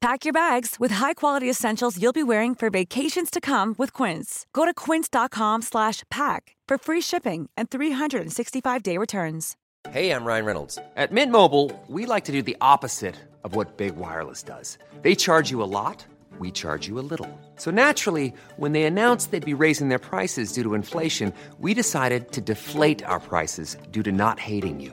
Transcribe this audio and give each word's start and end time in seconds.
Pack 0.00 0.24
your 0.24 0.32
bags 0.32 0.76
with 0.78 0.92
high-quality 0.92 1.50
essentials 1.50 2.00
you'll 2.00 2.12
be 2.12 2.22
wearing 2.22 2.54
for 2.54 2.70
vacations 2.70 3.30
to 3.30 3.40
come 3.40 3.74
with 3.78 3.92
Quince. 3.92 4.46
Go 4.52 4.64
to 4.64 4.72
quince.com/pack 4.72 6.56
for 6.68 6.78
free 6.78 7.00
shipping 7.00 7.50
and 7.56 7.68
365-day 7.68 8.96
returns. 8.96 9.56
Hey, 9.90 10.10
I'm 10.12 10.24
Ryan 10.24 10.44
Reynolds. 10.44 10.78
At 10.96 11.12
Mint 11.12 11.32
Mobile, 11.32 11.72
we 11.88 12.06
like 12.06 12.24
to 12.26 12.32
do 12.32 12.42
the 12.42 12.56
opposite 12.60 13.16
of 13.42 13.56
what 13.56 13.76
Big 13.76 13.96
Wireless 13.96 14.42
does. 14.42 14.78
They 15.02 15.14
charge 15.14 15.50
you 15.50 15.62
a 15.62 15.70
lot, 15.80 16.04
we 16.38 16.50
charge 16.50 16.86
you 16.86 16.98
a 16.98 17.06
little. 17.12 17.30
So 17.56 17.70
naturally, 17.72 18.32
when 18.56 18.72
they 18.72 18.84
announced 18.84 19.30
they'd 19.30 19.44
be 19.44 19.62
raising 19.62 19.88
their 19.88 19.98
prices 19.98 20.52
due 20.52 20.62
to 20.62 20.74
inflation, 20.74 21.32
we 21.58 21.74
decided 21.74 22.32
to 22.32 22.40
deflate 22.40 23.02
our 23.04 23.20
prices 23.20 23.76
due 23.90 24.02
to 24.02 24.12
not 24.12 24.38
hating 24.38 24.78
you. 24.80 24.92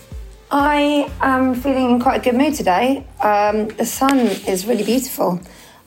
I 0.53 1.09
am 1.21 1.55
feeling 1.55 1.91
in 1.91 1.99
quite 2.01 2.19
a 2.19 2.23
good 2.29 2.37
mood 2.37 2.55
today. 2.55 3.07
Um, 3.21 3.69
the 3.69 3.85
sun 3.85 4.19
is 4.19 4.65
really 4.65 4.83
beautiful. 4.83 5.39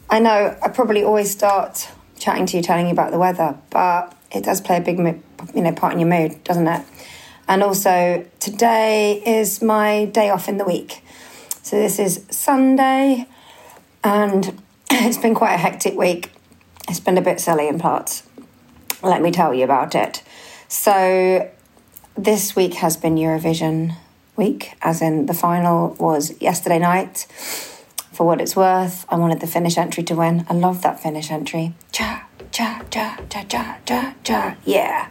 I 0.09 0.21
know 0.21 0.57
I 0.63 0.69
probably 0.69 1.05
always 1.05 1.31
start 1.31 1.91
chatting 2.19 2.47
to 2.47 2.57
you, 2.57 2.63
telling 2.63 2.87
you 2.87 2.93
about 2.93 3.11
the 3.11 3.19
weather, 3.19 3.59
but 3.69 4.17
it 4.33 4.43
does 4.43 4.63
play 4.63 4.79
a 4.79 4.81
big, 4.81 4.99
you 5.55 5.61
know, 5.61 5.73
part 5.73 5.93
in 5.93 6.01
your 6.01 6.09
mood, 6.09 6.43
doesn't 6.45 6.67
it? 6.67 6.83
And 7.47 7.63
also, 7.63 8.27
today 8.41 9.23
is 9.27 9.61
my 9.61 10.07
day 10.07 10.31
off 10.31 10.49
in 10.49 10.57
the 10.57 10.65
week. 10.65 11.05
So 11.61 11.77
this 11.77 11.99
is 11.99 12.25
Sunday, 12.31 13.29
and 14.03 14.63
it's 14.91 15.19
been 15.19 15.35
quite 15.35 15.53
a 15.53 15.59
hectic 15.59 15.95
week. 15.95 16.31
It's 16.89 17.01
been 17.01 17.19
a 17.19 17.23
bit 17.23 17.39
silly 17.39 17.69
in 17.69 17.79
parts. 17.79 18.23
Let 19.03 19.21
me 19.21 19.31
tell 19.31 19.53
you 19.53 19.65
about 19.65 19.95
it. 19.95 20.23
So, 20.69 21.51
this 22.17 22.57
week 22.57 22.75
has 22.75 22.97
been 22.97 23.17
Eurovision 23.17 23.97
week, 24.37 24.75
as 24.83 25.01
in 25.01 25.27
the 25.27 25.35
final 25.35 25.95
was 25.99 26.41
yesterday 26.41 26.79
night. 26.79 27.27
For 28.13 28.25
what 28.27 28.41
it's 28.41 28.55
worth, 28.55 29.05
I 29.09 29.17
wanted 29.17 29.41
the 29.41 29.47
Finnish 29.47 29.77
entry 29.77 30.03
to 30.05 30.15
win. 30.15 30.47
I 30.49 30.55
love 30.55 30.83
that 30.83 31.01
Finnish 31.01 31.31
entry. 31.31 31.75
Cha, 31.93 32.29
cha, 32.53 32.83
cha, 32.91 33.19
cha, 33.29 33.45
cha, 33.45 33.79
cha, 33.85 34.15
cha. 34.23 34.57
Yeah. 34.65 35.11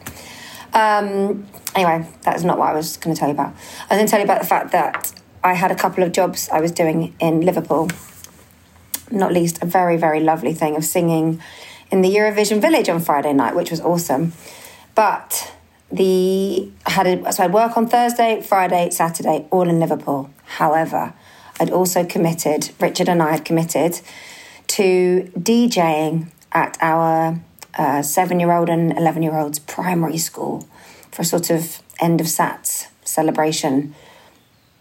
Um, 0.73 1.45
anyway, 1.75 2.07
that's 2.21 2.43
not 2.43 2.57
what 2.57 2.69
I 2.69 2.73
was 2.73 2.97
going 2.97 3.15
to 3.15 3.19
tell 3.19 3.29
you 3.29 3.33
about. 3.33 3.53
I 3.89 3.95
was 3.95 3.97
going 3.97 4.05
to 4.05 4.11
tell 4.11 4.19
you 4.19 4.25
about 4.25 4.41
the 4.41 4.47
fact 4.47 4.71
that 4.71 5.13
I 5.43 5.53
had 5.53 5.71
a 5.71 5.75
couple 5.75 6.03
of 6.03 6.13
jobs 6.13 6.49
I 6.49 6.61
was 6.61 6.71
doing 6.71 7.13
in 7.19 7.41
Liverpool. 7.41 7.89
Not 9.11 9.33
least 9.33 9.61
a 9.61 9.65
very, 9.65 9.97
very 9.97 10.21
lovely 10.21 10.53
thing 10.53 10.75
of 10.75 10.85
singing 10.85 11.41
in 11.91 12.01
the 12.01 12.09
Eurovision 12.09 12.61
Village 12.61 12.89
on 12.89 12.99
Friday 12.99 13.33
night, 13.33 13.55
which 13.55 13.69
was 13.69 13.81
awesome. 13.81 14.33
But 14.95 15.52
the 15.93 16.71
I 16.85 16.91
had 16.91 17.07
a, 17.07 17.31
so 17.31 17.43
I'd 17.43 17.53
work 17.53 17.77
on 17.77 17.87
Thursday, 17.87 18.41
Friday, 18.41 18.89
Saturday, 18.89 19.45
all 19.51 19.69
in 19.69 19.79
Liverpool. 19.79 20.29
However, 20.43 21.13
I'd 21.59 21.69
also 21.69 22.03
committed. 22.03 22.71
Richard 22.79 23.07
and 23.07 23.21
I 23.21 23.31
had 23.31 23.45
committed 23.45 24.01
to 24.67 25.31
DJing 25.37 26.31
at 26.51 26.77
our 26.81 27.39
uh, 27.77 28.01
seven-year-old 28.01 28.69
and 28.69 28.97
eleven-year-old's 28.97 29.59
primary 29.59 30.17
school 30.17 30.67
for 31.11 31.21
a 31.21 31.25
sort 31.25 31.51
of 31.51 31.81
end 31.99 32.19
of 32.19 32.27
SATs 32.27 32.87
celebration 33.03 33.93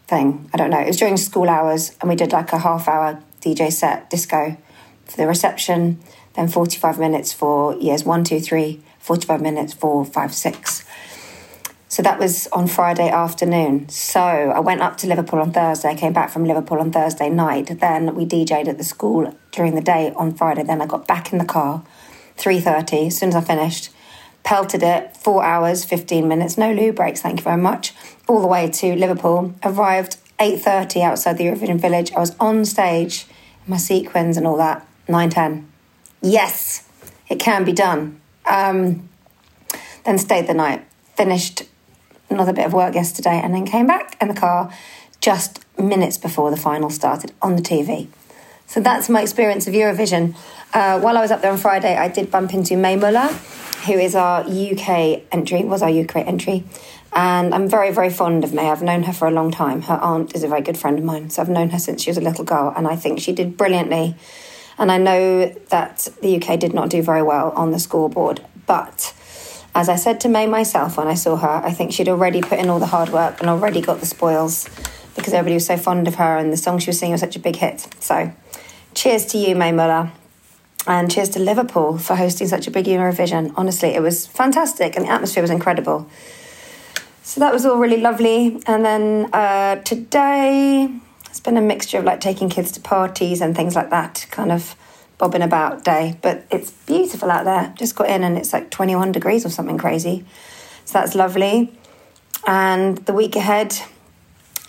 thing. 0.07 0.49
I 0.55 0.57
don't 0.57 0.71
know. 0.71 0.81
It 0.81 0.87
was 0.87 0.97
during 0.97 1.19
school 1.19 1.49
hours, 1.51 1.95
and 2.01 2.09
we 2.09 2.17
did 2.17 2.33
like 2.33 2.53
a 2.55 2.59
half-hour 2.59 3.23
DJ 3.43 3.71
set 3.71 4.09
disco 4.09 4.57
for 5.05 5.17
the 5.19 5.27
reception, 5.27 6.01
then 6.35 6.49
forty-five 6.49 6.99
minutes 6.99 7.35
for 7.35 7.77
years 7.77 8.03
one, 8.05 8.25
two, 8.25 8.41
three 8.41 8.81
45 9.03 9.41
minutes, 9.41 9.73
four, 9.75 10.05
five, 10.05 10.33
six. 10.33 10.85
So 11.89 12.03
that 12.03 12.19
was 12.19 12.47
on 12.53 12.69
Friday 12.69 13.11
afternoon. 13.11 13.91
So 13.91 14.21
I 14.21 14.61
went 14.61 14.81
up 14.81 14.97
to 14.99 15.07
Liverpool 15.07 15.41
on 15.41 15.53
Thursday, 15.53 15.95
came 15.95 16.15
back 16.15 16.31
from 16.31 16.47
Liverpool 16.47 16.81
on 16.81 16.91
Thursday 16.91 17.29
night. 17.29 17.81
Then 17.81 18.15
we 18.15 18.25
DJ'd 18.25 18.67
at 18.67 18.79
the 18.79 18.85
school 18.85 19.37
during 19.51 19.75
the 19.75 19.83
day 19.83 20.11
on 20.17 20.33
Friday. 20.33 20.63
Then 20.63 20.81
I 20.81 20.87
got 20.87 21.07
back 21.07 21.33
in 21.33 21.39
the 21.39 21.45
car, 21.45 21.85
3.30, 22.39 23.09
as 23.09 23.19
soon 23.19 23.29
as 23.29 23.35
I 23.35 23.43
finished, 23.43 23.91
pelted 24.43 24.83
it, 24.83 25.19
four 25.19 25.45
hours, 25.45 25.85
15 25.85 26.27
minutes, 26.27 26.57
no 26.57 26.73
loo 26.73 26.95
breaks, 26.95 27.21
thank 27.21 27.41
you 27.41 27.45
very 27.45 27.61
much, 27.61 27.93
all 28.27 28.41
the 28.41 28.47
way 28.47 28.71
to 28.71 28.97
Liverpool. 28.97 29.55
Arrived 29.63 30.17
8.30 30.39 31.03
outside 31.03 31.37
the 31.37 31.45
Eurovision 31.45 31.79
Village. 31.79 32.11
I 32.13 32.21
was 32.21 32.35
on 32.41 32.65
stage, 32.65 33.27
my 33.67 33.77
sequins 33.77 34.39
and 34.39 34.47
all 34.47 34.57
that, 34.57 34.87
9.10. 35.09 35.67
Yes, 36.23 36.89
it 37.29 37.39
can 37.39 37.65
be 37.65 37.73
done. 37.73 38.22
Um, 38.47 39.09
then 40.05 40.19
stayed 40.19 40.47
the 40.47 40.55
night, 40.55 40.85
finished 41.15 41.63
another 42.29 42.53
bit 42.53 42.67
of 42.67 42.73
work 42.73 42.95
yesterday, 42.95 43.41
and 43.43 43.55
then 43.55 43.67
came 43.67 43.87
back 43.87 44.17
in 44.21 44.29
the 44.29 44.35
car 44.35 44.73
just 45.21 45.61
minutes 45.79 46.19
before 46.19 46.51
the 46.51 46.57
final 46.57 46.91
started 46.91 47.33
on 47.41 47.57
the 47.57 47.63
TV. 47.63 48.09
So 48.67 48.81
that's 48.81 49.09
my 49.09 49.23
experience 49.23 49.67
of 49.67 49.75
Eurovision. 49.75 50.35
Uh, 50.73 50.99
while 50.99 51.19
I 51.19 51.21
was 51.21 51.31
up 51.31 51.43
there 51.43 51.53
on 51.53 51.59
Friday, 51.59 51.97
I 51.97 52.09
did 52.09 52.31
bump 52.31 52.55
into 52.55 52.77
Mae 52.77 52.97
Muller, 52.97 53.29
who 53.87 53.93
is 53.93 54.15
our 54.15 54.41
UK 54.41 55.23
entry, 55.31 55.63
was 55.63 55.83
our 55.83 55.91
UK 55.91 56.17
entry. 56.17 56.65
And 57.15 57.55
I'm 57.55 57.69
very, 57.69 57.93
very 57.93 58.09
fond 58.09 58.43
of 58.43 58.55
May. 58.55 58.71
I've 58.71 58.83
known 58.83 59.03
her 59.03 59.13
for 59.13 59.29
a 59.29 59.31
long 59.31 59.51
time. 59.51 59.83
Her 59.83 59.99
aunt 60.01 60.35
is 60.35 60.43
a 60.43 60.49
very 60.49 60.63
good 60.63 60.79
friend 60.79 60.99
of 60.99 61.05
mine. 61.05 61.29
So 61.29 61.43
I've 61.43 61.49
known 61.51 61.69
her 61.71 61.79
since 61.79 62.03
she 62.03 62.11
was 62.11 62.17
a 62.17 62.23
little 62.23 62.45
girl. 62.45 62.73
And 62.75 62.89
I 62.89 62.97
think 62.97 63.21
she 63.21 63.33
did 63.33 63.59
brilliantly 63.59 64.17
and 64.83 64.91
I 64.91 64.99
know 64.99 65.47
that 65.69 66.09
the 66.23 66.43
UK 66.43 66.59
did 66.59 66.75
not 66.75 66.91
do 66.91 67.03
very 67.03 67.23
well 67.23 67.53
on 67.53 67.71
the 67.71 67.79
scoreboard. 67.79 68.45
But 68.67 69.15
as 69.77 69.89
I 69.89 69.95
said 69.95 70.21
to 70.23 70.29
Mae 70.29 70.49
myself 70.49 70.97
when 70.97 71.07
I 71.07 71.15
saw 71.15 71.37
her, 71.37 71.63
I 71.65 71.71
think 71.71 71.93
she'd 71.93 72.09
already 72.09 72.43
put 72.43 72.59
in 72.59 72.69
all 72.69 72.81
the 72.81 72.87
hard 72.87 73.11
work 73.11 73.39
and 73.39 73.49
already 73.49 73.81
got 73.81 74.01
the 74.01 74.07
spoils 74.07 74.69
because 75.15 75.35
everybody 75.35 75.55
was 75.55 75.67
so 75.67 75.77
fond 75.77 76.09
of 76.09 76.17
her 76.17 76.37
and 76.37 76.53
the 76.53 76.57
song 76.57 76.81
she 76.81 76.91
was 76.91 76.99
singing 76.99 77.13
was 77.13 77.21
such 77.21 77.37
a 77.37 77.39
big 77.39 77.55
hit. 77.55 77.87
So 78.01 78.33
cheers 78.93 79.25
to 79.27 79.39
you, 79.39 79.55
Mae 79.55 79.71
Muller. 79.71 80.11
And 80.85 81.09
cheers 81.09 81.29
to 81.31 81.39
Liverpool 81.39 81.97
for 81.97 82.17
hosting 82.17 82.49
such 82.49 82.67
a 82.67 82.73
big 82.73 82.87
Eurovision. 82.87 83.53
Honestly, 83.55 83.91
it 83.91 84.03
was 84.03 84.27
fantastic 84.27 84.97
and 84.97 85.05
the 85.05 85.13
atmosphere 85.13 85.43
was 85.45 85.51
incredible. 85.51 86.11
So 87.23 87.39
that 87.39 87.53
was 87.53 87.65
all 87.65 87.79
really 87.79 88.01
lovely. 88.01 88.61
And 88.67 88.85
then 88.85 89.31
uh, 89.33 89.77
today, 89.77 90.93
it's 91.33 91.41
been 91.41 91.57
a 91.57 91.63
mixture 91.63 91.99
of 91.99 92.05
like 92.05 92.21
taking 92.21 92.51
kids 92.51 92.73
to 92.73 92.81
parties 92.83 93.41
and 93.41 93.57
things 93.57 93.75
like 93.75 93.89
that, 93.89 94.27
kind 94.31 94.53
of 94.53 94.77
bobbing 95.17 95.41
about 95.41 95.83
day. 95.83 96.19
But 96.21 96.45
it's 96.51 96.71
beautiful 96.71 97.31
out 97.31 97.47
there. 97.47 97.73
Just 97.79 97.97
got 97.97 98.11
in 98.11 98.23
and 98.23 98.37
it's 98.37 98.53
like 98.53 98.69
21 98.69 99.13
degrees 99.13 99.47
or 99.47 99.49
something 99.49 99.79
crazy. 99.79 100.27
So 100.85 100.99
that's 100.99 101.15
lovely. 101.15 101.73
And 102.47 102.99
the 102.99 103.15
week 103.15 103.35
ahead 103.35 103.75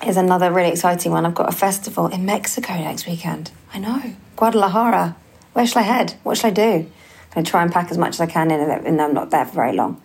is 0.08 0.16
another 0.16 0.54
really 0.54 0.70
exciting 0.70 1.12
one. 1.12 1.26
I've 1.26 1.36
got 1.36 1.50
a 1.50 1.56
festival 1.56 2.08
in 2.08 2.26
Mexico 2.26 2.76
next 2.76 3.08
weekend. 3.08 3.52
I 3.74 3.80
know. 3.80 4.14
Guadalajara. 4.38 5.18
Where 5.52 5.68
shall 5.68 5.82
I 5.82 5.86
head? 5.86 6.16
What 6.24 6.38
shall 6.38 6.52
I 6.52 6.54
do? 6.54 6.62
I'm 6.62 6.88
going 7.34 7.44
to 7.44 7.52
try 7.52 7.62
and 7.62 7.74
pack 7.74 7.92
as 7.92 7.98
much 7.98 8.12
as 8.12 8.22
I 8.22 8.28
can 8.28 8.52
in, 8.52 8.62
and 8.62 9.02
I'm 9.02 9.14
not 9.14 9.32
there 9.32 9.44
for 9.44 9.56
very 9.56 9.74
long. 9.74 10.02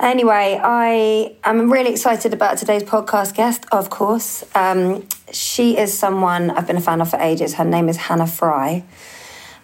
Anyway, 0.00 0.60
I 0.62 1.34
am 1.42 1.72
really 1.72 1.90
excited 1.90 2.32
about 2.32 2.56
today's 2.56 2.84
podcast 2.84 3.34
guest, 3.34 3.66
of 3.72 3.90
course. 3.90 4.44
Um, 4.54 5.04
she 5.32 5.76
is 5.76 5.96
someone 5.96 6.50
I've 6.50 6.68
been 6.68 6.76
a 6.76 6.80
fan 6.80 7.00
of 7.00 7.10
for 7.10 7.18
ages. 7.18 7.54
Her 7.54 7.64
name 7.64 7.88
is 7.88 7.96
Hannah 7.96 8.28
Fry. 8.28 8.84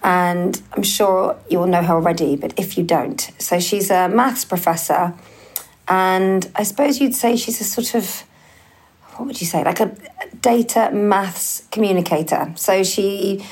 And 0.03 0.61
I'm 0.73 0.83
sure 0.83 1.39
you 1.49 1.61
will 1.61 1.69
know 1.69 1.83
her 1.83 1.95
already, 1.95 2.35
but 2.35 2.53
if 2.59 2.77
you 2.77 2.83
don't. 2.83 3.31
So 3.39 3.61
she's 3.61 3.93
a 3.93 4.09
maths 4.09 4.45
professor. 4.45 5.15
And 5.87 6.51
I 6.57 6.65
suppose 6.65 7.01
you'd 7.01 7.15
say 7.15 7.37
she's 7.37 7.61
a 7.61 7.65
sort 7.65 7.95
of, 7.95 8.25
what 9.15 9.27
would 9.27 9.41
you 9.41 9.47
say, 9.47 9.63
like 9.63 9.79
a 9.79 9.95
data 10.41 10.91
maths 10.93 11.63
communicator. 11.71 12.53
So 12.57 12.83
she 12.83 13.47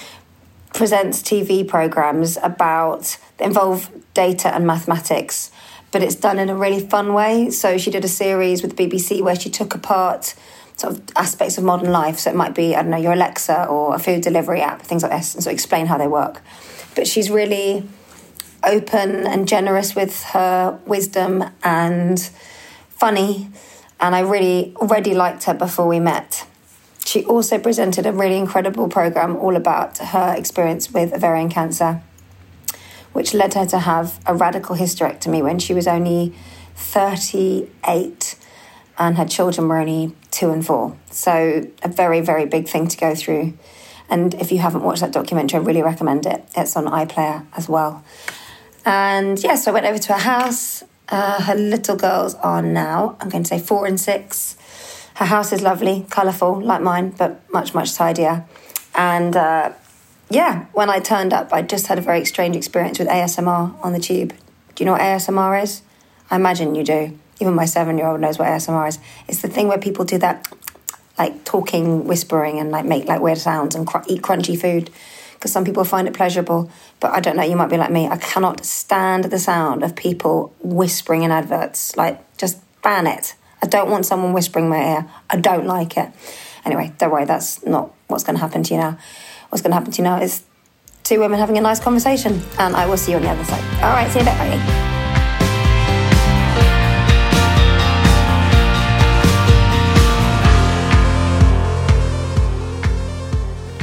presents 0.75 1.23
TV 1.23 1.67
programs 1.67 2.39
about 2.43 3.17
that 3.37 3.47
involve 3.47 3.89
data 4.15 4.53
and 4.53 4.67
mathematics, 4.67 5.53
but 5.93 6.03
it's 6.03 6.17
done 6.17 6.39
in 6.39 6.49
a 6.49 6.57
really 6.57 6.81
fun 6.81 7.15
way. 7.15 7.51
So 7.51 7.79
she 7.79 7.91
did 7.91 8.05
a 8.05 8.09
series 8.09 8.63
with 8.63 8.77
the 8.77 8.89
BBC 8.89 9.23
where 9.23 9.37
she 9.37 9.51
took 9.51 9.75
apart 9.75 10.35
sort 10.77 10.95
of 10.95 11.03
aspects 11.15 11.59
of 11.59 11.65
modern 11.65 11.93
life. 11.93 12.19
So 12.19 12.31
it 12.31 12.37
might 12.37 12.55
be, 12.55 12.75
I 12.75 12.83
don't 12.83 12.91
know, 12.91 12.97
your 12.97 13.13
Alexa 13.13 13.67
or 13.67 13.95
a 13.95 13.99
food 13.99 14.23
delivery 14.23 14.63
app, 14.63 14.83
things 14.83 15.03
like 15.03 15.13
this, 15.13 15.35
and 15.35 15.45
so 15.45 15.51
explain 15.51 15.87
how 15.87 15.99
they 15.99 16.09
work. 16.09 16.43
But 16.97 17.07
she's 17.07 17.31
really 17.31 17.87
open 18.65 19.27
and 19.27 19.47
generous 19.47 19.95
with 19.95 20.23
her 20.25 20.79
wisdom 20.87 21.45
and 21.63 22.19
funny. 22.89 23.49
And 24.01 24.15
I 24.15 24.21
really 24.21 24.73
already 24.77 25.15
liked 25.15 25.45
her 25.45 25.55
before 25.55 25.87
we 25.87 26.01
met. 26.01 26.47
She 27.05 27.25
also 27.25 27.59
presented 27.59 28.07
a 28.07 28.13
really 28.13 28.37
incredible 28.37 28.89
program 28.89 29.37
all 29.37 29.57
about 29.57 29.99
her 29.99 30.35
experience 30.37 30.93
with 30.93 31.13
ovarian 31.13 31.51
cancer, 31.51 32.03
which 33.13 33.35
led 33.35 33.55
her 33.55 33.67
to 33.67 33.79
have 33.79 34.21
a 34.27 34.35
radical 34.35 34.77
hysterectomy 34.77 35.43
when 35.43 35.59
she 35.59 35.75
was 35.75 35.87
only 35.87 36.35
38 36.75 38.37
and 38.99 39.17
her 39.17 39.25
children 39.25 39.69
were 39.69 39.79
only 39.79 40.15
two 40.31 40.51
and 40.51 40.65
four. 40.65 40.97
So, 41.11 41.67
a 41.83 41.89
very, 41.89 42.21
very 42.21 42.47
big 42.47 42.69
thing 42.69 42.89
to 42.89 42.97
go 42.97 43.15
through. 43.15 43.55
And 44.09 44.35
if 44.35 44.53
you 44.53 44.59
haven't 44.59 44.83
watched 44.83 45.01
that 45.01 45.13
documentary, 45.13 45.59
I 45.59 45.63
really 45.63 45.83
recommend 45.83 46.27
it. 46.27 46.45
It's 46.57 46.77
on 46.77 46.85
iPlayer 46.85 47.47
as 47.57 47.69
well. 47.69 48.05
And 48.85 49.43
yeah, 49.43 49.55
so 49.55 49.71
I 49.71 49.75
went 49.75 49.87
over 49.87 49.99
to 49.99 50.13
her 50.13 50.19
house. 50.19 50.83
Uh, 51.09 51.43
her 51.43 51.55
little 51.55 51.97
girls 51.97 52.35
are 52.37 52.63
now, 52.63 53.17
I'm 53.21 53.29
going 53.29 53.43
to 53.45 53.49
say 53.49 53.59
four 53.59 53.87
and 53.87 54.01
six. 54.01 54.57
Her 55.15 55.27
house 55.27 55.53
is 55.53 55.63
lovely, 55.63 56.07
colourful, 56.11 56.61
like 56.63 56.81
mine, 56.81 57.11
but 57.11 57.41
much, 57.53 57.75
much 57.75 57.95
tidier. 57.95 58.47
And 58.95 59.37
uh, 59.37 59.73
yeah, 60.33 60.65
when 60.73 60.89
I 60.89 60.99
turned 60.99 61.33
up, 61.33 61.53
I 61.53 61.61
just 61.63 61.89
had 61.89 61.99
a 61.99 62.01
very 62.01 62.25
strange 62.25 62.57
experience 62.57 62.99
with 62.99 63.09
ASMR 63.09 63.75
on 63.85 63.93
the 63.93 64.01
tube. 64.01 64.33
Do 64.75 64.83
you 64.83 64.87
know 64.87 64.93
what 64.93 65.03
ASMR 65.03 65.63
is? 65.63 65.83
I 66.31 66.37
imagine 66.37 66.75
you 66.75 66.85
do. 66.85 67.19
Even 67.41 67.55
my 67.55 67.67
seven 67.67 67.99
year 67.99 68.07
old 68.07 68.21
knows 68.21 68.39
what 68.39 68.49
ASMR 68.49 68.89
is. 68.89 68.99
It's 69.29 69.43
the 69.43 69.49
thing 69.49 69.69
where 69.69 69.79
people 69.79 70.07
do 70.07 70.17
that, 70.19 70.49
like 71.19 71.45
talking, 71.45 72.07
whispering, 72.07 72.59
and 72.59 72.71
like 72.71 72.87
make 72.87 73.05
like 73.07 73.21
weird 73.21 73.39
sounds 73.39 73.75
and 73.75 73.87
cr- 73.87 73.99
eat 74.07 74.23
crunchy 74.23 74.59
food. 74.59 74.91
Because 75.35 75.53
some 75.53 75.65
people 75.65 75.85
find 75.85 76.09
it 76.09 76.15
pleasurable, 76.15 76.71
but 77.01 77.11
I 77.11 77.21
don't 77.21 77.37
know. 77.37 77.43
You 77.43 77.57
might 77.57 77.69
be 77.69 77.77
like 77.77 77.91
me. 77.91 78.07
I 78.07 78.17
cannot 78.17 78.65
stand 78.65 79.25
the 79.25 79.39
sound 79.39 79.83
of 79.83 79.97
people 79.97 80.55
whispering 80.61 81.25
in 81.25 81.31
adverts. 81.33 81.97
Like, 81.97 82.37
just 82.39 82.59
ban 82.81 83.07
it. 83.07 83.35
I 83.61 83.67
don't 83.67 83.91
want 83.91 84.07
someone 84.07 84.33
whispering 84.33 84.67
in 84.67 84.71
my 84.71 84.93
ear. 84.95 85.11
I 85.29 85.37
don't 85.37 85.67
like 85.67 85.97
it. 85.97 86.11
Anyway, 86.65 86.93
don't 86.99 87.11
worry. 87.11 87.25
That's 87.25 87.67
not 87.67 87.93
what's 88.07 88.23
going 88.23 88.37
to 88.37 88.41
happen 88.41 88.63
to 88.63 88.75
you 88.75 88.81
now. 88.81 88.99
What's 89.53 89.61
going 89.61 89.73
to 89.73 89.75
happen 89.75 89.93
to 89.93 89.99
you 89.99 90.05
now 90.05 90.19
is 90.19 90.45
two 91.03 91.21
women 91.21 91.39
having 91.39 91.59
a 91.59 91.61
nice 91.61 91.79
conversation, 91.79 92.41
and 92.59 92.75
I 92.75 92.87
will 92.87 92.97
see 92.97 93.11
you 93.11 93.19
on 93.19 93.23
the 93.23 93.29
other 93.29 93.45
side. 93.45 93.63
All 93.83 93.91
right, 93.91 94.11
see 94.11 94.21
you 94.21 94.25
later. 94.25 94.39
Bye. 94.39 95.03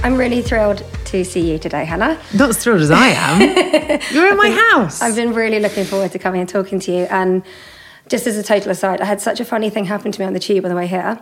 I'm 0.04 0.18
really 0.18 0.42
thrilled 0.42 0.84
to 1.06 1.24
see 1.24 1.52
you 1.52 1.60
today, 1.60 1.86
Hannah. 1.86 2.20
Not 2.34 2.50
as 2.50 2.58
thrilled 2.58 2.82
as 2.82 2.90
I 2.90 3.10
am. 3.10 3.40
You're 4.12 4.32
in 4.32 4.38
my 4.38 4.50
house. 4.72 5.04
I've 5.04 5.16
been 5.16 5.34
really 5.34 5.60
looking 5.60 5.86
forward 5.86 6.12
to 6.14 6.18
coming 6.18 6.42
and 6.42 6.50
talking 6.50 6.80
to 6.80 6.92
you. 6.92 7.04
And 7.12 7.44
just 8.08 8.26
as 8.26 8.38
a 8.38 8.42
total 8.42 8.72
aside, 8.72 9.02
I 9.02 9.06
had 9.06 9.22
such 9.22 9.40
a 9.40 9.46
funny 9.46 9.70
thing 9.70 9.86
happen 9.86 10.12
to 10.12 10.20
me 10.20 10.26
on 10.26 10.34
the 10.34 10.40
tube 10.40 10.66
on 10.66 10.70
the 10.72 10.76
way 10.76 10.88
here. 10.88 11.20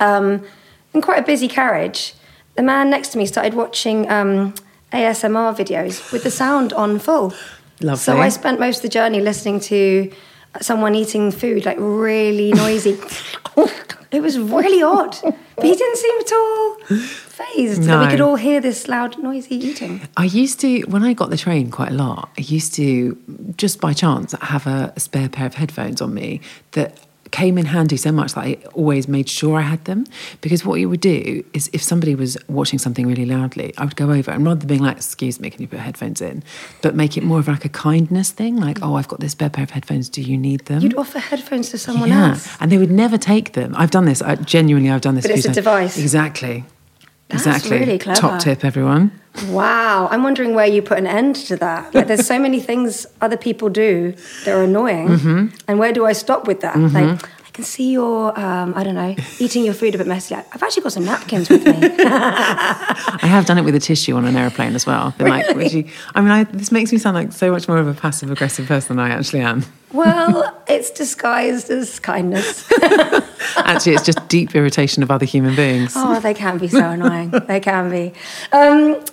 Um, 0.00 0.44
in 0.92 1.00
quite 1.00 1.20
a 1.20 1.24
busy 1.24 1.46
carriage, 1.46 2.14
the 2.58 2.64
man 2.64 2.90
next 2.90 3.10
to 3.10 3.18
me 3.18 3.24
started 3.24 3.54
watching 3.54 4.10
um, 4.10 4.52
ASMR 4.92 5.56
videos 5.56 6.12
with 6.12 6.24
the 6.24 6.30
sound 6.30 6.72
on 6.72 6.98
full. 6.98 7.32
Lovely. 7.80 7.96
So 7.98 8.18
I 8.18 8.30
spent 8.30 8.58
most 8.58 8.78
of 8.78 8.82
the 8.82 8.88
journey 8.88 9.20
listening 9.20 9.60
to 9.60 10.10
someone 10.60 10.96
eating 10.96 11.30
food 11.30 11.64
like 11.64 11.76
really 11.78 12.50
noisy. 12.64 12.98
it 14.10 14.20
was 14.20 14.40
really 14.40 14.82
odd, 14.82 15.16
but 15.22 15.64
he 15.64 15.76
didn't 15.76 15.96
seem 15.98 16.18
at 16.18 16.32
all 16.32 16.76
phased 17.38 17.82
that 17.84 18.00
we 18.00 18.10
could 18.10 18.20
all 18.20 18.34
hear 18.34 18.60
this 18.60 18.88
loud, 18.88 19.16
noisy 19.18 19.54
eating. 19.54 20.00
I 20.16 20.24
used 20.24 20.58
to, 20.60 20.80
when 20.86 21.04
I 21.04 21.12
got 21.12 21.30
the 21.30 21.36
train 21.36 21.70
quite 21.70 21.92
a 21.92 21.94
lot, 21.94 22.28
I 22.36 22.40
used 22.40 22.74
to, 22.74 23.16
just 23.56 23.80
by 23.80 23.92
chance, 23.92 24.34
have 24.40 24.66
a, 24.66 24.92
spare 24.96 25.28
pair 25.28 25.46
of 25.46 25.54
headphones 25.54 26.02
on 26.02 26.12
me 26.12 26.40
that 26.72 26.98
came 27.30 27.58
in 27.58 27.66
handy 27.66 27.96
so 27.96 28.12
much 28.12 28.34
that 28.34 28.44
I 28.44 28.58
always 28.74 29.08
made 29.08 29.28
sure 29.28 29.58
I 29.58 29.62
had 29.62 29.84
them. 29.84 30.06
Because 30.40 30.64
what 30.64 30.80
you 30.80 30.88
would 30.88 31.00
do 31.00 31.44
is 31.52 31.70
if 31.72 31.82
somebody 31.82 32.14
was 32.14 32.36
watching 32.48 32.78
something 32.78 33.06
really 33.06 33.26
loudly, 33.26 33.72
I 33.78 33.84
would 33.84 33.96
go 33.96 34.10
over 34.10 34.30
and 34.30 34.44
rather 34.44 34.60
than 34.60 34.68
being 34.68 34.82
like, 34.82 34.96
excuse 34.96 35.40
me, 35.40 35.50
can 35.50 35.60
you 35.60 35.68
put 35.68 35.80
headphones 35.80 36.20
in? 36.20 36.42
But 36.82 36.94
make 36.94 37.16
it 37.16 37.22
more 37.22 37.38
of 37.38 37.48
like 37.48 37.64
a 37.64 37.68
kindness 37.68 38.30
thing, 38.30 38.56
like, 38.56 38.78
oh, 38.82 38.94
I've 38.94 39.08
got 39.08 39.20
this 39.20 39.32
spare 39.32 39.50
pair 39.50 39.64
of 39.64 39.70
headphones, 39.70 40.08
do 40.08 40.22
you 40.22 40.36
need 40.36 40.66
them? 40.66 40.82
You'd 40.82 40.96
offer 40.96 41.18
headphones 41.18 41.70
to 41.70 41.78
someone 41.78 42.08
yeah. 42.08 42.30
else. 42.30 42.56
And 42.60 42.72
they 42.72 42.78
would 42.78 42.90
never 42.90 43.18
take 43.18 43.52
them. 43.52 43.74
I've 43.76 43.90
done 43.90 44.04
this. 44.04 44.22
I, 44.22 44.36
genuinely, 44.36 44.90
I've 44.90 45.00
done 45.00 45.14
this. 45.14 45.26
But 45.26 45.32
it's 45.32 45.44
a 45.44 45.48
times. 45.48 45.56
device. 45.56 45.98
Exactly. 45.98 46.64
That's 47.28 47.46
exactly. 47.46 47.78
really 47.78 47.98
clever. 47.98 48.20
Top 48.20 48.40
tip, 48.40 48.64
everyone. 48.64 49.10
Wow, 49.48 50.08
I'm 50.10 50.22
wondering 50.22 50.54
where 50.54 50.66
you 50.66 50.82
put 50.82 50.98
an 50.98 51.06
end 51.06 51.36
to 51.36 51.56
that. 51.56 51.94
Like, 51.94 52.06
there's 52.08 52.26
so 52.26 52.38
many 52.38 52.58
things 52.60 53.06
other 53.20 53.36
people 53.36 53.68
do 53.68 54.14
that 54.44 54.52
are 54.56 54.62
annoying, 54.64 55.08
Mm-hmm. 55.08 55.46
and 55.68 55.78
where 55.78 55.92
do 55.92 56.06
I 56.06 56.12
stop 56.12 56.46
with 56.46 56.60
that? 56.62 56.76
Like, 56.76 57.22
I 57.24 57.37
can 57.58 57.64
see 57.64 57.90
you're, 57.90 58.38
um, 58.38 58.72
I 58.76 58.84
don't 58.84 58.94
know, 58.94 59.16
eating 59.40 59.64
your 59.64 59.74
food 59.74 59.92
a 59.96 59.98
bit 59.98 60.06
messy. 60.06 60.32
I've 60.32 60.62
actually 60.62 60.84
got 60.84 60.92
some 60.92 61.04
napkins 61.04 61.50
with 61.50 61.66
me. 61.66 61.72
I 61.82 63.18
have 63.22 63.46
done 63.46 63.58
it 63.58 63.64
with 63.64 63.74
a 63.74 63.80
tissue 63.80 64.14
on 64.14 64.24
an 64.26 64.36
aeroplane 64.36 64.76
as 64.76 64.86
well. 64.86 65.12
Been 65.18 65.26
like, 65.26 65.44
I 65.50 66.20
mean, 66.20 66.30
I, 66.30 66.44
this 66.44 66.70
makes 66.70 66.92
me 66.92 66.98
sound 66.98 67.16
like 67.16 67.32
so 67.32 67.50
much 67.50 67.66
more 67.66 67.78
of 67.78 67.88
a 67.88 67.94
passive 67.94 68.30
aggressive 68.30 68.68
person 68.68 68.96
than 68.96 69.04
I 69.04 69.12
actually 69.12 69.40
am. 69.40 69.64
well, 69.92 70.56
it's 70.68 70.92
disguised 70.92 71.68
as 71.70 71.98
kindness. 71.98 72.70
Actually, 73.56 73.94
it's 73.94 74.04
just 74.04 74.28
deep 74.28 74.54
irritation 74.54 75.02
of 75.02 75.10
other 75.10 75.26
human 75.26 75.56
beings. 75.56 75.94
Oh, 75.96 76.20
they 76.20 76.34
can 76.34 76.58
be 76.58 76.68
so 76.68 76.90
annoying. 76.90 77.30
They 77.30 77.58
can 77.58 77.90
be. 77.90 78.12
Um, 78.52 79.04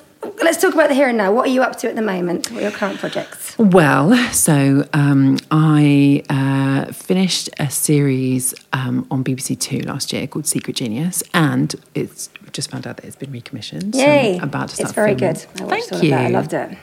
let's 0.43 0.61
talk 0.61 0.73
about 0.73 0.89
the 0.89 0.95
here 0.95 1.07
and 1.09 1.17
now. 1.17 1.31
What 1.33 1.47
are 1.47 1.51
you 1.51 1.61
up 1.63 1.77
to 1.79 1.89
at 1.89 1.95
the 1.95 2.01
moment? 2.01 2.51
What 2.51 2.59
are 2.59 2.63
your 2.63 2.71
current 2.71 2.99
projects? 2.99 3.57
Well, 3.57 4.15
so 4.33 4.87
um, 4.93 5.37
I 5.51 6.23
uh, 6.29 6.91
finished 6.91 7.49
a 7.59 7.69
series 7.69 8.53
um, 8.73 9.07
on 9.09 9.23
BBC 9.23 9.59
Two 9.59 9.79
last 9.79 10.11
year 10.13 10.27
called 10.27 10.45
Secret 10.45 10.75
Genius, 10.75 11.23
and 11.33 11.75
it's 11.93 12.29
just 12.51 12.71
found 12.71 12.85
out 12.87 12.97
that 12.97 13.05
it's 13.05 13.15
been 13.15 13.31
recommissioned. 13.31 13.95
so 13.95 14.01
I'm 14.01 14.07
Yay! 14.07 14.37
about 14.39 14.69
to 14.69 14.75
start 14.75 14.89
it's 14.89 14.95
very 14.95 15.15
filming. 15.15 15.33
good. 15.55 15.71
I 15.73 15.81
Thank 15.81 16.03
you. 16.03 16.13
I 16.13 16.27
loved 16.27 16.53
it. 16.53 16.77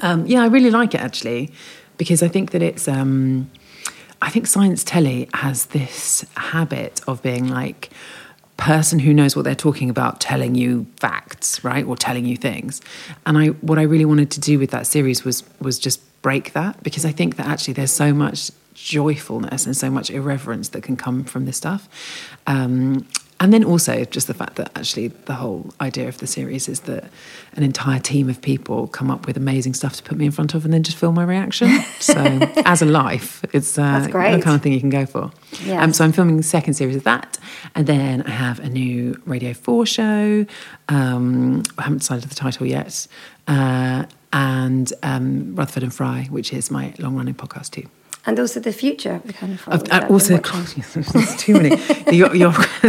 Um, 0.00 0.26
yeah, 0.26 0.42
I 0.42 0.46
really 0.46 0.70
like 0.70 0.94
it 0.94 1.00
actually 1.00 1.52
because 1.96 2.22
I 2.22 2.28
think 2.28 2.50
that 2.52 2.62
it's. 2.62 2.88
Um, 2.88 3.50
I 4.22 4.28
think 4.28 4.46
science 4.46 4.84
telly 4.84 5.30
has 5.32 5.66
this 5.66 6.26
habit 6.36 7.00
of 7.08 7.22
being 7.22 7.48
like 7.48 7.88
person 8.60 8.98
who 8.98 9.12
knows 9.12 9.34
what 9.34 9.44
they're 9.44 9.54
talking 9.54 9.90
about 9.90 10.20
telling 10.20 10.54
you 10.54 10.86
facts, 10.96 11.64
right, 11.64 11.84
or 11.84 11.96
telling 11.96 12.26
you 12.26 12.36
things. 12.36 12.80
And 13.26 13.38
I, 13.38 13.46
what 13.48 13.78
I 13.78 13.82
really 13.82 14.04
wanted 14.04 14.30
to 14.32 14.40
do 14.40 14.58
with 14.58 14.70
that 14.70 14.86
series 14.86 15.24
was 15.24 15.42
was 15.60 15.78
just 15.78 16.00
break 16.22 16.52
that 16.52 16.82
because 16.82 17.04
I 17.04 17.12
think 17.12 17.36
that 17.36 17.46
actually 17.46 17.74
there's 17.74 17.90
so 17.90 18.12
much 18.12 18.50
joyfulness 18.74 19.66
and 19.66 19.76
so 19.76 19.90
much 19.90 20.10
irreverence 20.10 20.70
that 20.70 20.82
can 20.82 20.96
come 20.96 21.24
from 21.24 21.46
this 21.46 21.56
stuff. 21.56 21.88
Um, 22.46 23.06
And 23.40 23.54
then 23.54 23.64
also 23.64 24.04
just 24.04 24.26
the 24.26 24.34
fact 24.34 24.56
that 24.56 24.70
actually 24.76 25.08
the 25.08 25.34
whole 25.34 25.72
idea 25.80 26.08
of 26.08 26.18
the 26.18 26.26
series 26.26 26.68
is 26.68 26.80
that 26.80 27.04
an 27.54 27.62
entire 27.62 27.98
team 27.98 28.28
of 28.28 28.42
people 28.42 28.86
come 28.86 29.10
up 29.10 29.26
with 29.26 29.36
amazing 29.38 29.72
stuff 29.72 29.96
to 29.96 30.02
put 30.02 30.18
me 30.18 30.26
in 30.26 30.30
front 30.30 30.52
of 30.54 30.66
and 30.66 30.74
then 30.74 30.82
just 30.82 30.98
film 30.98 31.14
my 31.14 31.24
reaction. 31.24 31.70
So 32.00 32.14
as 32.64 32.82
a 32.82 32.86
life, 32.86 33.44
it's 33.52 33.78
uh, 33.78 34.00
the 34.00 34.10
kind 34.10 34.42
of 34.42 34.62
thing 34.62 34.72
you 34.72 34.80
can 34.80 34.90
go 34.90 35.06
for. 35.06 35.30
Yeah. 35.64 35.82
Um, 35.82 35.92
so 35.92 36.04
I'm 36.04 36.12
filming 36.12 36.38
the 36.38 36.42
second 36.42 36.74
series 36.74 36.96
of 36.96 37.04
that. 37.04 37.38
And 37.74 37.86
then 37.86 38.22
I 38.22 38.30
have 38.30 38.58
a 38.58 38.68
new 38.68 39.20
Radio 39.26 39.52
4 39.52 39.86
show. 39.86 40.46
Um, 40.88 41.62
I 41.78 41.82
haven't 41.82 41.98
decided 41.98 42.28
the 42.28 42.34
title 42.34 42.66
yet. 42.66 43.06
Uh, 43.46 44.06
and 44.32 44.92
um, 45.02 45.54
Rutherford 45.54 45.82
and 45.82 45.94
Fry, 45.94 46.26
which 46.30 46.52
is 46.52 46.70
my 46.70 46.94
long 46.98 47.16
running 47.16 47.34
podcast 47.34 47.70
too. 47.70 47.88
And 48.26 48.38
also 48.38 48.60
the 48.60 48.72
future 48.72 49.12
of 49.12 49.22
the 49.22 49.32
kind 49.32 49.52
of 49.54 49.66
I've- 49.68 49.90
I 49.90 50.06
also, 50.08 50.36
there's 50.94 51.36
too 51.36 51.54
many. 51.54 51.76
You're, 52.12 52.34
you're 52.34 52.52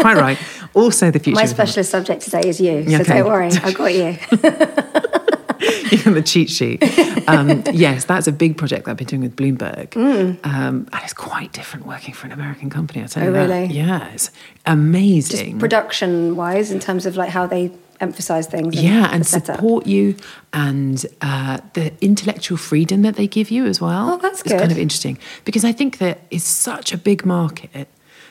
quite 0.00 0.16
right. 0.16 0.38
Also, 0.74 1.10
the 1.10 1.18
future. 1.18 1.34
My 1.36 1.44
specialist 1.46 1.90
subject 1.90 2.22
today 2.22 2.40
is 2.46 2.60
you, 2.60 2.88
so 2.88 2.96
Okay. 3.02 3.18
don't 3.18 3.26
worry, 3.26 3.48
I've 3.52 3.74
got 3.74 3.92
you. 3.94 4.16
Even 5.90 6.14
the 6.14 6.22
cheat 6.22 6.50
sheet. 6.50 6.82
Um, 7.28 7.62
yes, 7.72 8.04
that's 8.04 8.26
a 8.28 8.32
big 8.32 8.56
project 8.56 8.84
that 8.84 8.92
I've 8.92 8.96
been 8.96 9.06
doing 9.06 9.22
with 9.22 9.34
Bloomberg. 9.36 9.88
Mm. 9.90 10.38
Um, 10.46 10.88
and 10.92 11.02
it's 11.02 11.12
quite 11.14 11.52
different 11.52 11.86
working 11.86 12.14
for 12.14 12.26
an 12.26 12.32
American 12.32 12.70
company, 12.70 13.02
I'll 13.02 13.08
tell 13.08 13.24
Oh, 13.24 13.26
you 13.26 13.32
that. 13.32 13.48
really? 13.48 13.66
Yeah, 13.74 14.08
it's 14.12 14.30
amazing. 14.66 15.46
Just 15.50 15.58
Production 15.58 16.36
wise, 16.36 16.70
in 16.70 16.78
terms 16.78 17.06
of 17.06 17.16
like 17.16 17.30
how 17.30 17.46
they 17.46 17.72
emphasize 18.00 18.46
things. 18.46 18.80
yeah, 18.80 19.08
and 19.12 19.26
support 19.26 19.86
you 19.86 20.16
and 20.52 21.04
uh, 21.20 21.58
the 21.74 21.92
intellectual 22.00 22.56
freedom 22.56 23.02
that 23.02 23.16
they 23.16 23.26
give 23.26 23.50
you 23.50 23.66
as 23.66 23.80
well. 23.80 24.10
Oh, 24.10 24.18
that's 24.18 24.42
is 24.42 24.52
kind 24.52 24.72
of 24.72 24.78
interesting 24.78 25.18
because 25.44 25.64
I 25.64 25.72
think 25.72 25.98
that 25.98 26.20
it's 26.30 26.44
such 26.44 26.92
a 26.92 26.98
big 26.98 27.24
market 27.24 27.88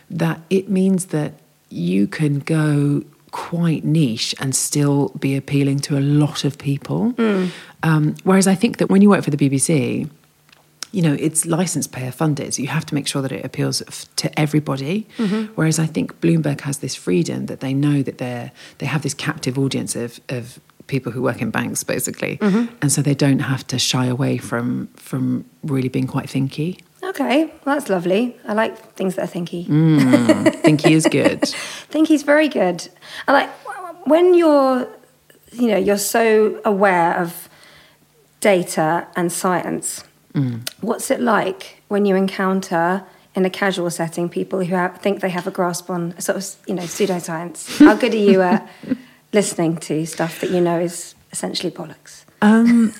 that 0.10 0.42
it 0.50 0.70
means 0.70 1.08
that 1.08 1.34
you 1.70 2.08
can 2.08 2.40
go 2.40 3.04
quite 3.32 3.84
niche 3.84 4.34
and 4.40 4.56
still 4.56 5.10
be 5.20 5.36
appealing 5.36 5.80
to 5.80 5.98
a 5.98 6.00
lot 6.00 6.46
of 6.46 6.58
people. 6.58 7.12
Hmm. 7.12 7.48
Um, 7.84 8.16
whereas 8.24 8.48
I 8.48 8.56
think 8.56 8.78
that 8.78 8.90
when 8.90 9.02
you 9.02 9.10
work 9.10 9.24
for 9.24 9.32
the 9.32 9.38
BBC, 9.38 10.10
you 10.92 11.02
know, 11.02 11.16
it's 11.20 11.46
license 11.46 11.88
payer 11.88 12.12
funded, 12.12 12.54
so 12.54 12.62
you 12.62 12.70
have 12.70 12.86
to 12.88 12.96
make 12.96 13.08
sure 13.08 13.22
that 13.22 13.32
it 13.32 13.44
appeals 13.46 13.82
f- 13.82 14.06
to 14.18 14.40
everybody. 14.40 15.06
Mm-hmm. 15.18 15.54
Whereas 15.56 15.80
I 15.80 15.86
think 15.86 16.20
Bloomberg 16.22 16.62
has 16.62 16.78
this 16.80 16.96
freedom 16.96 17.46
that 17.48 17.60
they 17.60 17.74
know 17.74 18.02
that 18.04 18.18
they're 18.18 18.52
they 18.78 18.86
have 18.86 19.02
this 19.02 19.14
captive 19.14 19.60
audience 19.60 19.96
of 19.96 20.20
of 20.30 20.60
people 20.88 21.12
who 21.12 21.22
work 21.22 21.42
in 21.42 21.52
banks, 21.52 21.84
basically, 21.84 22.38
Mm-hmm. 22.38 22.74
and 22.82 22.92
so 22.92 23.02
they 23.02 23.14
don't 23.16 23.40
have 23.40 23.68
to 23.68 23.78
shy 23.78 24.06
away 24.06 24.38
from 24.38 24.88
from 24.96 25.44
really 25.64 25.90
being 25.90 26.08
quite 26.08 26.28
thinky. 26.28 26.80
Okay, 27.04 27.46
well, 27.66 27.76
that's 27.76 27.90
lovely. 27.90 28.36
I 28.48 28.54
like 28.54 28.76
things 28.96 29.16
that 29.16 29.24
are 29.30 29.32
thinky. 29.32 29.66
thinky 30.64 30.92
is 30.92 31.06
good. 31.12 31.42
Thinky's 31.92 32.24
very 32.24 32.48
good. 32.50 32.88
I 33.28 33.34
like 33.34 33.50
when 34.08 34.34
you're, 34.34 34.88
you 35.54 35.68
know, 35.68 35.78
you're 35.78 35.98
so 36.00 36.60
aware 36.66 37.14
of 37.22 37.48
data 38.40 39.08
and 39.16 39.32
science. 39.32 40.04
What's 40.82 41.10
it 41.12 41.20
like 41.20 41.82
when 41.88 42.06
you 42.06 42.16
encounter 42.16 43.04
in 43.36 43.46
a 43.46 43.50
casual 43.50 43.90
setting 43.90 44.30
people 44.30 44.64
who 44.64 44.76
have, 44.76 45.00
think 45.00 45.22
they 45.22 45.30
have 45.30 45.48
a 45.48 45.52
grasp 45.52 45.90
on 45.90 46.20
sort 46.20 46.38
of, 46.38 46.56
you 46.68 46.76
know, 46.76 46.84
pseudoscience? 46.84 47.78
How 47.86 47.96
good 47.96 48.14
are 48.14 48.18
you 48.18 48.42
at 48.42 48.68
listening 49.34 49.78
to 49.78 50.06
stuff 50.06 50.40
that 50.42 50.50
you 50.52 50.62
know 50.62 50.80
is 50.80 51.16
essentially 51.32 51.72
bollocks? 51.72 52.24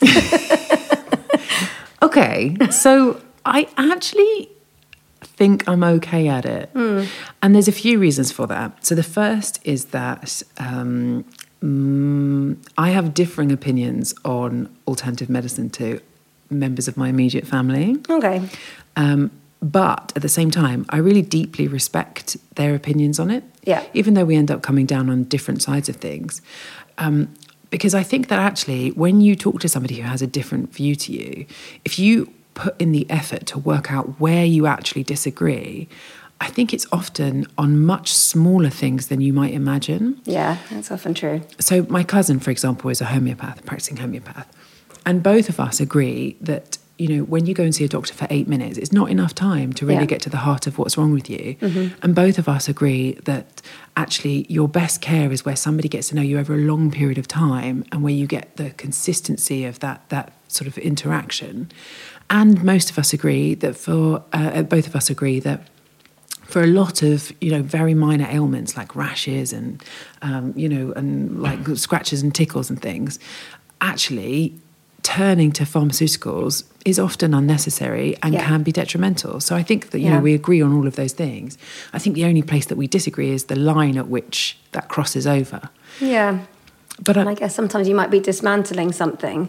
Okay, 2.02 2.56
so 2.70 3.22
I 3.46 3.68
actually 3.76 4.50
think 5.22 5.68
I'm 5.68 5.84
okay 5.84 6.28
at 6.28 6.46
it. 6.46 6.70
And 7.42 7.56
there's 7.56 7.68
a 7.68 7.72
few 7.72 8.00
reasons 8.00 8.32
for 8.32 8.48
that. 8.48 8.86
So 8.86 8.96
the 8.96 9.04
first 9.04 9.60
is 9.64 9.86
that 9.86 10.44
um, 10.58 11.26
mm, 11.62 12.58
I 12.78 12.92
have 12.92 13.14
differing 13.14 13.52
opinions 13.52 14.14
on 14.24 14.76
alternative 14.88 15.30
medicine 15.30 15.70
to 15.72 16.00
members 16.50 16.88
of 16.88 16.98
my 16.98 17.10
immediate 17.10 17.46
family. 17.48 17.98
Okay. 18.10 18.48
Um, 18.96 19.32
but 19.62 20.14
at 20.16 20.22
the 20.22 20.30
same 20.30 20.52
time, 20.52 20.86
I 20.90 20.98
really 20.98 21.22
deeply 21.22 21.68
respect 21.68 22.38
their 22.56 22.76
opinions 22.76 23.20
on 23.20 23.32
it. 23.32 23.44
Yeah. 23.64 23.84
Even 23.94 24.14
though 24.14 24.26
we 24.26 24.36
end 24.36 24.52
up 24.52 24.62
coming 24.62 24.86
down 24.86 25.10
on 25.10 25.24
different 25.24 25.62
sides 25.62 25.90
of 25.90 25.96
things. 25.98 26.42
Um, 26.98 27.34
because 27.70 27.94
I 27.94 28.04
think 28.04 28.28
that 28.30 28.40
actually, 28.40 28.92
when 28.92 29.20
you 29.20 29.36
talk 29.36 29.60
to 29.62 29.70
somebody 29.70 29.96
who 29.96 30.04
has 30.04 30.22
a 30.22 30.28
different 30.28 30.74
view 30.74 30.96
to 30.96 31.12
you, 31.12 31.46
if 31.84 32.00
you 32.00 32.32
put 32.54 32.80
in 32.80 32.92
the 32.92 33.06
effort 33.10 33.46
to 33.48 33.60
work 33.60 33.92
out 33.92 34.20
where 34.20 34.46
you 34.46 34.68
actually 34.68 35.04
disagree, 35.04 35.88
I 36.40 36.48
think 36.48 36.74
it's 36.74 36.86
often 36.92 37.46
on 37.58 37.84
much 37.84 38.14
smaller 38.14 38.70
things 38.70 39.08
than 39.08 39.22
you 39.22 39.34
might 39.34 39.54
imagine. 39.54 40.22
Yeah, 40.24 40.58
that's 40.70 40.92
often 40.92 41.14
true. 41.14 41.42
So, 41.60 41.86
my 41.90 42.04
cousin, 42.04 42.40
for 42.40 42.52
example, 42.52 42.90
is 42.90 43.02
a 43.02 43.06
homeopath, 43.06 43.66
practicing 43.66 43.98
homeopath. 43.98 44.48
And 45.08 45.24
both 45.24 45.48
of 45.50 45.58
us 45.60 45.80
agree 45.80 46.36
that, 46.42 46.78
you 46.98 47.08
know, 47.08 47.24
when 47.24 47.46
you 47.46 47.54
go 47.54 47.64
and 47.64 47.74
see 47.74 47.86
a 47.86 47.88
doctor 47.88 48.14
for 48.14 48.28
eight 48.30 48.48
minutes, 48.48 48.78
it's 48.78 48.92
not 48.92 49.10
enough 49.10 49.34
time 49.34 49.72
to 49.74 49.86
really 49.86 50.02
Yeah. 50.02 50.06
get 50.14 50.22
to 50.24 50.30
the 50.30 50.38
heart 50.48 50.68
of 50.68 50.78
what's 50.78 50.98
wrong 50.98 51.14
with 51.14 51.30
you. 51.30 51.56
And 52.04 52.14
both 52.14 52.38
of 52.38 52.50
us 52.50 52.68
agree 52.68 53.18
that 53.24 53.62
actually 53.96 54.46
your 54.50 54.68
best 54.68 55.00
care 55.00 55.32
is 55.32 55.46
where 55.46 55.56
somebody 55.56 55.88
gets 55.88 56.10
to 56.10 56.16
know 56.16 56.22
you 56.22 56.38
over 56.38 56.54
a 56.54 56.58
long 56.72 56.92
period 56.92 57.18
of 57.18 57.26
time 57.28 57.86
and 57.92 58.04
where 58.04 58.14
you 58.14 58.28
get 58.28 58.58
the 58.58 58.72
consistency 58.72 59.64
of 59.64 59.80
that, 59.80 60.02
that 60.10 60.34
sort 60.50 60.68
of 60.68 60.78
interaction. 60.78 61.72
And 62.30 62.62
most 62.64 62.90
of 62.92 63.00
us 63.00 63.14
agree 63.14 63.54
that 63.56 63.78
for, 63.78 64.24
uh, 64.34 64.62
both 64.64 64.88
of 64.88 64.96
us 64.96 65.10
agree 65.10 65.40
that 65.40 65.60
for 66.44 66.62
a 66.64 66.68
lot 66.68 67.02
of 67.02 67.32
you 67.42 67.52
know 67.52 67.62
very 67.62 67.94
minor 67.94 68.28
ailments 68.30 68.78
like 68.78 68.96
rashes 68.96 69.52
and 69.52 69.84
um, 70.22 70.54
you 70.56 70.70
know 70.70 70.94
and 70.94 71.42
like 71.42 71.60
scratches 71.76 72.22
and 72.24 72.34
tickles 72.34 72.70
and 72.70 72.82
things 72.82 73.20
actually 73.82 74.58
turning 75.08 75.54
to 75.54 75.64
pharmaceuticals 75.64 76.64
is 76.84 77.00
often 77.00 77.34
unnecessary 77.34 78.18
and 78.22 78.34
Yeah. 78.34 78.44
can 78.46 78.62
be 78.64 78.74
detrimental 78.74 79.40
so 79.40 79.56
i 79.56 79.64
think 79.64 79.92
that 79.92 80.00
you 80.00 80.08
Yeah. 80.08 80.16
know 80.16 80.22
we 80.22 80.34
agree 80.34 80.62
on 80.62 80.74
all 80.74 80.86
of 80.86 80.96
those 80.98 81.14
things 81.14 81.58
i 81.94 82.00
think 82.00 82.14
the 82.16 82.26
only 82.26 82.42
place 82.42 82.66
that 82.66 82.78
we 82.78 82.88
disagree 82.88 83.32
is 83.32 83.46
the 83.46 83.56
line 83.56 83.98
at 83.98 84.08
which 84.10 84.58
that 84.74 84.90
crosses 84.90 85.26
over 85.26 85.62
Yeah. 86.02 86.40
but 87.08 87.16
I, 87.16 87.24
I 87.32 87.36
guess 87.36 87.56
sometimes 87.56 87.88
you 87.88 87.96
might 87.96 88.12
be 88.12 88.20
dismantling 88.20 88.92
something 88.92 89.48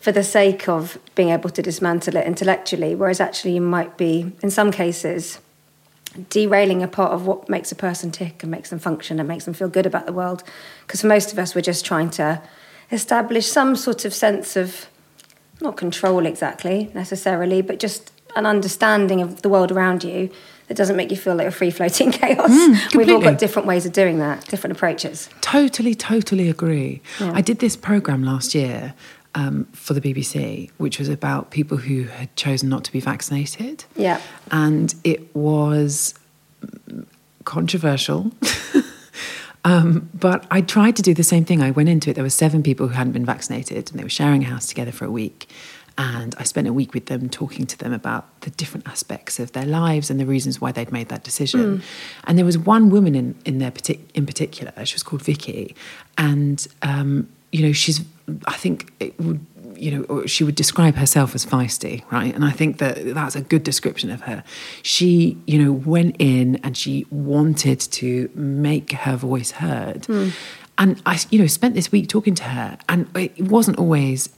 for 0.00 0.10
the 0.10 0.24
sake 0.24 0.68
of 0.68 0.98
being 1.14 1.28
able 1.28 1.50
to 1.50 1.62
dismantle 1.62 2.16
it 2.16 2.26
intellectually, 2.26 2.92
whereas 2.96 3.20
actually 3.20 3.54
you 3.54 3.60
might 3.60 3.96
be, 3.96 4.32
in 4.42 4.50
some 4.50 4.72
cases, 4.72 5.38
derailing 6.28 6.82
a 6.82 6.88
part 6.88 7.12
of 7.12 7.24
what 7.24 7.48
makes 7.48 7.70
a 7.70 7.76
person 7.76 8.10
tick 8.10 8.42
and 8.42 8.50
makes 8.50 8.70
them 8.70 8.80
function 8.80 9.20
and 9.20 9.28
makes 9.28 9.44
them 9.44 9.54
feel 9.54 9.68
good 9.68 9.86
about 9.86 10.04
the 10.06 10.12
world. 10.12 10.42
Because 10.84 11.00
for 11.02 11.06
most 11.06 11.32
of 11.32 11.38
us, 11.38 11.54
we're 11.54 11.60
just 11.72 11.84
trying 11.84 12.10
to 12.10 12.42
establish 12.92 13.46
some 13.46 13.74
sort 13.74 14.04
of 14.04 14.14
sense 14.14 14.56
of, 14.56 14.86
not 15.60 15.76
control 15.76 16.26
exactly 16.26 16.90
necessarily, 16.94 17.62
but 17.62 17.78
just 17.78 18.12
an 18.36 18.46
understanding 18.46 19.20
of 19.20 19.42
the 19.42 19.48
world 19.48 19.72
around 19.72 20.04
you 20.04 20.30
that 20.68 20.76
doesn't 20.76 20.96
make 20.96 21.10
you 21.10 21.16
feel 21.16 21.34
like 21.34 21.46
a 21.46 21.50
free 21.50 21.70
floating 21.70 22.10
chaos. 22.12 22.50
We've 22.94 23.08
all 23.10 23.20
got 23.20 23.38
different 23.38 23.66
ways 23.66 23.84
of 23.86 23.92
doing 23.92 24.18
that, 24.18 24.46
different 24.48 24.76
approaches. 24.76 25.28
Totally, 25.40 25.94
totally 25.94 26.48
agree. 26.48 27.02
Yeah. 27.20 27.32
I 27.34 27.40
did 27.40 27.58
this 27.58 27.76
program 27.76 28.22
last 28.22 28.54
year 28.54 28.94
um, 29.34 29.64
for 29.72 29.94
the 29.94 30.00
BBC, 30.00 30.70
which 30.78 30.98
was 30.98 31.08
about 31.08 31.50
people 31.50 31.76
who 31.76 32.04
had 32.04 32.34
chosen 32.36 32.68
not 32.68 32.84
to 32.84 32.92
be 32.92 33.00
vaccinated. 33.00 33.84
Yeah. 33.96 34.20
And 34.50 34.94
it 35.04 35.34
was 35.34 36.14
mm, 36.64 37.06
controversial. 37.44 38.32
um, 39.64 40.10
but 40.14 40.46
I 40.50 40.60
tried 40.60 40.96
to 40.96 41.02
do 41.02 41.14
the 41.14 41.22
same 41.22 41.44
thing. 41.44 41.62
I 41.62 41.70
went 41.70 41.88
into 41.88 42.10
it. 42.10 42.14
There 42.14 42.24
were 42.24 42.30
seven 42.30 42.62
people 42.62 42.88
who 42.88 42.94
hadn't 42.94 43.12
been 43.12 43.26
vaccinated, 43.26 43.90
and 43.90 43.98
they 43.98 44.04
were 44.04 44.10
sharing 44.10 44.42
a 44.42 44.46
house 44.46 44.66
together 44.66 44.92
for 44.92 45.04
a 45.04 45.10
week. 45.10 45.48
And 45.98 46.34
I 46.38 46.44
spent 46.44 46.66
a 46.66 46.72
week 46.72 46.94
with 46.94 47.06
them 47.06 47.28
talking 47.28 47.66
to 47.66 47.78
them 47.78 47.92
about 47.92 48.40
the 48.40 48.50
different 48.50 48.88
aspects 48.88 49.38
of 49.38 49.52
their 49.52 49.66
lives 49.66 50.10
and 50.10 50.18
the 50.18 50.24
reasons 50.24 50.58
why 50.60 50.72
they'd 50.72 50.90
made 50.90 51.10
that 51.10 51.22
decision. 51.22 51.82
And 52.24 52.38
there 52.38 52.46
was 52.46 52.56
one 52.56 52.88
woman 52.88 53.14
in, 53.14 53.34
in 53.44 53.58
there 53.58 53.70
partic- 53.70 54.00
in 54.14 54.24
particular, 54.24 54.72
she 54.86 54.94
was 54.94 55.02
called 55.02 55.22
Vicky. 55.22 55.76
And, 56.16 56.66
um, 56.80 57.28
you 57.52 57.66
know, 57.66 57.72
she's, 57.72 58.00
I 58.46 58.54
think 58.54 58.90
it 59.00 59.20
would, 59.20 59.44
you 59.82 59.90
know, 59.90 60.04
or 60.04 60.28
she 60.28 60.44
would 60.44 60.54
describe 60.54 60.94
herself 60.94 61.34
as 61.34 61.44
feisty, 61.44 62.04
right? 62.12 62.32
And 62.32 62.44
I 62.44 62.52
think 62.52 62.78
that 62.78 63.14
that's 63.14 63.34
a 63.34 63.40
good 63.40 63.64
description 63.64 64.10
of 64.10 64.22
her. 64.22 64.44
She, 64.82 65.36
you 65.44 65.62
know, 65.62 65.72
went 65.72 66.14
in 66.20 66.56
and 66.62 66.76
she 66.76 67.04
wanted 67.10 67.80
to 67.80 68.30
make 68.32 68.92
her 68.92 69.16
voice 69.16 69.50
heard. 69.50 70.06
Hmm. 70.06 70.28
And 70.78 71.02
I, 71.04 71.18
you 71.30 71.40
know, 71.40 71.48
spent 71.48 71.74
this 71.74 71.90
week 71.90 72.08
talking 72.08 72.36
to 72.36 72.44
her, 72.44 72.78
and 72.88 73.08
it 73.16 73.40
wasn't 73.42 73.78
always 73.78 74.28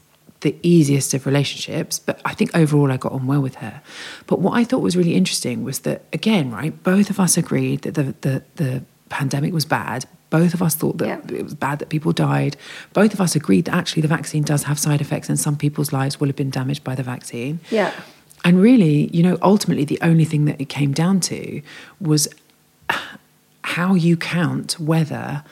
the 0.40 0.56
easiest 0.62 1.12
of 1.14 1.26
relationships, 1.26 1.98
but 1.98 2.20
I 2.24 2.34
think 2.34 2.54
overall 2.56 2.90
I 2.90 2.96
got 2.96 3.12
on 3.12 3.26
well 3.26 3.40
with 3.40 3.56
her. 3.56 3.82
But 4.26 4.40
what 4.40 4.54
I 4.54 4.64
thought 4.64 4.80
was 4.80 4.96
really 4.96 5.14
interesting 5.14 5.62
was 5.62 5.80
that 5.80 6.04
again, 6.12 6.50
right, 6.50 6.82
both 6.82 7.10
of 7.10 7.20
us 7.20 7.36
agreed 7.36 7.82
that 7.82 7.94
the 7.94 8.14
the, 8.22 8.42
the 8.56 8.84
pandemic 9.10 9.52
was 9.52 9.66
bad. 9.66 10.06
Both 10.34 10.52
of 10.52 10.62
us 10.62 10.74
thought 10.74 10.98
that 10.98 11.30
it 11.30 11.44
was 11.44 11.54
bad 11.54 11.78
that 11.78 11.90
people 11.90 12.10
died. 12.10 12.56
Both 12.92 13.14
of 13.14 13.20
us 13.20 13.36
agreed 13.36 13.66
that 13.66 13.74
actually 13.76 14.02
the 14.02 14.08
vaccine 14.08 14.42
does 14.42 14.64
have 14.64 14.80
side 14.80 15.00
effects 15.00 15.28
and 15.28 15.38
some 15.38 15.56
people's 15.56 15.92
lives 15.92 16.18
will 16.18 16.26
have 16.26 16.34
been 16.34 16.50
damaged 16.50 16.82
by 16.82 16.96
the 16.96 17.04
vaccine. 17.04 17.60
Yeah. 17.70 17.92
And 18.44 18.60
really, 18.60 19.06
you 19.12 19.22
know, 19.22 19.38
ultimately 19.42 19.84
the 19.84 20.00
only 20.02 20.24
thing 20.24 20.46
that 20.46 20.60
it 20.60 20.68
came 20.68 20.90
down 20.90 21.20
to 21.30 21.62
was 22.00 22.26
how 23.62 23.94
you 23.94 24.16
count 24.16 24.80
whether 24.80 25.44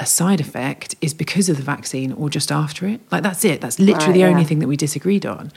a 0.00 0.06
side 0.06 0.40
effect 0.40 0.94
is 1.00 1.12
because 1.12 1.48
of 1.48 1.56
the 1.56 1.62
vaccine 1.62 2.12
or 2.12 2.30
just 2.30 2.52
after 2.52 2.86
it. 2.86 3.00
Like 3.10 3.22
that's 3.22 3.44
it. 3.44 3.60
That's 3.60 3.78
literally 3.80 4.20
Right, 4.20 4.26
the 4.28 4.32
only 4.32 4.44
thing 4.44 4.60
that 4.60 4.68
we 4.68 4.76
disagreed 4.76 5.26
on. 5.26 5.50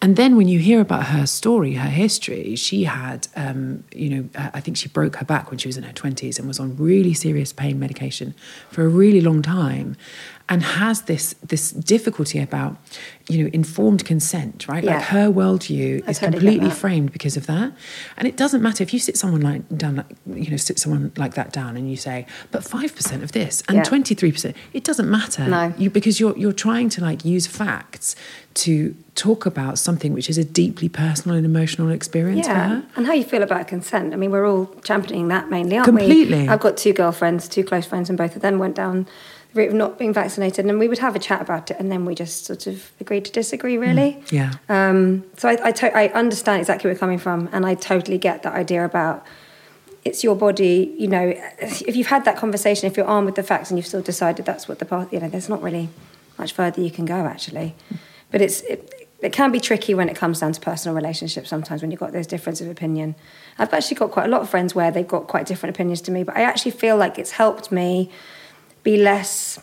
And 0.00 0.16
then 0.16 0.34
when 0.36 0.48
you 0.48 0.58
hear 0.58 0.80
about 0.80 1.06
her 1.08 1.26
story, 1.26 1.74
her 1.74 1.88
history, 1.88 2.56
she 2.56 2.84
had, 2.84 3.28
um, 3.36 3.84
you 3.94 4.08
know, 4.08 4.28
uh, 4.34 4.50
I 4.54 4.60
think 4.60 4.76
she 4.76 4.88
broke 4.88 5.16
her 5.16 5.24
back 5.24 5.50
when 5.50 5.58
she 5.58 5.68
was 5.68 5.76
in 5.76 5.84
her 5.84 5.92
20s 5.92 6.38
and 6.38 6.48
was 6.48 6.58
on 6.58 6.76
really 6.76 7.14
serious 7.14 7.52
pain 7.52 7.78
medication 7.78 8.34
for 8.70 8.84
a 8.84 8.88
really 8.88 9.20
long 9.20 9.42
time 9.42 9.96
and 10.48 10.62
has 10.62 11.02
this 11.02 11.34
this 11.42 11.70
difficulty 11.70 12.38
about, 12.40 12.76
you 13.28 13.42
know, 13.44 13.50
informed 13.52 14.04
consent, 14.04 14.66
right? 14.68 14.82
Yeah. 14.84 14.96
Like 14.96 15.04
her 15.04 15.28
worldview 15.30 16.02
I 16.06 16.10
is 16.10 16.18
totally 16.18 16.38
completely 16.38 16.70
framed 16.70 17.12
because 17.12 17.36
of 17.36 17.46
that. 17.46 17.72
And 18.16 18.28
it 18.28 18.36
doesn't 18.36 18.62
matter 18.62 18.82
if 18.82 18.92
you 18.92 18.98
sit 18.98 19.16
someone 19.16 19.40
like 19.40 19.62
down, 19.76 19.96
like, 19.96 20.06
you 20.26 20.50
know, 20.50 20.56
sit 20.56 20.78
someone 20.78 21.12
like 21.16 21.34
that 21.34 21.52
down 21.52 21.76
and 21.76 21.88
you 21.90 21.96
say, 21.96 22.26
but 22.50 22.62
5% 22.62 23.22
of 23.22 23.32
this 23.32 23.62
and 23.68 23.76
Yeah. 23.78 23.82
23%, 23.84 24.54
it 24.72 24.84
doesn't 24.84 25.10
matter. 25.10 25.46
No. 25.48 25.72
You, 25.78 25.90
because 25.90 26.18
you're, 26.20 26.36
you're 26.36 26.52
trying 26.52 26.88
to 26.90 27.00
like 27.00 27.24
use 27.24 27.46
facts 27.46 28.14
to 28.54 28.94
talk 29.14 29.46
about 29.46 29.78
something 29.78 30.12
which 30.12 30.28
is 30.28 30.36
a 30.38 30.44
deeply 30.44 30.88
personal 30.88 31.36
and 31.36 31.46
emotional 31.46 31.90
experience 31.90 32.46
for 32.46 32.52
Yeah, 32.52 32.68
her. 32.68 32.82
and 32.96 33.06
how 33.06 33.12
you 33.12 33.24
feel 33.24 33.42
about 33.42 33.68
consent. 33.68 34.12
I 34.12 34.16
mean, 34.16 34.30
we're 34.30 34.46
all 34.46 34.66
championing 34.84 35.28
that 35.28 35.48
mainly, 35.50 35.76
aren't 35.76 35.86
Completely. 35.86 36.42
we? 36.42 36.48
I've 36.48 36.60
got 36.60 36.76
two 36.76 36.92
girlfriends, 36.92 37.48
two 37.48 37.64
close 37.64 37.86
friends, 37.86 38.08
and 38.10 38.18
both 38.18 38.36
of 38.36 38.42
them 38.42 38.58
went 38.58 38.74
down 38.74 39.06
the 39.52 39.60
route 39.60 39.68
of 39.68 39.74
not 39.74 39.98
being 39.98 40.12
vaccinated, 40.12 40.64
and 40.64 40.78
we 40.78 40.88
would 40.88 40.98
have 40.98 41.14
a 41.14 41.18
chat 41.18 41.40
about 41.40 41.70
it, 41.70 41.76
and 41.78 41.90
then 41.90 42.04
we 42.04 42.14
just 42.14 42.46
sort 42.46 42.66
of 42.66 42.90
agreed 43.00 43.24
to 43.26 43.32
disagree, 43.32 43.76
really. 43.76 44.22
Yeah. 44.30 44.52
Um, 44.68 45.24
so 45.36 45.48
I, 45.48 45.68
I, 45.68 45.72
to- 45.72 45.96
I 45.96 46.08
understand 46.08 46.60
exactly 46.60 46.88
where 46.88 46.94
you're 46.94 47.00
coming 47.00 47.18
from, 47.18 47.48
and 47.52 47.66
I 47.66 47.74
totally 47.74 48.18
get 48.18 48.42
that 48.42 48.54
idea 48.54 48.84
about 48.84 49.24
it's 50.04 50.24
your 50.24 50.34
body. 50.34 50.94
You 50.98 51.08
know, 51.08 51.34
if 51.60 51.96
you've 51.96 52.08
had 52.08 52.24
that 52.24 52.36
conversation, 52.36 52.86
if 52.86 52.96
you're 52.96 53.06
armed 53.06 53.26
with 53.26 53.36
the 53.36 53.42
facts, 53.42 53.70
and 53.70 53.78
you've 53.78 53.86
still 53.86 54.02
decided 54.02 54.46
that's 54.46 54.68
what 54.68 54.78
the 54.78 54.84
path, 54.84 55.12
you 55.12 55.20
know, 55.20 55.28
there's 55.28 55.48
not 55.48 55.62
really 55.62 55.88
much 56.38 56.52
further 56.52 56.80
you 56.80 56.90
can 56.90 57.04
go 57.04 57.26
actually. 57.26 57.74
But 58.30 58.40
it's 58.40 58.62
it, 58.62 59.08
it 59.20 59.32
can 59.32 59.52
be 59.52 59.60
tricky 59.60 59.94
when 59.94 60.08
it 60.08 60.16
comes 60.16 60.40
down 60.40 60.52
to 60.52 60.60
personal 60.60 60.96
relationships. 60.96 61.48
Sometimes 61.48 61.82
when 61.82 61.90
you've 61.92 62.00
got 62.00 62.12
those 62.12 62.26
difference 62.26 62.60
of 62.60 62.68
opinion, 62.68 63.14
I've 63.58 63.72
actually 63.72 63.96
got 63.96 64.10
quite 64.10 64.26
a 64.26 64.28
lot 64.28 64.40
of 64.40 64.50
friends 64.50 64.74
where 64.74 64.90
they've 64.90 65.06
got 65.06 65.28
quite 65.28 65.46
different 65.46 65.76
opinions 65.76 66.00
to 66.02 66.10
me. 66.10 66.24
But 66.24 66.36
I 66.36 66.42
actually 66.42 66.72
feel 66.72 66.96
like 66.96 67.18
it's 67.18 67.32
helped 67.32 67.70
me 67.70 68.10
be 68.82 68.96
less 68.96 69.58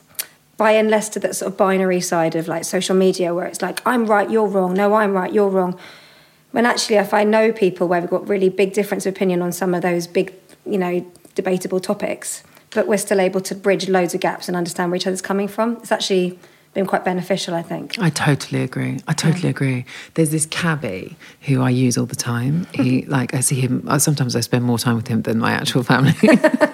buy 0.58 0.72
in 0.72 0.90
less 0.90 1.08
to 1.08 1.20
that 1.22 1.36
sort 1.36 1.50
of 1.52 1.58
binary 1.58 2.02
side 2.02 2.36
of 2.36 2.48
like 2.50 2.66
social 2.66 2.96
media 2.96 3.34
where 3.34 3.46
it's 3.46 3.62
like 3.62 3.82
I'm 3.86 4.06
right, 4.06 4.30
you're 4.30 4.46
wrong, 4.48 4.74
no, 4.74 4.94
I'm 4.94 5.14
right, 5.14 5.32
you're 5.32 5.48
wrong. 5.50 5.80
When 6.52 6.66
actually 6.66 6.98
if 6.98 7.14
I 7.14 7.24
know 7.24 7.52
people 7.54 7.88
where 7.88 8.02
we've 8.02 8.10
got 8.10 8.28
really 8.28 8.50
big 8.50 8.74
difference 8.74 9.06
of 9.06 9.14
opinion 9.16 9.42
on 9.42 9.52
some 9.54 9.74
of 9.74 9.82
those 9.82 10.06
big, 10.06 10.34
you 10.66 10.78
know, 10.78 11.06
debatable 11.34 11.80
topics, 11.80 12.44
but 12.72 12.88
we're 12.88 12.98
still 12.98 13.22
able 13.22 13.40
to 13.42 13.56
bridge 13.56 13.88
loads 13.88 14.14
of 14.14 14.20
gaps 14.20 14.48
and 14.50 14.58
understand 14.58 14.92
where 14.92 14.98
each 14.98 15.08
other's 15.08 15.22
coming 15.22 15.48
from, 15.48 15.78
it's 15.78 15.92
actually 15.94 16.38
been 16.74 16.86
quite 16.86 17.06
beneficial, 17.06 17.56
I 17.56 17.62
think. 17.62 17.98
I 17.98 18.10
totally 18.10 18.62
agree. 18.62 19.00
I 19.08 19.14
totally 19.14 19.50
agree. 19.50 19.86
There's 20.16 20.30
this 20.32 20.46
cabbie 20.46 21.16
who 21.42 21.62
I 21.62 21.70
use 21.70 21.98
all 21.98 22.06
the 22.06 22.16
time. 22.18 22.68
He 22.74 23.02
like 23.08 23.34
I 23.34 23.40
see 23.40 23.62
him. 23.62 23.86
uh, 23.88 23.98
Sometimes 23.98 24.36
I 24.36 24.42
spend 24.42 24.66
more 24.66 24.78
time 24.78 24.98
with 24.98 25.08
him 25.08 25.22
than 25.22 25.40
my 25.40 25.52
actual 25.54 25.84
family. 25.84 26.14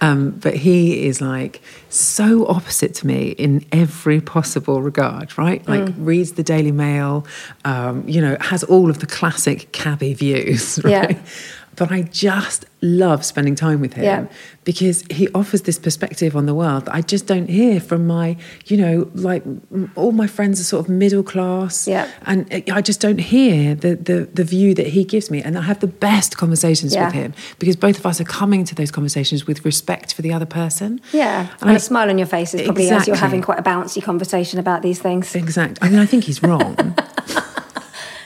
um, 0.00 0.30
but 0.30 0.54
he 0.54 1.06
is 1.06 1.20
like 1.20 1.60
so 1.88 2.46
opposite 2.46 2.94
to 2.96 3.06
me 3.06 3.30
in 3.30 3.64
every 3.72 4.20
possible 4.20 4.82
regard. 4.82 5.36
Right? 5.38 5.66
Like 5.68 5.94
reads 5.98 6.32
the 6.32 6.42
Daily 6.42 6.72
Mail. 6.72 7.26
Um, 7.64 8.04
you 8.08 8.20
know, 8.20 8.36
has 8.40 8.64
all 8.64 8.90
of 8.90 8.98
the 8.98 9.06
classic 9.06 9.72
cabbie 9.72 10.14
views. 10.14 10.78
Right? 10.90 11.10
Yeah. 11.10 11.18
But 11.80 11.90
I 11.90 12.02
just 12.02 12.66
love 12.82 13.24
spending 13.24 13.54
time 13.54 13.80
with 13.80 13.94
him 13.94 14.04
Yeah. 14.04 14.26
because 14.64 15.02
he 15.10 15.28
offers 15.34 15.62
this 15.62 15.78
perspective 15.78 16.36
on 16.36 16.44
the 16.44 16.52
world 16.54 16.84
that 16.84 16.94
I 16.94 17.00
just 17.00 17.26
don't 17.26 17.48
hear 17.48 17.80
from 17.80 18.06
my, 18.06 18.36
you 18.66 18.76
know, 18.76 19.10
like 19.14 19.42
all 19.96 20.12
my 20.12 20.26
friends 20.26 20.60
are 20.60 20.64
sort 20.64 20.84
of 20.84 20.90
middle 20.90 21.22
class. 21.22 21.88
Yeah. 21.88 22.06
And 22.26 22.46
I 22.70 22.82
just 22.82 23.00
don't 23.00 23.16
hear 23.18 23.74
the, 23.74 23.94
the, 23.96 24.28
the 24.34 24.44
view 24.44 24.74
that 24.74 24.88
he 24.88 25.04
gives 25.04 25.30
me. 25.30 25.42
And 25.42 25.56
I 25.56 25.62
have 25.62 25.80
the 25.80 25.86
best 25.86 26.36
conversations 26.36 26.94
Yeah. 26.94 27.06
with 27.06 27.14
him 27.14 27.32
because 27.58 27.76
both 27.76 27.98
of 27.98 28.04
us 28.04 28.20
are 28.20 28.24
coming 28.24 28.64
to 28.66 28.74
those 28.74 28.90
conversations 28.90 29.46
with 29.46 29.64
respect 29.64 30.12
for 30.12 30.20
the 30.20 30.34
other 30.34 30.46
person. 30.46 31.00
Yeah, 31.14 31.40
And 31.40 31.62
and 31.62 31.70
I- 31.70 31.74
a 31.76 31.80
smile 31.80 32.10
on 32.10 32.18
your 32.18 32.26
face 32.26 32.52
is 32.52 32.60
probably 32.60 32.90
as 32.90 33.06
you're 33.06 33.16
having 33.16 33.40
quite 33.40 33.58
a 33.58 33.62
bouncy 33.62 34.02
conversation 34.02 34.58
about 34.58 34.82
these 34.82 34.98
things. 35.00 35.34
Exactly. 35.34 35.78
I 35.80 35.90
mean, 35.90 35.98
I 36.00 36.04
think 36.04 36.24
he's 36.24 36.42
wrong. 36.42 36.76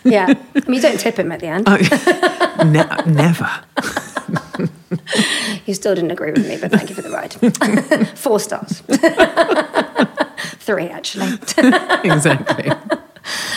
Yeah, 0.05 0.27
I 0.29 0.61
mean, 0.69 0.75
you 0.75 0.81
don't 0.81 1.01
tip 1.01 1.19
him 1.19 1.33
at 1.33 1.41
the 1.41 1.47
end. 1.47 1.65
Oh. 1.67 2.65
ne- 2.65 3.13
never. 3.13 3.51
You 5.67 5.73
still 5.75 5.95
didn't 5.95 6.11
agree 6.11 6.31
with 6.33 6.47
me, 6.47 6.59
but 6.61 6.71
thank 6.71 6.91
you 6.91 6.95
for 6.95 7.03
the 7.03 7.11
ride. 7.11 7.33
Four 8.19 8.39
stars. 8.39 8.81
Three, 10.59 10.89
actually. 10.89 11.33
exactly. 12.05 12.71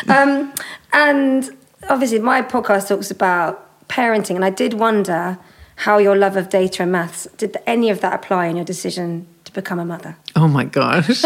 Um, 0.07 0.53
and 0.93 1.49
obviously, 1.89 2.19
my 2.19 2.41
podcast 2.41 2.87
talks 2.87 3.11
about 3.11 3.87
parenting, 3.89 4.35
and 4.35 4.45
I 4.45 4.49
did 4.49 4.73
wonder 4.75 5.37
how 5.77 5.97
your 5.97 6.15
love 6.15 6.37
of 6.37 6.49
data 6.49 6.83
and 6.83 6.91
maths 6.91 7.27
did 7.37 7.57
any 7.67 7.89
of 7.89 8.01
that 8.01 8.13
apply 8.13 8.47
in 8.47 8.55
your 8.55 8.65
decision 8.65 9.27
to 9.43 9.51
become 9.53 9.77
a 9.79 9.85
mother? 9.85 10.15
Oh 10.35 10.47
my 10.47 10.63
gosh. 10.63 11.23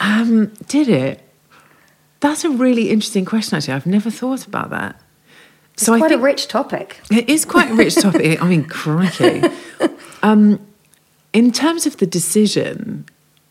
um, 0.00 0.52
did 0.68 0.88
it? 0.88 1.27
That's 2.20 2.44
a 2.44 2.50
really 2.50 2.90
interesting 2.90 3.24
question, 3.24 3.56
actually. 3.56 3.74
I've 3.74 3.86
never 3.86 4.10
thought 4.10 4.46
about 4.46 4.70
that. 4.70 5.00
It's 5.74 5.84
so 5.84 5.94
I 5.94 5.98
quite 5.98 6.12
a 6.12 6.18
rich 6.18 6.48
topic. 6.48 7.00
it 7.10 7.28
is 7.28 7.44
quite 7.44 7.70
a 7.70 7.74
rich 7.74 7.94
topic. 8.02 8.42
I 8.42 8.48
mean, 8.48 8.64
crikey. 8.64 9.42
Um, 10.22 10.58
in 11.32 11.52
terms 11.52 11.86
of 11.86 11.98
the 11.98 12.06
decision, 12.06 13.06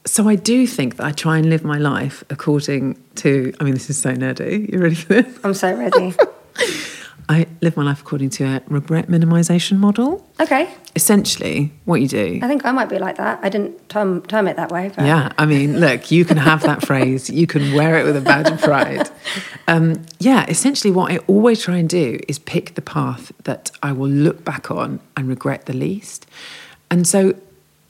so 0.05 0.27
I 0.27 0.35
do 0.35 0.67
think 0.67 0.97
that 0.97 1.05
I 1.05 1.11
try 1.11 1.37
and 1.37 1.49
live 1.49 1.63
my 1.63 1.77
life 1.77 2.23
according 2.29 3.01
to. 3.15 3.53
I 3.59 3.63
mean, 3.63 3.73
this 3.73 3.89
is 3.89 4.01
so 4.01 4.13
nerdy. 4.13 4.71
You 4.71 4.79
ready 4.79 4.95
for 4.95 5.21
this? 5.21 5.39
I'm 5.43 5.53
so 5.53 5.73
ready. 5.73 6.13
I 7.29 7.47
live 7.61 7.75
my 7.75 7.83
life 7.83 8.01
according 8.01 8.29
to 8.31 8.45
a 8.45 8.61
regret 8.67 9.07
minimization 9.07 9.77
model. 9.77 10.25
Okay, 10.39 10.73
Essentially, 10.97 11.71
what 11.85 12.01
you 12.01 12.07
do 12.07 12.39
I 12.41 12.47
think 12.47 12.65
I 12.65 12.71
might 12.71 12.89
be 12.89 12.97
like 12.97 13.17
that. 13.17 13.39
I 13.43 13.49
didn't 13.49 13.87
term, 13.87 14.23
term 14.23 14.47
it 14.47 14.55
that 14.55 14.71
way. 14.71 14.91
But 14.95 15.05
Yeah, 15.05 15.31
I 15.37 15.45
mean, 15.45 15.79
look, 15.79 16.09
you 16.09 16.25
can 16.25 16.37
have 16.37 16.63
that 16.63 16.83
phrase, 16.87 17.29
you 17.29 17.45
can 17.45 17.75
wear 17.75 17.99
it 17.99 18.03
with 18.03 18.17
a 18.17 18.21
badge 18.21 18.49
of 18.49 18.59
pride. 18.59 19.07
Um, 19.67 20.01
yeah, 20.19 20.45
essentially, 20.47 20.89
what 20.89 21.11
I 21.11 21.17
always 21.27 21.61
try 21.61 21.77
and 21.77 21.87
do 21.87 22.19
is 22.27 22.39
pick 22.39 22.73
the 22.73 22.81
path 22.81 23.31
that 23.43 23.69
I 23.83 23.91
will 23.91 24.09
look 24.09 24.43
back 24.43 24.71
on 24.71 24.99
and 25.15 25.27
regret 25.27 25.67
the 25.67 25.73
least. 25.73 26.25
And 26.89 27.07
so, 27.07 27.35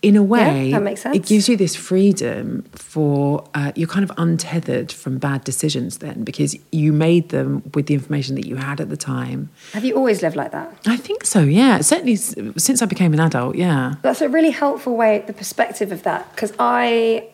in 0.07 0.15
a 0.15 0.23
way, 0.23 0.71
that 0.71 0.81
makes 0.81 1.05
it 1.05 1.25
gives 1.25 1.49
you 1.49 1.57
this 1.57 1.75
freedom 1.75 2.63
for 2.71 3.43
uh, 3.53 3.73
you're 3.75 3.89
kind 3.89 4.05
of 4.09 4.11
untethered 4.17 4.89
from 4.91 5.17
bad 5.17 5.43
decisions 5.43 5.97
then 5.97 6.23
because 6.23 6.55
you 6.71 6.93
made 6.93 7.27
them 7.29 7.61
with 7.73 7.87
the 7.87 7.93
information 7.93 8.35
that 8.35 8.45
you 8.45 8.55
had 8.55 8.79
at 8.79 8.89
the 8.89 8.95
time. 8.95 9.49
Have 9.73 9.83
you 9.83 9.95
always 9.95 10.21
lived 10.21 10.37
like 10.37 10.51
that? 10.51 10.73
I 10.85 10.95
think 10.95 11.25
so, 11.25 11.41
yeah. 11.41 11.81
Certainly 11.81 12.15
since 12.15 12.81
I 12.81 12.85
became 12.85 13.13
an 13.13 13.19
adult, 13.19 13.57
yeah. 13.57 13.95
That's 14.01 14.21
a 14.21 14.29
really 14.29 14.51
helpful 14.51 14.95
way, 14.95 15.23
the 15.27 15.33
perspective 15.33 15.91
of 15.91 16.03
that, 16.03 16.31
because 16.31 16.53
I 16.57 17.27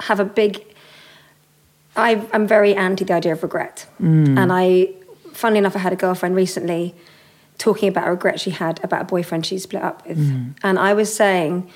have 0.00 0.18
a 0.18 0.24
big. 0.24 0.64
I, 1.94 2.26
I'm 2.32 2.48
very 2.48 2.74
anti 2.74 3.04
the 3.04 3.12
idea 3.12 3.32
of 3.32 3.42
regret. 3.42 3.86
And 3.98 4.50
I, 4.50 4.88
funnily 5.32 5.58
enough, 5.58 5.76
I 5.76 5.80
had 5.80 5.92
a 5.92 5.96
girlfriend 5.96 6.34
recently 6.34 6.94
talking 7.58 7.88
about 7.88 8.08
a 8.08 8.10
regret 8.10 8.40
she 8.40 8.50
had 8.50 8.82
about 8.82 9.02
a 9.02 9.04
boyfriend 9.04 9.46
she 9.46 9.58
split 9.58 9.82
up 9.82 10.06
with. 10.06 10.18
Mm. 10.18 10.54
And 10.62 10.78
I 10.78 10.94
was 10.94 11.14
saying, 11.14 11.70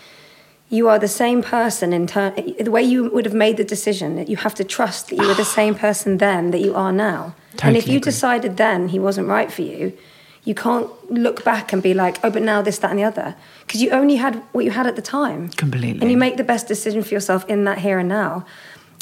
you 0.69 0.89
are 0.89 0.99
the 0.99 1.09
same 1.09 1.43
person 1.43 1.93
in 1.93 2.07
turn, 2.07 2.35
the 2.59 2.71
way 2.71 2.83
you 2.83 3.09
would 3.11 3.25
have 3.25 3.35
made 3.35 3.57
the 3.57 3.65
decision, 3.65 4.17
that 4.17 4.29
you 4.29 4.37
have 4.37 4.55
to 4.57 4.65
trust 4.65 5.09
that 5.09 5.17
you 5.17 5.27
were 5.27 5.35
the 5.35 5.45
same 5.61 5.75
person 5.75 6.19
then 6.19 6.51
that 6.51 6.61
you 6.61 6.75
are 6.75 6.93
now. 6.93 7.35
and 7.62 7.77
if 7.77 7.87
you 7.87 7.99
agree. 7.99 8.11
decided 8.11 8.57
then 8.57 8.89
he 8.89 8.99
wasn't 8.99 9.29
right 9.29 9.53
for 9.53 9.62
you, 9.62 9.97
you 10.45 10.55
can't 10.55 10.89
look 11.11 11.45
back 11.45 11.73
and 11.73 11.83
be 11.83 11.93
like, 11.93 12.19
oh, 12.25 12.31
but 12.31 12.41
now 12.43 12.62
this, 12.62 12.79
that, 12.79 12.91
and 12.91 12.99
the 12.99 13.05
other. 13.05 13.35
Because 13.67 13.83
you 13.83 13.91
only 13.91 14.17
had 14.17 14.37
what 14.53 14.65
you 14.65 14.71
had 14.71 14.87
at 14.87 14.95
the 14.95 15.03
time. 15.03 15.49
Completely. 15.51 16.01
And 16.01 16.11
you 16.11 16.17
make 16.17 16.37
the 16.37 16.45
best 16.45 16.69
decision 16.69 17.03
for 17.03 17.12
yourself 17.15 17.45
in 17.49 17.65
that 17.65 17.79
here 17.79 17.99
and 17.99 18.09
now. 18.09 18.47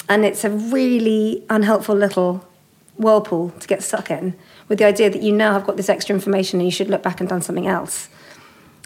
And 0.08 0.24
it's 0.24 0.42
a 0.44 0.50
really 0.50 1.44
unhelpful 1.50 1.94
little 1.94 2.46
whirlpool 2.96 3.50
to 3.60 3.68
get 3.68 3.82
stuck 3.82 4.10
in 4.10 4.34
with 4.68 4.78
the 4.78 4.84
idea 4.84 5.10
that 5.10 5.22
you 5.22 5.32
now 5.32 5.52
have 5.52 5.64
got 5.66 5.76
this 5.76 5.88
extra 5.88 6.14
information 6.14 6.60
and 6.60 6.66
you 6.66 6.72
should 6.72 6.88
look 6.88 7.02
back 7.02 7.20
and 7.20 7.28
done 7.28 7.42
something 7.42 7.66
else. 7.66 8.08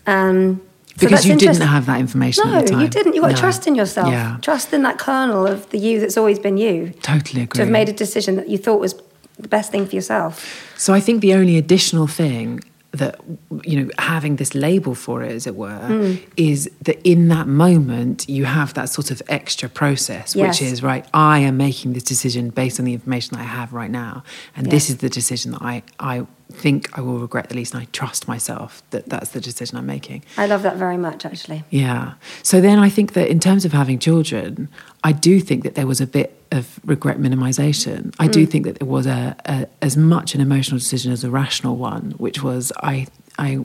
Um, 0.06 0.60
so 0.96 1.06
Because 1.06 1.26
you 1.26 1.36
didn't 1.36 1.60
have 1.60 1.86
that 1.86 2.00
information 2.00 2.44
No, 2.48 2.56
at 2.58 2.66
the 2.66 2.72
time. 2.72 2.80
you 2.80 2.88
didn't. 2.88 3.14
You've 3.14 3.22
got 3.22 3.30
to 3.30 3.36
trust 3.36 3.66
in 3.66 3.74
yourself. 3.76 4.08
Yeah. 4.10 4.38
Trust 4.42 4.72
in 4.72 4.82
that 4.82 4.98
kernel 4.98 5.46
of 5.46 5.68
the 5.70 5.78
you 5.78 6.00
that's 6.00 6.16
always 6.16 6.38
been 6.38 6.56
you. 6.56 6.90
Totally 7.02 7.42
agree. 7.42 7.58
To 7.58 7.62
have 7.62 7.70
made 7.70 7.88
a 7.88 7.92
decision 7.92 8.36
that 8.36 8.48
you 8.48 8.58
thought 8.58 8.80
was 8.80 8.94
the 9.38 9.46
best 9.48 9.70
thing 9.70 9.86
for 9.86 9.94
yourself. 9.94 10.74
So 10.76 10.92
I 10.92 11.00
think 11.00 11.20
the 11.20 11.34
only 11.34 11.56
additional 11.56 12.08
thing 12.08 12.60
that 12.92 13.20
you 13.64 13.76
know 13.84 13.90
having 13.98 14.36
this 14.36 14.54
label 14.54 14.94
for 14.94 15.22
it 15.22 15.30
as 15.32 15.46
it 15.46 15.54
were 15.54 15.78
Hmm. 15.88 16.14
is 16.38 16.70
that 16.82 16.98
in 17.06 17.28
that 17.28 17.46
moment 17.46 18.26
you 18.28 18.46
have 18.46 18.72
that 18.74 18.88
sort 18.88 19.10
of 19.10 19.20
extra 19.28 19.68
process 19.68 20.34
Yes. 20.34 20.60
which 20.60 20.62
is 20.72 20.82
right 20.82 21.04
I 21.12 21.40
am 21.40 21.58
making 21.58 21.92
this 21.92 22.02
decision 22.02 22.48
based 22.48 22.78
on 22.80 22.86
the 22.86 22.94
information 22.94 23.36
that 23.36 23.42
I 23.42 23.48
have 23.48 23.74
right 23.74 23.90
now 23.90 24.22
and 24.56 24.70
this 24.70 24.88
is 24.88 24.96
the 24.98 25.10
decision 25.10 25.52
that 25.52 25.60
I 25.62 25.82
I 26.00 26.26
think 26.58 26.96
I 26.98 27.00
will 27.00 27.18
regret 27.18 27.48
the 27.48 27.54
least, 27.54 27.74
and 27.74 27.82
I 27.82 27.86
trust 27.92 28.28
myself 28.28 28.82
that 28.90 29.08
that's 29.08 29.30
the 29.30 29.40
decision 29.40 29.78
I'm 29.78 29.86
making. 29.86 30.24
I 30.36 30.46
love 30.46 30.62
that 30.62 30.76
very 30.76 30.96
much, 30.96 31.24
actually. 31.24 31.64
Yeah. 31.70 32.14
So 32.42 32.60
then 32.60 32.78
I 32.78 32.88
think 32.88 33.12
that 33.12 33.28
in 33.28 33.40
terms 33.40 33.64
of 33.64 33.72
having 33.72 33.98
children, 33.98 34.68
I 35.04 35.12
do 35.12 35.40
think 35.40 35.62
that 35.64 35.74
there 35.74 35.86
was 35.86 36.00
a 36.00 36.06
bit 36.06 36.34
of 36.50 36.80
regret 36.84 37.18
minimization. 37.18 38.14
I 38.18 38.26
do 38.26 38.46
think 38.46 38.64
that 38.64 38.78
there 38.78 38.88
was 38.88 39.06
a, 39.06 39.36
a 39.44 39.66
as 39.82 39.96
much 39.96 40.34
an 40.34 40.40
emotional 40.40 40.78
decision 40.78 41.12
as 41.12 41.24
a 41.24 41.30
rational 41.30 41.76
one, 41.76 42.12
which 42.18 42.42
was 42.42 42.72
I 42.82 43.06
I 43.38 43.64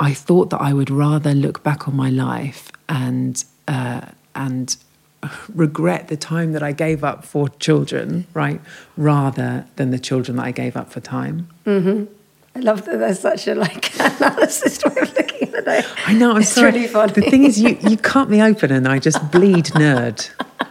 I 0.00 0.12
thought 0.14 0.50
that 0.50 0.60
I 0.60 0.72
would 0.72 0.90
rather 0.90 1.34
look 1.34 1.62
back 1.62 1.88
on 1.88 1.96
my 1.96 2.10
life 2.10 2.70
and 2.88 3.42
uh, 3.68 4.02
and 4.34 4.76
regret 5.54 6.08
the 6.08 6.16
time 6.16 6.52
that 6.52 6.62
I 6.62 6.72
gave 6.72 7.04
up 7.04 7.24
for 7.24 7.48
children, 7.48 8.26
right, 8.34 8.60
rather 8.96 9.66
than 9.76 9.90
the 9.90 9.98
children 9.98 10.36
that 10.36 10.44
I 10.44 10.50
gave 10.50 10.76
up 10.76 10.90
for 10.90 11.00
time. 11.00 11.48
I 12.56 12.60
love 12.60 12.84
that 12.84 12.98
there's 12.98 13.18
such 13.18 13.48
a 13.48 13.54
like 13.54 13.94
analysis 13.98 14.84
way 14.84 14.94
of 15.02 15.12
looking 15.14 15.54
at 15.54 15.66
it. 15.66 15.86
I 16.06 16.14
know. 16.14 16.32
I'm 16.32 16.42
it's 16.42 16.50
sorry. 16.50 16.70
really 16.72 16.86
funny. 16.86 17.12
The 17.12 17.22
thing 17.22 17.44
is, 17.44 17.60
you 17.60 17.76
you 17.80 17.96
cut 17.96 18.30
me 18.30 18.40
open 18.40 18.70
and 18.70 18.86
I 18.86 19.00
just 19.00 19.30
bleed 19.32 19.66
nerd, 19.66 20.30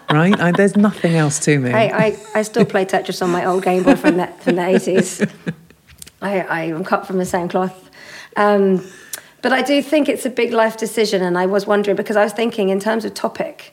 right? 0.10 0.40
I, 0.40 0.52
there's 0.52 0.78
nothing 0.78 1.16
else 1.16 1.40
to 1.40 1.60
me. 1.60 1.72
I, 1.72 2.06
I, 2.06 2.18
I 2.36 2.42
still 2.44 2.66
play 2.66 2.86
Tetris 2.86 3.22
on 3.22 3.32
my 3.32 3.46
old 3.46 3.64
Game 3.64 3.84
Boy 3.84 3.96
from 3.96 4.18
the, 4.18 4.28
from 4.28 4.56
the 4.56 4.62
80s. 4.62 5.30
I, 6.22 6.40
I 6.40 6.62
am 6.64 6.86
cut 6.86 7.06
from 7.06 7.18
the 7.18 7.26
same 7.26 7.50
cloth. 7.50 7.90
Um, 8.38 8.90
but 9.42 9.52
I 9.52 9.62
do 9.62 9.82
think 9.82 10.08
it's 10.08 10.26
a 10.26 10.30
big 10.30 10.54
life 10.54 10.78
decision, 10.78 11.22
and 11.22 11.38
I 11.38 11.48
was 11.48 11.68
wondering 11.68 11.98
because 11.98 12.16
I 12.16 12.24
was 12.24 12.32
thinking 12.32 12.70
in 12.70 12.80
terms 12.80 13.04
of 13.04 13.14
topic, 13.14 13.73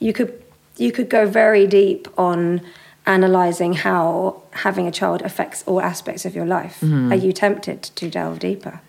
you 0.00 0.12
could 0.12 0.42
you 0.76 0.92
could 0.92 1.08
go 1.08 1.26
very 1.26 1.66
deep 1.66 2.08
on 2.16 2.60
analysing 3.06 3.72
how 3.72 4.42
having 4.52 4.86
a 4.86 4.92
child 4.92 5.22
affects 5.22 5.64
all 5.66 5.80
aspects 5.80 6.24
of 6.24 6.34
your 6.34 6.46
life. 6.46 6.80
Mm-hmm. 6.80 7.12
Are 7.12 7.16
you 7.16 7.32
tempted 7.32 7.82
to 7.82 8.10
delve 8.10 8.38
deeper? 8.38 8.80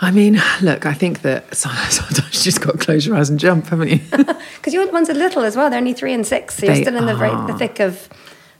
I 0.00 0.12
mean, 0.12 0.40
look, 0.62 0.86
I 0.86 0.94
think 0.94 1.22
that 1.22 1.54
sometimes 1.56 2.34
you 2.34 2.42
just 2.42 2.60
got 2.60 2.72
to 2.72 2.78
close 2.78 3.06
your 3.06 3.16
eyes 3.16 3.30
and 3.30 3.38
jump, 3.38 3.66
haven't 3.66 3.88
you? 3.88 4.00
Because 4.56 4.74
your 4.74 4.90
ones 4.92 5.08
are 5.08 5.14
little 5.14 5.44
as 5.44 5.56
well; 5.56 5.70
they're 5.70 5.78
only 5.78 5.94
three 5.94 6.12
and 6.12 6.26
six, 6.26 6.56
so 6.56 6.66
you're 6.66 6.74
They 6.74 6.82
still 6.82 6.96
in 6.96 7.06
the, 7.06 7.14
very, 7.14 7.34
the 7.46 7.56
thick 7.56 7.80
of 7.80 8.08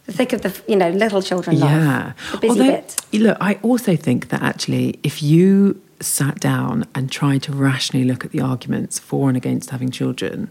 the 0.07 0.13
thick 0.13 0.33
of 0.33 0.43
the 0.43 0.59
you 0.67 0.77
know 0.77 0.91
little 0.91 1.21
children 1.23 1.59
life. 1.59 1.71
Yeah. 1.71 2.13
the 2.33 2.39
busy 2.39 2.61
Although, 2.61 2.73
bit. 2.73 2.97
Look, 3.13 3.37
I 3.41 3.59
also 3.63 3.95
think 3.95 4.29
that 4.31 4.43
actually, 4.43 4.99
if 5.03 5.23
you 5.23 5.81
sat 6.01 6.41
down 6.41 6.87
and 6.95 7.11
tried 7.11 7.43
to 7.43 7.53
rationally 7.53 8.07
look 8.07 8.25
at 8.25 8.31
the 8.31 8.41
arguments 8.41 8.99
for 8.99 9.29
and 9.29 9.37
against 9.37 9.71
having 9.71 9.91
children, 9.91 10.49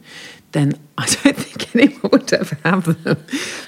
then 0.51 0.79
I 0.97 1.05
don't 1.05 1.37
think 1.45 1.75
anyone 1.75 2.09
would 2.11 2.33
ever 2.33 2.57
have 2.63 3.03
them. 3.03 3.23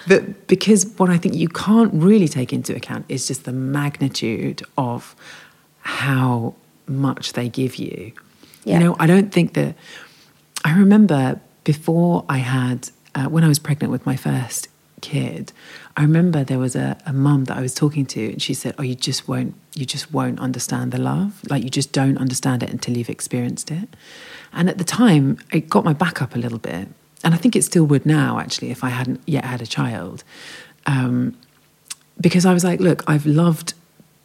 But 0.08 0.48
because 0.48 0.86
what 0.98 1.10
I 1.10 1.18
think 1.18 1.36
you 1.36 1.48
can't 1.48 1.94
really 1.94 2.28
take 2.28 2.54
into 2.54 2.76
account 2.76 3.06
is 3.10 3.28
just 3.28 3.46
the 3.46 3.52
magnitude 3.52 4.63
of 4.78 5.15
how 5.82 6.56
much 6.88 7.34
they 7.34 7.50
give 7.50 7.76
you. 7.76 8.13
Yeah. 8.63 8.80
You 8.80 8.86
know, 8.86 8.96
I 9.00 9.08
don't 9.08 9.32
think 9.32 9.54
that. 9.54 9.76
I 10.65 10.78
remember 10.78 11.39
before 11.63 12.26
I 12.28 12.39
had, 12.39 12.89
uh, 13.15 13.26
when 13.28 13.46
I 13.46 13.48
was 13.48 13.60
pregnant 13.60 13.92
with 13.92 14.06
my 14.06 14.18
first 14.18 14.68
kid, 15.00 15.54
I 15.96 16.02
remember 16.02 16.44
there 16.44 16.60
was 16.60 16.76
a, 16.76 16.98
a 17.06 17.13
mum 17.13 17.46
that 17.46 17.58
I 17.58 17.62
was 17.62 17.74
talking 17.74 18.06
to, 18.08 18.32
and 18.32 18.42
she 18.42 18.54
said, 18.54 18.76
"Oh, 18.78 18.84
you 18.84 18.96
just 18.96 19.28
won't, 19.28 19.56
you 19.76 19.86
just 19.86 20.12
won't 20.12 20.39
understand 20.39 20.92
the 20.92 20.98
love. 20.98 21.42
Like 21.50 21.63
you 21.63 21.70
just 21.70 21.92
don't 21.94 22.18
understand 22.18 22.63
it 22.63 22.70
until 22.70 22.98
you've 22.98 23.10
experienced 23.10 23.72
it." 23.72 23.89
And 24.54 24.70
at 24.70 24.78
the 24.78 24.84
time, 24.84 25.38
it 25.52 25.70
got 25.70 25.84
my 25.84 25.94
back 25.94 26.22
up 26.22 26.36
a 26.36 26.40
little 26.40 26.60
bit, 26.60 26.88
and 27.24 27.34
I 27.34 27.38
think 27.38 27.56
it 27.56 27.64
still 27.64 27.86
would 27.86 28.06
now, 28.06 28.40
actually, 28.40 28.72
if 28.72 28.84
I 28.84 28.90
hadn't 28.90 29.22
yet 29.26 29.46
had 29.46 29.62
a 29.62 29.68
child, 29.68 30.24
um, 30.86 31.38
because 32.20 32.46
I 32.46 32.54
was 32.54 32.64
like, 32.64 32.80
"Look, 32.80 33.04
I've 33.08 33.26
loved." 33.26 33.74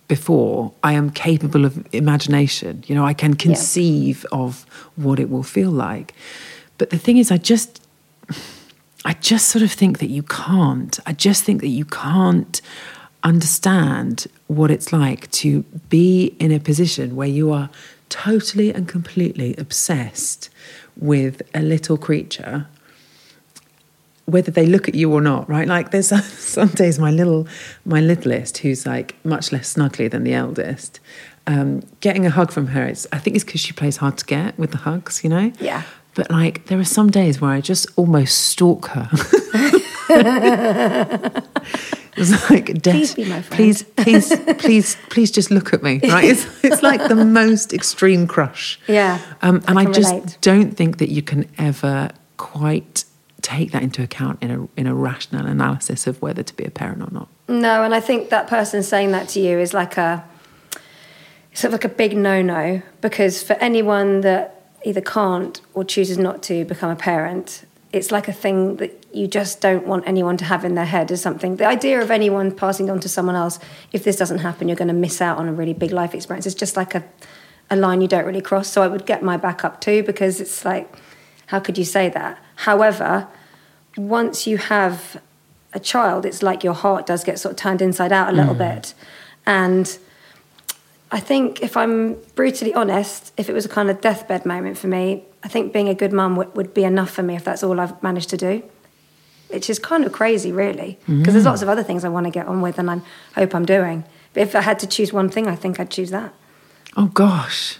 Before 0.06 0.74
I 0.82 0.92
am 0.92 1.08
capable 1.08 1.64
of 1.64 1.82
imagination, 1.94 2.84
you 2.86 2.94
know, 2.94 3.06
I 3.06 3.14
can 3.14 3.34
conceive 3.34 4.26
of 4.30 4.66
what 4.96 5.18
it 5.18 5.30
will 5.30 5.42
feel 5.42 5.70
like. 5.70 6.12
But 6.76 6.90
the 6.90 6.98
thing 6.98 7.16
is, 7.16 7.30
I 7.30 7.38
just 7.38 7.80
I 9.04 9.12
just 9.14 9.48
sort 9.48 9.62
of 9.62 9.70
think 9.70 9.98
that 9.98 10.08
you 10.08 10.22
can't. 10.22 10.98
I 11.06 11.12
just 11.12 11.44
think 11.44 11.60
that 11.60 11.68
you 11.68 11.84
can't 11.84 12.60
understand 13.22 14.26
what 14.46 14.70
it's 14.70 14.92
like 14.92 15.30
to 15.30 15.62
be 15.88 16.36
in 16.38 16.52
a 16.52 16.60
position 16.60 17.16
where 17.16 17.28
you 17.28 17.52
are 17.52 17.68
totally 18.14 18.72
and 18.72 18.86
completely 18.88 19.54
obsessed 19.58 20.48
with 20.96 21.42
a 21.54 21.60
little 21.60 21.96
creature 21.98 22.66
whether 24.26 24.50
they 24.50 24.64
look 24.66 24.88
at 24.88 24.94
you 24.94 25.12
or 25.12 25.20
not 25.20 25.48
right 25.48 25.66
like 25.68 25.90
there's 25.90 26.08
some 26.58 26.68
days 26.68 26.98
my 26.98 27.10
little 27.10 27.46
my 27.84 28.00
littlest 28.00 28.58
who's 28.58 28.86
like 28.86 29.14
much 29.24 29.50
less 29.52 29.74
snuggly 29.74 30.08
than 30.10 30.22
the 30.24 30.32
eldest 30.34 31.00
um, 31.46 31.82
getting 32.00 32.24
a 32.24 32.30
hug 32.30 32.50
from 32.50 32.68
her 32.68 32.84
it's 32.86 33.06
i 33.12 33.18
think 33.18 33.34
it's 33.36 33.44
because 33.44 33.60
she 33.60 33.72
plays 33.72 33.96
hard 33.98 34.16
to 34.16 34.24
get 34.24 34.58
with 34.58 34.70
the 34.70 34.78
hugs 34.78 35.22
you 35.24 35.28
know 35.30 35.52
Yeah. 35.60 35.82
but 36.14 36.30
like 36.30 36.66
there 36.66 36.78
are 36.78 36.84
some 36.84 37.10
days 37.10 37.40
where 37.40 37.50
I 37.50 37.60
just 37.60 37.86
almost 37.96 38.38
stalk 38.38 38.86
her. 38.94 39.08
it's 42.18 42.50
like, 42.50 42.66
Des, 42.82 42.90
Please 42.92 43.14
be 43.14 43.24
my 43.24 43.42
friend." 43.42 43.50
please, 43.50 43.82
please, 43.82 44.36
please, 44.58 44.96
please, 45.10 45.30
just 45.30 45.50
look 45.50 45.72
at 45.74 45.82
me. 45.82 46.00
Right? 46.02 46.24
It's, 46.24 46.46
it's 46.64 46.82
like 46.82 47.08
the 47.08 47.16
most 47.16 47.72
extreme 47.72 48.26
crush. 48.26 48.78
Yeah, 48.86 49.18
Um, 49.42 49.62
and 49.66 49.78
I 49.78 49.82
I, 49.82 49.92
just 49.92 50.12
relate. 50.12 50.38
don't 50.40 50.76
think 50.76 50.98
that 50.98 51.10
you 51.10 51.22
can 51.22 51.48
ever 51.58 52.10
quite 52.36 53.04
take 53.42 53.72
that 53.72 53.82
into 53.82 54.02
account 54.02 54.42
in 54.42 54.50
a 54.50 54.68
in 54.80 54.86
a 54.86 54.94
rational 54.94 55.46
analysis 55.46 56.06
of 56.06 56.20
whether 56.22 56.42
to 56.42 56.54
be 56.56 56.64
a 56.64 56.70
parent 56.70 57.02
or 57.02 57.10
not. 57.12 57.28
No, 57.46 57.82
and 57.84 57.94
I 57.94 58.00
think 58.00 58.30
that 58.30 58.46
person 58.48 58.82
saying 58.82 59.10
that 59.12 59.28
to 59.30 59.40
you 59.40 59.58
is 59.58 59.74
like 59.74 59.98
a 59.98 60.24
sort 61.52 61.66
of 61.68 61.72
like 61.72 61.84
a 61.84 61.94
big 61.94 62.16
no-no 62.16 62.80
because 63.02 63.42
for 63.42 63.52
anyone 63.54 64.22
that 64.22 64.62
either 64.84 65.00
can't 65.02 65.60
or 65.74 65.84
chooses 65.84 66.18
not 66.18 66.42
to 66.44 66.64
become 66.64 66.90
a 66.90 66.96
parent, 66.96 67.64
it's 67.94 68.10
like 68.10 68.28
a 68.28 68.32
thing 68.32 68.76
that 68.76 69.06
you 69.12 69.26
just 69.26 69.60
don't 69.60 69.86
want 69.86 70.06
anyone 70.06 70.36
to 70.38 70.44
have 70.44 70.64
in 70.64 70.74
their 70.74 70.84
head 70.84 71.12
as 71.12 71.22
something. 71.22 71.56
The 71.56 71.66
idea 71.66 72.00
of 72.02 72.10
anyone 72.10 72.50
passing 72.50 72.90
on 72.90 73.00
to 73.00 73.08
someone 73.08 73.36
else, 73.36 73.58
if 73.92 74.04
this 74.04 74.16
doesn't 74.16 74.38
happen, 74.38 74.68
you're 74.68 74.76
going 74.76 74.88
to 74.88 74.94
miss 74.94 75.20
out 75.20 75.38
on 75.38 75.48
a 75.48 75.52
really 75.52 75.74
big 75.74 75.92
life 75.92 76.14
experience. 76.14 76.46
It's 76.46 76.54
just 76.54 76.76
like 76.76 76.94
a 76.94 77.04
a 77.70 77.76
line 77.76 78.00
you 78.00 78.08
don't 78.08 78.24
really 78.24 78.40
cross. 78.40 78.68
So 78.68 78.82
I 78.82 78.88
would 78.88 79.06
get 79.06 79.22
my 79.22 79.36
back 79.36 79.64
up 79.64 79.80
too 79.80 80.02
because 80.02 80.40
it's 80.40 80.64
like, 80.64 80.94
how 81.46 81.60
could 81.60 81.78
you 81.78 81.84
say 81.84 82.08
that? 82.10 82.38
However, 82.56 83.28
once 83.96 84.46
you 84.46 84.58
have 84.58 85.20
a 85.72 85.80
child, 85.80 86.26
it's 86.26 86.42
like 86.42 86.64
your 86.64 86.74
heart 86.74 87.06
does 87.06 87.24
get 87.24 87.38
sort 87.38 87.52
of 87.52 87.56
turned 87.58 87.82
inside 87.82 88.12
out 88.12 88.28
a 88.28 88.32
little 88.32 88.54
mm. 88.54 88.58
bit. 88.58 88.94
And 89.46 89.98
I 91.10 91.20
think 91.20 91.62
if 91.62 91.76
I'm 91.76 92.16
brutally 92.34 92.74
honest, 92.74 93.32
if 93.36 93.48
it 93.48 93.52
was 93.52 93.64
a 93.64 93.68
kind 93.68 93.90
of 93.90 94.00
deathbed 94.00 94.46
moment 94.46 94.78
for 94.78 94.86
me, 94.86 95.24
I 95.44 95.48
think 95.48 95.72
being 95.72 95.88
a 95.88 95.94
good 95.94 96.12
mum 96.12 96.36
would, 96.36 96.54
would 96.56 96.74
be 96.74 96.84
enough 96.84 97.10
for 97.10 97.22
me 97.22 97.36
if 97.36 97.44
that's 97.44 97.62
all 97.62 97.78
I've 97.78 98.02
managed 98.02 98.30
to 98.30 98.36
do. 98.36 98.62
Which 99.48 99.70
is 99.70 99.78
kind 99.78 100.04
of 100.04 100.10
crazy, 100.10 100.50
really, 100.50 100.98
because 101.06 101.34
there's 101.34 101.44
mm. 101.44 101.48
lots 101.48 101.62
of 101.62 101.68
other 101.68 101.84
things 101.84 102.04
I 102.04 102.08
want 102.08 102.24
to 102.24 102.30
get 102.30 102.46
on 102.46 102.60
with 102.60 102.78
and 102.78 102.90
I 102.90 103.00
hope 103.36 103.54
I'm 103.54 103.66
doing. 103.66 104.02
But 104.32 104.42
if 104.42 104.56
I 104.56 104.62
had 104.62 104.80
to 104.80 104.86
choose 104.86 105.12
one 105.12 105.28
thing, 105.28 105.46
I 105.46 105.54
think 105.54 105.78
I'd 105.78 105.90
choose 105.90 106.10
that. 106.10 106.34
Oh 106.96 107.06
gosh. 107.06 107.78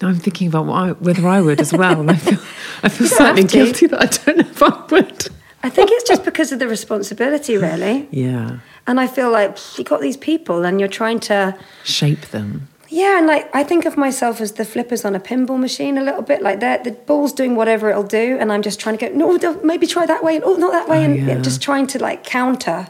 Now 0.00 0.08
I'm 0.08 0.16
thinking 0.16 0.48
about 0.48 0.66
what 0.66 0.74
I, 0.74 0.92
whether 0.92 1.26
I 1.26 1.40
would 1.40 1.60
as 1.60 1.72
well. 1.72 2.00
And 2.00 2.10
I 2.10 2.16
feel, 2.16 2.38
I 2.82 2.88
feel 2.88 3.08
slightly 3.08 3.44
guilty 3.44 3.86
that 3.86 4.00
I 4.00 4.06
don't 4.06 4.38
know 4.38 4.48
if 4.48 4.62
I 4.62 4.86
would. 4.90 5.28
I 5.62 5.70
think 5.70 5.90
it's 5.92 6.08
just 6.08 6.24
because 6.24 6.52
of 6.52 6.58
the 6.58 6.68
responsibility, 6.68 7.56
really. 7.56 8.08
Yeah. 8.12 8.58
And 8.86 9.00
I 9.00 9.08
feel 9.08 9.32
like 9.32 9.58
you've 9.76 9.88
got 9.88 10.00
these 10.00 10.16
people 10.16 10.64
and 10.64 10.78
you're 10.78 10.88
trying 10.88 11.18
to 11.20 11.58
Shape 11.82 12.26
them. 12.26 12.68
Yeah, 12.96 13.18
and 13.18 13.26
like 13.26 13.54
I 13.54 13.62
think 13.62 13.84
of 13.84 13.94
myself 13.98 14.40
as 14.40 14.52
the 14.52 14.64
flippers 14.64 15.04
on 15.04 15.14
a 15.14 15.20
pinball 15.20 15.60
machine 15.60 15.98
a 15.98 16.02
little 16.02 16.22
bit. 16.22 16.40
Like 16.40 16.60
that, 16.60 16.84
the 16.84 16.92
ball's 16.92 17.34
doing 17.34 17.54
whatever 17.54 17.90
it'll 17.90 18.10
do, 18.22 18.38
and 18.40 18.50
I'm 18.50 18.62
just 18.62 18.80
trying 18.80 18.96
to 18.96 19.08
go. 19.10 19.14
No, 19.14 19.60
maybe 19.62 19.86
try 19.86 20.06
that 20.06 20.24
way, 20.24 20.36
and 20.36 20.44
oh, 20.44 20.56
not 20.56 20.72
that 20.72 20.88
way, 20.88 21.00
Oh, 21.00 21.02
and 21.02 21.16
yeah. 21.26 21.40
just 21.42 21.60
trying 21.60 21.86
to 21.88 21.98
like 21.98 22.24
counter 22.24 22.88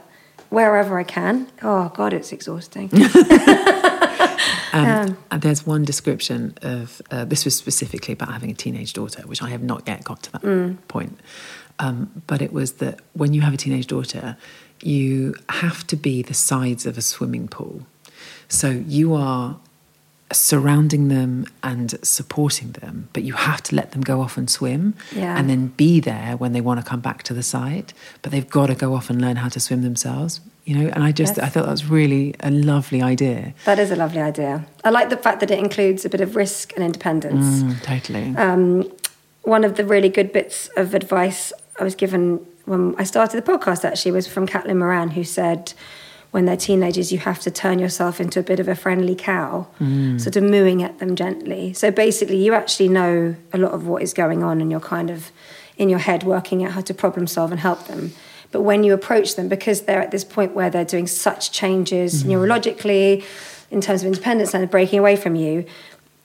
wherever 0.48 0.96
I 0.96 1.02
can. 1.02 1.48
Oh 1.60 1.90
God, 1.98 2.12
it's 2.12 2.30
exhausting. 2.32 2.88
Um, 4.72 5.16
and 5.30 5.40
there's 5.40 5.64
one 5.66 5.84
description 5.86 6.54
of 6.60 7.00
uh, 7.10 7.24
this 7.24 7.46
was 7.46 7.54
specifically 7.54 8.12
about 8.12 8.30
having 8.30 8.50
a 8.50 8.54
teenage 8.54 8.92
daughter, 8.92 9.22
which 9.22 9.42
I 9.42 9.48
have 9.48 9.62
not 9.62 9.88
yet 9.88 10.04
got 10.04 10.22
to 10.24 10.32
that 10.32 10.42
point. 10.88 11.18
Um, 11.78 12.22
but 12.26 12.42
it 12.42 12.52
was 12.52 12.72
that 12.72 13.00
when 13.14 13.32
you 13.32 13.40
have 13.40 13.54
a 13.54 13.56
teenage 13.56 13.86
daughter, 13.86 14.36
you 14.82 15.34
have 15.48 15.86
to 15.86 15.96
be 15.96 16.20
the 16.20 16.34
sides 16.34 16.84
of 16.84 16.98
a 16.98 17.00
swimming 17.00 17.48
pool. 17.48 17.86
So 18.48 18.68
you 18.68 19.14
are 19.14 19.56
surrounding 20.32 21.08
them 21.08 21.46
and 21.62 21.98
supporting 22.04 22.72
them, 22.72 23.08
but 23.12 23.22
you 23.22 23.34
have 23.34 23.62
to 23.62 23.76
let 23.76 23.92
them 23.92 24.00
go 24.02 24.20
off 24.20 24.36
and 24.36 24.50
swim 24.50 24.94
Yeah. 25.12 25.38
and 25.38 25.48
then 25.48 25.68
be 25.68 26.00
there 26.00 26.36
when 26.36 26.52
they 26.52 26.60
want 26.60 26.80
to 26.80 26.86
come 26.86 27.00
back 27.00 27.22
to 27.24 27.34
the 27.34 27.42
side. 27.44 27.92
But 28.22 28.32
they've 28.32 28.48
got 28.48 28.66
to 28.66 28.74
go 28.74 28.94
off 28.94 29.08
and 29.08 29.20
learn 29.20 29.36
how 29.36 29.48
to 29.48 29.60
swim 29.60 29.82
themselves, 29.82 30.40
you 30.64 30.76
know? 30.76 30.90
And 30.92 31.04
I 31.04 31.12
just, 31.12 31.36
Yes. 31.36 31.46
I 31.46 31.48
thought 31.48 31.64
that 31.66 31.70
was 31.70 31.84
really 31.86 32.34
a 32.40 32.50
lovely 32.50 33.00
idea. 33.02 33.54
that 33.66 33.78
is 33.78 33.90
a 33.92 33.96
lovely 33.96 34.20
idea. 34.20 34.66
I 34.84 34.90
like 34.90 35.10
the 35.10 35.16
fact 35.16 35.38
that 35.40 35.50
it 35.52 35.58
includes 35.60 36.04
a 36.04 36.08
bit 36.08 36.20
of 36.20 36.34
risk 36.34 36.72
and 36.74 36.84
independence. 36.84 37.62
Mm, 37.62 37.82
totally. 37.82 38.36
Um, 38.36 38.90
one 39.42 39.62
of 39.62 39.76
the 39.76 39.84
really 39.84 40.08
good 40.08 40.32
bits 40.32 40.68
of 40.76 40.92
advice 40.94 41.52
I 41.78 41.84
was 41.84 41.94
given 41.94 42.44
when 42.64 42.96
I 42.98 43.04
started 43.04 43.36
the 43.44 43.48
podcast 43.52 43.84
actually 43.84 44.10
was 44.10 44.26
from 44.26 44.44
Caitlin 44.48 44.78
Moran, 44.78 45.10
who 45.10 45.22
said, 45.22 45.72
when 46.36 46.44
they're 46.44 46.54
teenagers, 46.54 47.10
you 47.12 47.18
have 47.18 47.40
to 47.40 47.50
turn 47.50 47.78
yourself 47.78 48.20
into 48.20 48.38
a 48.38 48.42
bit 48.42 48.60
of 48.60 48.68
a 48.68 48.74
friendly 48.74 49.14
cow, 49.14 49.66
Mm. 49.80 50.20
sort 50.20 50.36
of 50.36 50.42
mooing 50.44 50.82
at 50.82 50.98
them 50.98 51.16
gently. 51.16 51.72
So 51.72 51.90
basically, 51.90 52.36
you 52.36 52.52
actually 52.52 52.90
know 52.90 53.36
a 53.54 53.58
lot 53.64 53.72
of 53.72 53.86
what 53.88 54.02
is 54.02 54.12
going 54.12 54.42
on, 54.42 54.60
and 54.60 54.70
you're 54.70 54.78
kind 54.96 55.08
of 55.08 55.32
in 55.78 55.88
your 55.88 55.98
head 55.98 56.24
working 56.24 56.62
out 56.62 56.72
how 56.72 56.82
to 56.82 56.92
problem 56.92 57.26
solve 57.26 57.52
and 57.52 57.60
help 57.60 57.86
them. 57.86 58.12
But 58.52 58.60
when 58.60 58.84
you 58.84 58.92
approach 58.92 59.34
them, 59.36 59.48
because 59.48 59.78
they're 59.86 60.02
at 60.02 60.10
this 60.10 60.24
point 60.24 60.54
where 60.54 60.68
they're 60.68 60.84
doing 60.84 61.06
such 61.06 61.52
changes 61.52 62.22
Mm. 62.22 62.28
neurologically, 62.32 63.24
in 63.70 63.80
terms 63.80 64.02
of 64.02 64.06
independence 64.08 64.52
and 64.52 64.70
breaking 64.70 64.98
away 64.98 65.16
from 65.16 65.36
you, 65.36 65.64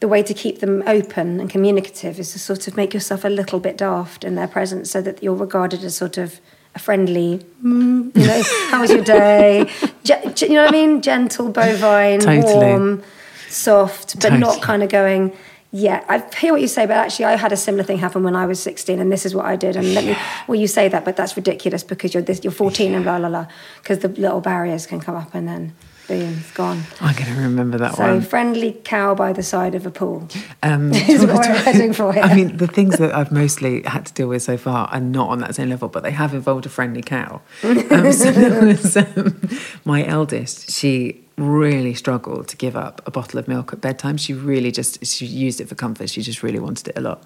the 0.02 0.10
way 0.10 0.22
to 0.24 0.34
keep 0.34 0.60
them 0.60 0.84
open 0.88 1.40
and 1.40 1.50
communicative 1.50 2.20
is 2.20 2.34
to 2.34 2.40
sort 2.40 2.68
of 2.68 2.76
make 2.76 2.94
yourself 2.94 3.24
a 3.24 3.30
little 3.30 3.62
bit 3.62 3.78
daft 3.78 4.26
in 4.26 4.36
their 4.36 4.48
presence 4.48 4.92
so 4.92 5.02
that 5.02 5.24
you're 5.24 5.34
regarded 5.48 5.86
as 5.86 5.96
sort 5.96 6.18
of 6.18 6.42
a 6.76 6.80
friendly, 6.80 7.40
mm, 7.64 8.16
you 8.16 8.28
know, 8.28 8.42
how 8.70 8.82
was 8.82 8.92
your 8.92 9.04
day? 9.04 9.70
Ge- 10.04 10.42
you 10.44 10.50
know 10.50 10.64
what 10.66 10.70
I 10.70 10.72
mean? 10.72 11.02
Gentle, 11.02 11.50
bovine, 11.50 12.20
Totally. 12.20 12.66
warm, 12.66 13.04
soft, 13.50 14.20
but 14.22 14.34
not 14.38 14.62
kind 14.62 14.82
of 14.84 14.90
going, 14.90 15.36
yeah, 15.74 16.04
I 16.10 16.24
hear 16.38 16.52
what 16.52 16.62
you 16.62 16.68
say, 16.68 16.86
but 16.86 16.98
actually, 16.98 17.26
I 17.26 17.38
had 17.38 17.52
a 17.52 17.58
similar 17.58 17.84
thing 17.84 17.98
happen 17.98 18.24
when 18.24 18.36
I 18.36 18.46
was 18.46 18.62
16, 18.62 19.00
and 19.00 19.12
this 19.12 19.26
is 19.26 19.34
what 19.34 19.46
I 19.46 19.56
did. 19.56 19.76
And 19.78 19.94
let 19.94 20.04
me, 20.04 20.18
well, 20.48 20.60
you 20.60 20.68
say 20.68 20.90
that, 20.90 21.06
but 21.06 21.16
that's 21.16 21.38
ridiculous 21.38 21.84
because 21.84 22.14
you're 22.14 22.24
this, 22.24 22.44
you're 22.44 22.52
14 22.52 22.94
and 22.94 23.04
blah, 23.04 23.20
blah, 23.20 23.30
blah. 23.30 23.48
Because 23.82 24.00
the 24.00 24.10
little 24.10 24.42
barriers 24.42 24.86
can 24.86 25.00
come 25.00 25.16
up 25.16 25.34
and 25.34 25.48
then 25.48 25.74
it's 26.20 26.52
gone. 26.52 26.84
I'm 27.00 27.16
going 27.16 27.34
to 27.36 27.42
remember 27.42 27.78
that 27.80 27.96
So, 27.96 28.04
one. 28.04 28.22
friendly 28.22 28.74
cow 28.84 29.16
by 29.16 29.34
the 29.34 29.44
side 29.44 29.76
of 29.76 29.86
a 29.86 29.92
pool. 29.92 30.28
Um, 30.64 30.92
is 30.94 31.26
what 31.26 31.48
we're 31.48 31.56
heading 31.56 31.94
for 31.94 32.14
here. 32.14 32.24
I 32.24 32.36
mean, 32.36 32.58
the 32.58 32.68
things 32.68 32.98
that 32.98 33.14
I've 33.16 33.32
mostly 33.32 33.82
had 33.84 34.06
to 34.08 34.14
deal 34.14 34.28
with 34.28 34.44
so 34.44 34.58
far 34.58 34.88
are 34.88 35.00
not 35.00 35.30
on 35.30 35.40
that 35.40 35.56
same 35.56 35.70
level, 35.70 35.88
but 35.90 36.04
they 36.04 36.12
have 36.12 36.34
involved 36.34 36.66
a 36.66 36.70
friendly 36.70 37.02
cow. 37.02 37.42
Um, 37.92 38.12
so 38.14 38.32
there 38.32 38.66
was 38.66 38.96
um, 38.96 39.42
my 39.86 40.06
eldest. 40.06 40.72
She 40.72 41.22
really 41.42 41.94
struggled 41.94 42.48
to 42.50 42.58
give 42.58 42.76
up 42.76 43.02
a 43.06 43.12
bottle 43.12 43.40
of 43.40 43.48
milk 43.48 43.74
at 43.74 43.82
bedtime. 43.82 44.18
She 44.18 44.34
really 44.34 44.72
just 44.72 45.06
she 45.06 45.26
used 45.26 45.60
it 45.60 45.68
for 45.68 45.76
comfort. 45.76 46.10
She 46.10 46.22
just 46.22 46.44
really 46.44 46.60
wanted 46.60 46.88
it 46.88 46.98
a 46.98 47.02
lot. 47.02 47.24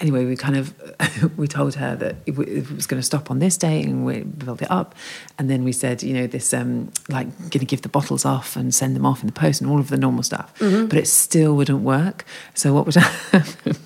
Anyway, 0.00 0.24
we 0.24 0.36
kind 0.36 0.56
of 0.56 0.74
we 1.36 1.46
told 1.46 1.74
her 1.76 1.96
that 1.96 2.16
it, 2.26 2.32
w- 2.32 2.58
it 2.58 2.70
was 2.70 2.86
going 2.86 3.00
to 3.00 3.04
stop 3.06 3.30
on 3.30 3.38
this 3.38 3.56
day, 3.56 3.82
and 3.82 4.04
we 4.04 4.20
built 4.22 4.60
it 4.62 4.70
up. 4.70 4.94
And 5.38 5.48
then 5.48 5.64
we 5.64 5.72
said, 5.72 6.02
you 6.02 6.12
know, 6.14 6.26
this 6.26 6.52
um, 6.52 6.92
like 7.08 7.28
going 7.38 7.60
to 7.60 7.64
give 7.64 7.82
the 7.82 7.88
bottles 7.88 8.24
off 8.24 8.56
and 8.56 8.74
send 8.74 8.94
them 8.96 9.06
off 9.06 9.20
in 9.20 9.26
the 9.26 9.32
post 9.32 9.60
and 9.60 9.70
all 9.70 9.78
of 9.80 9.88
the 9.88 9.96
normal 9.96 10.22
stuff. 10.22 10.52
But 10.58 10.94
it 10.94 11.06
still 11.08 11.54
wouldn't 11.56 11.80
work. 11.82 12.24
So 12.54 12.74
what 12.74 12.86
would 12.86 12.94
happen? 13.32 13.76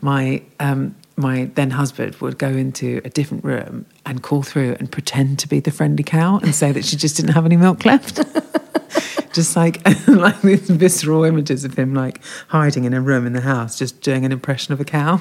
my 0.00 0.42
um, 0.60 0.94
my 1.16 1.50
then 1.54 1.70
husband 1.70 2.14
would 2.16 2.38
go 2.38 2.48
into 2.48 3.00
a 3.04 3.10
different 3.10 3.44
room 3.44 3.86
and 4.04 4.22
call 4.22 4.42
through 4.42 4.76
and 4.78 4.92
pretend 4.92 5.38
to 5.40 5.48
be 5.48 5.60
the 5.60 5.70
friendly 5.70 6.04
cow 6.04 6.38
and 6.38 6.54
say 6.54 6.72
that 6.72 6.84
she 6.84 6.96
just 6.96 7.16
didn't 7.16 7.32
have 7.32 7.46
any 7.46 7.56
milk 7.56 7.84
left. 7.84 8.16
just 9.32 9.56
like 9.56 9.86
like 10.08 10.40
these 10.42 10.68
visceral 10.68 11.24
images 11.24 11.64
of 11.64 11.78
him 11.78 11.94
like 11.94 12.20
hiding 12.48 12.84
in 12.84 12.94
a 12.94 13.00
room 13.00 13.26
in 13.26 13.32
the 13.32 13.40
house, 13.40 13.78
just 13.78 14.00
doing 14.00 14.24
an 14.24 14.32
impression 14.32 14.72
of 14.72 14.80
a 14.80 14.84
cow. 14.84 15.20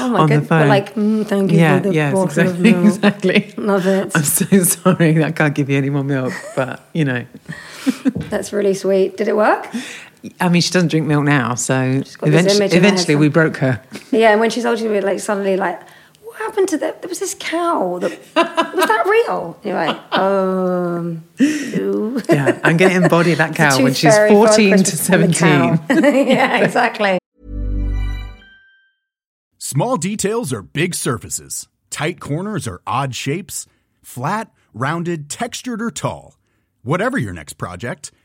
Oh 0.00 0.08
my 0.08 0.26
god! 0.26 0.68
Like, 0.68 0.94
mm, 0.94 1.24
thank 1.26 1.52
you 1.52 1.58
yeah, 1.58 1.76
for 1.76 1.88
the 1.88 1.94
yes, 1.94 2.12
bottle 2.12 2.28
exactly, 2.28 2.70
of 2.70 2.76
milk. 2.76 2.86
exactly. 2.94 3.54
Love 3.56 3.86
it. 3.86 4.10
I'm 4.14 4.24
so 4.24 4.64
sorry, 4.64 5.22
I 5.22 5.30
can't 5.30 5.54
give 5.54 5.70
you 5.70 5.78
any 5.78 5.88
more 5.90 6.02
milk, 6.02 6.32
but 6.56 6.80
you 6.92 7.04
know, 7.04 7.24
That's 8.14 8.52
really 8.52 8.74
sweet. 8.74 9.16
Did 9.16 9.28
it 9.28 9.36
work? 9.36 9.68
I 10.40 10.48
mean, 10.48 10.62
she 10.62 10.70
doesn't 10.70 10.88
drink 10.88 11.06
milk 11.06 11.24
now, 11.24 11.54
so 11.54 11.74
eventually, 12.22 12.56
image 12.56 12.72
in 12.72 12.82
her 12.82 12.88
eventually 12.88 13.16
we 13.16 13.28
broke 13.28 13.56
her. 13.56 13.82
Yeah, 14.10 14.30
and 14.30 14.40
when 14.40 14.50
she's 14.50 14.64
older, 14.64 14.78
she'll 14.78 15.02
like 15.02 15.20
suddenly 15.20 15.56
like, 15.56 15.80
what 16.22 16.36
happened 16.36 16.68
to 16.68 16.78
that? 16.78 17.02
There 17.02 17.08
was 17.08 17.18
this 17.18 17.34
cow. 17.38 17.98
That, 17.98 18.10
was 18.12 18.86
that 18.86 19.06
real? 19.06 19.58
You're 19.64 19.74
like, 19.74 20.18
um, 20.18 21.24
no. 21.38 22.22
Yeah, 22.28 22.60
I'm 22.62 22.76
going 22.76 22.92
to 22.92 23.02
embody 23.02 23.34
that 23.34 23.54
cow 23.54 23.82
when 23.82 23.94
she's 23.94 24.16
14 24.16 24.30
to 24.30 24.84
Christmas 24.84 25.08
and 25.10 25.34
the 25.34 25.34
17. 25.34 25.80
yeah, 26.28 26.64
exactly. 26.64 27.18
Small 29.58 29.96
details 29.96 30.52
are 30.52 30.62
big 30.62 30.94
surfaces. 30.94 31.68
Tight 31.90 32.20
corners 32.20 32.68
are 32.68 32.80
odd 32.86 33.14
shapes. 33.14 33.66
Flat, 34.02 34.52
rounded, 34.72 35.28
textured, 35.28 35.82
or 35.82 35.90
tall. 35.90 36.36
Whatever 36.82 37.18
your 37.18 37.32
next 37.32 37.54
project, 37.54 38.10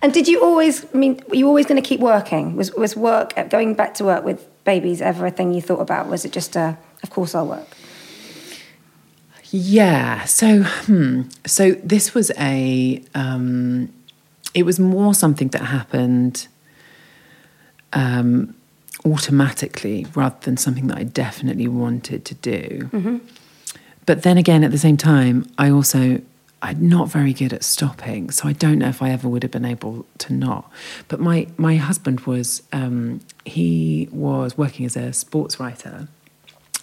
And 0.00 0.12
did 0.12 0.28
you 0.28 0.42
always, 0.42 0.84
I 0.94 0.96
mean, 0.96 1.20
were 1.28 1.34
you 1.34 1.48
always 1.48 1.66
going 1.66 1.80
to 1.82 1.86
keep 1.86 2.00
working? 2.00 2.54
Was, 2.54 2.72
was 2.74 2.96
work, 2.96 3.34
going 3.50 3.74
back 3.74 3.94
to 3.94 4.04
work 4.04 4.24
with 4.24 4.46
babies 4.64 5.02
ever 5.02 5.26
a 5.26 5.30
thing 5.30 5.52
you 5.52 5.60
thought 5.60 5.80
about? 5.80 6.08
Was 6.08 6.24
it 6.24 6.32
just 6.32 6.54
a, 6.54 6.78
of 7.02 7.10
course 7.10 7.34
I'll 7.34 7.46
work? 7.46 7.66
Yeah. 9.50 10.24
So, 10.24 10.62
hmm. 10.62 11.22
So 11.46 11.72
this 11.72 12.14
was 12.14 12.30
a 12.38 13.02
um, 13.14 13.92
it 14.54 14.64
was 14.64 14.78
more 14.78 15.14
something 15.14 15.48
that 15.48 15.62
happened 15.62 16.48
um, 17.92 18.54
automatically 19.04 20.06
rather 20.14 20.36
than 20.40 20.56
something 20.56 20.88
that 20.88 20.98
I 20.98 21.04
definitely 21.04 21.68
wanted 21.68 22.24
to 22.24 22.34
do. 22.34 22.88
Mm-hmm. 22.92 23.18
But 24.06 24.22
then 24.22 24.38
again, 24.38 24.64
at 24.64 24.70
the 24.70 24.78
same 24.78 24.96
time, 24.96 25.46
I 25.58 25.70
also 25.70 26.20
I'm 26.60 26.88
not 26.88 27.08
very 27.08 27.32
good 27.32 27.52
at 27.52 27.62
stopping, 27.62 28.30
so 28.30 28.48
I 28.48 28.52
don't 28.52 28.78
know 28.78 28.88
if 28.88 29.00
I 29.00 29.10
ever 29.10 29.28
would 29.28 29.42
have 29.42 29.52
been 29.52 29.64
able 29.64 30.06
to 30.18 30.32
not. 30.32 30.70
But 31.06 31.20
my 31.20 31.46
my 31.56 31.76
husband 31.76 32.20
was 32.20 32.62
um, 32.72 33.20
he 33.44 34.08
was 34.10 34.58
working 34.58 34.84
as 34.84 34.96
a 34.96 35.12
sports 35.12 35.60
writer. 35.60 36.08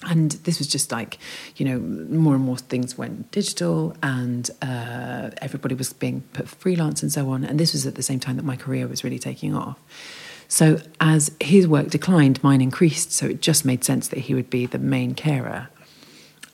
And 0.08 0.32
this 0.32 0.60
was 0.60 0.68
just 0.68 0.92
like, 0.92 1.18
you 1.56 1.66
know, 1.66 1.80
more 1.80 2.36
and 2.36 2.44
more 2.44 2.58
things 2.58 2.98
went 2.98 3.32
digital, 3.32 3.96
and 4.04 4.50
uh, 4.62 5.32
everybody 5.42 5.74
was 5.74 5.94
being 5.94 6.22
put 6.34 6.48
freelance 6.48 7.02
and 7.02 7.12
so 7.12 7.30
on. 7.32 7.44
And 7.44 7.60
this 7.60 7.74
was 7.74 7.88
at 7.88 7.96
the 7.96 8.04
same 8.04 8.20
time 8.20 8.36
that 8.36 8.46
my 8.46 8.56
career 8.56 8.88
was 8.88 9.04
really 9.04 9.20
taking 9.20 9.56
off. 9.56 9.80
So 10.48 10.80
as 11.00 11.32
his 11.40 11.68
work 11.68 11.90
declined, 11.90 12.44
mine 12.44 12.62
increased. 12.62 13.12
So 13.12 13.28
it 13.28 13.42
just 13.42 13.66
made 13.66 13.84
sense 13.84 14.08
that 14.10 14.20
he 14.20 14.36
would 14.36 14.50
be 14.50 14.66
the 14.68 14.78
main 14.78 15.16
carer. 15.16 15.70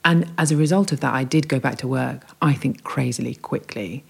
And 0.04 0.32
as 0.38 0.52
a 0.52 0.58
result 0.58 0.92
of 0.92 1.00
that, 1.02 1.14
I 1.14 1.24
did 1.24 1.48
go 1.48 1.60
back 1.60 1.78
to 1.80 1.88
work, 1.88 2.26
I 2.42 2.54
think, 2.54 2.84
crazily 2.84 3.36
quickly. 3.36 4.04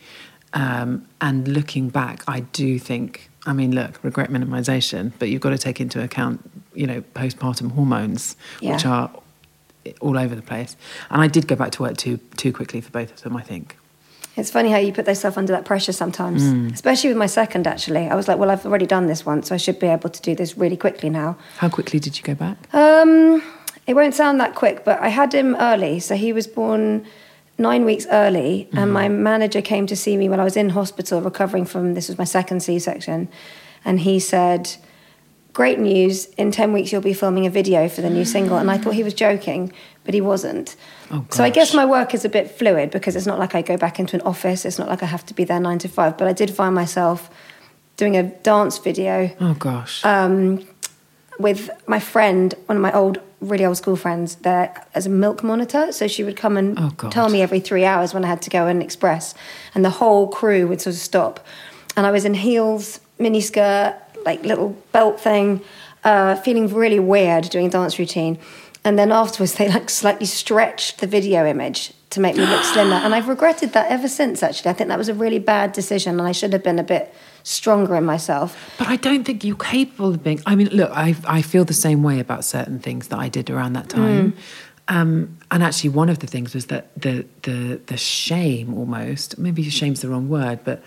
Um, 0.53 1.07
and 1.21 1.47
looking 1.47 1.89
back, 1.89 2.23
I 2.27 2.41
do 2.41 2.77
think, 2.79 3.29
I 3.45 3.53
mean, 3.53 3.73
look, 3.73 4.03
regret 4.03 4.29
minimization, 4.29 5.11
but 5.19 5.29
you've 5.29 5.41
got 5.41 5.51
to 5.51 5.57
take 5.57 5.79
into 5.81 6.01
account, 6.03 6.49
you 6.73 6.87
know, 6.87 7.01
postpartum 7.15 7.71
hormones, 7.71 8.35
which 8.61 8.85
are 8.85 9.09
all 9.99 10.17
over 10.17 10.35
the 10.35 10.41
place. 10.41 10.75
And 11.09 11.21
I 11.21 11.27
did 11.27 11.47
go 11.47 11.55
back 11.55 11.71
to 11.71 11.81
work 11.83 11.97
too 11.97 12.17
too 12.37 12.53
quickly 12.53 12.81
for 12.81 12.91
both 12.91 13.11
of 13.11 13.21
them, 13.21 13.35
I 13.35 13.41
think. 13.41 13.77
It's 14.37 14.49
funny 14.51 14.69
how 14.71 14.77
you 14.77 14.93
put 14.93 15.07
yourself 15.07 15.37
under 15.37 15.51
that 15.51 15.65
pressure 15.65 15.91
sometimes, 15.91 16.41
Mm. 16.43 16.71
especially 16.73 17.09
with 17.09 17.17
my 17.17 17.25
second. 17.27 17.67
Actually, 17.67 18.07
I 18.09 18.15
was 18.15 18.27
like, 18.29 18.37
well, 18.37 18.49
I've 18.49 18.65
already 18.65 18.85
done 18.85 19.07
this 19.07 19.25
once, 19.25 19.49
so 19.49 19.55
I 19.55 19.57
should 19.57 19.77
be 19.79 19.87
able 19.87 20.09
to 20.09 20.21
do 20.21 20.35
this 20.35 20.57
really 20.57 20.77
quickly 20.77 21.09
now. 21.09 21.35
How 21.57 21.67
quickly 21.67 21.99
did 21.99 22.17
you 22.17 22.23
go 22.23 22.33
back? 22.35 22.57
Um, 22.73 23.41
it 23.87 23.93
won't 23.95 24.13
sound 24.13 24.39
that 24.39 24.55
quick, 24.55 24.83
but 24.85 24.99
I 24.99 25.09
had 25.09 25.33
him 25.33 25.55
early, 25.59 25.99
so 25.99 26.15
he 26.15 26.33
was 26.33 26.47
born 26.47 27.05
nine 27.57 27.85
weeks 27.85 28.05
early, 28.11 28.67
and 28.73 28.91
my 28.91 29.07
manager 29.07 29.61
came 29.61 29.85
to 29.87 29.95
see 29.95 30.17
me 30.17 30.29
when 30.29 30.39
I 30.39 30.43
was 30.43 30.57
in 30.57 30.69
hospital 30.69 31.21
recovering 31.21 31.65
from 31.65 31.93
this 31.93 32.07
was 32.07 32.17
my 32.17 32.23
second 32.23 32.61
C-section, 32.61 33.29
and 33.85 33.99
he 34.01 34.19
said. 34.19 34.75
Great 35.53 35.79
news! 35.79 36.27
In 36.37 36.49
ten 36.49 36.71
weeks, 36.71 36.93
you'll 36.93 37.01
be 37.01 37.11
filming 37.13 37.45
a 37.45 37.49
video 37.49 37.89
for 37.89 37.99
the 37.99 38.09
new 38.09 38.23
single. 38.23 38.57
And 38.57 38.71
I 38.71 38.77
thought 38.77 38.93
he 38.93 39.03
was 39.03 39.13
joking, 39.13 39.73
but 40.05 40.13
he 40.13 40.21
wasn't. 40.21 40.77
Oh, 41.11 41.25
So 41.29 41.43
I 41.43 41.49
guess 41.49 41.73
my 41.73 41.83
work 41.83 42.13
is 42.13 42.23
a 42.23 42.29
bit 42.29 42.49
fluid 42.49 42.89
because 42.89 43.17
it's 43.17 43.25
not 43.25 43.37
like 43.37 43.53
I 43.53 43.61
go 43.61 43.75
back 43.75 43.99
into 43.99 44.15
an 44.15 44.21
office. 44.21 44.63
It's 44.63 44.79
not 44.79 44.87
like 44.87 45.03
I 45.03 45.07
have 45.07 45.25
to 45.25 45.33
be 45.33 45.43
there 45.43 45.59
nine 45.59 45.77
to 45.79 45.89
five. 45.89 46.17
But 46.17 46.29
I 46.29 46.31
did 46.31 46.51
find 46.51 46.73
myself 46.73 47.29
doing 47.97 48.15
a 48.15 48.23
dance 48.23 48.77
video 48.77 49.29
Oh 49.41 49.53
gosh. 49.55 50.05
um, 50.05 50.65
with 51.37 51.69
my 51.85 51.99
friend, 51.99 52.53
one 52.67 52.77
of 52.77 52.81
my 52.81 52.93
old, 52.93 53.19
really 53.41 53.65
old 53.65 53.77
school 53.77 53.95
friends, 53.95 54.35
there 54.35 54.73
as 54.93 55.05
a 55.05 55.09
milk 55.09 55.43
monitor. 55.43 55.91
So 55.91 56.07
she 56.07 56.23
would 56.23 56.37
come 56.37 56.55
and 56.57 56.77
Oh, 56.79 57.09
tell 57.09 57.27
me 57.29 57.41
every 57.41 57.59
three 57.59 57.83
hours 57.83 58.13
when 58.13 58.23
I 58.23 58.27
had 58.27 58.41
to 58.43 58.49
go 58.49 58.67
and 58.67 58.81
express, 58.81 59.33
and 59.75 59.83
the 59.83 59.89
whole 59.89 60.27
crew 60.27 60.67
would 60.67 60.79
sort 60.79 60.95
of 60.95 61.01
stop. 61.01 61.45
And 61.97 62.05
I 62.05 62.11
was 62.11 62.23
in 62.23 62.35
heels, 62.35 63.01
miniskirt, 63.19 63.95
like 64.25 64.43
little 64.45 64.69
belt 64.91 65.19
thing, 65.19 65.61
uh, 66.03 66.35
feeling 66.35 66.67
really 66.73 66.99
weird 66.99 67.49
doing 67.49 67.65
a 67.65 67.69
dance 67.69 67.99
routine. 67.99 68.37
And 68.83 68.97
then 68.97 69.11
afterwards, 69.11 69.53
they 69.57 69.67
like 69.67 69.89
slightly 69.89 70.25
stretched 70.25 70.99
the 70.99 71.07
video 71.07 71.45
image 71.45 71.93
to 72.11 72.19
make 72.19 72.35
me 72.35 72.45
look 72.45 72.63
slimmer. 72.63 72.95
And 72.95 73.15
I've 73.15 73.27
regretted 73.27 73.73
that 73.73 73.89
ever 73.89 74.07
since, 74.07 74.43
actually. 74.43 74.71
I 74.71 74.73
think 74.73 74.89
that 74.89 74.97
was 74.97 75.09
a 75.09 75.13
really 75.13 75.39
bad 75.39 75.71
decision, 75.71 76.19
and 76.19 76.27
I 76.27 76.31
should 76.31 76.53
have 76.53 76.63
been 76.63 76.79
a 76.79 76.83
bit 76.83 77.13
stronger 77.43 77.95
in 77.95 78.05
myself. 78.05 78.73
But 78.77 78.87
I 78.87 78.95
don't 78.95 79.23
think 79.23 79.43
you're 79.43 79.55
capable 79.55 80.09
of 80.09 80.23
being. 80.23 80.41
I 80.45 80.55
mean, 80.55 80.69
look, 80.69 80.91
I 80.93 81.15
I 81.27 81.41
feel 81.41 81.65
the 81.65 81.73
same 81.73 82.03
way 82.03 82.19
about 82.19 82.43
certain 82.45 82.79
things 82.79 83.07
that 83.09 83.19
I 83.19 83.29
did 83.29 83.49
around 83.49 83.73
that 83.73 83.89
time. 83.89 84.33
Um, 84.87 85.37
and 85.51 85.63
actually, 85.63 85.91
one 85.91 86.09
of 86.09 86.19
the 86.19 86.27
things 86.27 86.53
was 86.53 86.65
that 86.67 86.89
the 86.99 87.25
the 87.43 87.79
the 87.85 87.97
shame 87.97 88.73
almost 88.73 89.37
maybe 89.37 89.63
shame's 89.69 90.01
the 90.01 90.09
wrong 90.09 90.27
word, 90.27 90.59
but 90.63 90.83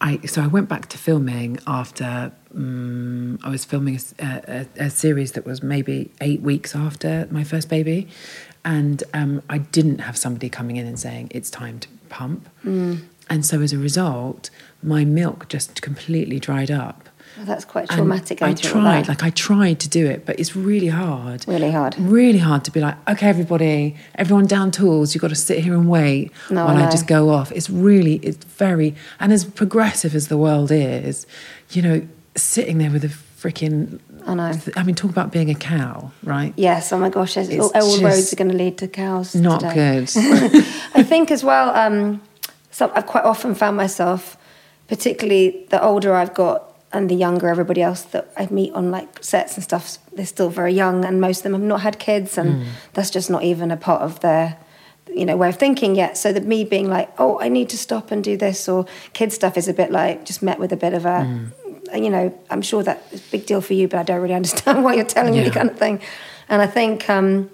I 0.00 0.18
so 0.26 0.42
I 0.42 0.46
went 0.46 0.68
back 0.68 0.88
to 0.88 0.98
filming 0.98 1.58
after 1.66 2.32
um, 2.54 3.38
I 3.42 3.48
was 3.50 3.64
filming 3.64 3.98
a 4.18 4.90
series 4.90 5.32
that 5.32 5.44
was 5.44 5.62
maybe 5.62 6.12
eight 6.20 6.40
weeks 6.40 6.74
after 6.74 7.28
my 7.30 7.44
first 7.44 7.68
baby, 7.68 8.08
and 8.64 9.02
um, 9.12 9.42
I 9.50 9.58
didn't 9.58 9.98
have 9.98 10.16
somebody 10.16 10.48
coming 10.48 10.76
in 10.76 10.86
and 10.86 10.98
saying 10.98 11.28
it's 11.30 11.50
time 11.50 11.78
to 11.80 11.88
pump, 12.08 12.48
and 13.28 13.44
so 13.46 13.60
as 13.60 13.72
a 13.72 13.78
result, 13.78 14.50
my 14.82 15.04
milk 15.04 15.48
just 15.48 15.82
completely 15.82 16.38
dried 16.38 16.70
up. 16.70 17.08
Well, 17.36 17.46
that's 17.46 17.64
quite 17.64 17.88
traumatic. 17.88 18.42
I 18.42 18.52
tried, 18.52 19.08
like 19.08 19.22
I 19.22 19.30
tried 19.30 19.80
to 19.80 19.88
do 19.88 20.06
it, 20.06 20.26
but 20.26 20.38
it's 20.38 20.54
really 20.54 20.88
hard. 20.88 21.46
Really 21.48 21.70
hard. 21.70 21.98
Really 21.98 22.38
hard 22.38 22.62
to 22.64 22.70
be 22.70 22.80
like, 22.80 22.96
okay, 23.08 23.28
everybody, 23.28 23.96
everyone 24.16 24.46
down 24.46 24.70
tools. 24.70 25.14
You've 25.14 25.22
got 25.22 25.28
to 25.28 25.34
sit 25.34 25.60
here 25.60 25.72
and 25.72 25.88
wait 25.88 26.30
No, 26.50 26.66
while 26.66 26.76
I 26.76 26.86
I, 26.88 26.90
just 26.90 27.06
go 27.06 27.30
off. 27.30 27.50
It's 27.52 27.70
really, 27.70 28.16
it's 28.16 28.44
very, 28.44 28.94
and 29.18 29.32
as 29.32 29.46
progressive 29.46 30.14
as 30.14 30.28
the 30.28 30.36
world 30.36 30.70
is, 30.70 31.26
you 31.70 31.80
know, 31.80 32.06
sitting 32.36 32.78
there 32.78 32.90
with 32.90 33.04
a 33.04 33.08
freaking. 33.08 33.98
I 34.26 34.34
know. 34.34 34.52
I 34.76 34.82
mean, 34.82 34.94
talk 34.94 35.10
about 35.10 35.32
being 35.32 35.50
a 35.50 35.54
cow, 35.54 36.12
right? 36.22 36.52
Yes, 36.56 36.92
oh 36.92 36.98
my 36.98 37.08
gosh, 37.08 37.36
all, 37.36 37.72
all 37.74 38.00
roads 38.02 38.32
are 38.32 38.36
going 38.36 38.50
to 38.50 38.56
lead 38.56 38.78
to 38.78 38.88
cows. 38.88 39.34
Not 39.34 39.60
today. 39.60 40.04
good. 40.04 40.10
I 40.94 41.02
think 41.02 41.30
as 41.30 41.42
well, 41.42 41.74
um, 41.74 42.22
so 42.70 42.92
I've 42.94 43.06
quite 43.06 43.24
often 43.24 43.54
found 43.54 43.76
myself, 43.76 44.36
particularly 44.94 45.66
the 45.70 45.80
older 45.82 46.14
I've 46.14 46.34
got 46.34 46.58
and 46.92 47.08
the 47.08 47.14
younger 47.14 47.48
everybody 47.48 47.80
else 47.80 48.02
that 48.12 48.24
I 48.36 48.46
meet 48.50 48.72
on 48.74 48.90
like 48.90 49.08
sets 49.24 49.54
and 49.56 49.64
stuff, 49.64 49.96
they're 50.14 50.26
still 50.36 50.50
very 50.50 50.74
young 50.82 51.04
and 51.06 51.14
most 51.18 51.38
of 51.38 51.44
them 51.44 51.54
have 51.54 51.62
not 51.74 51.80
had 51.80 51.98
kids 51.98 52.36
and 52.36 52.66
that's 52.92 53.08
just 53.16 53.30
not 53.30 53.42
even 53.42 53.70
a 53.70 53.78
part 53.88 54.02
of 54.02 54.20
their 54.20 54.58
you 55.20 55.24
know 55.28 55.36
way 55.42 55.48
of 55.48 55.56
thinking 55.56 55.94
yet. 55.94 56.18
So 56.18 56.26
that 56.34 56.44
me 56.44 56.64
being 56.64 56.88
like 56.96 57.08
oh 57.18 57.32
i 57.40 57.48
need 57.48 57.68
to 57.74 57.78
stop 57.86 58.10
and 58.12 58.22
do 58.22 58.34
this 58.36 58.68
or 58.72 58.84
kid 59.18 59.30
stuff 59.32 59.54
is 59.56 59.66
a 59.74 59.74
bit 59.80 59.90
like 59.90 60.16
just 60.30 60.40
met 60.42 60.58
with 60.62 60.72
a 60.72 60.76
bit 60.86 60.92
of 60.98 61.04
a 61.06 61.18
you 62.04 62.10
know 62.14 62.24
i'm 62.52 62.62
sure 62.70 62.82
that 62.82 62.98
is 63.12 63.20
a 63.26 63.30
big 63.34 63.44
deal 63.50 63.60
for 63.68 63.74
you 63.78 63.86
but 63.90 63.98
i 64.00 64.04
don't 64.08 64.20
really 64.24 64.34
understand 64.42 64.84
why 64.84 64.92
you're 64.94 65.04
telling 65.16 65.32
me 65.34 65.42
Yeah. 65.44 65.50
kind 65.58 65.70
of 65.70 65.78
thing. 65.84 65.96
And 66.50 66.58
i 66.66 66.68
think 66.78 67.08
um, 67.16 67.50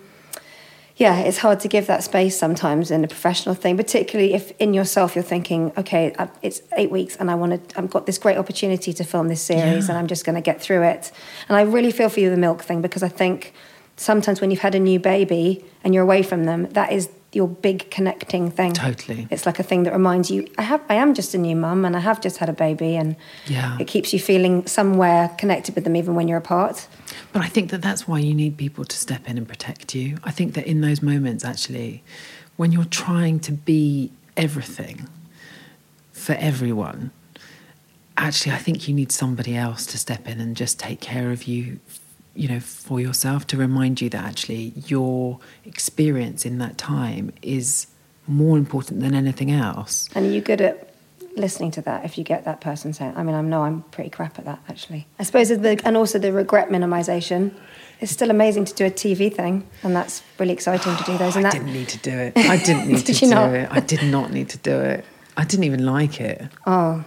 yeah, 0.98 1.20
it's 1.20 1.38
hard 1.38 1.60
to 1.60 1.68
give 1.68 1.86
that 1.86 2.02
space 2.02 2.36
sometimes 2.36 2.90
in 2.90 3.04
a 3.04 3.08
professional 3.08 3.54
thing, 3.54 3.76
particularly 3.76 4.34
if 4.34 4.50
in 4.58 4.74
yourself 4.74 5.14
you're 5.14 5.22
thinking, 5.22 5.72
okay, 5.78 6.12
uh, 6.14 6.26
it's 6.42 6.60
eight 6.76 6.90
weeks 6.90 7.14
and 7.16 7.30
I 7.30 7.36
want 7.36 7.68
to, 7.68 7.78
I've 7.78 7.88
got 7.88 8.04
this 8.04 8.18
great 8.18 8.36
opportunity 8.36 8.92
to 8.92 9.04
film 9.04 9.28
this 9.28 9.40
series 9.40 9.86
Yeah. 9.86 9.92
and 9.92 9.98
I'm 9.98 10.08
just 10.08 10.24
going 10.26 10.34
to 10.34 10.40
get 10.40 10.60
through 10.60 10.82
it. 10.82 11.12
And 11.48 11.56
I 11.56 11.62
really 11.62 11.92
feel 11.92 12.08
for 12.08 12.18
you 12.18 12.30
the 12.30 12.36
milk 12.36 12.62
thing 12.62 12.82
because 12.82 13.04
I 13.04 13.08
think 13.08 13.54
sometimes 13.96 14.40
when 14.40 14.50
you've 14.50 14.58
had 14.60 14.74
a 14.74 14.80
new 14.80 14.98
baby 14.98 15.64
and 15.84 15.94
you're 15.94 16.02
away 16.02 16.24
from 16.24 16.44
them, 16.46 16.64
that 16.72 16.90
is 16.90 17.08
your 17.32 17.46
big 17.46 17.90
connecting 17.90 18.50
thing. 18.50 18.72
Totally. 18.72 19.28
It's 19.30 19.44
like 19.44 19.58
a 19.58 19.62
thing 19.62 19.82
that 19.82 19.92
reminds 19.92 20.30
you, 20.30 20.48
I 20.56 20.62
have, 20.62 20.80
I 20.88 20.94
am 20.94 21.12
just 21.12 21.34
a 21.34 21.38
new 21.38 21.54
mum 21.56 21.84
and 21.84 21.94
I 21.94 22.00
have 22.00 22.22
just 22.22 22.38
had 22.38 22.48
a 22.48 22.54
baby, 22.54 22.96
and 22.96 23.16
Yeah. 23.46 23.76
it 23.78 23.86
keeps 23.86 24.12
you 24.14 24.18
feeling 24.18 24.66
somewhere 24.66 25.28
connected 25.36 25.74
with 25.74 25.84
them 25.84 25.94
even 25.94 26.14
when 26.14 26.26
you're 26.26 26.38
apart. 26.38 26.86
But 27.32 27.42
I 27.42 27.48
think 27.48 27.70
that 27.70 27.82
that's 27.82 28.08
why 28.08 28.18
you 28.20 28.32
need 28.34 28.56
people 28.56 28.84
to 28.86 28.96
step 28.96 29.28
in 29.28 29.36
and 29.36 29.46
protect 29.46 29.94
you. 29.94 30.16
I 30.24 30.30
think 30.30 30.54
that 30.54 30.66
in 30.66 30.80
those 30.80 31.02
moments, 31.02 31.44
actually, 31.44 32.02
when 32.56 32.72
you're 32.72 32.84
trying 32.86 33.40
to 33.40 33.52
be 33.52 34.10
everything 34.36 35.06
for 36.12 36.32
everyone, 36.32 37.10
actually, 38.16 38.52
I 38.52 38.58
think 38.58 38.88
you 38.88 38.94
need 38.94 39.12
somebody 39.12 39.54
else 39.54 39.84
to 39.86 39.98
step 39.98 40.26
in 40.26 40.40
and 40.40 40.56
just 40.56 40.78
take 40.78 41.00
care 41.00 41.30
of 41.30 41.44
you, 41.44 41.78
you 42.38 42.46
know, 42.46 42.60
for 42.60 43.00
yourself 43.00 43.48
to 43.48 43.56
remind 43.56 44.00
you 44.00 44.08
that 44.10 44.24
actually 44.24 44.72
your 44.86 45.40
experience 45.64 46.46
in 46.46 46.58
that 46.58 46.78
time 46.78 47.32
is 47.42 47.88
more 48.28 48.56
important 48.56 49.00
than 49.00 49.12
anything 49.12 49.50
else. 49.50 50.08
And 50.14 50.24
are 50.24 50.30
you 50.30 50.40
good 50.40 50.60
at 50.60 50.94
listening 51.34 51.72
to 51.72 51.82
that 51.82 52.04
if 52.04 52.16
you 52.16 52.22
get 52.22 52.44
that 52.44 52.60
person 52.60 52.92
saying, 52.92 53.14
I 53.16 53.24
mean, 53.24 53.34
I 53.34 53.40
know 53.40 53.62
I'm 53.62 53.82
pretty 53.90 54.10
crap 54.10 54.38
at 54.38 54.44
that 54.44 54.60
actually. 54.68 55.08
I 55.18 55.24
suppose, 55.24 55.48
the, 55.48 55.80
and 55.84 55.96
also 55.96 56.20
the 56.20 56.32
regret 56.32 56.68
minimization. 56.68 57.54
It's 58.00 58.12
still 58.12 58.30
amazing 58.30 58.66
to 58.66 58.74
do 58.74 58.84
a 58.86 58.90
TV 58.90 59.34
thing, 59.34 59.66
and 59.82 59.96
that's 59.96 60.22
really 60.38 60.52
exciting 60.52 60.96
to 60.96 61.02
do 61.02 61.18
those. 61.18 61.34
And 61.34 61.44
I 61.44 61.50
that, 61.50 61.58
didn't 61.58 61.72
need 61.72 61.88
to 61.88 61.98
do 61.98 62.16
it. 62.16 62.32
I 62.36 62.56
didn't 62.56 62.86
need 62.86 63.04
Did 63.04 63.16
to 63.16 63.24
you 63.26 63.30
do 63.32 63.34
not? 63.34 63.54
it. 63.54 63.68
I 63.72 63.80
did 63.80 64.02
not 64.04 64.32
need 64.32 64.48
to 64.50 64.58
do 64.58 64.78
it. 64.78 65.04
I 65.36 65.44
didn't 65.44 65.64
even 65.64 65.84
like 65.84 66.20
it. 66.20 66.42
oh, 66.68 67.04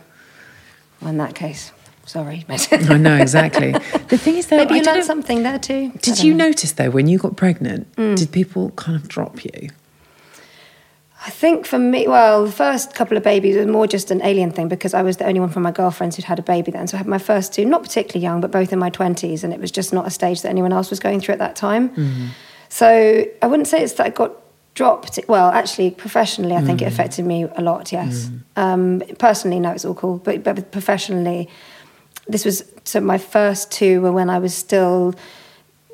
well, 1.00 1.10
in 1.10 1.18
that 1.18 1.34
case, 1.34 1.72
sorry. 2.06 2.46
I 2.50 2.98
know 2.98 3.16
exactly. 3.16 3.72
The 3.72 4.18
thing 4.18 4.38
is, 4.38 4.48
though, 4.48 4.58
Maybe 4.58 4.76
you 4.76 4.84
learned 4.84 5.04
something 5.04 5.44
there 5.44 5.60
too. 5.60 5.92
Did 6.02 6.24
you 6.24 6.34
know. 6.34 6.46
notice 6.46 6.74
though 6.74 6.90
when 6.90 7.08
you 7.08 7.18
got 7.18 7.38
pregnant? 7.38 7.94
Mm. 7.96 8.18
Did 8.18 8.32
people 8.32 8.72
kind 8.72 8.96
of 8.96 9.08
drop 9.08 9.44
you? 9.44 9.70
I 11.24 11.30
think 11.30 11.68
for 11.68 11.78
me, 11.78 12.08
well, 12.08 12.46
the 12.46 12.52
first 12.52 12.96
couple 12.96 13.16
of 13.16 13.22
babies 13.22 13.56
was 13.56 13.68
more 13.68 13.86
just 13.86 14.10
an 14.10 14.24
alien 14.24 14.50
thing 14.50 14.68
because 14.68 14.96
I 14.96 15.04
was 15.04 15.18
the 15.18 15.26
only 15.28 15.40
one 15.40 15.50
from 15.50 15.62
my 15.62 15.72
girlfriends 15.72 16.16
who'd 16.16 16.26
had 16.26 16.40
a 16.40 16.44
baby 16.44 16.72
then. 16.72 16.88
So 16.88 16.98
I 16.98 17.00
had 17.00 17.08
my 17.08 17.20
first 17.20 17.54
two, 17.54 17.64
not 17.64 17.84
particularly 17.84 18.24
young, 18.24 18.42
but 18.42 18.50
both 18.50 18.74
in 18.74 18.80
my 18.80 18.90
20s, 18.90 19.44
and 19.44 19.54
it 19.54 19.60
was 19.60 19.70
just 19.70 19.94
not 19.94 20.08
a 20.08 20.10
stage 20.10 20.42
that 20.42 20.50
anyone 20.50 20.74
else 20.74 20.90
was 20.90 21.00
going 21.00 21.20
through 21.20 21.34
at 21.34 21.40
that 21.40 21.56
time. 21.56 22.32
So 22.70 23.26
I 23.42 23.48
wouldn't 23.48 23.68
say 23.68 23.84
it's 23.84 23.94
that 23.94 24.08
I 24.08 24.10
got 24.10 24.32
dropped. 24.74 25.20
Well, 25.28 25.52
actually, 25.52 25.92
professionally, 25.92 26.56
I 26.56 26.62
think 26.62 26.82
it 26.82 26.86
affected 26.86 27.26
me 27.26 27.44
a 27.44 27.62
lot. 27.62 27.92
Yes. 27.92 28.32
Um, 28.56 29.04
personally, 29.20 29.60
no, 29.60 29.72
it's 29.72 29.86
all 29.86 29.94
cool. 29.94 30.18
But 30.18 30.44
but 30.44 30.72
professionally, 30.72 31.50
this 32.28 32.46
was 32.46 32.64
so 32.84 33.00
my 33.02 33.18
first 33.18 33.72
two 33.72 34.02
were 34.02 34.12
when 34.12 34.30
I 34.30 34.40
was 34.40 34.54
still, 34.54 35.14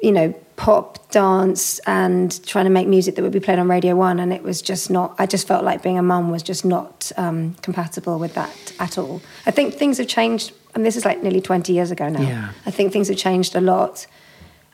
you 0.01 0.11
know, 0.11 0.33
pop 0.55 1.09
dance 1.11 1.79
and 1.79 2.43
trying 2.45 2.65
to 2.65 2.71
make 2.71 2.87
music 2.87 3.15
that 3.15 3.21
would 3.21 3.31
be 3.31 3.39
played 3.39 3.59
on 3.59 3.67
Radio 3.67 3.95
One, 3.95 4.19
and 4.19 4.33
it 4.33 4.43
was 4.43 4.61
just 4.61 4.89
not. 4.89 5.15
I 5.19 5.25
just 5.25 5.47
felt 5.47 5.63
like 5.63 5.81
being 5.83 5.97
a 5.97 6.03
mum 6.03 6.31
was 6.31 6.43
just 6.43 6.65
not 6.65 7.11
um, 7.17 7.55
compatible 7.61 8.19
with 8.19 8.33
that 8.33 8.73
at 8.79 8.97
all. 8.97 9.21
I 9.45 9.51
think 9.51 9.75
things 9.75 9.97
have 9.97 10.07
changed, 10.07 10.51
and 10.75 10.85
this 10.85 10.95
is 10.95 11.05
like 11.05 11.23
nearly 11.23 11.41
twenty 11.41 11.73
years 11.73 11.91
ago 11.91 12.09
now. 12.09 12.21
Yeah. 12.21 12.49
I 12.65 12.71
think 12.71 12.91
things 12.91 13.07
have 13.07 13.17
changed 13.17 13.55
a 13.55 13.61
lot. 13.61 14.07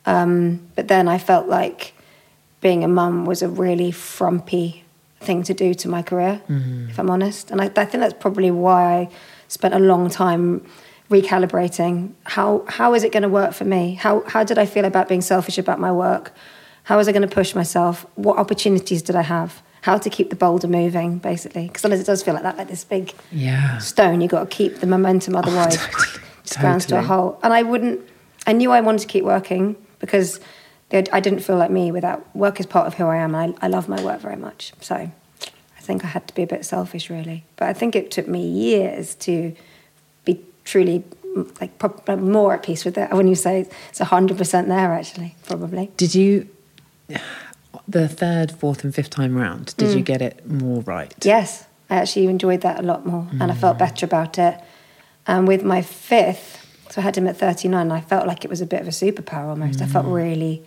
Um, 0.06 0.68
but 0.76 0.88
then 0.88 1.08
I 1.08 1.18
felt 1.18 1.48
like 1.48 1.94
being 2.60 2.84
a 2.84 2.88
mum 2.88 3.26
was 3.26 3.42
a 3.42 3.48
really 3.48 3.92
frumpy 3.92 4.84
thing 5.22 5.44
to 5.44 5.54
do 5.54 5.74
to 5.74 5.88
my 5.88 6.02
career, 6.02 6.42
if 6.90 7.00
I'm 7.00 7.10
honest. 7.10 7.52
And 7.52 7.62
I, 7.62 7.66
I 7.66 7.86
think 7.86 8.02
that's 8.02 8.14
probably 8.20 8.52
why 8.52 8.84
I 8.84 9.10
spent 9.48 9.74
a 9.74 9.80
long 9.80 10.10
time 10.10 10.66
recalibrating. 11.10 12.14
How 12.26 12.64
how 12.68 12.94
is 12.94 13.04
it 13.04 13.12
going 13.12 13.24
to 13.24 13.30
work 13.30 13.54
for 13.54 13.66
me? 13.66 13.96
How 13.96 14.24
how 14.28 14.44
did 14.44 14.58
I 14.58 14.66
feel 14.66 14.86
about 14.86 15.08
being 15.08 15.22
selfish 15.22 15.58
about 15.58 15.80
my 15.80 15.92
work? 15.92 16.34
How 16.84 16.98
was 16.98 17.08
I 17.08 17.12
going 17.12 17.28
to 17.28 17.34
push 17.34 17.56
myself? 17.56 18.06
What 18.16 18.38
opportunities 18.38 19.02
did 19.02 19.16
I 19.16 19.22
have? 19.22 19.62
How 19.82 19.98
to 19.98 20.10
keep 20.10 20.30
the 20.30 20.36
boulder 20.36 20.68
moving, 20.68 21.18
basically. 21.18 21.68
Because 21.68 21.82
sometimes 21.82 22.02
it 22.02 22.06
does 22.06 22.24
feel 22.24 22.34
like 22.34 22.44
that, 22.44 22.58
like 22.58 22.68
this 22.70 22.84
big 22.86 23.14
Yeah. 23.32 23.78
stone. 23.80 24.22
You've 24.22 24.32
got 24.32 24.50
to 24.50 24.56
keep 24.56 24.78
the 24.80 24.88
momentum, 24.88 25.36
oh, 25.36 25.40
otherwise, 25.40 25.76
just 26.44 26.60
grounds 26.60 26.86
to 26.88 26.96
a 26.96 27.02
Totally. 27.02 27.08
halt. 27.08 27.40
And 27.44 27.54
I 27.54 27.64
wouldn't. 27.64 28.02
I 28.48 28.54
knew 28.54 28.72
I 28.72 28.82
wanted 28.82 29.00
to 29.00 29.08
keep 29.08 29.24
working 29.24 29.76
because 30.00 30.40
I 30.92 31.20
didn't 31.22 31.40
feel 31.40 31.58
like 31.58 31.72
me 31.72 31.92
without 31.92 32.24
work 32.36 32.60
is 32.60 32.66
part 32.66 32.86
of 32.88 32.94
who 32.96 33.06
I 33.06 33.18
am. 33.18 33.34
I, 33.34 33.54
I 33.62 33.68
love 33.68 33.88
my 33.90 34.02
work 34.04 34.20
very 34.22 34.36
much. 34.36 34.74
So 34.82 34.96
I 34.96 35.82
think 35.82 36.04
I 36.04 36.08
had 36.08 36.28
to 36.28 36.36
be 36.36 36.44
a 36.44 36.48
bit 36.48 36.66
selfish, 36.66 37.10
really. 37.10 37.46
But 37.56 37.70
I 37.70 37.74
think 37.74 37.96
it 37.96 38.12
took 38.12 38.28
me 38.28 38.46
years 38.46 39.16
to 39.16 39.54
truly 40.64 41.04
mm, 41.36 41.62
like 41.62 42.20
more 42.20 42.54
at 42.54 42.64
peace 42.64 42.86
with 42.86 42.98
it. 42.98 43.12
When 43.12 43.28
you 43.28 43.36
say 43.36 43.68
it's 43.90 44.00
hundred 44.00 44.38
percent 44.38 44.68
there, 44.68 44.94
actually, 44.94 45.36
probably. 45.46 45.92
Did 45.98 46.16
you, 46.16 46.48
the 47.88 48.08
third, 48.08 48.52
fourth, 48.52 48.84
and 48.84 48.94
fifth 48.94 49.10
time 49.10 49.36
round, 49.36 49.76
did 49.78 49.94
you 49.94 50.02
Mm. 50.02 50.06
get 50.06 50.22
it 50.22 50.50
more 50.50 50.82
right? 50.82 51.14
Yes, 51.24 51.66
I 51.90 51.96
actually 51.98 52.28
enjoyed 52.28 52.62
that 52.62 52.80
a 52.80 52.84
lot 52.84 53.06
more, 53.06 53.28
and 53.40 53.52
I 53.52 53.56
felt 53.56 53.78
better 53.78 54.06
about 54.06 54.38
it. 54.40 54.60
And 55.28 55.48
with 55.48 55.64
my 55.64 55.82
fifth, 55.82 56.60
so 56.90 57.02
I 57.02 57.04
had 57.04 57.18
him 57.18 57.28
at 57.28 57.38
39, 57.38 57.92
I 57.92 58.02
felt 58.02 58.28
like 58.28 58.44
it 58.46 58.50
was 58.50 58.62
a 58.62 58.66
bit 58.66 58.82
of 58.82 58.88
a 58.88 58.92
superpower 58.92 59.50
almost. 59.50 59.82
I 59.82 59.86
felt 59.86 60.06
really 60.06 60.64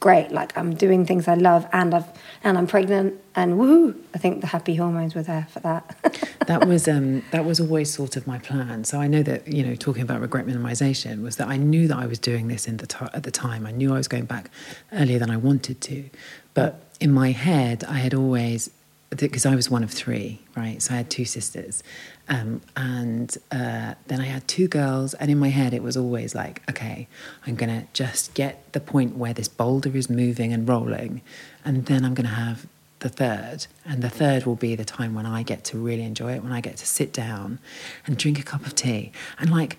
great, 0.00 0.32
like 0.32 0.56
I'm 0.56 0.74
doing 0.74 1.06
things 1.06 1.28
I 1.28 1.34
love, 1.34 1.66
and 1.72 1.94
I've 1.94 2.08
and 2.42 2.58
I'm 2.58 2.66
pregnant, 2.66 3.20
and 3.36 3.54
woohoo! 3.54 3.94
I 4.14 4.18
think 4.18 4.40
the 4.40 4.46
happy 4.48 4.74
hormones 4.74 5.14
were 5.14 5.22
there 5.22 5.46
for 5.50 5.60
that. 5.60 6.34
that 6.46 6.66
was 6.66 6.88
um, 6.88 7.22
that 7.30 7.44
was 7.44 7.60
always 7.60 7.92
sort 7.92 8.16
of 8.16 8.26
my 8.26 8.38
plan. 8.38 8.84
So 8.84 8.98
I 8.98 9.06
know 9.06 9.22
that 9.22 9.46
you 9.46 9.64
know 9.64 9.74
talking 9.74 10.02
about 10.02 10.20
regret 10.20 10.46
minimization 10.46 11.22
was 11.22 11.36
that 11.36 11.48
I 11.48 11.56
knew 11.56 11.86
that 11.88 11.98
I 11.98 12.06
was 12.06 12.18
doing 12.18 12.48
this 12.48 12.66
in 12.66 12.78
the 12.78 12.86
ti 12.86 13.06
at 13.12 13.22
the 13.22 13.30
time. 13.30 13.66
I 13.66 13.70
knew 13.70 13.92
I 13.94 13.98
was 13.98 14.08
going 14.08 14.24
back 14.24 14.50
earlier 14.92 15.18
than 15.18 15.30
I 15.30 15.36
wanted 15.36 15.80
to, 15.82 16.10
but 16.54 16.82
in 16.98 17.12
my 17.12 17.30
head 17.30 17.84
I 17.84 17.98
had 17.98 18.14
always 18.14 18.70
because 19.16 19.44
I 19.44 19.56
was 19.56 19.68
one 19.68 19.82
of 19.82 19.90
three, 19.90 20.40
right? 20.56 20.80
So 20.80 20.94
I 20.94 20.98
had 20.98 21.10
two 21.10 21.24
sisters, 21.24 21.82
um, 22.30 22.60
and 22.76 23.36
uh, 23.50 23.94
then 24.06 24.20
I 24.20 24.26
had 24.26 24.46
two 24.46 24.68
girls. 24.68 25.14
And 25.14 25.30
in 25.30 25.38
my 25.38 25.48
head, 25.48 25.74
it 25.74 25.82
was 25.82 25.96
always 25.96 26.34
like, 26.34 26.62
okay, 26.70 27.08
I'm 27.46 27.56
gonna 27.56 27.88
just 27.92 28.34
get 28.34 28.72
the 28.72 28.80
point 28.80 29.16
where 29.16 29.34
this 29.34 29.48
boulder 29.48 29.94
is 29.96 30.08
moving 30.08 30.52
and 30.52 30.66
rolling, 30.66 31.22
and 31.64 31.86
then 31.86 32.04
I'm 32.04 32.14
gonna 32.14 32.28
have 32.28 32.66
the 33.00 33.08
third. 33.08 33.66
And 33.84 34.00
the 34.02 34.08
third 34.10 34.46
will 34.46 34.56
be 34.56 34.76
the 34.76 34.84
time 34.84 35.14
when 35.14 35.26
I 35.26 35.42
get 35.42 35.64
to 35.64 35.78
really 35.78 36.04
enjoy 36.04 36.34
it, 36.34 36.44
when 36.44 36.52
I 36.52 36.60
get 36.60 36.76
to 36.76 36.86
sit 36.86 37.12
down 37.12 37.58
and 38.06 38.16
drink 38.16 38.38
a 38.38 38.42
cup 38.42 38.64
of 38.64 38.76
tea. 38.76 39.10
And 39.38 39.50
like, 39.50 39.76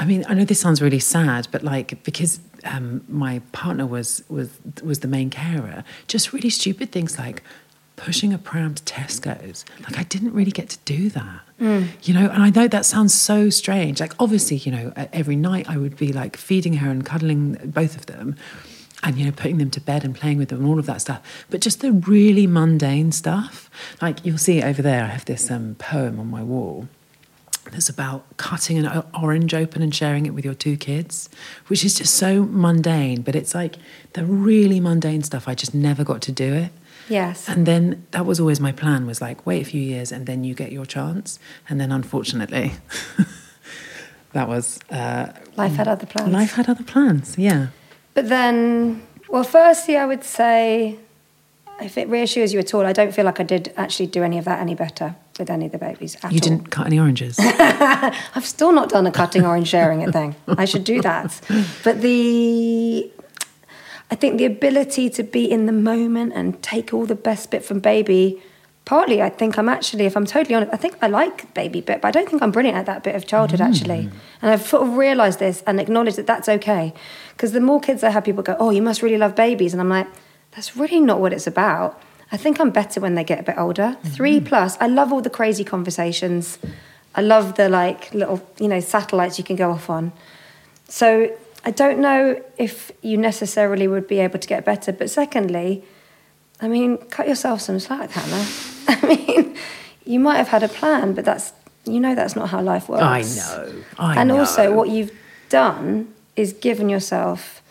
I 0.00 0.04
mean, 0.04 0.24
I 0.28 0.34
know 0.34 0.44
this 0.44 0.58
sounds 0.58 0.82
really 0.82 0.98
sad, 0.98 1.46
but 1.52 1.62
like 1.62 2.02
because 2.02 2.40
um, 2.64 3.04
my 3.08 3.40
partner 3.52 3.86
was 3.86 4.24
was 4.28 4.50
was 4.82 5.00
the 5.00 5.08
main 5.08 5.30
carer, 5.30 5.84
just 6.08 6.32
really 6.32 6.50
stupid 6.50 6.90
things 6.90 7.16
like 7.16 7.44
pushing 7.96 8.32
a 8.32 8.38
pram 8.38 8.74
to 8.74 8.82
Tesco's. 8.82 9.64
Like 9.84 9.98
I 9.98 10.02
didn't 10.04 10.32
really 10.32 10.50
get 10.50 10.68
to 10.70 10.78
do 10.84 11.10
that. 11.10 11.40
You 12.02 12.14
know, 12.14 12.28
and 12.28 12.42
I 12.42 12.50
know 12.50 12.66
that 12.68 12.84
sounds 12.84 13.14
so 13.14 13.48
strange. 13.50 14.00
Like 14.00 14.14
obviously, 14.18 14.56
you 14.56 14.72
know, 14.72 14.92
every 15.12 15.36
night 15.36 15.68
I 15.68 15.76
would 15.76 15.96
be 15.96 16.12
like 16.12 16.36
feeding 16.36 16.74
her 16.74 16.90
and 16.90 17.04
cuddling 17.04 17.54
both 17.64 17.96
of 17.96 18.06
them 18.06 18.36
and 19.02 19.18
you 19.18 19.24
know 19.26 19.32
putting 19.32 19.58
them 19.58 19.70
to 19.70 19.80
bed 19.80 20.04
and 20.04 20.14
playing 20.14 20.38
with 20.38 20.48
them 20.48 20.60
and 20.60 20.68
all 20.68 20.78
of 20.78 20.86
that 20.86 21.00
stuff 21.00 21.44
but 21.50 21.60
just 21.60 21.80
the 21.80 21.92
really 21.92 22.46
mundane 22.46 23.10
stuff 23.12 23.68
like 24.00 24.24
you'll 24.24 24.38
see 24.38 24.62
over 24.62 24.80
there 24.80 25.04
i 25.04 25.08
have 25.08 25.24
this 25.24 25.50
um, 25.50 25.74
poem 25.76 26.20
on 26.20 26.30
my 26.30 26.42
wall 26.42 26.88
that's 27.70 27.88
about 27.88 28.24
cutting 28.36 28.78
an 28.78 29.04
orange 29.20 29.54
open 29.54 29.82
and 29.82 29.94
sharing 29.94 30.26
it 30.26 30.30
with 30.30 30.44
your 30.44 30.54
two 30.54 30.76
kids 30.76 31.28
which 31.68 31.84
is 31.84 31.94
just 31.94 32.14
so 32.14 32.44
mundane 32.44 33.22
but 33.22 33.34
it's 33.34 33.54
like 33.54 33.76
the 34.12 34.24
really 34.24 34.80
mundane 34.80 35.22
stuff 35.22 35.48
i 35.48 35.54
just 35.54 35.74
never 35.74 36.04
got 36.04 36.22
to 36.22 36.32
do 36.32 36.52
it 36.54 36.70
yes. 37.08 37.48
and 37.48 37.66
then 37.66 38.06
that 38.12 38.24
was 38.26 38.38
always 38.40 38.60
my 38.60 38.72
plan 38.72 39.06
was 39.06 39.20
like 39.20 39.44
wait 39.46 39.62
a 39.62 39.64
few 39.64 39.80
years 39.80 40.12
and 40.12 40.26
then 40.26 40.44
you 40.44 40.54
get 40.54 40.72
your 40.72 40.86
chance 40.86 41.38
and 41.68 41.80
then 41.80 41.90
unfortunately 41.92 42.72
that 44.32 44.48
was 44.48 44.78
uh, 44.90 45.32
Life 45.56 45.74
had 45.76 45.88
other 45.88 46.06
plans. 46.06 46.32
life 46.32 46.52
had 46.54 46.68
other 46.68 46.84
plans 46.84 47.36
yeah 47.38 47.66
But 48.14 48.28
then, 48.28 49.02
well, 49.28 49.44
firstly, 49.44 49.96
I 49.96 50.04
would 50.04 50.22
say, 50.24 50.98
if 51.80 51.96
it 51.96 52.08
reassures 52.08 52.52
you 52.52 52.60
at 52.60 52.74
all, 52.74 52.84
I 52.84 52.92
don't 52.92 53.12
feel 53.14 53.24
like 53.24 53.40
I 53.40 53.42
did 53.44 53.72
actually 53.76 54.06
do 54.08 54.22
any 54.22 54.36
of 54.38 54.44
that 54.44 54.60
any 54.60 54.74
better 54.74 55.14
with 55.38 55.48
any 55.48 55.64
of 55.66 55.72
the 55.72 55.78
babies 55.78 56.14
you 56.22 56.28
all. 56.28 56.30
didn't 56.38 56.70
cut 56.70 56.86
any 56.86 56.98
oranges 56.98 57.36
I've 58.36 58.44
still 58.44 58.72
not 58.72 58.90
done 58.90 59.06
a 59.06 59.10
cutting 59.10 59.46
orange 59.46 59.68
sharing 59.68 60.02
it 60.02 60.12
thing. 60.12 60.34
I 60.46 60.66
should 60.66 60.84
do 60.84 61.00
that. 61.00 61.40
But 61.84 62.02
the, 62.02 63.10
I 64.12 64.14
think 64.14 64.36
the 64.36 64.44
ability 64.44 65.08
to 65.08 65.22
be 65.22 65.50
in 65.50 65.64
the 65.64 65.72
moment 65.72 66.34
and 66.34 66.62
take 66.62 66.92
all 66.92 67.06
the 67.06 67.14
best 67.14 67.50
bit 67.50 67.64
from 67.64 67.80
baby. 67.80 68.42
Partly, 68.84 69.22
I 69.22 69.30
think 69.30 69.56
I'm 69.56 69.70
actually, 69.70 70.04
if 70.04 70.18
I'm 70.18 70.26
totally 70.26 70.54
honest, 70.54 70.70
I 70.70 70.76
think 70.76 70.96
I 71.00 71.06
like 71.06 71.54
baby 71.54 71.80
bit, 71.80 72.02
but 72.02 72.08
I 72.08 72.10
don't 72.10 72.28
think 72.28 72.42
I'm 72.42 72.50
brilliant 72.50 72.76
at 72.76 72.84
that 72.84 73.04
bit 73.04 73.14
of 73.14 73.26
childhood 73.26 73.60
mm. 73.60 73.68
actually. 73.70 74.10
And 74.42 74.50
I've 74.50 74.66
sort 74.66 74.82
of 74.86 74.98
realised 74.98 75.38
this 75.38 75.62
and 75.66 75.80
acknowledged 75.80 76.18
that 76.18 76.26
that's 76.26 76.46
okay. 76.46 76.92
Because 77.30 77.52
the 77.52 77.60
more 77.62 77.80
kids 77.80 78.04
I 78.04 78.10
have, 78.10 78.22
people 78.22 78.42
go, 78.42 78.54
"Oh, 78.60 78.68
you 78.68 78.82
must 78.82 79.00
really 79.00 79.16
love 79.16 79.34
babies," 79.34 79.72
and 79.72 79.80
I'm 79.80 79.88
like, 79.88 80.08
"That's 80.50 80.76
really 80.76 81.00
not 81.00 81.18
what 81.18 81.32
it's 81.32 81.46
about." 81.46 81.98
I 82.30 82.36
think 82.36 82.60
I'm 82.60 82.70
better 82.70 83.00
when 83.00 83.14
they 83.14 83.24
get 83.24 83.40
a 83.40 83.44
bit 83.44 83.56
older. 83.56 83.96
Mm-hmm. 83.96 84.08
Three 84.08 84.40
plus, 84.40 84.76
I 84.78 84.88
love 84.88 85.10
all 85.10 85.22
the 85.22 85.30
crazy 85.30 85.64
conversations. 85.64 86.58
I 87.14 87.22
love 87.22 87.54
the 87.54 87.70
like 87.70 88.12
little, 88.12 88.46
you 88.60 88.68
know, 88.68 88.80
satellites 88.80 89.38
you 89.38 89.44
can 89.44 89.56
go 89.56 89.70
off 89.70 89.88
on. 89.88 90.12
So 90.88 91.34
I 91.64 91.70
don't 91.70 91.98
know 92.00 92.42
if 92.58 92.90
you 93.02 93.16
necessarily 93.16 93.86
would 93.86 94.08
be 94.08 94.18
able 94.18 94.38
to 94.38 94.48
get 94.48 94.64
better. 94.64 94.92
But 94.92 95.10
secondly, 95.10 95.84
I 96.60 96.68
mean, 96.68 96.98
cut 96.98 97.28
yourself 97.28 97.60
some 97.60 97.78
slack, 97.78 98.10
Hannah. 98.10 98.46
I 98.88 99.06
mean, 99.06 99.56
you 100.04 100.18
might 100.18 100.36
have 100.36 100.48
had 100.48 100.62
a 100.62 100.68
plan, 100.68 101.14
but 101.14 101.24
that's 101.24 101.52
you 101.84 102.00
know 102.00 102.14
that's 102.14 102.36
not 102.36 102.48
how 102.50 102.60
life 102.62 102.88
works. 102.88 103.02
I 103.02 103.22
know. 103.22 103.84
I 103.98 104.20
and 104.20 104.28
know. 104.28 104.38
also, 104.38 104.72
what 104.72 104.88
you've 104.88 105.12
done 105.48 106.12
is 106.36 106.52
given 106.52 106.88
yourself. 106.88 107.62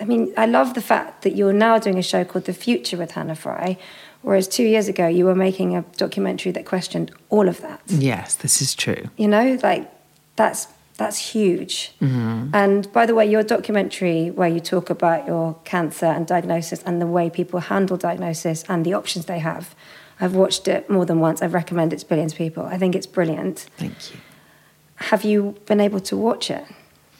I 0.00 0.04
mean, 0.04 0.32
I 0.36 0.46
love 0.46 0.72
the 0.74 0.80
fact 0.80 1.22
that 1.22 1.36
you're 1.36 1.52
now 1.52 1.78
doing 1.78 1.98
a 1.98 2.02
show 2.02 2.24
called 2.24 2.46
The 2.46 2.54
Future 2.54 2.96
with 2.96 3.12
Hannah 3.12 3.34
Fry, 3.34 3.76
whereas 4.22 4.48
two 4.48 4.64
years 4.64 4.88
ago 4.88 5.06
you 5.06 5.26
were 5.26 5.34
making 5.34 5.76
a 5.76 5.82
documentary 5.98 6.52
that 6.52 6.64
questioned 6.64 7.10
all 7.28 7.48
of 7.48 7.60
that. 7.60 7.80
Yes, 7.86 8.36
this 8.36 8.62
is 8.62 8.74
true. 8.74 9.10
You 9.18 9.28
know, 9.28 9.58
like 9.62 9.90
that's 10.36 10.68
that's 11.00 11.18
huge. 11.32 11.92
And 12.00 12.92
by 12.92 13.06
the 13.06 13.14
way, 13.14 13.24
your 13.34 13.42
documentary 13.42 14.30
where 14.30 14.48
you 14.48 14.60
talk 14.60 14.90
about 14.90 15.26
your 15.26 15.56
cancer 15.64 16.06
and 16.06 16.26
diagnosis 16.26 16.82
and 16.84 17.00
the 17.00 17.06
way 17.06 17.30
people 17.30 17.58
handle 17.60 17.96
diagnosis 17.96 18.64
and 18.68 18.84
the 18.84 18.92
options 18.94 19.24
they 19.24 19.38
have, 19.38 19.74
I've 20.20 20.34
watched 20.34 20.68
it 20.68 20.90
more 20.90 21.06
than 21.06 21.18
once. 21.18 21.40
I've 21.42 21.54
recommended 21.54 21.96
it 21.96 22.00
to 22.00 22.06
billions 22.06 22.32
of 22.32 22.38
people. 22.38 22.64
I 22.66 22.76
think 22.76 22.94
it's 22.94 23.06
brilliant. 23.06 23.60
Thank 23.78 24.12
you. 24.12 24.20
Have 25.10 25.24
you 25.24 25.56
been 25.64 25.80
able 25.80 26.00
to 26.00 26.16
watch 26.16 26.50
it 26.50 26.64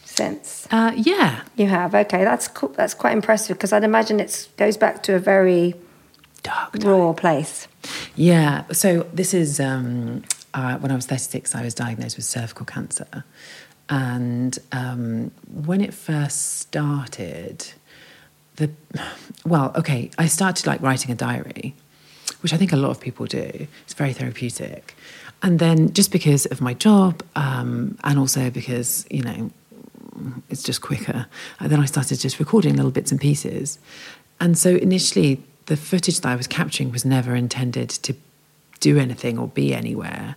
since? 0.05 0.69
Uh, 0.71 0.93
yeah, 0.95 1.41
You 1.57 1.67
have. 1.69 1.95
Okay, 1.95 2.23
that's 2.25 2.47
cool. 2.49 2.69
That's 2.77 2.93
quite 2.93 3.15
impressive 3.15 3.57
because 3.57 3.73
I'd 3.73 3.85
imagine 3.85 4.21
it 4.21 4.49
goes 4.59 4.77
back 4.77 5.03
to 5.05 5.15
a 5.15 5.19
very 5.19 5.75
dark. 6.43 6.75
raw 6.85 7.15
place. 7.15 7.67
Yeah. 8.15 8.65
So 8.73 9.07
this 9.15 9.33
is 9.33 9.59
um, 9.61 10.23
uh, 10.53 10.77
when 10.79 10.91
I 10.93 10.95
was 10.95 11.07
36. 11.07 11.55
I 11.55 11.63
was 11.63 11.75
diagnosed 11.75 12.17
with 12.17 12.27
cervical 12.27 12.67
cancer, 12.67 13.25
and 13.91 14.57
um, 14.71 15.33
when 15.53 15.81
it 15.81 15.93
first 15.93 16.59
started, 16.59 17.67
the 18.57 18.71
well, 19.45 19.73
okay, 19.75 20.11
I 20.17 20.27
started 20.27 20.67
like 20.67 20.81
writing 20.81 21.11
a 21.11 21.17
diary, 21.17 21.75
which 22.41 22.53
I 22.53 22.57
think 22.57 22.73
a 22.73 22.77
lot 22.77 22.91
of 22.91 23.01
people 23.01 23.27
do. 23.27 23.67
It's 23.85 23.95
very 23.95 24.13
therapeutic, 24.13 24.95
and 25.43 25.59
then 25.59 25.93
just 25.93 26.13
because 26.13 26.47
of 26.47 26.61
my 26.61 26.73
job, 26.73 27.23
um, 27.35 27.99
and 28.05 28.19
also 28.19 28.49
because 28.49 29.07
you 29.11 29.23
know 29.23 29.51
it's 30.49 30.63
just 30.63 30.83
quicker. 30.83 31.27
And 31.59 31.71
then 31.71 31.81
I 31.81 31.87
started 31.87 32.21
just 32.21 32.39
recording 32.39 32.77
little 32.77 32.91
bits 32.93 33.11
and 33.11 33.21
pieces. 33.21 33.79
And 34.39 34.57
so 34.57 34.77
initially, 34.77 35.43
the 35.67 35.77
footage 35.77 36.21
that 36.21 36.29
I 36.29 36.37
was 36.37 36.47
capturing 36.47 36.93
was 36.93 37.05
never 37.05 37.35
intended 37.35 37.91
to 37.91 38.15
do 38.81 38.99
anything 38.99 39.39
or 39.39 39.49
be 39.49 39.75
anywhere. 39.75 40.37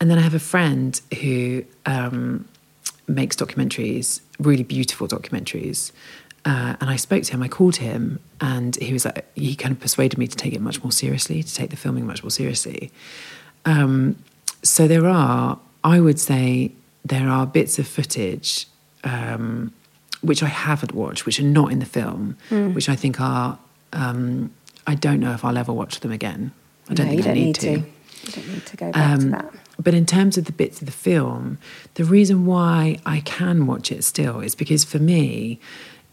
And 0.00 0.10
then 0.10 0.18
I 0.18 0.22
have 0.22 0.34
a 0.34 0.40
friend 0.40 1.00
who 1.20 1.64
um, 1.86 2.46
makes 3.06 3.36
documentaries, 3.36 4.20
really 4.38 4.62
beautiful 4.62 5.06
documentaries. 5.08 5.92
Uh, 6.44 6.76
and 6.80 6.90
I 6.90 6.96
spoke 6.96 7.22
to 7.24 7.32
him, 7.32 7.42
I 7.42 7.48
called 7.48 7.76
him, 7.76 8.18
and 8.40 8.76
he 8.76 8.92
was 8.92 9.04
like, 9.06 9.26
he 9.34 9.54
kind 9.56 9.72
of 9.72 9.80
persuaded 9.80 10.18
me 10.18 10.26
to 10.26 10.36
take 10.36 10.52
it 10.52 10.60
much 10.60 10.82
more 10.82 10.92
seriously, 10.92 11.42
to 11.42 11.54
take 11.54 11.70
the 11.70 11.76
filming 11.76 12.06
much 12.06 12.22
more 12.22 12.30
seriously. 12.30 12.92
Um, 13.64 14.16
so 14.62 14.86
there 14.86 15.06
are, 15.06 15.58
I 15.82 16.00
would 16.00 16.20
say, 16.20 16.72
there 17.04 17.28
are 17.28 17.46
bits 17.46 17.78
of 17.78 17.86
footage 17.86 18.66
um, 19.04 19.72
which 20.22 20.42
I 20.42 20.46
haven't 20.46 20.92
watched, 20.94 21.26
which 21.26 21.38
are 21.40 21.44
not 21.44 21.70
in 21.72 21.78
the 21.78 21.86
film, 21.86 22.36
Mm. 22.50 22.74
which 22.74 22.88
I 22.88 22.96
think 22.96 23.20
are, 23.20 23.58
um, 23.92 24.50
I 24.86 24.94
don't 24.94 25.20
know 25.20 25.32
if 25.32 25.44
I'll 25.44 25.58
ever 25.58 25.72
watch 25.72 26.00
them 26.00 26.12
again. 26.12 26.52
I 26.90 26.94
don't 26.94 27.06
No, 27.06 27.10
think 27.12 27.24
you 27.24 27.30
I 27.30 27.34
don't 27.34 27.42
need, 27.42 27.44
need 27.46 27.54
to. 27.56 27.76
to. 27.80 27.84
You 28.26 28.32
don't 28.32 28.48
need 28.48 28.66
to 28.66 28.76
go 28.76 28.92
back 28.92 29.18
to 29.18 29.24
Um, 29.24 29.30
that. 29.30 29.52
But 29.82 29.94
in 29.94 30.06
terms 30.06 30.38
of 30.38 30.44
the 30.44 30.52
bits 30.52 30.80
of 30.80 30.86
the 30.86 30.92
film, 30.92 31.58
the 31.94 32.04
reason 32.04 32.46
why 32.46 32.98
I 33.04 33.20
can 33.20 33.66
watch 33.66 33.90
it 33.90 34.04
still 34.04 34.40
is 34.40 34.54
because 34.54 34.84
for 34.84 34.98
me, 34.98 35.58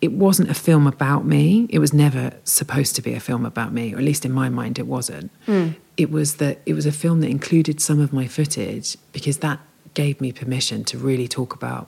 it 0.02 0.12
wasn't 0.14 0.50
a 0.50 0.56
film 0.56 0.88
about 0.88 1.26
me. 1.26 1.68
It 1.70 1.78
was 1.78 1.94
never 1.94 2.34
supposed 2.44 2.96
to 2.96 3.02
be 3.04 3.14
a 3.14 3.20
film 3.20 3.46
about 3.46 3.72
me, 3.72 3.94
or 3.94 3.98
at 4.00 4.04
least 4.04 4.26
in 4.26 4.32
my 4.32 4.50
mind, 4.50 4.80
it 4.80 4.88
wasn't. 4.88 5.30
Mm. 5.48 5.76
It 5.96 6.10
was 6.10 6.36
that 6.38 6.60
it 6.66 6.74
was 6.74 6.88
a 6.88 6.92
film 6.92 7.22
that 7.22 7.30
included 7.30 7.80
some 7.80 8.00
of 8.00 8.12
my 8.12 8.26
footage 8.28 8.98
because 9.14 9.38
that 9.38 9.60
gave 9.94 10.20
me 10.20 10.32
permission 10.32 10.84
to 10.86 10.98
really 10.98 11.28
talk 11.28 11.54
about 11.54 11.88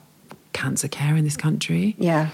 cancer 0.52 0.86
care 0.86 1.16
in 1.16 1.24
this 1.24 1.36
country 1.36 1.96
Yeah. 1.98 2.28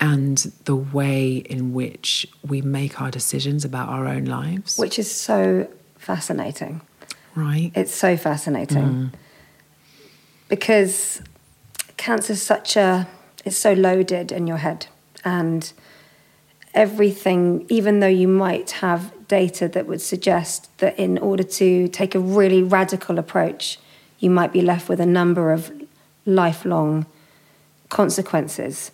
and 0.00 0.38
the 0.64 0.74
way 0.74 1.36
in 1.36 1.72
which 1.72 2.26
we 2.44 2.60
make 2.60 3.00
our 3.00 3.10
decisions 3.12 3.64
about 3.64 3.88
our 3.90 4.08
own 4.08 4.24
lives. 4.24 4.76
Which 4.76 4.98
is 4.98 5.08
so 5.08 5.68
fascinating. 5.98 6.80
Right? 7.34 7.70
It's 7.74 7.94
so 7.94 8.16
fascinating. 8.16 8.82
Mm. 8.84 9.12
Because 10.48 11.22
cancer 11.96 12.32
is 12.34 12.42
such 12.42 12.76
a 12.76 13.06
it's 13.44 13.56
so 13.56 13.72
loaded 13.72 14.30
in 14.32 14.46
your 14.46 14.58
head 14.58 14.86
and 15.24 15.72
everything 16.74 17.66
even 17.68 18.00
though 18.00 18.06
you 18.06 18.28
might 18.28 18.70
have 18.72 19.12
data 19.28 19.68
that 19.68 19.86
would 19.86 20.00
suggest 20.00 20.68
that 20.78 20.98
in 20.98 21.18
order 21.18 21.42
to 21.42 21.88
take 21.88 22.14
a 22.14 22.18
really 22.18 22.62
radical 22.62 23.18
approach 23.18 23.78
you 24.18 24.30
might 24.30 24.52
be 24.52 24.62
left 24.62 24.88
with 24.88 25.00
a 25.00 25.06
number 25.06 25.52
of 25.52 25.70
lifelong 26.24 27.04
consequences 27.88 28.90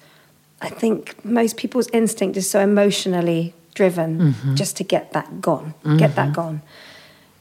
i 0.60 0.68
think 0.68 1.22
most 1.24 1.56
people's 1.56 1.88
instinct 1.92 2.36
is 2.36 2.48
so 2.50 2.60
emotionally 2.60 3.54
driven 3.74 4.32
Mhm. 4.32 4.54
just 4.56 4.76
to 4.76 4.84
get 4.84 5.12
that 5.12 5.40
gone 5.40 5.74
get 5.98 6.16
that 6.16 6.30
Mhm. 6.30 6.34
gone 6.34 6.62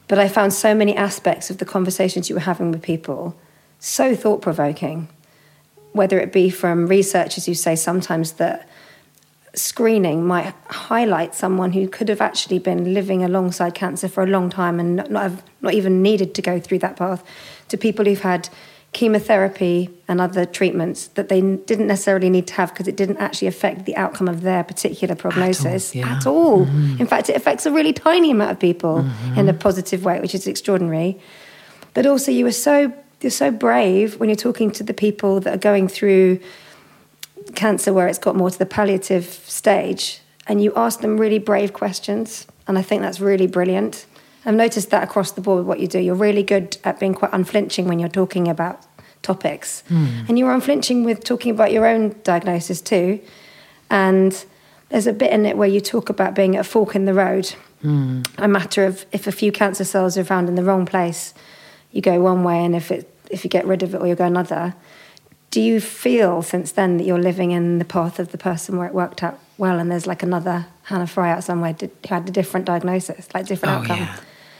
but 0.08 0.18
I 0.18 0.26
found 0.28 0.52
so 0.52 0.74
many 0.74 0.96
aspects 0.96 1.50
of 1.50 1.58
the 1.58 1.64
conversations 1.64 2.28
you 2.28 2.34
were 2.34 2.40
having 2.40 2.72
with 2.72 2.82
people 2.82 3.36
so 3.78 4.16
thought 4.16 4.42
provoking, 4.42 5.08
whether 5.92 6.18
it 6.18 6.32
be 6.32 6.50
from 6.50 6.86
researchers 6.86 7.46
who 7.46 7.54
say 7.54 7.76
sometimes 7.76 8.32
that 8.32 8.68
screening 9.54 10.26
might 10.26 10.54
highlight 10.66 11.34
someone 11.34 11.72
who 11.72 11.88
could 11.88 12.08
have 12.08 12.20
actually 12.20 12.58
been 12.58 12.94
living 12.94 13.22
alongside 13.22 13.74
cancer 13.74 14.08
for 14.08 14.22
a 14.22 14.26
long 14.26 14.50
time 14.50 14.80
and 14.80 14.96
not, 14.96 15.10
not, 15.10 15.22
have, 15.22 15.42
not 15.60 15.74
even 15.74 16.02
needed 16.02 16.34
to 16.34 16.42
go 16.42 16.58
through 16.58 16.78
that 16.78 16.96
path, 16.96 17.24
to 17.68 17.76
people 17.76 18.04
who've 18.04 18.20
had 18.20 18.48
chemotherapy 18.92 19.90
and 20.08 20.20
other 20.20 20.46
treatments 20.46 21.08
that 21.08 21.28
they 21.28 21.40
didn't 21.40 21.86
necessarily 21.86 22.30
need 22.30 22.46
to 22.46 22.54
have 22.54 22.72
because 22.72 22.88
it 22.88 22.96
didn't 22.96 23.18
actually 23.18 23.46
affect 23.46 23.84
the 23.84 23.94
outcome 23.96 24.28
of 24.28 24.40
their 24.40 24.64
particular 24.64 25.14
prognosis 25.14 25.94
yeah. 25.94 26.16
at 26.16 26.26
all. 26.26 26.64
Mhm. 26.64 26.98
In 26.98 27.06
fact, 27.06 27.28
it 27.28 27.36
affects 27.36 27.66
a 27.66 27.70
really 27.70 27.92
tiny 27.92 28.30
amount 28.30 28.50
of 28.50 28.58
people 28.58 29.04
in 29.36 29.48
a 29.48 29.52
positive 29.52 30.04
way, 30.04 30.20
which 30.20 30.34
is 30.34 30.46
extraordinary. 30.46 31.18
But 31.94 32.06
also, 32.06 32.32
you 32.32 32.44
were 32.44 32.52
so 32.52 32.92
you're 33.20 33.30
so 33.30 33.50
brave 33.50 34.18
when 34.20 34.28
you're 34.28 34.36
talking 34.36 34.70
to 34.70 34.84
the 34.84 34.94
people 34.94 35.40
that 35.40 35.54
are 35.54 35.58
going 35.58 35.88
through 35.88 36.38
cancer, 37.54 37.92
where 37.92 38.06
it's 38.06 38.18
got 38.18 38.36
more 38.36 38.50
to 38.50 38.58
the 38.58 38.66
palliative 38.66 39.26
stage, 39.46 40.20
and 40.46 40.62
you 40.62 40.72
ask 40.76 41.00
them 41.00 41.18
really 41.18 41.38
brave 41.38 41.72
questions, 41.72 42.46
and 42.66 42.78
I 42.78 42.82
think 42.82 43.02
that's 43.02 43.20
really 43.20 43.46
brilliant. 43.46 44.06
I've 44.48 44.54
noticed 44.54 44.88
that 44.90 45.02
across 45.02 45.32
the 45.32 45.42
board 45.42 45.58
with 45.58 45.66
what 45.66 45.78
you 45.78 45.86
do. 45.86 45.98
You're 45.98 46.14
really 46.14 46.42
good 46.42 46.78
at 46.82 46.98
being 46.98 47.12
quite 47.12 47.32
unflinching 47.34 47.86
when 47.86 47.98
you're 47.98 48.08
talking 48.08 48.48
about 48.48 48.80
topics, 49.22 49.82
Mm. 49.90 50.26
and 50.28 50.38
you're 50.38 50.50
unflinching 50.52 51.04
with 51.04 51.22
talking 51.22 51.50
about 51.50 51.70
your 51.70 51.84
own 51.86 52.14
diagnosis 52.24 52.80
too. 52.80 53.20
And 53.90 54.32
there's 54.88 55.06
a 55.06 55.12
bit 55.12 55.32
in 55.32 55.44
it 55.44 55.58
where 55.58 55.68
you 55.68 55.80
talk 55.82 56.08
about 56.08 56.34
being 56.34 56.56
at 56.56 56.60
a 56.60 56.64
fork 56.64 56.94
in 56.96 57.04
the 57.04 57.12
road 57.14 57.54
Mm. 57.84 58.26
a 58.38 58.48
matter 58.48 58.84
of 58.86 59.04
if 59.12 59.26
a 59.26 59.32
few 59.32 59.52
cancer 59.52 59.84
cells 59.84 60.16
are 60.18 60.24
found 60.24 60.48
in 60.48 60.54
the 60.56 60.64
wrong 60.64 60.84
place, 60.86 61.32
you 61.92 62.00
go 62.00 62.18
one 62.20 62.42
way, 62.42 62.64
and 62.64 62.74
if 62.74 62.90
it 62.90 63.08
if 63.30 63.44
you 63.44 63.50
get 63.50 63.66
rid 63.66 63.82
of 63.82 63.94
it, 63.94 64.00
or 64.00 64.06
you 64.06 64.14
go 64.14 64.24
another. 64.24 64.74
Do 65.50 65.60
you 65.60 65.80
feel 65.80 66.40
since 66.42 66.72
then 66.72 66.96
that 66.96 67.04
you're 67.04 67.18
living 67.20 67.50
in 67.50 67.78
the 67.78 67.84
path 67.84 68.18
of 68.18 68.32
the 68.32 68.38
person 68.38 68.78
where 68.78 68.86
it 68.88 68.94
worked 68.94 69.22
out 69.22 69.38
well, 69.58 69.78
and 69.78 69.90
there's 69.90 70.06
like 70.06 70.22
another 70.22 70.66
Hannah 70.84 71.06
Fry 71.06 71.30
out 71.30 71.44
somewhere 71.44 71.74
who 71.78 71.90
had 72.08 72.26
a 72.28 72.32
different 72.32 72.64
diagnosis, 72.66 73.28
like 73.34 73.46
different 73.46 73.74
Oh, 73.74 73.78
outcome? 73.80 73.98
yeah. 73.98 74.14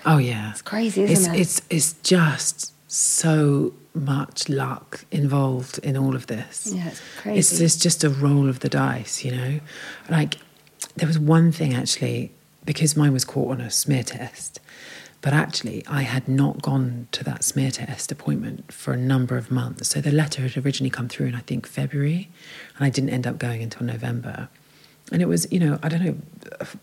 Oh 0.06 0.18
yeah, 0.18 0.50
it's 0.52 0.62
crazy, 0.62 1.02
isn't 1.02 1.34
it's, 1.34 1.58
it? 1.58 1.64
It's 1.70 1.92
it's 1.92 1.92
just 2.02 2.72
so 2.90 3.74
much 3.94 4.48
luck 4.48 5.04
involved 5.10 5.78
in 5.78 5.96
all 5.96 6.14
of 6.14 6.26
this. 6.28 6.72
Yeah, 6.74 6.88
it's 6.88 7.00
It's, 7.00 7.20
crazy. 7.20 7.64
it's 7.64 7.76
just 7.76 8.04
a 8.04 8.10
roll 8.10 8.48
of 8.48 8.60
the 8.60 8.68
dice, 8.68 9.24
you 9.24 9.32
know. 9.32 9.60
Like 10.08 10.36
there 10.96 11.06
was 11.08 11.18
one 11.18 11.52
thing 11.52 11.74
actually 11.74 12.32
because 12.64 12.96
mine 12.96 13.12
was 13.12 13.24
caught 13.24 13.50
on 13.50 13.60
a 13.60 13.70
smear 13.70 14.02
test, 14.04 14.60
but 15.20 15.32
actually 15.32 15.84
I 15.88 16.02
had 16.02 16.28
not 16.28 16.62
gone 16.62 17.08
to 17.12 17.24
that 17.24 17.42
smear 17.42 17.70
test 17.70 18.12
appointment 18.12 18.72
for 18.72 18.92
a 18.92 18.96
number 18.96 19.36
of 19.36 19.50
months. 19.50 19.88
So 19.88 20.00
the 20.00 20.12
letter 20.12 20.42
had 20.42 20.56
originally 20.64 20.90
come 20.90 21.08
through 21.08 21.26
in 21.26 21.34
I 21.34 21.40
think 21.40 21.66
February, 21.66 22.28
and 22.76 22.84
I 22.86 22.90
didn't 22.90 23.10
end 23.10 23.26
up 23.26 23.38
going 23.38 23.62
until 23.62 23.84
November. 23.86 24.48
And 25.10 25.22
it 25.22 25.26
was, 25.26 25.50
you 25.50 25.58
know, 25.58 25.78
I 25.82 25.88
don't 25.88 26.04
know 26.04 26.16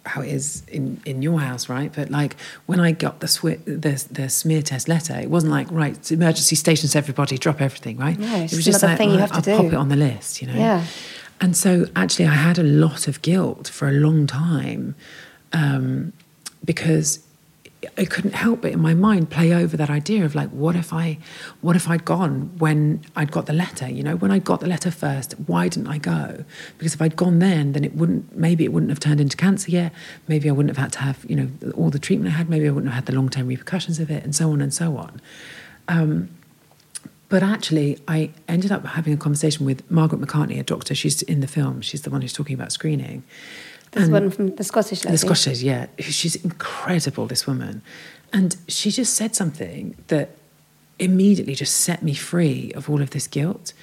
how 0.05 0.21
it 0.21 0.30
is 0.30 0.63
in, 0.67 0.99
in 1.05 1.21
your 1.21 1.39
house, 1.39 1.69
right? 1.69 1.91
But 1.93 2.09
like 2.09 2.36
when 2.65 2.80
I 2.80 2.91
got 2.91 3.19
the, 3.19 3.28
swi- 3.28 3.63
the 3.65 4.03
the 4.11 4.30
smear 4.30 4.61
test 4.61 4.88
letter, 4.88 5.15
it 5.19 5.30
wasn't 5.30 5.51
like 5.51 5.69
right 5.71 5.93
it's 5.95 6.11
emergency 6.11 6.55
stations, 6.55 6.95
everybody 6.95 7.38
drop 7.38 7.61
everything, 7.61 7.97
right? 7.97 8.17
No, 8.17 8.36
it 8.36 8.51
was 8.51 8.65
just 8.65 8.82
like 8.82 8.97
thing 8.97 9.11
you 9.11 9.17
have 9.19 9.30
to 9.32 9.36
I'll 9.36 9.41
do. 9.41 9.57
pop 9.57 9.65
it 9.65 9.73
on 9.76 9.89
the 9.89 9.95
list, 9.95 10.41
you 10.41 10.47
know. 10.47 10.55
Yeah. 10.55 10.86
And 11.41 11.55
so 11.55 11.86
actually, 11.95 12.26
I 12.28 12.34
had 12.36 12.57
a 12.57 12.63
lot 12.63 13.07
of 13.07 13.21
guilt 13.21 13.67
for 13.67 13.88
a 13.88 13.91
long 13.91 14.26
time 14.26 14.95
um, 15.53 16.13
because 16.63 17.19
I 17.97 18.05
couldn't 18.05 18.33
help 18.33 18.61
but 18.61 18.71
in 18.71 18.79
my 18.79 18.93
mind 18.93 19.29
play 19.29 19.53
over 19.53 19.77
that 19.77 19.89
idea 19.89 20.25
of 20.25 20.36
like, 20.36 20.49
what 20.49 20.75
if 20.75 20.93
I, 20.93 21.17
what 21.61 21.75
if 21.75 21.89
I'd 21.89 22.05
gone 22.05 22.51
when 22.57 23.03
I'd 23.15 23.31
got 23.31 23.45
the 23.45 23.53
letter? 23.53 23.89
You 23.89 24.03
know, 24.03 24.15
when 24.15 24.31
I 24.31 24.39
got 24.39 24.59
the 24.59 24.67
letter 24.67 24.91
first, 24.91 25.33
why 25.47 25.67
didn't 25.67 25.88
I 25.88 25.97
go? 25.97 26.43
Because 26.77 26.93
if 26.93 27.01
I'd 27.01 27.15
gone 27.15 27.39
then, 27.39 27.73
then 27.73 27.83
it 27.83 27.95
wouldn't. 27.95 28.36
Maybe 28.36 28.63
it 28.65 28.73
wouldn't 28.73 28.89
have 28.89 28.99
turned 28.99 29.21
into 29.21 29.38
cancer 29.38 29.71
yet. 29.71 29.93
Maybe 30.27 30.49
I 30.49 30.51
wouldn't 30.51 30.75
have 30.75 30.83
had 30.83 30.93
to 30.93 30.99
have 30.99 31.25
you 31.27 31.36
know 31.36 31.49
all 31.75 31.89
the 31.89 31.99
treatment 31.99 32.33
I 32.33 32.38
had. 32.38 32.49
Maybe 32.49 32.67
I 32.67 32.71
wouldn't 32.71 32.91
have 32.91 33.03
had 33.03 33.05
the 33.05 33.15
long 33.15 33.29
term 33.29 33.47
repercussions 33.47 33.99
of 33.99 34.09
it, 34.09 34.23
and 34.23 34.36
so 34.36 34.51
on 34.51 34.61
and 34.61 34.73
so 34.73 34.97
on. 34.97 35.21
Um, 35.88 36.29
but 37.27 37.41
actually, 37.43 37.99
I 38.07 38.31
ended 38.47 38.71
up 38.71 38.86
having 38.86 39.13
a 39.13 39.17
conversation 39.17 39.65
with 39.65 39.89
Margaret 39.89 40.21
McCartney, 40.21 40.59
a 40.59 40.63
doctor. 40.63 40.93
She's 40.93 41.21
in 41.23 41.39
the 41.39 41.47
film. 41.47 41.81
She's 41.81 42.03
the 42.03 42.09
one 42.09 42.21
who's 42.21 42.33
talking 42.33 42.53
about 42.53 42.71
screening. 42.71 43.23
This 43.95 44.03
And- 44.03 44.13
one 44.13 44.29
from 44.29 44.55
the 44.55 44.63
Scottish 44.63 45.03
lady. 45.05 45.13
the 45.13 45.17
Scottish, 45.17 45.61
yeah. 45.61 45.87
She's 45.99 46.35
incredible, 46.35 47.25
this 47.27 47.47
woman. 47.47 47.81
And 48.33 48.55
she 48.67 48.91
just 48.91 49.13
said 49.13 49.35
something 49.35 49.95
that 50.07 50.31
immediately 50.99 51.55
just 51.55 51.77
set 51.77 52.03
me 52.03 52.13
free 52.13 52.71
of 52.75 52.89
all 52.89 53.01
of 53.01 53.09
this 53.11 53.25
guilt. 53.27 53.73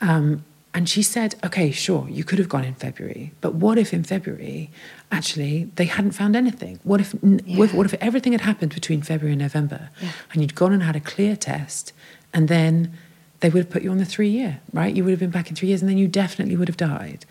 Um, 0.00 0.44
and 0.72 0.88
she 0.88 1.02
said, 1.02 1.34
okay, 1.44 1.70
sure, 1.72 2.08
you 2.08 2.24
could 2.24 2.38
have 2.38 2.48
gone 2.48 2.64
in 2.64 2.74
February, 2.74 3.32
but 3.40 3.54
what 3.54 3.76
if 3.76 3.92
in 3.92 4.04
February, 4.04 4.70
actually, 5.10 5.68
they 5.74 5.86
hadn't 5.86 6.12
found 6.12 6.36
anything? 6.36 6.78
What 6.84 7.00
if, 7.00 7.12
what 7.22 7.64
if, 7.68 7.74
what 7.74 7.86
if 7.86 7.94
everything 8.00 8.32
had 8.32 8.42
happened 8.42 8.72
between 8.74 9.02
February 9.02 9.32
and 9.32 9.42
November 9.42 9.90
and 10.32 10.40
you'd 10.40 10.54
gone 10.54 10.72
and 10.72 10.82
had 10.84 10.96
a 10.96 11.00
clear 11.00 11.34
test 11.36 11.92
and 12.32 12.48
then 12.48 12.92
they 13.40 13.48
would 13.50 13.64
have 13.64 13.70
put 13.70 13.82
you 13.82 13.90
on 13.90 13.98
the 13.98 14.04
three 14.04 14.28
year, 14.28 14.60
right? 14.72 14.94
You 14.94 15.02
would 15.04 15.10
have 15.10 15.18
been 15.20 15.30
back 15.30 15.50
in 15.50 15.56
three 15.56 15.68
years 15.68 15.82
and 15.82 15.90
then 15.90 15.98
you 15.98 16.06
definitely 16.08 16.56
would 16.56 16.68
have 16.68 16.76
died. 16.76 17.26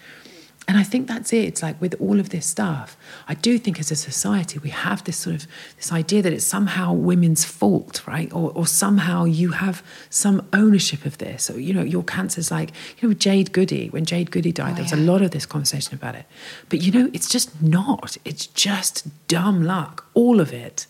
And 0.70 0.78
I 0.78 0.84
think 0.84 1.08
that's 1.08 1.34
it. 1.34 1.46
It's 1.46 1.64
like 1.64 1.82
with 1.82 1.96
all 2.00 2.20
of 2.20 2.30
this 2.30 2.46
stuff, 2.46 2.96
I 3.28 3.34
do 3.34 3.58
think 3.58 3.80
as 3.80 3.90
a 3.90 3.96
society 3.96 4.60
we 4.60 4.70
have 4.70 5.04
this 5.04 5.18
sort 5.18 5.36
of 5.36 5.48
this 5.78 5.92
idea 5.92 6.22
that 6.22 6.32
it's 6.32 6.46
somehow 6.46 6.94
women's 6.94 7.44
fault, 7.44 8.06
right? 8.06 8.32
Or, 8.32 8.52
or 8.52 8.68
somehow 8.68 9.24
you 9.24 9.54
have 9.54 9.82
some 10.12 10.48
ownership 10.54 11.08
of 11.08 11.18
this. 11.18 11.50
Or 11.50 11.60
you 11.60 11.74
know, 11.74 11.82
your 11.82 12.04
cancer's 12.04 12.52
like 12.52 12.70
you 12.70 13.08
know, 13.08 13.10
with 13.10 13.20
Jade 13.20 13.52
Goody. 13.52 13.90
When 13.90 14.06
Jade 14.06 14.30
Goody 14.30 14.52
died, 14.52 14.74
oh, 14.74 14.76
there 14.76 14.84
was 14.84 14.94
a 14.94 14.98
lot 14.98 15.24
of 15.24 15.32
this 15.32 15.48
conversation 15.48 15.96
about 15.96 16.14
it. 16.14 16.26
But 16.70 16.84
you 16.84 16.92
know, 16.92 17.10
it's 17.14 17.28
just 17.28 17.60
not. 17.64 18.18
It's 18.24 18.46
just 18.46 19.08
dumb 19.28 19.64
luck. 19.64 20.06
All 20.14 20.40
of 20.40 20.54
it. 20.54 20.86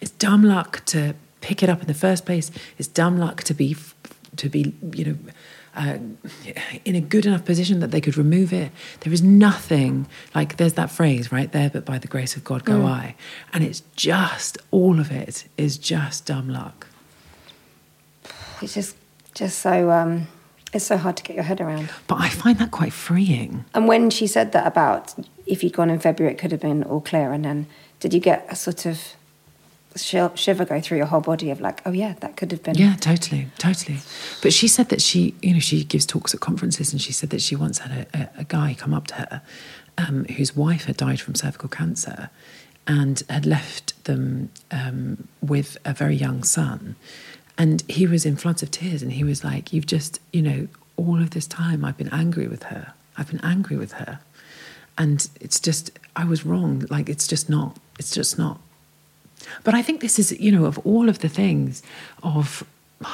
It's 0.00 0.12
dumb 0.12 0.44
luck 0.44 0.84
to 0.86 1.16
pick 1.40 1.64
it 1.64 1.68
up 1.68 1.80
in 1.80 1.88
the 1.88 1.94
first 1.94 2.26
place. 2.26 2.52
It's 2.78 2.86
dumb 2.86 3.18
luck 3.18 3.42
to 3.42 3.54
be 3.54 3.76
to 4.36 4.48
be 4.48 4.74
you 4.92 5.04
know 5.04 5.16
uh, 5.76 5.98
in 6.84 6.94
a 6.94 7.00
good 7.00 7.26
enough 7.26 7.44
position 7.44 7.80
that 7.80 7.90
they 7.90 8.00
could 8.00 8.16
remove 8.16 8.52
it. 8.52 8.72
There 9.00 9.12
is 9.12 9.22
nothing 9.22 10.06
like 10.34 10.56
there's 10.56 10.74
that 10.74 10.90
phrase 10.90 11.30
right 11.30 11.50
there, 11.52 11.70
but 11.70 11.84
by 11.84 11.98
the 11.98 12.08
grace 12.08 12.36
of 12.36 12.44
God 12.44 12.64
go 12.64 12.76
Mm. 12.76 12.86
I, 12.86 13.14
and 13.52 13.62
it's 13.64 13.82
just 13.94 14.58
all 14.70 15.00
of 15.00 15.10
it 15.10 15.46
is 15.56 15.78
just 15.78 16.26
dumb 16.26 16.48
luck. 16.48 16.88
It's 18.62 18.74
just 18.74 18.96
just 19.34 19.58
so 19.58 19.90
um, 19.90 20.28
it's 20.72 20.86
so 20.86 20.96
hard 20.96 21.16
to 21.18 21.22
get 21.22 21.36
your 21.36 21.44
head 21.44 21.60
around. 21.60 21.90
But 22.06 22.20
I 22.20 22.28
find 22.28 22.58
that 22.58 22.70
quite 22.70 22.92
freeing. 22.92 23.64
And 23.74 23.86
when 23.86 24.10
she 24.10 24.26
said 24.26 24.52
that 24.52 24.66
about 24.66 25.14
if 25.46 25.62
you'd 25.62 25.74
gone 25.74 25.90
in 25.90 26.00
February, 26.00 26.34
it 26.34 26.38
could 26.38 26.52
have 26.52 26.60
been 26.60 26.82
all 26.82 27.00
clear. 27.00 27.32
And 27.32 27.44
then 27.44 27.66
did 28.00 28.12
you 28.12 28.20
get 28.20 28.46
a 28.48 28.56
sort 28.56 28.86
of 28.86 29.14
shiver 29.96 30.64
go 30.64 30.80
through 30.80 30.98
your 30.98 31.06
whole 31.06 31.20
body 31.20 31.50
of 31.50 31.60
like, 31.60 31.82
oh 31.86 31.92
yeah, 31.92 32.14
that 32.20 32.36
could 32.36 32.52
have 32.52 32.62
been. 32.62 32.76
Yeah, 32.76 32.96
totally, 32.96 33.48
totally. 33.58 33.98
But 34.42 34.52
she 34.52 34.68
said 34.68 34.88
that 34.90 35.00
she, 35.00 35.34
you 35.42 35.54
know, 35.54 35.60
she 35.60 35.84
gives 35.84 36.06
talks 36.06 36.34
at 36.34 36.40
conferences, 36.40 36.92
and 36.92 37.00
she 37.00 37.12
said 37.12 37.30
that 37.30 37.42
she 37.42 37.56
once 37.56 37.78
had 37.78 38.06
a, 38.14 38.18
a, 38.18 38.40
a 38.40 38.44
guy 38.44 38.74
come 38.78 38.94
up 38.94 39.06
to 39.08 39.14
her 39.14 39.42
um, 39.98 40.24
whose 40.24 40.54
wife 40.54 40.84
had 40.84 40.96
died 40.96 41.20
from 41.20 41.34
cervical 41.34 41.68
cancer 41.68 42.30
and 42.86 43.22
had 43.28 43.46
left 43.46 44.02
them 44.04 44.50
um, 44.70 45.28
with 45.40 45.76
a 45.84 45.92
very 45.92 46.14
young 46.14 46.44
son. 46.44 46.96
And 47.58 47.82
he 47.88 48.06
was 48.06 48.26
in 48.26 48.36
floods 48.36 48.62
of 48.62 48.70
tears, 48.70 49.02
and 49.02 49.12
he 49.12 49.24
was 49.24 49.42
like, 49.42 49.72
You've 49.72 49.86
just, 49.86 50.20
you 50.32 50.42
know, 50.42 50.68
all 50.96 51.20
of 51.20 51.30
this 51.30 51.46
time 51.46 51.84
I've 51.84 51.96
been 51.96 52.12
angry 52.12 52.46
with 52.46 52.64
her. 52.64 52.92
I've 53.16 53.30
been 53.30 53.44
angry 53.44 53.76
with 53.76 53.92
her. 53.92 54.20
And 54.98 55.28
it's 55.40 55.60
just, 55.60 55.90
I 56.14 56.24
was 56.24 56.46
wrong. 56.46 56.86
Like, 56.90 57.08
it's 57.08 57.26
just 57.26 57.50
not, 57.50 57.76
it's 57.98 58.14
just 58.14 58.38
not. 58.38 58.60
But 59.64 59.74
I 59.74 59.82
think 59.82 60.00
this 60.00 60.18
is, 60.18 60.38
you 60.40 60.52
know, 60.52 60.64
of 60.64 60.78
all 60.86 61.08
of 61.08 61.20
the 61.20 61.28
things 61.28 61.82
of, 62.22 62.64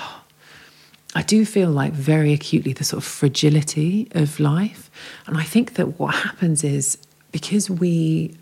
I 1.15 1.23
do 1.23 1.45
feel 1.45 1.71
like 1.71 1.93
very 1.93 2.33
acutely 2.33 2.73
the 2.73 2.85
sort 2.85 3.03
of 3.03 3.05
fragility 3.05 4.09
of 4.13 4.41
life. 4.41 4.91
And 5.27 5.37
I 5.37 5.43
think 5.43 5.75
that 5.75 5.99
what 5.99 6.15
happens 6.15 6.65
is 6.65 6.99
because 7.33 7.69
we 7.69 8.35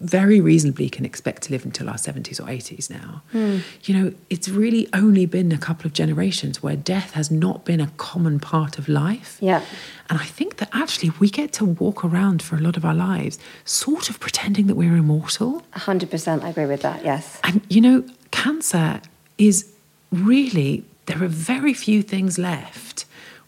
very 0.00 0.40
reasonably 0.40 0.88
can 0.88 1.04
expect 1.04 1.42
to 1.44 1.52
live 1.52 1.64
until 1.64 1.88
our 1.88 1.96
70s 1.96 2.38
or 2.40 2.44
80s 2.44 2.90
now, 2.90 3.22
Hmm. 3.32 3.58
you 3.84 3.94
know, 3.94 4.12
it's 4.30 4.48
really 4.48 4.88
only 4.92 5.26
been 5.26 5.52
a 5.52 5.58
couple 5.58 5.86
of 5.86 5.92
generations 5.92 6.62
where 6.62 6.76
death 6.76 7.12
has 7.12 7.30
not 7.30 7.64
been 7.64 7.80
a 7.80 7.88
common 7.96 8.38
part 8.40 8.78
of 8.78 8.88
life. 8.88 9.38
Yeah. 9.40 9.62
And 10.10 10.18
I 10.20 10.24
think 10.24 10.56
that 10.58 10.68
actually 10.72 11.10
we 11.18 11.28
get 11.30 11.52
to 11.54 11.64
walk 11.64 12.04
around 12.04 12.42
for 12.42 12.56
a 12.56 12.60
lot 12.60 12.76
of 12.76 12.84
our 12.84 12.94
lives 12.94 13.38
sort 13.64 14.10
of 14.10 14.20
pretending 14.20 14.66
that 14.66 14.74
we're 14.76 14.96
immortal. 14.96 15.62
100% 15.74 16.44
I 16.44 16.48
agree 16.50 16.66
with 16.66 16.82
that, 16.82 17.04
yes. 17.04 17.40
And 17.42 17.62
you 17.68 17.80
know, 17.80 18.04
cancer 18.30 19.00
is 19.38 19.72
really, 20.12 20.84
there 21.06 21.22
are 21.22 21.28
very 21.28 21.74
few 21.74 22.02
things 22.02 22.38
left 22.38 23.05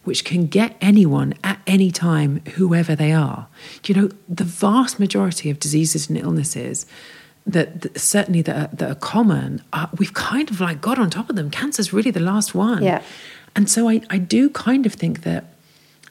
which 0.09 0.25
can 0.25 0.47
get 0.47 0.75
anyone 0.81 1.35
at 1.43 1.59
any 1.67 1.91
time, 1.91 2.41
whoever 2.55 2.95
they 2.95 3.11
are. 3.11 3.45
You 3.85 3.93
know, 3.93 4.09
the 4.27 4.43
vast 4.43 4.99
majority 4.99 5.51
of 5.51 5.59
diseases 5.59 6.09
and 6.09 6.17
illnesses 6.17 6.87
that, 7.45 7.81
that 7.81 7.99
certainly 7.99 8.41
that 8.41 8.55
are, 8.57 8.75
that 8.75 8.89
are 8.89 8.95
common, 8.95 9.61
uh, 9.71 9.85
we've 9.99 10.15
kind 10.15 10.49
of 10.49 10.59
like 10.59 10.81
got 10.81 10.97
on 10.97 11.11
top 11.11 11.29
of 11.29 11.35
them. 11.35 11.51
Cancer's 11.51 11.93
really 11.93 12.09
the 12.09 12.19
last 12.19 12.55
one. 12.55 12.81
Yeah. 12.81 13.03
And 13.55 13.69
so 13.69 13.87
I, 13.87 14.01
I 14.09 14.17
do 14.17 14.49
kind 14.49 14.87
of 14.87 14.93
think 14.93 15.21
that 15.21 15.45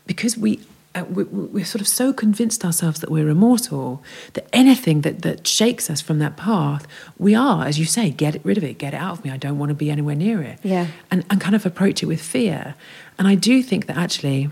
because 0.06 0.38
we, 0.38 0.60
uh, 0.94 1.04
we 1.04 1.24
we're 1.24 1.64
sort 1.64 1.80
of 1.80 1.88
so 1.88 2.12
convinced 2.12 2.64
ourselves 2.64 3.00
that 3.00 3.10
we're 3.10 3.28
immortal 3.28 4.02
that 4.32 4.48
anything 4.52 5.02
that 5.02 5.22
that 5.22 5.46
shakes 5.46 5.90
us 5.90 6.00
from 6.00 6.18
that 6.18 6.36
path 6.36 6.86
we 7.18 7.34
are 7.34 7.66
as 7.66 7.78
you 7.78 7.84
say 7.84 8.10
get 8.10 8.42
rid 8.44 8.56
of 8.56 8.64
it 8.64 8.78
get 8.78 8.94
it 8.94 8.96
out 8.96 9.18
of 9.18 9.24
me. 9.24 9.30
I 9.30 9.36
don't 9.36 9.58
want 9.58 9.70
to 9.70 9.74
be 9.74 9.90
anywhere 9.90 10.14
near 10.14 10.42
it. 10.42 10.58
Yeah. 10.62 10.86
and, 11.10 11.24
and 11.30 11.40
kind 11.40 11.54
of 11.54 11.66
approach 11.66 12.02
it 12.02 12.06
with 12.06 12.20
fear. 12.20 12.74
And 13.18 13.26
i 13.28 13.34
do 13.34 13.62
think 13.62 13.86
that 13.86 13.96
actually 13.96 14.48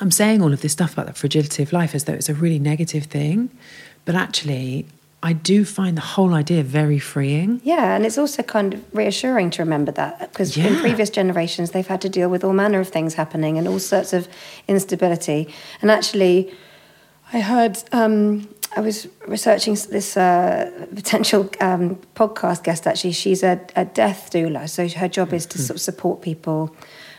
i'm 0.00 0.10
saying 0.10 0.42
all 0.42 0.52
of 0.52 0.60
this 0.62 0.72
stuff 0.72 0.92
about 0.94 1.06
the 1.06 1.12
fragility 1.12 1.62
of 1.62 1.72
life 1.72 1.94
as 1.94 2.04
though 2.04 2.12
it's 2.14 2.28
a 2.28 2.34
really 2.34 2.58
negative 2.58 3.04
thing 3.04 3.50
but 4.04 4.14
actually 4.14 4.86
i 5.30 5.32
do 5.32 5.64
find 5.64 5.96
the 5.96 6.06
whole 6.14 6.32
idea 6.34 6.62
very 6.62 6.98
freeing 6.98 7.60
Yeah, 7.64 7.96
and 7.96 8.04
it's 8.06 8.18
also 8.18 8.42
kind 8.42 8.74
of 8.74 8.80
reassuring 8.94 9.50
to 9.50 9.62
remember 9.62 9.92
that 9.92 10.18
because 10.20 10.56
in 10.56 10.76
previous 10.86 11.10
generations 11.10 11.70
they've 11.70 11.86
had 11.94 12.00
to 12.02 12.08
deal 12.08 12.28
with 12.28 12.44
all 12.44 12.52
manner 12.52 12.80
of 12.80 12.88
things 12.88 13.14
happening 13.14 13.58
and 13.58 13.66
all 13.66 13.78
sorts 13.78 14.12
of 14.12 14.28
instability. 14.68 15.48
And 15.80 15.90
actually, 15.90 16.52
I 17.32 17.40
heard 17.40 17.74
um, 17.92 18.48
I 18.76 18.80
was 18.80 19.08
researching 19.26 19.74
this 19.90 20.16
uh, 20.16 20.70
potential 20.94 21.48
um, 21.60 21.96
podcast 22.14 22.64
guest. 22.64 22.86
Actually, 22.86 23.12
she's 23.12 23.42
a, 23.42 23.60
a 23.76 23.84
death 23.84 24.30
doula, 24.32 24.68
so 24.68 24.88
her 24.88 25.08
job 25.08 25.32
is 25.32 25.46
to 25.46 25.58
sort 25.58 25.76
of 25.76 25.80
support 25.80 26.22
people 26.22 26.74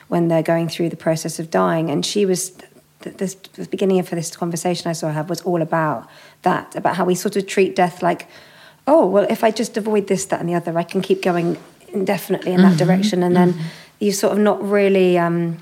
when 0.07 0.27
they're 0.27 0.43
going 0.43 0.69
through 0.69 0.89
the 0.89 0.97
process 0.97 1.39
of 1.39 1.49
dying. 1.49 1.89
And 1.89 2.05
she 2.05 2.25
was 2.25 2.51
th- 3.05 3.17
this 3.17 3.35
the 3.53 3.65
beginning 3.67 3.99
of 3.99 4.09
this 4.09 4.35
conversation 4.35 4.91
I 4.91 4.93
saw 4.93 5.11
have 5.11 5.29
was 5.29 5.41
all 5.41 5.61
about 5.61 6.09
that, 6.41 6.75
about 6.75 6.95
how 6.97 7.05
we 7.05 7.15
sort 7.15 7.35
of 7.37 7.47
treat 7.47 7.75
death 7.75 8.01
like, 8.01 8.27
oh, 8.87 9.05
well, 9.05 9.25
if 9.29 9.43
I 9.43 9.51
just 9.51 9.77
avoid 9.77 10.07
this, 10.07 10.25
that, 10.25 10.39
and 10.39 10.49
the 10.49 10.55
other, 10.55 10.77
I 10.77 10.83
can 10.83 11.01
keep 11.01 11.21
going 11.21 11.57
indefinitely 11.87 12.51
in 12.51 12.61
that 12.61 12.77
direction. 12.77 13.23
And 13.23 13.35
then 13.35 13.55
you 13.99 14.11
sort 14.11 14.33
of 14.33 14.39
not 14.39 14.61
really, 14.61 15.17
um, 15.17 15.57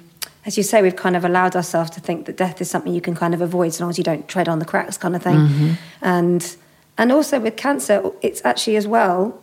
as 0.45 0.57
you 0.57 0.63
say, 0.63 0.81
we've 0.81 0.95
kind 0.95 1.15
of 1.15 1.23
allowed 1.23 1.55
ourselves 1.55 1.91
to 1.91 1.99
think 1.99 2.25
that 2.25 2.37
death 2.37 2.59
is 2.61 2.69
something 2.69 2.93
you 2.93 3.01
can 3.01 3.15
kind 3.15 3.33
of 3.33 3.41
avoid 3.41 3.67
as 3.67 3.79
long 3.79 3.89
as 3.89 3.97
you 3.97 4.03
don't 4.03 4.27
tread 4.27 4.49
on 4.49 4.59
the 4.59 4.65
cracks, 4.65 4.97
kind 4.97 5.15
of 5.15 5.21
thing. 5.23 5.77
And 6.01 6.55
and 6.97 7.11
also 7.11 7.39
with 7.39 7.55
cancer, 7.55 8.11
it's 8.21 8.41
actually 8.45 8.77
as 8.77 8.87
well 8.87 9.39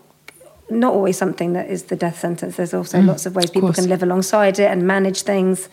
not 0.71 0.93
always 0.95 1.19
something 1.19 1.53
that 1.55 1.69
is 1.69 1.85
the 1.85 1.97
death 1.97 2.19
sentence. 2.21 2.57
There's 2.57 2.75
also 2.75 3.01
lots 3.01 3.27
of 3.27 3.35
ways 3.35 3.51
people 3.51 3.69
course. 3.69 3.81
can 3.81 3.89
live 3.89 4.03
alongside 4.03 4.59
it 4.59 4.71
and 4.71 4.87
manage 4.87 5.23
things. 5.23 5.69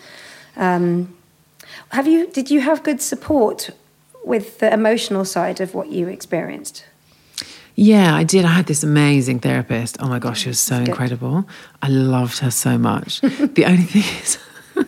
Um, 0.55 1.15
have 1.89 2.07
you? 2.07 2.27
Did 2.27 2.49
you 2.49 2.61
have 2.61 2.83
good 2.83 3.01
support 3.01 3.69
with 4.23 4.59
the 4.59 4.71
emotional 4.73 5.25
side 5.25 5.61
of 5.61 5.73
what 5.73 5.89
you 5.89 6.07
experienced? 6.07 6.85
Yeah, 7.75 8.15
I 8.15 8.23
did. 8.23 8.43
I 8.43 8.49
had 8.49 8.65
this 8.65 8.83
amazing 8.83 9.39
therapist. 9.39 9.97
Oh 9.99 10.07
my 10.07 10.17
gosh, 10.17 10.41
she 10.41 10.49
was 10.49 10.59
so 10.59 10.79
good. 10.79 10.89
incredible. 10.89 11.47
I 11.81 11.89
loved 11.89 12.39
her 12.39 12.49
so 12.49 12.77
much. 12.77 13.21
the 13.21 13.65
only 13.65 13.83
thing 13.83 14.03
is, 14.19 14.39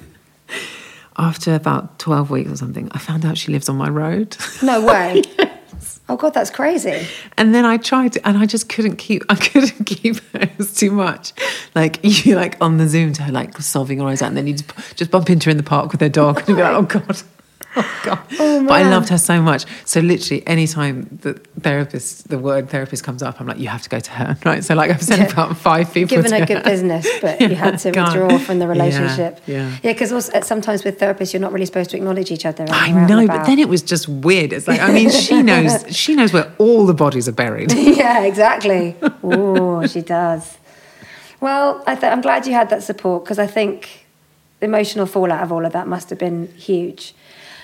after 1.17 1.53
about 1.53 1.99
12 1.99 2.31
weeks 2.31 2.51
or 2.51 2.55
something, 2.55 2.89
I 2.91 2.97
found 2.97 3.25
out 3.25 3.37
she 3.37 3.51
lives 3.51 3.69
on 3.69 3.77
my 3.77 3.89
road. 3.89 4.35
No 4.63 4.83
way. 4.83 5.21
Oh 6.09 6.17
God, 6.17 6.33
that's 6.33 6.49
crazy. 6.49 7.05
And 7.37 7.53
then 7.53 7.65
I 7.65 7.77
tried 7.77 8.13
to, 8.13 8.27
and 8.27 8.35
I 8.35 8.47
just 8.47 8.67
couldn't 8.67 8.95
keep, 8.95 9.23
I 9.29 9.35
couldn't 9.35 9.85
keep 9.85 10.17
her. 10.31 10.41
It 10.41 10.57
was 10.57 10.73
too 10.73 10.91
much. 10.91 11.33
Like, 11.75 11.99
you 12.03 12.35
like 12.35 12.57
on 12.59 12.77
the 12.77 12.87
Zoom 12.87 13.13
to 13.13 13.23
her, 13.23 13.31
like 13.31 13.55
solving 13.61 14.01
all 14.01 14.07
eyes 14.07 14.23
out, 14.23 14.29
and 14.29 14.37
then 14.37 14.47
you 14.47 14.55
just, 14.95 15.11
bump 15.11 15.29
into 15.29 15.45
her 15.45 15.51
in 15.51 15.57
the 15.57 15.63
park 15.63 15.91
with 15.91 16.01
her 16.01 16.09
dog, 16.09 16.37
and 16.39 16.47
be 16.47 16.53
like, 16.53 16.75
oh 16.75 16.81
God. 16.81 17.21
Oh 17.75 18.01
God. 18.03 18.19
but 18.67 18.71
I 18.73 18.89
loved 18.89 19.09
her 19.09 19.17
so 19.19 19.41
much. 19.41 19.65
So 19.85 19.99
literally 19.99 20.45
anytime 20.47 21.07
the 21.21 21.33
therapist, 21.61 22.27
the 22.27 22.39
word 22.39 22.69
therapist 22.69 23.03
comes 23.03 23.21
up, 23.21 23.39
I'm 23.39 23.45
like, 23.47 23.59
you 23.59 23.67
have 23.67 23.83
to 23.83 23.89
go 23.89 23.99
to 23.99 24.11
her. 24.11 24.37
Right. 24.45 24.63
So 24.63 24.73
like 24.73 24.89
I've 24.89 25.01
sent 25.03 25.21
Yeah. 25.21 25.31
about 25.31 25.55
five 25.57 25.93
people. 25.93 26.17
Given 26.17 26.31
to 26.31 26.39
her 26.39 26.45
good 26.47 26.63
business, 26.63 27.07
but 27.21 27.39
you 27.41 27.49
had 27.55 27.77
to 27.79 27.91
God. 27.91 28.17
withdraw 28.17 28.39
from 28.39 28.57
the 28.59 28.67
relationship. 28.67 29.41
yeah. 29.45 29.77
yeah. 29.83 29.93
Because 29.93 30.11
also 30.11 30.31
uh, 30.33 30.41
sometimes 30.41 30.83
with 30.83 30.99
therapists, 30.99 31.31
you're 31.33 31.41
not 31.41 31.51
really 31.53 31.65
supposed 31.67 31.91
to 31.91 31.97
acknowledge 31.97 32.31
each 32.31 32.45
other. 32.45 32.65
I 32.69 32.87
you're 32.87 32.99
out 32.99 33.11
and 33.11 33.27
know, 33.27 33.27
but 33.27 33.45
then 33.45 33.59
it 33.59 33.69
was 33.69 33.81
just 33.83 34.07
weird. 34.09 34.51
It's 34.51 34.67
like, 34.67 34.81
I 34.81 34.91
mean, 34.91 35.11
she 35.11 35.43
knows, 35.43 35.85
she 35.95 36.15
knows 36.15 36.33
where 36.33 36.51
all 36.57 36.85
the 36.87 36.93
bodies 36.95 37.27
are 37.27 37.33
buried. 37.33 37.71
yeah, 37.73 38.23
exactly. 38.23 38.95
Oh, 39.23 39.85
she 39.85 40.01
does. 40.01 40.57
Well, 41.39 41.83
I 41.85 41.93
th- 41.95 42.11
I'm 42.11 42.21
glad 42.21 42.47
you 42.47 42.53
had 42.53 42.69
that 42.71 42.81
support 42.83 43.23
because 43.23 43.39
I 43.39 43.47
think 43.47 44.05
the 44.59 44.65
emotional 44.65 45.05
fallout 45.05 45.43
of 45.43 45.51
all 45.51 45.65
of 45.65 45.73
that 45.73 45.87
must 45.87 46.09
have 46.09 46.19
been 46.19 46.47
huge. 46.57 47.13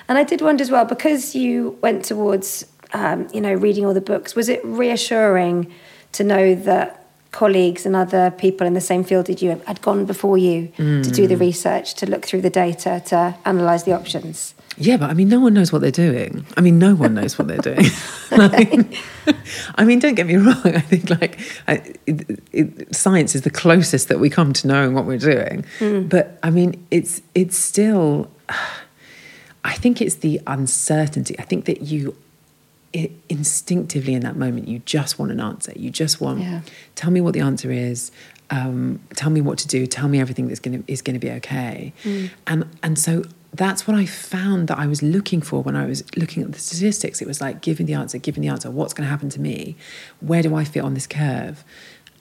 And 0.08 0.18
I 0.18 0.24
did 0.24 0.42
wonder 0.42 0.62
as 0.62 0.72
well 0.72 0.86
because 0.86 1.36
you 1.36 1.78
went 1.82 2.06
towards, 2.06 2.66
um, 2.94 3.28
you 3.34 3.42
know, 3.42 3.54
reading 3.54 3.86
all 3.86 3.94
the 3.94 4.02
books. 4.02 4.36
Was 4.36 4.50
it 4.50 4.64
reassuring 4.64 5.72
to 6.14 6.24
know 6.24 6.56
that 6.56 7.06
colleagues 7.32 7.86
and 7.86 7.96
other 7.98 8.32
people 8.32 8.66
in 8.66 8.74
the 8.74 8.82
same 8.82 9.04
field 9.04 9.30
as 9.30 9.42
you 9.42 9.62
had 9.68 9.82
gone 9.82 10.06
before 10.06 10.38
you 10.38 10.68
to 10.78 11.12
do 11.12 11.28
the 11.28 11.36
research, 11.36 11.94
to 11.96 12.06
look 12.06 12.26
through 12.26 12.42
the 12.42 12.50
data, 12.50 13.04
to 13.08 13.36
analyse 13.44 13.84
the 13.84 13.92
options? 13.92 14.56
Yeah, 14.78 14.98
but 14.98 15.10
I 15.10 15.14
mean, 15.14 15.30
no 15.30 15.40
one 15.40 15.54
knows 15.54 15.72
what 15.72 15.82
they're 15.82 15.92
doing. 15.92 16.46
I 16.58 16.62
mean, 16.62 16.80
no 16.80 16.96
one 16.96 17.14
knows 17.14 17.38
what 17.38 17.48
they're 17.48 17.58
doing. 17.58 17.86
Like, 18.32 18.98
I 19.76 19.86
mean, 19.86 20.00
don't 20.00 20.16
get 20.16 20.28
me 20.28 20.36
wrong. 20.36 20.62
I 20.66 20.80
think 20.80 21.10
like 21.10 21.40
I, 21.68 21.94
it, 22.06 22.40
it, 22.52 22.96
science 22.96 23.36
is 23.36 23.44
the 23.44 23.50
closest 23.50 24.10
that 24.10 24.20
we 24.20 24.30
come 24.30 24.54
to 24.54 24.68
knowing 24.68 24.94
what 24.94 25.06
we're 25.06 25.18
doing. 25.18 25.66
But 26.10 26.40
I 26.44 26.50
mean, 26.50 26.86
it's 26.92 27.22
it's 27.34 27.58
still. 27.58 28.30
I 29.66 29.74
think 29.74 30.02
it's 30.02 30.16
the 30.16 30.40
uncertainty. 30.48 31.36
I 31.38 31.44
think 31.44 31.66
that 31.66 31.82
you 31.82 32.16
instinctively 33.30 34.14
in 34.14 34.22
that 34.22 34.38
moment 34.38 34.68
you 34.68 34.80
just 34.86 35.20
want 35.20 35.32
an 35.32 35.40
answer. 35.42 35.74
You 35.76 35.90
just 35.90 36.22
want 36.22 36.40
Yeah. 36.40 36.62
tell 36.96 37.12
me 37.12 37.20
what 37.22 37.34
the 37.34 37.42
answer 37.42 37.72
is. 37.72 38.12
Um, 38.50 39.00
tell 39.16 39.30
me 39.32 39.42
what 39.42 39.58
to 39.60 39.68
do. 39.68 39.86
Tell 39.88 40.08
me 40.08 40.20
everything 40.22 40.48
that's 40.48 40.60
going 40.60 40.84
to 40.84 40.92
is 40.92 41.02
going 41.02 41.16
to 41.16 41.20
be 41.20 41.32
okay. 41.40 41.92
And 42.48 42.66
and 42.84 42.98
so 42.98 43.26
that's 43.54 43.88
what 43.88 43.96
I 43.98 44.06
found 44.06 44.68
that 44.68 44.78
I 44.78 44.86
was 44.88 45.02
looking 45.02 45.42
for 45.42 45.62
when 45.64 45.76
I 45.76 45.86
was 45.86 46.04
looking 46.16 46.44
at 46.44 46.52
the 46.54 46.60
statistics. 46.60 47.22
It 47.22 47.28
was 47.28 47.42
like 47.42 47.62
giving 47.62 47.86
the 47.86 47.94
answer, 47.96 48.18
giving 48.18 48.42
the 48.44 48.50
answer. 48.50 48.70
What's 48.70 48.94
going 48.94 49.06
to 49.06 49.10
happen 49.10 49.30
to 49.30 49.42
me? 49.42 49.76
Where 50.20 50.42
do 50.44 50.56
I 50.56 50.64
fit 50.64 50.84
on 50.84 50.94
this 50.94 51.08
curve? 51.08 51.64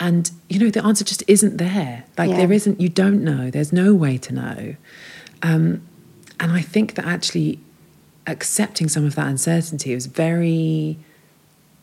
And 0.00 0.30
you 0.48 0.58
know 0.58 0.70
the 0.70 0.84
answer 0.84 1.04
just 1.04 1.22
isn't 1.28 1.58
there. 1.58 2.04
Like 2.18 2.30
Yeah. 2.30 2.38
there 2.38 2.52
isn't. 2.52 2.80
You 2.80 2.88
don't 2.88 3.22
know. 3.22 3.50
There's 3.50 3.72
no 3.72 3.94
way 3.94 4.16
to 4.18 4.32
know. 4.34 4.74
Um, 5.42 5.82
and 6.44 6.52
I 6.52 6.60
think 6.60 6.94
that 6.96 7.06
actually 7.06 7.58
accepting 8.26 8.86
some 8.90 9.06
of 9.06 9.14
that 9.14 9.26
uncertainty 9.28 9.94
was 9.94 10.04
very 10.04 10.98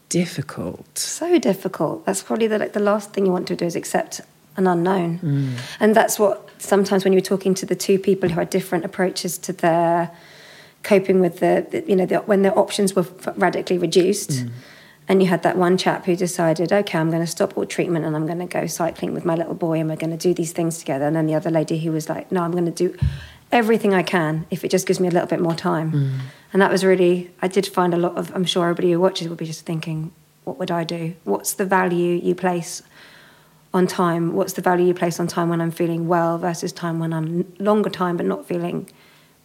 difficult. 0.09 0.99
So 0.99 1.39
difficult. 1.39 2.05
That's 2.05 2.22
probably 2.22 2.45
the, 2.45 2.59
like, 2.59 2.74
the 2.74 2.80
last 2.80 3.12
thing 3.12 3.26
you 3.26 3.32
want 3.32 3.47
to 3.47 3.55
do 3.55 3.66
is 3.66 3.76
accept 3.76 4.22
an 4.57 4.68
unknown. 4.68 5.18
Mm. 5.18 5.53
And 5.80 5.95
that's 5.95 6.20
what 6.20 6.47
sometimes 6.59 7.03
when 7.03 7.12
you're 7.12 7.24
talking 7.24 7.55
to 7.55 7.66
the 7.66 7.76
two 7.76 7.97
people 7.97 8.30
who 8.30 8.36
had 8.36 8.51
different 8.51 8.86
approaches 8.86 9.39
to 9.39 9.51
their 9.51 10.12
coping 10.84 11.22
with 11.22 11.39
the, 11.39 11.66
the 11.72 11.84
you 11.88 11.95
know, 11.95 12.05
the, 12.05 12.18
when 12.20 12.43
their 12.43 12.55
options 12.55 12.95
were 12.95 13.07
radically 13.36 13.80
reduced. 13.80 14.30
Mm. 14.30 14.51
And 15.07 15.24
you 15.24 15.28
had 15.28 15.41
that 15.41 15.57
one 15.57 15.76
chap 15.76 16.05
who 16.05 16.16
decided, 16.16 16.72
okay, 16.72 16.99
I'm 16.99 17.09
going 17.09 17.24
to 17.24 17.32
stop 17.32 17.57
all 17.57 17.66
treatment 17.66 18.05
and 18.05 18.16
I'm 18.16 18.28
going 18.28 18.38
to 18.38 18.45
go 18.45 18.68
cycling 18.68 19.16
with 19.16 19.26
my 19.26 19.34
little 19.34 19.55
boy 19.55 19.80
and 19.80 19.89
we're 19.89 19.95
going 19.95 20.16
to 20.16 20.18
do 20.18 20.36
these 20.36 20.51
things 20.51 20.78
together. 20.78 21.05
And 21.05 21.16
then 21.16 21.26
the 21.26 21.34
other 21.34 21.49
lady 21.49 21.80
who 21.80 21.91
was 21.91 22.09
like, 22.09 22.32
no, 22.32 22.43
I'm 22.43 22.51
going 22.51 22.72
to 22.72 22.72
do 22.72 22.95
everything 23.52 23.93
I 23.93 24.04
can 24.04 24.45
if 24.49 24.64
it 24.64 24.72
just 24.72 24.88
gives 24.88 24.99
me 24.99 25.08
a 25.08 25.12
little 25.12 25.28
bit 25.28 25.39
more 25.39 25.56
time. 25.56 25.91
Mm. 25.91 26.20
And 26.54 26.62
that 26.62 26.72
was 26.72 26.84
really, 26.84 27.32
I 27.41 27.47
did 27.47 27.68
find 27.68 27.93
a 27.93 27.97
lot 27.97 28.18
of, 28.18 28.34
I'm 28.36 28.45
sure 28.45 28.64
everybody 28.64 28.91
who 28.91 28.99
watches 28.99 29.28
will 29.28 29.36
be 29.36 29.45
just 29.45 29.66
thinking, 29.66 30.12
what 30.43 30.58
would 30.58 30.72
I 30.72 30.84
do? 30.84 31.16
What's 31.24 31.54
the 31.54 31.66
value 31.66 32.14
you 32.14 32.36
place 32.36 32.82
on 33.74 33.88
time? 33.88 34.34
What's 34.34 34.54
the 34.54 34.62
value 34.62 34.88
you 34.88 34.93
place 34.93 35.20
on 35.20 35.28
time 35.28 35.49
when 35.49 35.62
I'm 35.62 35.72
feeling 35.72 36.08
well 36.08 36.38
versus 36.38 36.72
time 36.72 36.99
when 36.99 37.14
I'm 37.14 37.52
longer 37.60 37.89
time 37.89 38.18
but 38.18 38.26
not 38.26 38.45
feeling 38.45 38.89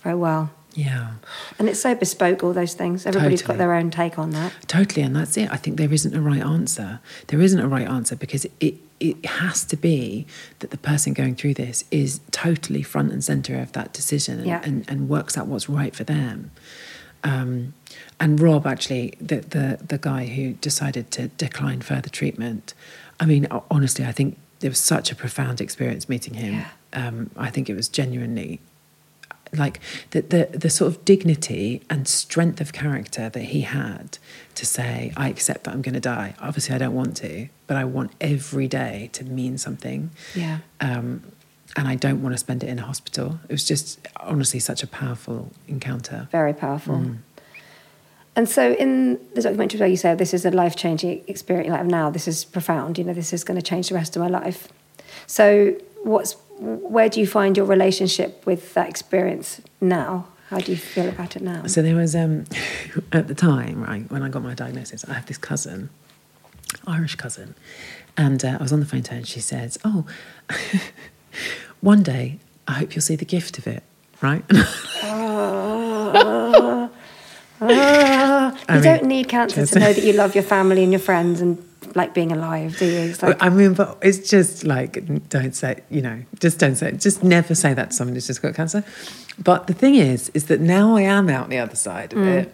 very 0.03 0.17
well? 0.17 0.51
Yeah. 0.77 1.13
And 1.59 1.69
it's 1.69 1.81
so 1.81 1.95
bespoke, 1.95 2.45
all 2.45 2.53
those 2.53 2.75
things. 2.75 3.07
Everybody's 3.07 3.43
got 3.43 3.57
their 3.57 3.73
own 3.73 3.91
take 3.91 4.19
on 4.19 4.31
that. 4.31 4.53
Totally, 4.69 5.03
and 5.03 5.17
that's 5.17 5.37
it. 5.37 5.51
I 5.51 5.57
think 5.57 5.79
there 5.79 5.93
isn't 5.93 6.15
a 6.15 6.21
right 6.21 6.43
answer. 6.43 7.01
There 7.29 7.41
isn't 7.41 7.59
a 7.59 7.67
right 7.67 7.89
answer 7.89 8.15
because 8.15 8.47
it 8.61 8.75
it 9.01 9.25
has 9.27 9.65
to 9.67 9.77
be 9.77 10.27
that 10.61 10.71
the 10.71 10.79
person 10.79 11.13
going 11.13 11.35
through 11.35 11.55
this 11.55 11.85
is 11.91 12.21
totally 12.31 12.83
front 12.83 13.13
and 13.13 13.23
center 13.23 13.59
of 13.61 13.73
that 13.73 13.93
decision 13.93 14.39
and, 14.39 14.47
Yeah. 14.47 14.61
and, 14.65 14.87
and 14.89 15.07
works 15.11 15.37
out 15.37 15.47
what's 15.49 15.69
right 15.69 15.95
for 15.95 16.03
them. 16.05 16.51
Um, 17.23 17.75
and 18.19 18.41
Rob, 18.41 18.67
actually, 18.67 19.15
the, 19.21 19.37
the 19.41 19.79
the 19.87 19.99
guy 19.99 20.27
who 20.27 20.53
decided 20.55 21.11
to 21.13 21.29
decline 21.29 21.81
further 21.81 22.09
treatment. 22.09 22.73
I 23.19 23.25
mean, 23.27 23.47
honestly, 23.71 24.05
I 24.05 24.13
think 24.13 24.39
it 24.63 24.69
was 24.69 24.79
such 24.79 25.11
a 25.11 25.15
profound 25.15 25.61
experience 25.61 26.09
meeting 26.09 26.35
him. 26.35 26.55
Yeah. 26.55 26.69
Um, 26.93 27.31
I 27.37 27.51
think 27.51 27.69
it 27.69 27.75
was 27.75 27.89
genuinely 27.89 28.61
like 29.53 29.81
the, 30.11 30.23
the 30.23 30.59
the 30.59 30.71
sort 30.71 30.93
of 30.93 31.05
dignity 31.05 31.83
and 31.89 32.09
strength 32.09 32.61
of 32.61 32.73
character 32.73 33.29
that 33.29 33.43
he 33.43 33.63
had 33.63 34.19
to 34.55 34.67
say, 34.67 35.13
I 35.17 35.29
accept 35.29 35.65
that 35.65 35.75
I'm 35.75 35.83
going 35.83 35.95
to 35.95 36.01
die. 36.01 36.35
Obviously, 36.41 36.75
I 36.75 36.79
don't 36.79 36.95
want 36.95 37.17
to, 37.19 37.49
but 37.67 37.77
I 37.77 37.85
want 37.85 38.13
every 38.21 38.69
day 38.69 39.11
to 39.13 39.25
mean 39.25 39.59
something. 39.59 40.11
Yeah. 40.35 40.59
Um, 40.81 41.23
and 41.77 41.87
I 41.87 41.95
don't 41.95 42.23
want 42.23 42.33
to 42.33 42.39
spend 42.39 42.65
it 42.65 42.69
in 42.69 42.79
a 42.79 42.83
hospital. 42.83 43.39
It 43.49 43.53
was 43.53 43.65
just 43.65 44.01
honestly 44.17 44.61
such 44.61 44.83
a 44.83 44.87
powerful 44.87 45.53
encounter. 45.69 46.29
Very 46.33 46.55
powerful. 46.55 46.97
Mm. 46.97 47.19
And 48.35 48.49
so, 48.49 48.73
in 48.75 49.19
the 49.35 49.43
documentary 49.43 49.81
where 49.81 49.89
you 49.89 49.97
say 49.97 50.15
this 50.15 50.35
is 50.35 50.45
a 50.45 50.51
life 50.51 50.77
changing 50.77 51.25
experience, 51.27 51.71
like 51.71 51.87
now, 51.87 52.11
this 52.11 52.29
is 52.29 52.45
profound. 52.45 52.99
You 52.99 53.05
know, 53.05 53.15
this 53.15 53.33
is 53.33 53.45
going 53.45 53.59
to 53.59 53.63
change 53.63 53.89
the 53.89 53.95
rest 53.95 54.15
of 54.17 54.21
my 54.21 54.29
life. 54.29 54.69
So, 55.27 55.75
what's 56.03 56.37
where 56.59 57.09
do 57.09 57.21
you 57.21 57.27
find 57.27 57.57
your 57.57 57.67
relationship 57.67 58.45
with 58.47 58.75
that 58.75 58.89
experience 58.89 59.61
now? 59.81 60.29
How 60.51 60.59
do 60.59 60.71
you 60.73 60.79
feel 60.79 61.09
about 61.09 61.37
it 61.37 61.43
now? 61.43 61.67
So 61.67 61.83
there 61.83 61.97
was 61.97 62.15
um, 62.15 62.45
at 63.13 63.27
the 63.29 63.35
time, 63.35 63.83
right 63.83 64.09
when 64.11 64.23
I 64.23 64.29
got 64.29 64.43
my 64.43 64.55
diagnosis, 64.55 65.05
I 65.09 65.15
have 65.15 65.27
this 65.27 65.39
cousin, 65.39 65.91
Irish 66.87 67.17
cousin, 67.17 67.55
and 68.17 68.45
uh, 68.45 68.57
I 68.61 68.63
was 68.63 68.73
on 68.73 68.81
the 68.81 68.87
phone 68.87 69.03
to 69.03 69.11
her, 69.13 69.17
and 69.19 69.27
she 69.27 69.41
says, 69.41 69.77
"Oh, 69.85 70.07
one 71.81 72.03
day 72.03 72.39
I 72.69 72.75
hope 72.75 72.95
you'll 72.95 73.03
see 73.03 73.17
the 73.17 73.25
gift 73.25 73.59
of 73.59 73.67
it." 73.67 73.83
Right? 74.23 74.45
Ah. 75.09 76.91
I 77.59 78.51
you 78.69 78.75
mean, 78.75 78.83
don't 78.83 79.05
need 79.05 79.29
cancer 79.29 79.65
to 79.65 79.79
know 79.79 79.93
that 79.93 80.05
you 80.05 80.13
love 80.13 80.35
your 80.35 80.45
family 80.45 80.83
and 80.83 80.93
your 80.93 81.01
friends 81.01 81.41
and 81.41 81.57
like 81.97 82.15
being 82.15 82.31
alive, 82.31 82.77
do 82.79 82.85
you? 82.87 83.15
Like, 83.23 83.43
I 83.43 83.49
mean, 83.49 83.75
but 83.75 83.99
it's 84.03 84.29
just 84.31 84.63
like 84.65 85.29
don't 85.29 85.55
say, 85.57 85.81
you 85.91 86.03
know, 86.03 86.23
just 86.39 86.59
don't 86.59 86.77
say, 86.77 86.93
just 86.93 87.25
never 87.25 87.55
say 87.55 87.75
that 87.75 87.91
to 87.91 87.97
someone 87.97 88.15
who's 88.15 88.27
just 88.29 88.43
got 88.43 88.55
cancer. 88.55 88.85
But 89.43 89.67
the 89.67 89.75
thing 89.75 89.97
is, 89.97 90.29
is 90.35 90.45
that 90.47 90.61
now 90.61 90.97
I 90.97 91.03
am 91.03 91.29
out 91.29 91.45
on 91.45 91.51
the 91.51 91.59
other 91.59 91.75
side 91.77 92.13
of 92.13 92.19
Mm. 92.21 92.27
it. 92.43 92.53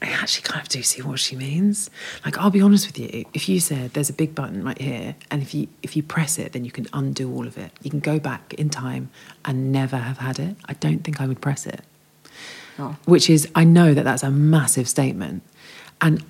I 0.00 0.06
actually 0.06 0.42
kind 0.42 0.60
of 0.60 0.68
do 0.68 0.82
see 0.82 1.00
what 1.00 1.20
she 1.20 1.36
means. 1.36 1.88
Like, 2.24 2.36
I'll 2.36 2.50
be 2.50 2.60
honest 2.60 2.88
with 2.88 2.98
you. 2.98 3.24
If 3.34 3.48
you 3.48 3.60
said 3.60 3.92
there's 3.92 4.10
a 4.10 4.12
big 4.12 4.34
button 4.34 4.64
right 4.64 4.80
here, 4.80 5.14
and 5.30 5.42
if 5.42 5.54
you 5.54 5.68
if 5.82 5.94
you 5.96 6.02
press 6.02 6.38
it, 6.40 6.52
then 6.54 6.64
you 6.64 6.72
can 6.72 6.86
undo 6.92 7.32
all 7.32 7.46
of 7.46 7.56
it. 7.56 7.70
You 7.82 7.90
can 7.90 8.00
go 8.00 8.18
back 8.18 8.52
in 8.54 8.68
time 8.68 9.10
and 9.44 9.70
never 9.70 9.98
have 9.98 10.18
had 10.18 10.40
it. 10.40 10.56
I 10.66 10.72
don't 10.72 11.04
think 11.04 11.20
I 11.20 11.26
would 11.28 11.40
press 11.40 11.66
it. 11.66 11.82
Oh. 12.80 12.96
Which 13.04 13.30
is, 13.30 13.46
I 13.54 13.64
know 13.64 13.94
that 13.94 14.04
that's 14.04 14.22
a 14.24 14.30
massive 14.30 14.88
statement, 14.88 15.42
and 16.00 16.24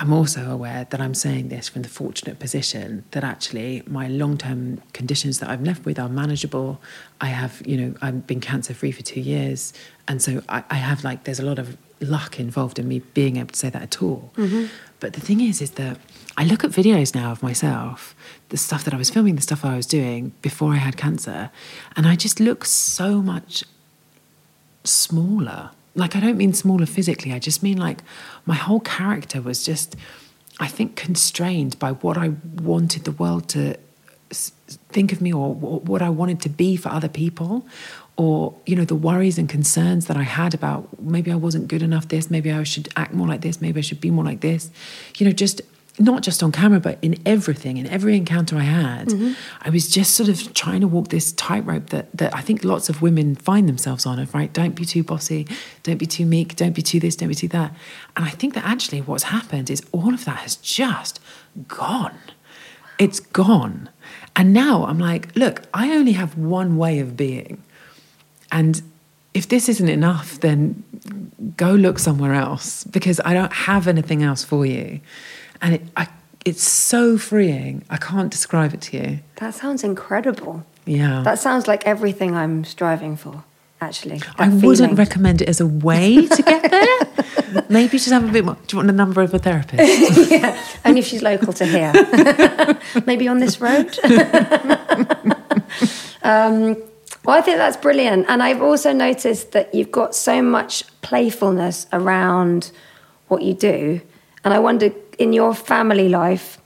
I'm 0.00 0.12
also 0.12 0.48
aware 0.48 0.86
that 0.90 1.00
I'm 1.00 1.12
saying 1.12 1.48
this 1.48 1.68
from 1.68 1.82
the 1.82 1.88
fortunate 1.88 2.38
position 2.38 3.04
that 3.10 3.24
actually 3.24 3.82
my 3.84 4.06
long 4.06 4.38
term 4.38 4.80
conditions 4.92 5.40
that 5.40 5.50
I'm 5.50 5.64
left 5.64 5.84
with 5.84 5.98
are 5.98 6.08
manageable. 6.08 6.80
I 7.20 7.26
have, 7.26 7.60
you 7.66 7.76
know, 7.76 7.94
I've 8.00 8.24
been 8.24 8.40
cancer 8.40 8.74
free 8.74 8.92
for 8.92 9.02
two 9.02 9.20
years. 9.20 9.72
And 10.06 10.22
so 10.22 10.40
I, 10.48 10.62
I 10.70 10.76
have 10.76 11.02
like, 11.02 11.24
there's 11.24 11.40
a 11.40 11.44
lot 11.44 11.58
of 11.58 11.76
luck 12.00 12.38
involved 12.38 12.78
in 12.78 12.86
me 12.86 13.00
being 13.00 13.38
able 13.38 13.48
to 13.48 13.58
say 13.58 13.70
that 13.70 13.82
at 13.82 14.00
all. 14.00 14.30
Mm-hmm. 14.36 14.66
But 15.00 15.14
the 15.14 15.20
thing 15.20 15.40
is, 15.40 15.60
is 15.60 15.72
that 15.72 15.98
I 16.36 16.44
look 16.44 16.62
at 16.62 16.70
videos 16.70 17.12
now 17.12 17.32
of 17.32 17.42
myself, 17.42 18.14
the 18.50 18.56
stuff 18.56 18.84
that 18.84 18.94
I 18.94 18.96
was 18.96 19.10
filming, 19.10 19.34
the 19.34 19.42
stuff 19.42 19.64
I 19.64 19.74
was 19.74 19.86
doing 19.86 20.32
before 20.42 20.74
I 20.74 20.76
had 20.76 20.96
cancer, 20.96 21.50
and 21.96 22.06
I 22.06 22.14
just 22.14 22.38
look 22.38 22.64
so 22.64 23.20
much 23.20 23.64
smaller. 24.84 25.70
Like, 25.98 26.14
I 26.14 26.20
don't 26.20 26.38
mean 26.38 26.52
smaller 26.52 26.86
physically, 26.86 27.32
I 27.32 27.40
just 27.40 27.62
mean 27.62 27.76
like 27.76 28.02
my 28.46 28.54
whole 28.54 28.80
character 28.80 29.42
was 29.42 29.64
just, 29.64 29.96
I 30.60 30.68
think, 30.68 30.94
constrained 30.94 31.78
by 31.78 31.90
what 31.92 32.16
I 32.16 32.28
wanted 32.62 33.04
the 33.04 33.12
world 33.12 33.48
to 33.50 33.76
think 34.90 35.12
of 35.12 35.20
me 35.20 35.32
or 35.32 35.54
wh- 35.54 35.84
what 35.88 36.02
I 36.02 36.10
wanted 36.10 36.40
to 36.42 36.48
be 36.48 36.76
for 36.76 36.90
other 36.90 37.08
people. 37.08 37.66
Or, 38.16 38.54
you 38.66 38.74
know, 38.74 38.84
the 38.84 38.96
worries 38.96 39.38
and 39.38 39.48
concerns 39.48 40.06
that 40.06 40.16
I 40.16 40.24
had 40.24 40.52
about 40.52 41.00
maybe 41.00 41.30
I 41.30 41.36
wasn't 41.36 41.68
good 41.68 41.82
enough 41.82 42.08
this, 42.08 42.30
maybe 42.30 42.50
I 42.50 42.62
should 42.64 42.88
act 42.96 43.14
more 43.14 43.28
like 43.28 43.42
this, 43.42 43.60
maybe 43.60 43.78
I 43.78 43.82
should 43.82 44.00
be 44.00 44.10
more 44.10 44.24
like 44.24 44.40
this. 44.40 44.70
You 45.18 45.26
know, 45.26 45.32
just 45.32 45.62
not 45.98 46.22
just 46.22 46.42
on 46.42 46.52
camera, 46.52 46.80
but 46.80 46.98
in 47.02 47.20
everything, 47.26 47.76
in 47.76 47.86
every 47.86 48.16
encounter 48.16 48.56
I 48.56 48.62
had, 48.62 49.08
mm-hmm. 49.08 49.32
I 49.62 49.70
was 49.70 49.88
just 49.88 50.14
sort 50.14 50.28
of 50.28 50.54
trying 50.54 50.80
to 50.80 50.88
walk 50.88 51.08
this 51.08 51.32
tightrope 51.32 51.90
that 51.90 52.08
that 52.16 52.34
I 52.34 52.40
think 52.40 52.64
lots 52.64 52.88
of 52.88 53.02
women 53.02 53.34
find 53.34 53.68
themselves 53.68 54.06
on. 54.06 54.18
Of 54.18 54.34
right, 54.34 54.52
don't 54.52 54.74
be 54.74 54.84
too 54.84 55.02
bossy, 55.02 55.46
don't 55.82 55.98
be 55.98 56.06
too 56.06 56.26
meek, 56.26 56.56
don't 56.56 56.74
be 56.74 56.82
too 56.82 57.00
this, 57.00 57.16
don't 57.16 57.28
be 57.28 57.34
too 57.34 57.48
that. 57.48 57.74
And 58.16 58.24
I 58.24 58.30
think 58.30 58.54
that 58.54 58.64
actually 58.64 59.00
what's 59.00 59.24
happened 59.24 59.70
is 59.70 59.82
all 59.92 60.14
of 60.14 60.24
that 60.24 60.38
has 60.38 60.56
just 60.56 61.20
gone. 61.66 62.18
It's 62.98 63.20
gone. 63.20 63.88
And 64.34 64.52
now 64.52 64.86
I'm 64.86 64.98
like, 64.98 65.34
look, 65.36 65.62
I 65.74 65.90
only 65.90 66.12
have 66.12 66.38
one 66.38 66.76
way 66.76 67.00
of 67.00 67.16
being. 67.16 67.62
And 68.52 68.82
if 69.34 69.48
this 69.48 69.68
isn't 69.68 69.88
enough, 69.88 70.40
then 70.40 70.84
go 71.56 71.72
look 71.72 71.98
somewhere 71.98 72.34
else 72.34 72.84
because 72.84 73.20
I 73.24 73.34
don't 73.34 73.52
have 73.52 73.86
anything 73.86 74.22
else 74.22 74.44
for 74.44 74.64
you. 74.66 75.00
And 75.60 75.74
it, 75.74 75.82
I, 75.96 76.08
it's 76.44 76.62
so 76.62 77.18
freeing. 77.18 77.84
I 77.90 77.96
can't 77.96 78.30
describe 78.30 78.74
it 78.74 78.80
to 78.82 78.96
you. 78.96 79.18
that 79.36 79.54
sounds 79.54 79.84
incredible. 79.84 80.64
Yeah. 80.84 81.22
That 81.22 81.38
sounds 81.38 81.66
like 81.66 81.86
everything 81.86 82.34
I'm 82.34 82.64
striving 82.64 83.16
for, 83.16 83.44
actually. 83.80 84.22
I 84.38 84.48
wouldn't 84.48 84.96
recommend 84.96 85.42
it 85.42 85.48
as 85.48 85.60
a 85.60 85.66
way 85.66 86.26
to 86.26 86.42
get 86.42 86.70
there. 86.70 87.64
Maybe 87.68 87.98
just 87.98 88.08
have 88.10 88.26
a 88.26 88.32
bit 88.32 88.44
more. 88.44 88.56
Do 88.66 88.74
you 88.74 88.78
want 88.78 88.86
the 88.86 88.94
number 88.94 89.20
of 89.20 89.34
a 89.34 89.38
therapist? 89.38 90.30
yeah, 90.30 90.58
only 90.86 91.00
if 91.00 91.06
she's 91.06 91.22
local 91.22 91.52
to 91.52 91.66
here. 91.66 91.92
Maybe 93.06 93.28
on 93.28 93.38
this 93.38 93.60
road. 93.60 93.98
um, 96.22 96.76
well, 97.24 97.36
I 97.36 97.42
think 97.42 97.58
that's 97.58 97.76
brilliant. 97.76 98.24
And 98.28 98.42
I've 98.42 98.62
also 98.62 98.92
noticed 98.94 99.52
that 99.52 99.74
you've 99.74 99.92
got 99.92 100.14
so 100.14 100.40
much 100.40 100.84
playfulness 101.02 101.86
around 101.92 102.70
what 103.28 103.42
you 103.42 103.52
do. 103.52 104.00
And 104.44 104.54
I 104.54 104.58
wonder, 104.58 104.90
in 105.18 105.32
your 105.32 105.54
family 105.54 106.08
life, 106.08 106.58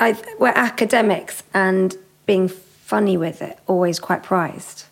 I, 0.00 0.16
were 0.38 0.48
academics 0.48 1.42
and 1.52 1.96
being 2.26 2.48
funny 2.48 3.16
with 3.16 3.42
it 3.42 3.58
always 3.66 4.00
quite 4.00 4.22
prized? 4.22 4.86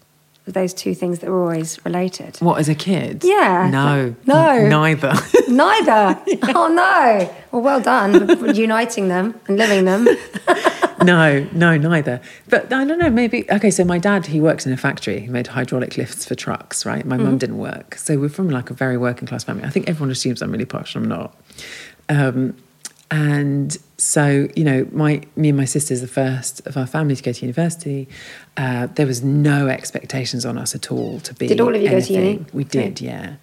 Those 0.45 0.75
two 0.75 0.95
things 0.95 1.21
that 1.21 1.31
were 1.31 1.41
always 1.41 1.85
related? 1.85 2.37
what, 2.39 2.59
as 2.59 2.69
a 2.69 2.75
kid? 2.75 3.23
Yeah. 3.25 3.71
No. 3.71 4.15
No. 4.27 4.67
Neither. 4.69 5.15
Neither. 5.49 6.21
Oh 6.55 6.69
no. 6.69 7.35
Well, 7.53 7.63
well 7.63 7.81
done 7.81 8.37
for 8.37 8.51
uniting 8.51 9.09
them 9.09 9.41
and 9.47 9.57
living 9.57 9.85
them. 9.85 10.07
no, 11.05 11.47
no, 11.53 11.77
neither. 11.77 12.21
But 12.49 12.73
I 12.73 12.85
don't 12.85 12.99
know, 12.99 13.11
maybe. 13.11 13.51
Okay, 13.51 13.71
so 13.71 13.85
my 13.85 13.99
dad, 13.99 14.27
he 14.27 14.41
works 14.41 14.67
in 14.67 14.73
a 14.73 14.77
factory. 14.77 15.21
He 15.21 15.29
made 15.29 15.47
hydraulic 15.47 15.97
lifts 15.97 16.25
for 16.25 16.35
trucks, 16.35 16.85
right? 16.85 17.05
My 17.05 17.17
mum 17.17 17.27
mm-hmm. 17.27 17.37
didn't 17.39 17.59
work. 17.59 17.97
So 17.97 18.19
we're 18.19 18.29
from 18.29 18.51
like 18.51 18.71
a 18.71 18.75
very 18.75 18.97
working 18.97 19.27
class 19.27 19.45
family. 19.45 19.65
I 19.65 19.71
think 19.71 19.89
everyone 19.89 20.11
assumes 20.11 20.43
I'm 20.43 20.51
really 20.51 20.65
posh, 20.65 20.95
I'm 20.97 21.07
not. 21.07 21.37
Um, 22.09 22.55
And 23.13 23.77
so, 23.99 24.49
you 24.57 24.65
know, 24.65 24.89
my 24.91 25.21
me 25.37 25.51
and 25.51 25.59
my 25.59 25.67
sister's 25.67 26.01
the 26.01 26.07
first 26.07 26.67
of 26.67 26.79
our 26.79 26.87
family 26.87 27.15
to 27.15 27.23
go 27.23 27.31
to 27.31 27.41
university. 27.43 28.09
Uh, 28.57 28.87
there 28.87 29.07
was 29.07 29.23
no 29.23 29.69
expectations 29.69 30.47
on 30.47 30.57
us 30.57 30.75
at 30.75 30.91
all 30.91 31.21
to 31.21 31.35
be. 31.35 31.47
Did 31.47 31.61
all 31.61 31.75
of 31.75 31.83
you 31.83 31.91
go 31.91 32.01
to 32.01 32.13
uni? 32.13 32.27
anything. 32.27 32.47
We 32.55 32.65
did, 32.65 33.03
yeah. 33.03 33.35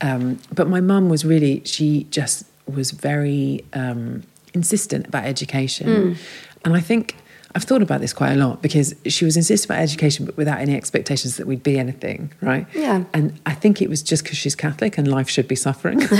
Um, 0.00 0.40
but 0.52 0.66
my 0.68 0.80
mum 0.80 1.08
was 1.08 1.24
really, 1.24 1.62
she 1.64 2.08
just 2.10 2.46
was 2.66 2.90
very 2.90 3.64
um, 3.74 4.24
insistent 4.54 5.06
about 5.06 5.24
education. 5.24 5.86
Mm. 5.86 6.16
And 6.64 6.76
I 6.76 6.80
think 6.80 7.14
I've 7.54 7.64
thought 7.64 7.82
about 7.82 8.00
this 8.00 8.12
quite 8.14 8.32
a 8.32 8.36
lot 8.36 8.62
because 8.62 8.94
she 9.06 9.24
was 9.26 9.36
insistent 9.36 9.70
about 9.70 9.82
education, 9.82 10.24
but 10.24 10.36
without 10.38 10.58
any 10.60 10.74
expectations 10.74 11.36
that 11.36 11.46
we'd 11.46 11.62
be 11.62 11.78
anything, 11.78 12.32
right? 12.40 12.66
Yeah. 12.74 13.04
And 13.12 13.38
I 13.44 13.52
think 13.54 13.82
it 13.82 13.90
was 13.90 14.02
just 14.02 14.22
because 14.24 14.38
she's 14.38 14.54
Catholic 14.54 14.96
and 14.98 15.06
life 15.08 15.28
should 15.28 15.48
be 15.48 15.56
suffering. 15.56 16.00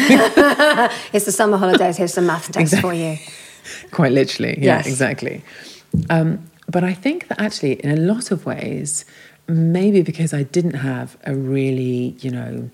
It's 1.12 1.24
the 1.26 1.32
summer 1.32 1.56
holidays. 1.56 1.96
Here's 1.96 2.12
some 2.14 2.26
math 2.26 2.50
tests 2.52 2.78
for 2.80 2.92
you. 2.94 3.16
quite 3.90 4.12
literally. 4.12 4.58
Yeah, 4.58 4.76
Yes. 4.78 4.86
exactly. 4.86 5.42
Um, 6.10 6.50
but 6.68 6.84
I 6.84 6.94
think 6.94 7.28
that 7.28 7.40
actually, 7.40 7.72
in 7.84 7.90
a 7.90 7.96
lot 8.00 8.30
of 8.30 8.44
ways, 8.46 9.04
maybe 9.48 10.02
because 10.02 10.32
I 10.32 10.42
didn't 10.42 10.74
have 10.74 11.16
a 11.24 11.34
really, 11.34 12.16
you 12.20 12.30
know, 12.30 12.70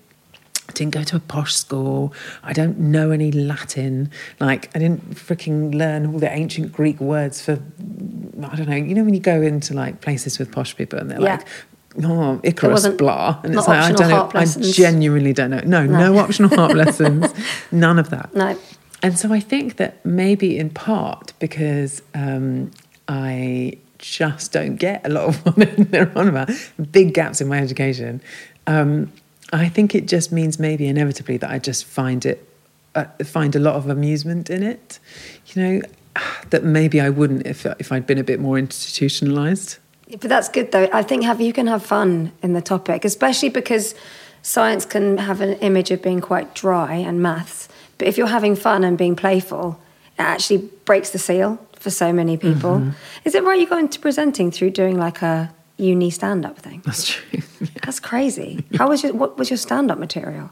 I 0.69 0.71
didn't 0.71 0.93
go 0.93 1.03
to 1.03 1.15
a 1.15 1.19
posh 1.19 1.55
school. 1.55 2.13
I 2.43 2.53
don't 2.53 2.77
know 2.77 3.09
any 3.09 3.31
Latin. 3.31 4.11
Like, 4.39 4.69
I 4.75 4.79
didn't 4.79 5.15
freaking 5.15 5.73
learn 5.73 6.05
all 6.05 6.19
the 6.19 6.31
ancient 6.31 6.71
Greek 6.71 6.99
words 6.99 7.41
for, 7.41 7.53
I 7.53 8.55
don't 8.55 8.69
know, 8.69 8.75
you 8.75 8.93
know, 8.93 9.03
when 9.03 9.15
you 9.15 9.19
go 9.19 9.41
into 9.41 9.73
like 9.73 10.01
places 10.01 10.37
with 10.37 10.51
posh 10.51 10.77
people 10.77 10.99
and 10.99 11.09
they're 11.09 11.19
Yeah. 11.19 11.37
like, 11.37 12.05
oh, 12.05 12.39
Icarus, 12.43 12.87
blah. 12.89 13.39
And 13.43 13.55
it's 13.55 13.67
like, 13.67 13.79
I 13.79 13.91
don't 13.91 14.09
know. 14.09 14.29
I 14.35 14.45
genuinely 14.45 15.33
don't 15.33 15.49
know. 15.49 15.61
No, 15.65 15.87
no, 15.87 16.13
No. 16.13 16.19
optional 16.23 16.55
harp 16.55 16.73
lessons. 16.75 17.33
None 17.71 17.97
of 17.97 18.11
that. 18.11 18.35
No. 18.35 18.55
And 19.01 19.17
so 19.17 19.33
I 19.33 19.39
think 19.39 19.77
that 19.77 20.05
maybe 20.05 20.55
in 20.59 20.69
part 20.69 21.33
because 21.39 22.03
um, 22.13 22.69
I 23.07 23.79
just 23.97 24.51
don't 24.51 24.75
get 24.75 25.03
a 25.03 25.09
lot 25.09 25.29
of 25.29 25.37
what 25.57 25.91
they're 25.91 26.15
on 26.15 26.27
about, 26.29 26.51
big 26.91 27.15
gaps 27.15 27.41
in 27.41 27.47
my 27.47 27.57
education. 27.57 28.21
Um, 28.67 29.11
I 29.51 29.69
think 29.69 29.95
it 29.95 30.07
just 30.07 30.31
means 30.31 30.59
maybe 30.59 30.87
inevitably 30.87 31.37
that 31.37 31.49
I 31.49 31.59
just 31.59 31.85
find 31.85 32.25
it, 32.25 32.47
uh, 32.95 33.05
find 33.23 33.55
a 33.55 33.59
lot 33.59 33.75
of 33.75 33.89
amusement 33.89 34.49
in 34.49 34.63
it. 34.63 34.99
You 35.47 35.61
know, 35.61 35.81
that 36.49 36.63
maybe 36.63 37.01
I 37.01 37.09
wouldn't 37.09 37.45
if 37.47 37.65
if 37.65 37.91
I'd 37.91 38.05
been 38.05 38.17
a 38.17 38.23
bit 38.23 38.39
more 38.39 38.57
institutionalized. 38.57 39.77
But 40.09 40.21
that's 40.21 40.49
good 40.49 40.71
though. 40.71 40.89
I 40.91 41.03
think 41.03 41.23
have 41.23 41.39
you 41.39 41.53
can 41.53 41.67
have 41.67 41.85
fun 41.85 42.31
in 42.41 42.53
the 42.53 42.61
topic, 42.61 43.05
especially 43.05 43.49
because 43.49 43.95
science 44.41 44.85
can 44.85 45.17
have 45.17 45.41
an 45.41 45.53
image 45.59 45.91
of 45.91 46.01
being 46.01 46.21
quite 46.21 46.55
dry 46.55 46.95
and 46.95 47.21
maths. 47.21 47.69
But 47.97 48.07
if 48.07 48.17
you're 48.17 48.27
having 48.27 48.55
fun 48.55 48.83
and 48.83 48.97
being 48.97 49.15
playful, 49.15 49.79
it 50.17 50.21
actually 50.21 50.69
breaks 50.85 51.11
the 51.11 51.19
seal 51.19 51.59
for 51.73 51.89
so 51.89 52.11
many 52.11 52.37
people. 52.37 52.77
Mm-hmm. 52.77 52.89
Is 53.25 53.35
it 53.35 53.43
right 53.43 53.59
you 53.59 53.67
got 53.67 53.79
into 53.79 53.99
presenting 53.99 54.51
through 54.51 54.71
doing 54.71 54.97
like 54.97 55.21
a 55.21 55.53
uni 55.79 56.09
stand 56.09 56.45
up 56.45 56.57
thing? 56.59 56.81
That's 56.85 57.07
true. 57.07 57.41
That's 57.83 57.99
crazy. 57.99 58.63
How 58.77 58.87
was 58.89 59.03
your 59.03 59.13
what 59.13 59.37
was 59.37 59.49
your 59.49 59.57
stand 59.57 59.91
up 59.91 59.97
material? 59.99 60.49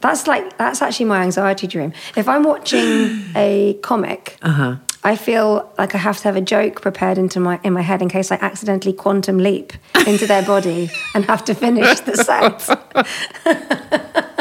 That's 0.00 0.26
like 0.26 0.56
that's 0.56 0.80
actually 0.82 1.06
my 1.06 1.22
anxiety 1.22 1.66
dream. 1.66 1.92
If 2.16 2.26
I'm 2.28 2.42
watching 2.44 3.22
a 3.36 3.74
comic, 3.82 4.38
Uh-huh. 4.42 4.76
I 5.04 5.16
feel 5.16 5.70
like 5.78 5.94
I 5.94 5.98
have 5.98 6.16
to 6.18 6.24
have 6.24 6.36
a 6.36 6.40
joke 6.40 6.80
prepared 6.82 7.18
into 7.18 7.38
my 7.40 7.60
in 7.62 7.72
my 7.74 7.82
head 7.82 8.00
in 8.02 8.08
case 8.08 8.32
I 8.32 8.36
accidentally 8.40 8.94
quantum 8.94 9.38
leap 9.38 9.72
into 10.06 10.26
their 10.26 10.42
body 10.42 10.90
and 11.14 11.24
have 11.26 11.44
to 11.44 11.54
finish 11.54 12.00
the 12.00 12.16
set. 12.16 12.62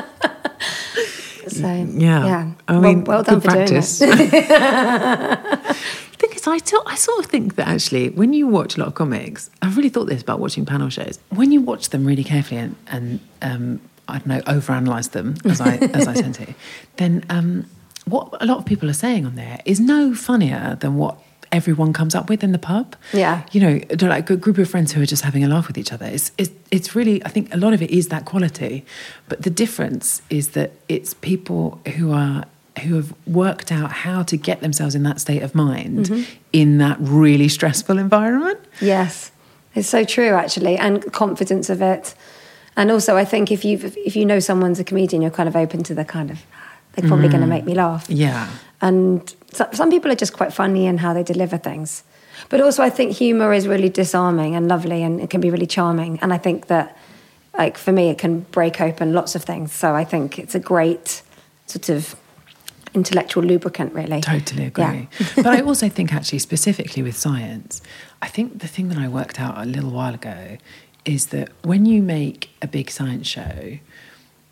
so 1.47 1.67
Yeah. 1.67 2.25
yeah. 2.25 2.51
I 2.67 2.71
Well- 2.73 2.81
mean, 2.81 3.03
well, 3.03 3.23
done 3.23 3.41
for 3.41 3.49
practice. 3.51 3.99
doing 3.99 4.17
it. 4.19 5.77
Thing 6.57 6.79
is, 6.79 6.83
I, 6.85 6.95
sort 6.95 7.19
of 7.19 7.25
think 7.27 7.55
that 7.55 7.67
actually, 7.67 8.09
when 8.09 8.33
you 8.33 8.47
watch 8.47 8.77
a 8.77 8.79
lot 8.79 8.87
of 8.87 8.95
comics, 8.95 9.49
I've 9.61 9.77
really 9.77 9.89
thought 9.89 10.05
this 10.05 10.21
about 10.21 10.39
watching 10.39 10.65
panel 10.65 10.89
shows. 10.89 11.19
When 11.29 11.51
you 11.51 11.61
watch 11.61 11.89
them 11.89 12.05
really 12.05 12.23
carefully 12.23 12.59
and, 12.59 12.75
and 12.87 13.19
um, 13.41 13.81
I 14.07 14.19
don't 14.19 14.27
know, 14.27 14.41
overanalyze 14.41 15.11
them 15.11 15.35
as 15.45 15.61
I 15.61 15.75
as 15.75 16.07
I 16.07 16.13
tend 16.13 16.35
to, 16.35 16.53
then 16.97 17.23
um, 17.29 17.65
what 18.05 18.35
a 18.41 18.45
lot 18.45 18.57
of 18.57 18.65
people 18.65 18.89
are 18.89 18.93
saying 18.93 19.25
on 19.25 19.35
there 19.35 19.59
is 19.65 19.79
no 19.79 20.15
funnier 20.15 20.77
than 20.79 20.95
what 20.95 21.17
everyone 21.51 21.93
comes 21.93 22.15
up 22.15 22.29
with 22.29 22.43
in 22.43 22.51
the 22.51 22.59
pub. 22.59 22.95
Yeah. 23.13 23.43
you 23.51 23.61
know, 23.61 24.07
like 24.07 24.29
a 24.29 24.35
group 24.35 24.57
of 24.57 24.69
friends 24.69 24.91
who 24.91 25.01
are 25.01 25.05
just 25.05 25.23
having 25.23 25.43
a 25.43 25.47
laugh 25.47 25.67
with 25.67 25.77
each 25.77 25.91
other. 25.91 26.05
It's, 26.05 26.31
it's 26.37 26.51
it's 26.71 26.95
really, 26.95 27.23
I 27.25 27.29
think, 27.29 27.53
a 27.53 27.57
lot 27.57 27.73
of 27.73 27.81
it 27.81 27.89
is 27.91 28.09
that 28.09 28.25
quality, 28.25 28.85
but 29.27 29.43
the 29.43 29.49
difference 29.49 30.21
is 30.29 30.49
that 30.49 30.73
it's 30.87 31.13
people 31.15 31.81
who 31.95 32.11
are 32.11 32.45
who 32.79 32.95
have 32.95 33.13
worked 33.27 33.71
out 33.71 33.91
how 33.91 34.23
to 34.23 34.37
get 34.37 34.61
themselves 34.61 34.95
in 34.95 35.03
that 35.03 35.19
state 35.19 35.43
of 35.43 35.53
mind 35.55 36.05
Mm-hmm. 36.07 36.23
in 36.53 36.77
that 36.79 36.97
really 36.99 37.47
stressful 37.47 37.97
environment. 37.97 38.59
Yes, 38.81 39.31
it's 39.75 39.87
so 39.87 40.03
true 40.03 40.29
actually, 40.33 40.77
and 40.77 41.11
confidence 41.13 41.69
of 41.69 41.81
it. 41.81 42.15
And 42.75 42.91
also, 42.91 43.17
I 43.17 43.25
think 43.25 43.51
if 43.51 43.65
you 43.65 43.77
if 44.05 44.15
you 44.15 44.25
know 44.25 44.39
someone's 44.39 44.79
a 44.79 44.83
comedian, 44.83 45.21
you're 45.21 45.31
kind 45.31 45.49
of 45.49 45.55
open 45.55 45.83
to 45.83 45.93
the 45.93 46.05
kind 46.05 46.31
of 46.31 46.39
they're 46.93 47.07
probably 47.07 47.27
going 47.27 47.41
to 47.41 47.47
make 47.47 47.65
me 47.65 47.73
laugh. 47.75 48.09
Yeah. 48.09 48.49
And 48.81 49.35
so, 49.51 49.67
some 49.73 49.89
people 49.91 50.11
are 50.11 50.15
just 50.15 50.33
quite 50.33 50.53
funny 50.53 50.85
in 50.85 50.97
how 50.97 51.13
they 51.13 51.23
deliver 51.23 51.57
things. 51.57 52.03
But 52.47 52.61
also, 52.61 52.81
I 52.83 52.89
think 52.89 53.11
humor 53.17 53.53
is 53.53 53.67
really 53.67 53.89
disarming 53.89 54.55
and 54.55 54.67
lovely, 54.67 55.03
and 55.03 55.19
it 55.19 55.29
can 55.29 55.41
be 55.41 55.51
really 55.51 55.67
charming. 55.67 56.19
And 56.21 56.33
I 56.33 56.37
think 56.37 56.67
that, 56.67 56.97
like 57.57 57.77
for 57.77 57.91
me, 57.91 58.09
it 58.09 58.17
can 58.17 58.39
break 58.51 58.79
open 58.79 59.13
lots 59.13 59.35
of 59.35 59.43
things. 59.43 59.71
So 59.73 59.93
I 59.93 60.05
think 60.05 60.39
it's 60.39 60.55
a 60.55 60.59
great 60.59 61.21
sort 61.67 61.89
of 61.89 62.15
intellectual 62.93 63.43
lubricant, 63.43 63.93
really. 63.93 64.21
Totally 64.21 64.65
agree. 64.65 64.83
Yeah. 65.19 65.27
but 65.35 65.47
I 65.47 65.61
also 65.61 65.89
think, 65.89 66.13
actually, 66.13 66.39
specifically 66.39 67.03
with 67.03 67.15
science, 67.15 67.81
I 68.21 68.27
think 68.27 68.59
the 68.59 68.67
thing 68.67 68.89
that 68.89 68.97
I 68.97 69.07
worked 69.07 69.39
out 69.39 69.57
a 69.57 69.65
little 69.65 69.91
while 69.91 70.13
ago 70.13 70.57
is 71.05 71.27
that 71.27 71.49
when 71.63 71.85
you 71.85 72.01
make 72.01 72.49
a 72.61 72.67
big 72.67 72.91
science 72.91 73.27
show, 73.27 73.79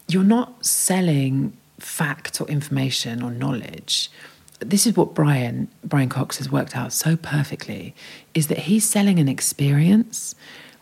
you're 0.08 0.24
not 0.24 0.66
selling 0.66 1.56
fact 1.80 2.42
or 2.42 2.48
information 2.48 3.22
or 3.22 3.32
knowledge. 3.32 4.10
This 4.60 4.88
is 4.88 4.96
what 4.96 5.14
Brian 5.14 5.68
Brian 5.84 6.10
Cox 6.10 6.38
has 6.38 6.52
worked 6.52 6.76
out 6.76 6.92
so 6.92 7.16
perfectly 7.16 7.94
is 8.34 8.48
that 8.48 8.60
he's 8.60 8.90
selling 8.90 9.20
an 9.20 9.28
experience. 9.28 10.34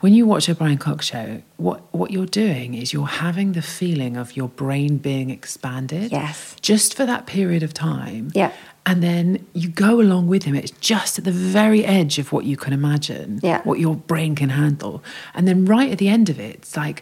When 0.06 0.14
you 0.14 0.28
watch 0.28 0.48
a 0.50 0.54
Brian 0.54 0.78
Cox 0.78 1.08
show, 1.08 1.42
what, 1.58 1.82
what 1.92 2.12
you're 2.12 2.28
doing 2.28 2.76
is 2.76 2.94
you're 2.94 3.08
having 3.08 3.54
the 3.54 3.64
feeling 3.64 4.18
of 4.18 4.38
your 4.38 4.48
brain 4.50 4.98
being 4.98 5.32
expanded. 5.32 6.12
Yes. 6.12 6.56
Just 6.62 6.94
for 6.94 7.08
that 7.08 7.26
period 7.26 7.64
of 7.64 7.74
time. 7.74 8.32
Yeah. 8.36 8.52
And 8.86 9.02
then 9.02 9.48
you 9.54 9.68
go 9.68 10.00
along 10.00 10.28
with 10.28 10.44
him. 10.44 10.54
It's 10.54 10.70
just 10.80 11.18
at 11.18 11.24
the 11.26 11.32
very 11.32 11.84
edge 11.84 12.20
of 12.20 12.32
what 12.32 12.46
you 12.46 12.56
can 12.56 12.72
imagine, 12.72 13.40
Yeah. 13.42 13.64
what 13.64 13.80
your 13.80 13.96
brain 13.96 14.36
can 14.36 14.50
handle. 14.50 15.04
And 15.34 15.48
then 15.48 15.66
right 15.66 15.92
at 15.92 15.98
the 15.98 16.08
end 16.10 16.30
of 16.30 16.40
it, 16.40 16.58
it's 16.58 16.78
like, 16.78 17.02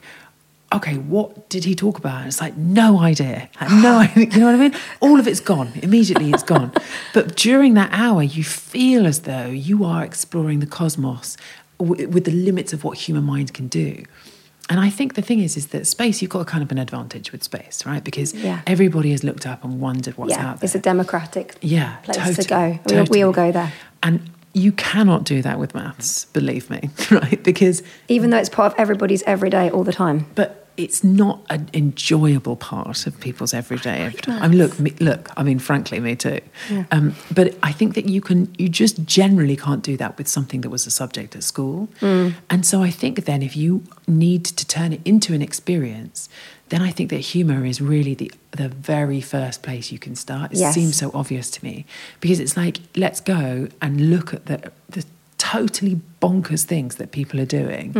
okay, 0.71 0.95
what 0.95 1.49
did 1.49 1.65
he 1.65 1.75
talk 1.75 1.97
about? 1.97 2.19
And 2.19 2.27
it's 2.27 2.39
like, 2.39 2.55
no 2.55 2.99
idea. 2.99 3.49
No 3.81 3.97
idea. 4.05 4.27
You 4.31 4.39
know 4.39 4.45
what 4.45 4.55
I 4.55 4.69
mean? 4.69 4.75
All 5.01 5.19
of 5.19 5.27
it's 5.27 5.41
gone. 5.41 5.73
Immediately 5.81 6.31
it's 6.31 6.41
gone. 6.43 6.71
But 7.13 7.35
during 7.35 7.75
that 7.75 7.89
hour, 7.91 8.23
you 8.23 8.43
feel 8.43 9.05
as 9.05 9.19
though 9.21 9.45
you 9.47 9.83
are 9.85 10.03
exploring 10.03 10.61
the 10.61 10.65
cosmos 10.65 11.37
w- 11.87 12.07
with 12.09 12.25
the 12.25 12.31
limits 12.31 12.73
of 12.73 12.83
what 12.83 12.97
human 12.97 13.23
mind 13.23 13.53
can 13.53 13.67
do. 13.67 14.03
And 14.69 14.79
I 14.79 14.89
think 14.89 15.15
the 15.15 15.21
thing 15.21 15.39
is, 15.39 15.57
is 15.57 15.67
that 15.67 15.85
space, 15.87 16.21
you've 16.21 16.31
got 16.31 16.39
a 16.39 16.45
kind 16.45 16.63
of 16.63 16.71
an 16.71 16.77
advantage 16.77 17.31
with 17.33 17.43
space, 17.43 17.85
right? 17.85 18.03
Because 18.03 18.33
Yeah. 18.33 18.61
everybody 18.65 19.11
has 19.11 19.23
looked 19.23 19.45
up 19.45 19.63
and 19.63 19.79
wondered 19.81 20.17
what's 20.17 20.31
yeah, 20.31 20.49
out 20.51 20.59
there. 20.61 20.65
it's 20.67 20.75
a 20.75 20.79
democratic 20.79 21.55
Yeah, 21.61 21.97
place 22.03 22.17
totally, 22.17 22.79
to 22.79 22.79
go. 22.95 23.03
We, 23.03 23.09
we 23.09 23.23
all 23.23 23.33
go 23.33 23.51
there. 23.51 23.73
And 24.01 24.29
you 24.53 24.71
cannot 24.71 25.25
do 25.25 25.41
that 25.41 25.59
with 25.59 25.75
maths, 25.75 26.25
believe 26.25 26.69
me, 26.69 26.89
right? 27.11 27.43
Because, 27.43 27.83
Even 28.07 28.29
though 28.29 28.37
it's 28.37 28.49
part 28.49 28.71
of 28.73 28.79
everybody's 28.79 29.21
everyday 29.23 29.69
all 29.69 29.83
the 29.83 29.91
time. 29.93 30.27
but 30.35 30.62
it's 30.77 31.03
not 31.03 31.45
an 31.49 31.69
enjoyable 31.73 32.55
part 32.55 33.05
of 33.07 33.19
people's 33.19 33.53
everyday. 33.53 34.01
every. 34.05 34.33
I 34.33 34.47
mean, 34.47 34.57
look, 34.57 34.79
me, 34.79 34.91
look. 34.99 35.29
I 35.37 35.43
mean, 35.43 35.59
frankly, 35.59 35.99
me 35.99 36.15
too. 36.15 36.39
Um, 36.91 37.15
but 37.33 37.55
I 37.63 37.71
think 37.71 37.93
that 37.95 38.05
you 38.09 38.21
can, 38.21 38.53
you 38.57 38.69
just 38.69 39.03
generally 39.05 39.55
can't 39.55 39.83
do 39.83 39.97
that 39.97 40.17
with 40.17 40.27
something 40.27 40.61
that 40.61 40.69
was 40.69 40.87
a 40.87 40.91
subject 40.91 41.35
at 41.35 41.43
school. 41.43 41.89
And 42.01 42.65
so 42.65 42.81
I 42.81 42.89
think 42.91 43.25
then, 43.25 43.41
if 43.41 43.55
you 43.55 43.83
need 44.07 44.45
to 44.45 44.65
turn 44.67 44.93
it 44.93 45.01
into 45.05 45.33
an 45.33 45.41
experience, 45.41 46.29
then 46.69 46.81
I 46.81 46.91
think 46.91 47.09
that 47.11 47.17
humour 47.19 47.65
is 47.65 47.79
really 47.81 48.13
the 48.15 48.31
the 48.51 48.69
very 48.69 49.19
first 49.21 49.61
place 49.63 49.91
you 49.91 49.99
can 49.99 50.15
start. 50.15 50.51
It 50.53 50.59
Yes. 50.59 50.73
seems 50.75 50.95
so 50.95 51.09
obvious 51.13 51.49
to 51.51 51.63
me 51.63 51.85
because 52.19 52.39
it's 52.39 52.55
like 52.55 52.77
let's 52.95 53.19
go 53.19 53.67
and 53.81 54.09
look 54.09 54.33
at 54.33 54.45
the 54.45 54.71
the 54.89 55.03
totally 55.37 55.99
bonkers 56.21 56.63
things 56.63 56.95
that 56.95 57.11
people 57.11 57.39
are 57.39 57.45
doing. 57.45 57.93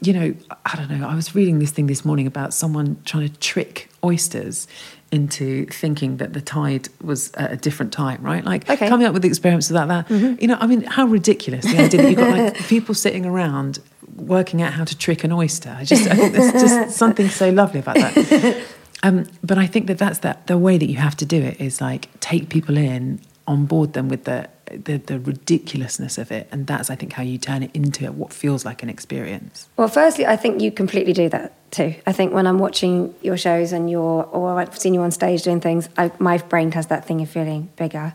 You 0.00 0.12
know, 0.12 0.34
I 0.66 0.76
don't 0.76 0.90
know. 0.90 1.06
I 1.08 1.14
was 1.14 1.34
reading 1.34 1.58
this 1.58 1.70
thing 1.70 1.86
this 1.86 2.04
morning 2.04 2.26
about 2.26 2.52
someone 2.54 3.00
trying 3.04 3.28
to 3.28 3.38
trick 3.40 3.88
oysters 4.04 4.66
into 5.10 5.66
thinking 5.66 6.16
that 6.16 6.32
the 6.32 6.40
tide 6.40 6.88
was 7.02 7.30
at 7.34 7.52
a 7.52 7.56
different 7.56 7.92
time, 7.92 8.22
right? 8.22 8.44
Like 8.44 8.68
Okay. 8.68 8.88
coming 8.88 9.06
up 9.06 9.12
with 9.12 9.24
experiments 9.24 9.70
about 9.70 9.88
that. 9.88 10.10
You 10.40 10.46
know, 10.46 10.56
I 10.60 10.66
mean, 10.66 10.82
how 10.82 11.06
ridiculous 11.06 11.64
the 11.64 11.78
idea 11.78 12.02
that 12.02 12.08
you've 12.10 12.18
got 12.18 12.30
like 12.30 12.54
people 12.68 12.94
sitting 12.94 13.26
around 13.26 13.78
working 14.16 14.62
out 14.62 14.72
how 14.72 14.84
to 14.84 14.96
trick 14.96 15.24
an 15.24 15.32
oyster. 15.32 15.74
I 15.78 15.84
just, 15.84 16.06
I 16.08 16.14
think 16.14 16.32
there's 16.34 16.52
just 16.52 16.96
something 17.02 17.28
so 17.28 17.50
lovely 17.50 17.80
about 17.80 17.96
that. 17.96 18.62
Um, 19.02 19.26
but 19.42 19.58
I 19.58 19.66
think 19.66 19.86
that 19.88 19.98
that's 19.98 20.20
that 20.20 20.46
the 20.46 20.56
way 20.58 20.78
that 20.78 20.86
you 20.88 20.96
have 20.96 21.16
to 21.16 21.26
do 21.26 21.40
it 21.42 21.60
is 21.60 21.80
like 21.80 22.08
take 22.20 22.48
people 22.48 22.76
in 22.76 23.20
on 23.46 23.66
board 23.66 23.94
them 23.94 24.08
with 24.08 24.24
the, 24.24 24.48
the 24.76 24.98
the 24.98 25.18
ridiculousness 25.18 26.18
of 26.18 26.30
it, 26.32 26.48
and 26.52 26.66
that's 26.66 26.90
I 26.90 26.96
think 26.96 27.12
how 27.12 27.22
you 27.22 27.38
turn 27.38 27.62
it 27.62 27.70
into 27.74 28.10
what 28.12 28.32
feels 28.32 28.64
like 28.64 28.82
an 28.82 28.88
experience. 28.88 29.68
Well, 29.76 29.88
firstly, 29.88 30.26
I 30.26 30.36
think 30.36 30.60
you 30.60 30.70
completely 30.70 31.12
do 31.12 31.28
that 31.28 31.52
too. 31.70 31.94
I 32.06 32.12
think 32.12 32.32
when 32.32 32.46
I'm 32.46 32.58
watching 32.58 33.14
your 33.22 33.36
shows 33.36 33.72
and 33.72 33.90
you're, 33.90 34.24
or 34.24 34.58
I've 34.58 34.78
seen 34.78 34.94
you 34.94 35.00
on 35.00 35.10
stage 35.10 35.42
doing 35.42 35.60
things, 35.60 35.88
I, 35.96 36.12
my 36.18 36.38
brain 36.38 36.72
has 36.72 36.86
that 36.88 37.06
thing 37.06 37.22
of 37.22 37.30
feeling 37.30 37.70
bigger. 37.76 38.14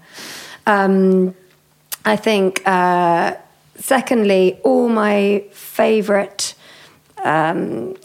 Um, 0.65 1.35
I 2.05 2.15
think, 2.15 2.61
uh, 2.65 3.35
secondly, 3.75 4.59
all 4.63 4.89
my 4.89 5.43
favourite 5.51 6.55
um, 7.23 7.95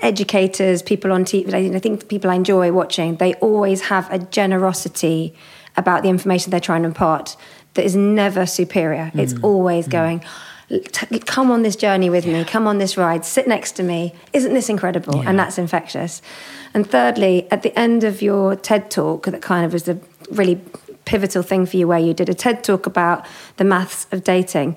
educators, 0.00 0.82
people 0.82 1.12
on 1.12 1.24
TV, 1.24 1.52
I 1.74 1.78
think 1.78 2.08
people 2.08 2.30
I 2.30 2.34
enjoy 2.34 2.72
watching, 2.72 3.16
they 3.16 3.34
always 3.34 3.82
have 3.82 4.10
a 4.12 4.18
generosity 4.18 5.34
about 5.76 6.02
the 6.02 6.08
information 6.08 6.50
they're 6.50 6.60
trying 6.60 6.82
to 6.82 6.88
impart 6.88 7.36
that 7.74 7.84
is 7.84 7.94
never 7.96 8.46
superior. 8.46 9.10
It's 9.14 9.34
Mm. 9.34 9.44
always 9.44 9.86
going, 9.88 10.22
"T- 10.70 11.18
come 11.20 11.50
on 11.50 11.62
this 11.62 11.76
journey 11.76 12.10
with 12.10 12.26
me, 12.26 12.44
come 12.44 12.66
on 12.66 12.78
this 12.78 12.96
ride, 12.96 13.24
sit 13.24 13.46
next 13.48 13.72
to 13.72 13.82
me. 13.82 14.14
Isn't 14.32 14.52
this 14.54 14.68
incredible? 14.68 15.22
And 15.26 15.38
that's 15.38 15.58
infectious. 15.58 16.20
And 16.74 16.88
thirdly, 16.88 17.46
at 17.50 17.62
the 17.62 17.76
end 17.78 18.04
of 18.04 18.20
your 18.20 18.54
TED 18.56 18.90
talk, 18.90 19.26
that 19.26 19.40
kind 19.42 19.64
of 19.64 19.72
was 19.72 19.84
the 19.84 19.98
really 20.30 20.60
pivotal 21.06 21.42
thing 21.42 21.64
for 21.64 21.76
you, 21.78 21.88
where 21.88 21.98
you 21.98 22.12
did 22.12 22.28
a 22.28 22.34
TED 22.34 22.62
talk 22.62 22.84
about 22.86 23.24
the 23.56 23.64
maths 23.64 24.06
of 24.12 24.22
dating. 24.24 24.76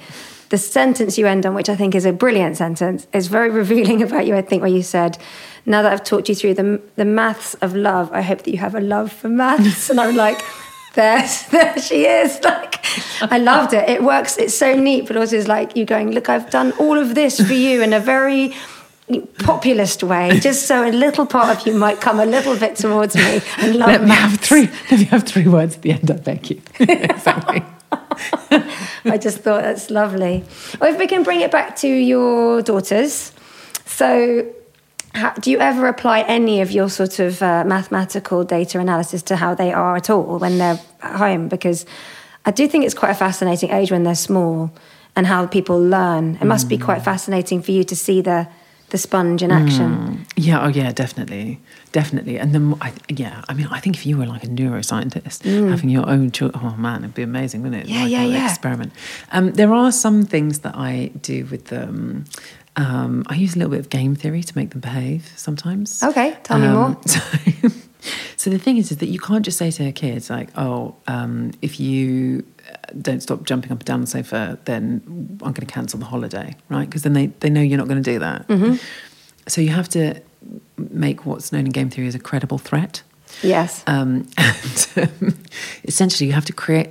The 0.49 0.57
sentence 0.57 1.17
you 1.17 1.27
end 1.27 1.45
on, 1.45 1.53
which 1.53 1.69
I 1.69 1.75
think 1.75 1.93
is 1.95 2.05
a 2.05 2.13
brilliant 2.13 2.55
sentence, 2.57 3.07
is 3.13 3.27
very 3.27 3.49
revealing 3.61 4.01
about 4.01 4.25
you, 4.25 4.35
I 4.35 4.41
think, 4.41 4.61
where 4.61 4.71
you 4.71 4.83
said, 4.83 5.17
Now 5.65 5.81
that 5.81 5.91
I've 5.91 6.03
talked 6.03 6.29
you 6.29 6.35
through 6.35 6.53
the, 6.55 6.79
the 6.95 7.05
maths 7.05 7.53
of 7.55 7.75
love, 7.75 8.09
I 8.13 8.21
hope 8.21 8.43
that 8.43 8.51
you 8.51 8.57
have 8.59 8.75
a 8.75 8.79
love 8.81 9.11
for 9.11 9.27
maths. 9.29 9.89
And 9.91 9.99
I'm 9.99 10.15
like, 10.15 10.39
there, 10.93 11.27
there 11.51 11.79
she 11.79 12.05
is. 12.05 12.39
Like, 12.51 13.31
I 13.31 13.37
loved 13.37 13.73
it. 13.73 13.87
It 13.87 14.03
works. 14.03 14.37
It's 14.37 14.57
so 14.57 14.75
neat, 14.75 15.07
but 15.07 15.15
also 15.15 15.37
it's 15.37 15.47
like 15.47 15.77
you 15.77 15.85
going, 15.85 16.11
look, 16.11 16.27
I've 16.27 16.49
done 16.49 16.73
all 16.73 16.97
of 16.97 17.15
this 17.15 17.39
for 17.39 17.53
you 17.53 17.81
in 17.81 17.93
a 17.93 17.99
very 17.99 18.53
populist 19.39 20.03
way, 20.03 20.39
just 20.39 20.67
so 20.67 20.87
a 20.87 20.91
little 20.91 21.25
part 21.25 21.55
of 21.55 21.67
you 21.67 21.73
might 21.73 22.01
come 22.01 22.19
a 22.19 22.25
little 22.25 22.57
bit 22.57 22.75
towards 22.75 23.15
me 23.15 23.41
and 23.59 23.75
love 23.75 23.89
Let 23.89 24.03
me 24.03 24.09
have 24.09 24.39
three. 24.39 24.69
Let 24.89 24.99
me 24.99 25.05
have 25.05 25.23
three 25.23 25.47
words 25.47 25.75
at 25.75 25.81
the 25.83 25.91
end. 25.91 26.11
I 26.11 26.15
beg 26.15 26.49
you. 26.49 26.61
exactly. 26.79 27.63
I 29.05 29.17
just 29.17 29.39
thought 29.39 29.63
that's 29.63 29.89
lovely. 29.89 30.43
Well, 30.79 30.91
if 30.93 30.99
we 30.99 31.07
can 31.07 31.23
bring 31.23 31.41
it 31.41 31.51
back 31.51 31.75
to 31.77 31.87
your 31.87 32.61
daughters, 32.61 33.31
so 33.85 34.51
how, 35.13 35.33
do 35.33 35.51
you 35.51 35.59
ever 35.59 35.87
apply 35.87 36.21
any 36.21 36.61
of 36.61 36.71
your 36.71 36.89
sort 36.89 37.19
of 37.19 37.41
uh, 37.41 37.63
mathematical 37.65 38.43
data 38.43 38.79
analysis 38.79 39.21
to 39.23 39.35
how 39.35 39.55
they 39.55 39.71
are 39.73 39.95
at 39.95 40.09
all 40.09 40.39
when 40.39 40.57
they're 40.57 40.79
at 41.01 41.15
home? 41.17 41.47
Because 41.47 41.85
I 42.45 42.51
do 42.51 42.67
think 42.67 42.85
it's 42.85 42.93
quite 42.93 43.11
a 43.11 43.15
fascinating 43.15 43.71
age 43.71 43.91
when 43.91 44.03
they're 44.03 44.15
small 44.15 44.71
and 45.15 45.27
how 45.27 45.45
people 45.47 45.79
learn. 45.79 46.37
It 46.41 46.45
must 46.45 46.69
be 46.69 46.77
quite 46.77 47.03
fascinating 47.03 47.61
for 47.61 47.71
you 47.71 47.83
to 47.83 47.95
see 47.95 48.21
the 48.21 48.47
the 48.91 48.97
sponge 48.97 49.41
in 49.41 49.51
action. 49.51 50.25
Yeah, 50.35 50.65
oh 50.65 50.67
yeah, 50.67 50.91
definitely, 50.91 51.61
definitely. 51.93 52.37
And 52.37 52.53
then, 52.53 52.75
I, 52.81 52.91
yeah, 53.07 53.41
I 53.47 53.53
mean, 53.53 53.67
I 53.67 53.79
think 53.79 53.95
if 53.95 54.05
you 54.05 54.17
were 54.17 54.25
like 54.25 54.43
a 54.43 54.47
neuroscientist, 54.47 55.45
having 55.69 55.89
your 55.89 56.07
own 56.09 56.31
children, 56.31 56.61
oh 56.61 56.75
man, 56.75 57.03
it'd 57.03 57.15
be 57.15 57.21
amazing, 57.21 57.63
wouldn't 57.63 57.83
it? 57.83 57.87
Mm. 57.87 57.93
Yeah, 57.93 58.01
like 58.01 58.11
yeah, 58.11 58.23
yeah. 58.23 58.49
Experiment. 58.49 58.91
Um, 59.31 59.53
there 59.53 59.73
are 59.73 59.93
some 59.93 60.25
things 60.25 60.59
that 60.59 60.75
I 60.75 61.11
do 61.21 61.45
with 61.45 61.67
them. 61.67 61.89
Um, 61.89 62.25
I 62.75 63.35
use 63.35 63.55
a 63.55 63.59
little 63.59 63.71
bit 63.71 63.79
of 63.79 63.89
game 63.89 64.15
theory 64.15 64.43
to 64.43 64.57
make 64.57 64.71
them 64.71 64.79
behave 64.81 65.31
sometimes. 65.35 66.01
Okay, 66.03 66.37
tell 66.43 66.59
me 66.59 66.67
Um, 66.67 66.73
more. 66.73 66.97
So, 67.63 67.69
so 68.35 68.49
the 68.49 68.57
thing 68.57 68.77
is, 68.77 68.91
is 68.91 68.97
that 68.97 69.09
you 69.09 69.19
can't 69.19 69.45
just 69.45 69.59
say 69.59 69.69
to 69.69 69.85
a 69.87 69.91
kid 69.91 70.27
like, 70.31 70.49
"Oh, 70.57 70.95
um, 71.07 71.51
if 71.61 71.79
you 71.79 72.43
uh, 72.67 72.75
don't 72.99 73.21
stop 73.21 73.43
jumping 73.43 73.71
up 73.71 73.77
and 73.79 73.85
down 73.85 74.01
the 74.01 74.07
sofa, 74.07 74.57
then 74.65 75.01
I'm 75.43 75.53
going 75.53 75.67
to 75.67 75.73
cancel 75.73 75.99
the 75.99 76.05
holiday," 76.05 76.55
right? 76.69 76.89
Because 76.89 77.03
then 77.03 77.13
they 77.13 77.27
they 77.41 77.49
know 77.51 77.61
you're 77.61 77.77
not 77.77 77.87
going 77.87 78.01
to 78.01 78.11
do 78.13 78.17
that. 78.19 78.47
Mm-hmm. 78.47 78.75
So 79.47 79.61
you 79.61 79.69
have 79.69 79.87
to 79.89 80.19
make 80.77 81.25
what's 81.27 81.51
known 81.51 81.65
in 81.67 81.71
game 81.71 81.91
theory 81.91 82.07
as 82.07 82.15
a 82.15 82.19
credible 82.19 82.57
threat. 82.57 83.03
Yes. 83.43 83.83
Um, 83.85 84.27
and 84.37 84.87
um, 84.97 85.37
essentially, 85.83 86.25
you 86.27 86.33
have 86.33 86.45
to 86.45 86.53
create, 86.53 86.89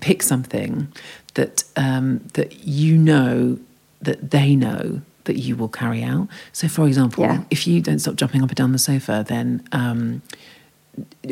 pick 0.00 0.22
something 0.22 0.88
that 1.34 1.64
um, 1.76 2.18
that 2.34 2.64
you 2.66 2.98
know 2.98 3.58
that 4.02 4.30
they 4.32 4.54
know 4.54 5.00
that 5.24 5.38
you 5.38 5.56
will 5.56 5.68
carry 5.68 6.02
out. 6.02 6.28
So, 6.52 6.68
for 6.68 6.86
example, 6.86 7.24
Yeah. 7.24 7.42
if 7.50 7.66
you 7.66 7.80
don't 7.80 7.98
stop 7.98 8.16
jumping 8.16 8.42
up 8.42 8.48
and 8.50 8.56
down 8.56 8.72
the 8.72 8.78
sofa, 8.78 9.24
then 9.26 9.62
um, 9.72 10.22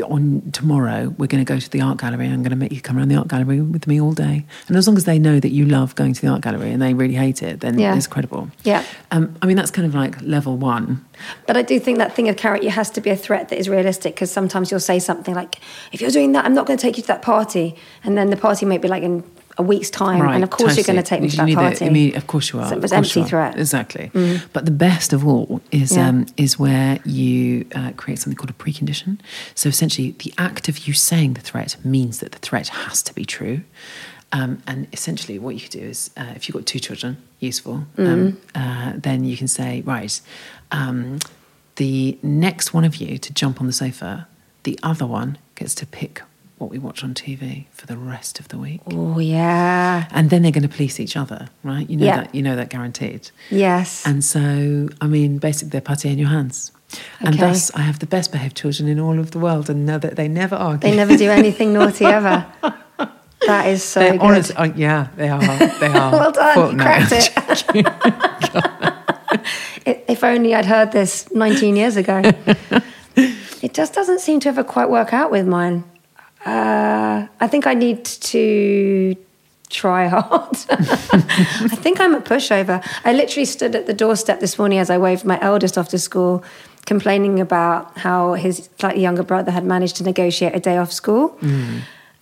on 0.03 0.43
tomorrow 0.53 1.11
we're 1.18 1.26
going 1.26 1.45
to 1.45 1.53
go 1.53 1.59
to 1.61 1.70
the 1.70 1.82
art 1.82 1.99
gallery. 1.99 2.26
I'm 2.26 2.43
going 2.43 2.51
to 2.51 2.57
make 2.57 2.72
you 2.72 2.80
come 2.80 2.97
around 2.97 3.09
the 3.09 3.16
art 3.16 3.28
gallery 3.28 3.61
with 3.61 3.86
me 3.86 4.01
all 4.01 4.12
day. 4.12 4.47
And 4.68 4.76
as 4.76 4.86
long 4.86 4.97
as 4.97 5.05
they 5.05 5.18
know 5.18 5.38
that 5.38 5.51
you 5.51 5.66
love 5.66 5.95
going 5.97 6.14
to 6.14 6.20
the 6.20 6.28
art 6.28 6.41
gallery 6.41 6.70
and 6.72 6.80
they 6.80 6.95
really 6.95 7.14
hate 7.14 7.43
it, 7.43 7.61
then 7.61 7.78
Yeah. 7.78 7.95
it's 7.95 8.07
credible. 8.07 8.51
Yeah. 8.64 8.82
Um, 9.11 9.34
I 9.43 9.47
mean, 9.47 9.57
that's 9.57 9.70
kind 9.70 9.86
of 9.86 9.95
like 9.95 10.20
level 10.22 10.57
one. 10.57 11.05
But 11.47 11.59
I 11.59 11.62
do 11.62 11.78
think 11.78 11.99
that 11.99 12.14
thing 12.14 12.28
of 12.30 12.36
carrot 12.36 12.62
you 12.62 12.70
has 12.70 12.88
to 12.91 13.01
be 13.03 13.11
a 13.11 13.16
threat 13.16 13.51
that 13.51 13.59
is 13.59 13.68
realistic 13.68 14.14
because 14.14 14.30
sometimes 14.30 14.70
you'll 14.70 14.80
say 14.80 14.99
something 14.99 15.34
like, 15.34 15.61
if 15.93 16.01
you're 16.01 16.11
doing 16.11 16.32
that, 16.32 16.47
I'm 16.47 16.55
not 16.55 16.66
going 16.66 16.78
to 16.78 16.82
take 16.82 16.97
you 16.97 17.03
to 17.03 17.09
that 17.09 17.20
party. 17.22 17.74
And 18.03 18.16
then 18.16 18.30
the 18.30 18.36
party 18.38 18.64
might 18.64 18.80
be 18.80 18.88
like 18.88 19.03
in 19.03 19.24
a 19.61 19.62
week's 19.72 19.90
time. 19.90 20.20
and 20.36 20.42
of 20.44 20.50
course 20.50 20.76
you're 20.76 20.90
going 20.92 20.96
to 21.04 21.08
take 21.12 21.20
me 21.22 21.28
to 21.28 21.46
You 21.46 21.54
that 21.56 21.62
party. 21.70 21.86
I 21.86 21.90
mean, 21.98 22.16
of 22.20 22.26
course 22.32 22.46
you 22.52 22.58
are. 22.61 22.68
So 22.70 22.76
it 22.78 22.82
was 22.86 22.92
empty 22.92 23.22
threat. 23.32 23.52
Exactly. 23.58 24.11
Mm. 24.14 24.42
But 24.54 24.62
the 24.70 24.76
best 24.88 25.12
of 25.16 25.20
all 25.30 25.61
is 25.70 25.90
Yeah. 25.96 26.08
um, 26.08 26.26
is 26.36 26.58
where 26.64 26.92
you 27.04 27.66
uh, 27.78 27.90
create 28.00 28.18
something 28.20 28.36
called 28.40 28.50
a 28.58 28.61
precondition. 28.64 29.12
So 29.54 29.64
essentially, 29.68 30.08
the 30.24 30.32
act 30.48 30.68
of 30.70 30.74
you 30.86 30.92
saying 31.11 31.34
the 31.34 31.40
threat 31.50 31.70
means 31.84 32.14
that 32.20 32.30
the 32.32 32.38
threat 32.48 32.68
has 32.68 33.02
to 33.08 33.12
be 33.14 33.24
true. 33.24 33.58
Um, 34.32 34.62
and 34.66 34.86
essentially, 34.92 35.36
what 35.44 35.52
you 35.56 35.61
could 35.61 35.76
do 35.82 35.86
is, 35.94 36.11
uh, 36.16 36.32
if 36.36 36.40
you've 36.48 36.54
got 36.54 36.64
two 36.66 36.78
children, 36.78 37.16
useful, 37.40 37.76
Mm. 37.98 38.06
um, 38.12 38.22
uh, 38.54 38.92
then 39.06 39.24
you 39.24 39.36
can 39.36 39.48
say, 39.48 39.82
right, 39.94 40.20
um, 40.70 41.18
the 41.76 42.16
next 42.22 42.72
one 42.72 42.84
of 42.84 42.94
you 43.02 43.18
to 43.18 43.32
jump 43.40 43.61
on 43.61 43.66
the 43.66 43.72
sofa, 43.72 44.26
the 44.62 44.78
other 44.82 45.06
one 45.20 45.36
gets 45.56 45.74
to 45.80 45.86
pick 45.86 46.22
what 46.61 46.70
we 46.70 46.78
watch 46.78 47.02
on 47.02 47.14
TV 47.14 47.64
for 47.70 47.86
the 47.86 47.96
rest 47.96 48.38
of 48.38 48.48
the 48.48 48.58
week. 48.58 48.82
Oh, 48.92 49.18
yeah. 49.18 50.06
And 50.11 50.28
then 50.28 50.42
they're 50.42 50.52
going 50.52 50.62
to 50.62 50.68
police 50.68 51.00
each 51.00 51.16
other, 51.16 51.48
right? 51.64 51.88
You 51.88 51.96
know 51.96 52.04
Yeah. 52.06 52.16
that 52.18 52.34
you 52.34 52.42
know 52.42 52.54
that 52.54 52.68
guaranteed. 52.68 53.30
Yes. 53.50 54.06
And 54.06 54.22
so, 54.22 54.88
I 55.00 55.06
mean, 55.06 55.38
basically, 55.38 55.70
they're 55.70 55.80
putty 55.80 56.11
in 56.11 56.18
your 56.18 56.28
hands. 56.28 56.70
And 57.20 57.30
Okay. 57.34 57.38
thus, 57.40 57.70
I 57.74 57.80
have 57.80 57.98
the 58.00 58.06
best 58.06 58.30
behaved 58.30 58.56
children 58.56 58.88
in 58.88 59.00
all 59.00 59.18
of 59.18 59.30
the 59.30 59.38
world, 59.38 59.70
and 59.70 59.86
know 59.86 59.96
that 59.98 60.16
they 60.16 60.28
never 60.28 60.54
argue. 60.54 60.90
They 60.90 60.94
never 60.96 61.16
do 61.16 61.30
anything 61.30 61.72
naughty 61.72 62.04
ever. 62.04 62.46
That 63.46 63.68
is 63.68 63.82
so 63.82 64.00
They're 64.00 64.12
good. 64.12 64.20
honest. 64.20 64.52
oh, 64.58 64.64
yeah, 64.64 65.08
they 65.16 65.30
are. 65.30 65.40
They 65.40 65.86
are. 65.86 66.12
well 66.18 66.30
done, 66.30 66.72
you 66.72 66.76
cracked 66.76 67.11
it. 67.11 67.30
If 70.08 70.22
only 70.24 70.54
I'd 70.54 70.66
heard 70.66 70.92
this 70.92 71.30
19 71.32 71.74
years 71.74 71.96
ago. 71.96 72.20
it 73.16 73.72
just 73.72 73.94
doesn't 73.94 74.20
seem 74.20 74.40
to 74.40 74.48
ever 74.50 74.62
quite 74.62 74.90
work 74.90 75.14
out 75.14 75.30
with 75.30 75.46
mine. 75.46 75.84
Uh, 76.45 77.26
I 77.41 77.47
think 77.47 77.66
I 77.66 77.74
need 77.74 78.05
to 78.05 79.16
try 79.68 80.09
hard. 80.14 80.57
I 80.70 81.76
think 81.76 82.01
I'm 82.01 82.14
a 82.14 82.20
pushover. 82.20 82.84
I 83.05 83.12
literally 83.12 83.45
stood 83.45 83.74
at 83.74 83.86
the 83.86 83.95
doorstep 83.95 84.41
this 84.41 84.59
morning 84.59 84.78
as 84.78 84.91
I 84.91 84.99
waved 84.99 85.24
my 85.24 85.38
eldest 85.41 85.78
off 85.78 85.88
to 85.91 85.99
school, 85.99 86.43
complaining 86.86 87.41
about 87.41 87.99
how 87.99 88.34
his 88.34 88.68
slightly 88.78 89.03
younger 89.03 89.22
brother 89.22 89.53
had 89.53 89.64
managed 89.64 89.97
to 89.97 90.05
negotiate 90.05 90.55
a 90.57 90.61
day 90.61 90.76
off 90.76 90.93
school. 90.93 91.36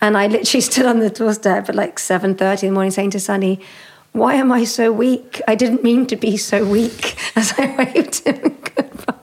And 0.01 0.17
I 0.17 0.27
literally 0.27 0.61
stood 0.69 0.85
on 0.85 0.99
the 0.99 1.09
doorstep 1.09 1.69
at 1.69 1.75
like 1.75 1.97
7.30 1.97 2.63
in 2.63 2.69
the 2.69 2.73
morning 2.73 2.91
saying 2.91 3.11
to 3.11 3.19
Sonny, 3.19 3.59
why 4.11 4.33
am 4.35 4.51
I 4.51 4.63
so 4.63 4.91
weak? 4.91 5.41
I 5.47 5.55
didn't 5.55 5.83
mean 5.83 6.07
to 6.07 6.15
be 6.15 6.35
so 6.37 6.65
weak 6.65 7.15
as 7.35 7.53
I 7.57 7.75
waved 7.77 8.25
him 8.25 8.57
goodbye. 8.75 9.13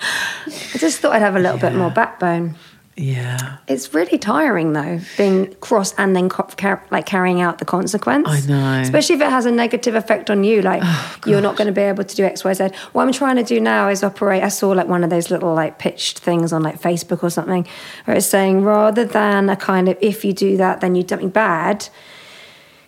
I 0.00 0.78
just 0.78 1.00
thought 1.00 1.12
I'd 1.12 1.22
have 1.22 1.36
a 1.36 1.40
little 1.40 1.58
bit 1.58 1.74
more 1.74 1.90
backbone. 1.90 2.54
Yeah. 2.96 3.58
It's 3.68 3.92
really 3.92 4.16
tiring 4.16 4.72
though, 4.72 5.00
being 5.18 5.54
cross 5.56 5.92
and 5.98 6.16
then 6.16 6.30
co- 6.30 6.44
car- 6.44 6.82
like 6.90 7.04
carrying 7.04 7.42
out 7.42 7.58
the 7.58 7.66
consequence. 7.66 8.26
I 8.26 8.40
know. 8.40 8.80
Especially 8.80 9.16
if 9.16 9.20
it 9.20 9.28
has 9.28 9.44
a 9.44 9.50
negative 9.50 9.94
effect 9.94 10.30
on 10.30 10.44
you, 10.44 10.62
like 10.62 10.80
oh, 10.82 11.16
you're 11.26 11.42
not 11.42 11.56
going 11.56 11.66
to 11.66 11.74
be 11.74 11.82
able 11.82 12.04
to 12.04 12.16
do 12.16 12.24
X, 12.24 12.42
Y, 12.42 12.54
Z. 12.54 12.68
What 12.92 13.02
I'm 13.02 13.12
trying 13.12 13.36
to 13.36 13.42
do 13.42 13.60
now 13.60 13.90
is 13.90 14.02
operate. 14.02 14.42
I 14.42 14.48
saw 14.48 14.70
like 14.70 14.88
one 14.88 15.04
of 15.04 15.10
those 15.10 15.30
little 15.30 15.52
like 15.54 15.78
pitched 15.78 16.20
things 16.20 16.54
on 16.54 16.62
like 16.62 16.80
Facebook 16.80 17.22
or 17.22 17.28
something, 17.28 17.66
where 18.06 18.16
it's 18.16 18.26
saying 18.26 18.62
rather 18.62 19.04
than 19.04 19.50
a 19.50 19.56
kind 19.56 19.90
of 19.90 19.98
if 20.00 20.24
you 20.24 20.32
do 20.32 20.56
that, 20.56 20.80
then 20.80 20.94
you 20.94 21.02
do 21.02 21.08
something 21.08 21.28
bad. 21.28 21.88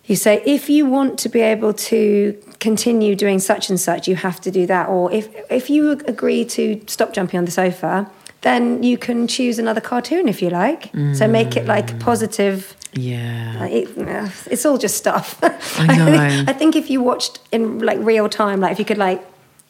You 0.07 0.17
say 0.17 0.43
if 0.47 0.71
you 0.71 0.87
want 0.87 1.19
to 1.19 1.29
be 1.29 1.43
able 1.43 1.75
to 1.75 2.41
continue 2.61 3.15
doing 3.15 3.41
such 3.41 3.69
and 3.69 3.79
such, 3.79 4.09
you 4.09 4.17
have 4.17 4.41
to 4.41 4.51
do 4.51 4.65
that. 4.67 4.89
Or 4.89 5.13
if 5.13 5.29
if 5.51 5.69
you 5.69 5.91
agree 5.91 6.47
to 6.47 6.81
stop 6.87 7.13
jumping 7.13 7.37
on 7.37 7.45
the 7.45 7.51
sofa, 7.51 8.11
then 8.43 8.83
you 8.83 8.97
can 8.97 9.27
choose 9.27 9.59
another 9.59 9.81
cartoon 9.81 10.29
if 10.29 10.41
you 10.41 10.51
like. 10.51 10.91
So 11.15 11.27
make 11.27 11.57
it 11.57 11.67
like 11.67 11.99
positive. 11.99 12.77
Yeah. 12.93 13.67
It, 13.67 13.99
uh, 13.99 14.29
it's 14.51 14.65
all 14.65 14.79
just 14.79 14.97
stuff. 14.97 15.39
I 15.79 15.97
know. 15.97 16.05
think, 16.07 16.49
I 16.49 16.53
think 16.53 16.77
if 16.77 16.89
you 16.89 17.03
watched 17.03 17.41
in 17.53 17.81
like 17.81 17.99
real 18.01 18.29
time, 18.29 18.61
like 18.61 18.73
if 18.73 18.79
you 18.79 18.85
could 18.85 18.99
like 18.99 19.25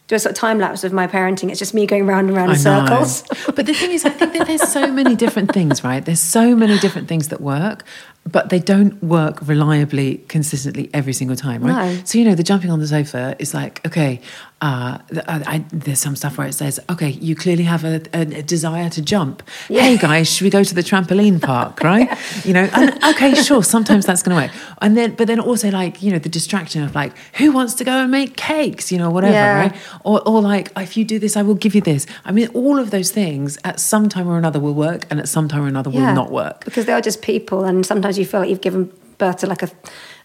do 0.09 0.15
a 0.15 0.19
sort 0.19 0.33
of 0.33 0.39
time 0.39 0.59
lapse 0.59 0.85
of 0.85 0.93
my 0.93 1.07
parenting. 1.07 1.51
It's 1.51 1.59
just 1.59 1.75
me 1.75 1.87
going 1.87 2.07
round 2.07 2.29
and 2.29 2.37
round 2.37 2.51
I 2.51 2.55
in 2.55 2.61
circles. 2.61 3.23
but 3.55 3.67
the 3.67 3.75
thing 3.75 3.91
is, 3.91 4.07
I 4.07 4.09
think 4.09 4.33
that 4.33 4.47
there's 4.47 4.67
so 4.67 4.91
many 4.91 5.15
different 5.15 5.53
things, 5.53 5.85
right? 5.85 6.03
There's 6.03 6.21
so 6.21 6.57
many 6.57 6.79
different 6.79 7.09
things 7.09 7.29
that 7.29 7.43
work, 7.43 7.85
but 8.25 8.49
they 8.49 8.59
don't 8.59 9.01
work 9.03 9.47
reliably, 9.47 10.25
consistently 10.29 10.89
every 10.95 11.13
single 11.13 11.37
time, 11.37 11.63
right? 11.63 11.95
No. 11.95 12.03
So, 12.05 12.19
you 12.19 12.25
know, 12.25 12.35
the 12.35 12.43
jumping 12.43 12.71
on 12.71 12.81
the 12.81 12.89
sofa 12.89 13.37
is 13.39 13.53
like, 13.53 13.87
okay, 13.87 14.23
uh, 14.61 14.99
I, 15.29 15.65
there's 15.73 16.01
some 16.01 16.17
stuff 16.17 16.37
where 16.37 16.47
it 16.49 16.53
says, 16.53 16.81
okay, 16.91 17.11
you 17.11 17.37
clearly 17.37 17.63
have 17.63 17.85
a, 17.85 18.03
a, 18.13 18.43
desire 18.43 18.91
to 18.91 19.01
jump. 19.01 19.49
Hey, 19.69 19.97
guys, 19.97 20.29
should 20.29 20.45
we 20.45 20.51
go 20.51 20.65
to 20.65 20.75
the 20.75 20.81
trampoline 20.83 21.41
park, 21.51 21.81
right? 21.85 22.09
You 22.45 22.55
know, 22.55 22.69
and, 22.75 22.93
okay, 23.05 23.35
sure, 23.35 23.63
sometimes 23.63 24.05
that's 24.05 24.23
going 24.25 24.37
to 24.37 24.43
work. 24.47 24.75
And 24.83 24.97
then, 24.97 25.15
but 25.15 25.29
then 25.29 25.39
also 25.39 25.71
like, 25.71 26.03
you 26.03 26.11
know, 26.11 26.19
the 26.19 26.29
distraction 26.29 26.83
of 26.83 26.95
like, 26.97 27.13
who 27.37 27.53
wants 27.53 27.75
to 27.75 27.85
go 27.85 27.93
and 27.93 28.11
make 28.11 28.37
cakes, 28.37 28.91
you 28.91 28.99
know, 28.99 29.11
whatever, 29.11 29.35
Yeah. 29.35 29.61
right? 29.61 29.77
Or, 30.03 30.27
or 30.29 30.41
like, 30.43 30.73
if 30.77 30.97
you 30.97 31.05
do 31.05 31.21
this, 31.21 31.37
I 31.37 31.43
will 31.43 31.55
give 31.55 31.77
you 31.77 31.81
this. 31.81 32.07
I 32.25 32.33
mean, 32.33 32.49
all 32.49 32.81
of 32.81 32.91
those 32.91 33.13
things 33.13 33.59
at 33.63 33.79
some 33.79 34.09
time 34.09 34.27
or 34.27 34.39
another 34.39 34.59
will 34.59 34.75
work, 34.75 35.07
and 35.09 35.21
at 35.21 35.29
some 35.29 35.47
time 35.47 35.63
or 35.63 35.69
another 35.69 35.91
will 35.91 36.01
not 36.01 36.33
work. 36.33 36.65
because 36.65 36.87
they 36.87 36.93
are 36.93 37.01
just 37.01 37.23
people, 37.23 37.65
and 37.65 37.87
sometimes 37.87 38.19
you 38.19 38.25
feel 38.25 38.41
like 38.41 38.51
you've 38.51 38.61
given 38.61 38.93
birth 39.19 39.39
to 39.39 39.47
like 39.47 39.63
a, 39.63 39.71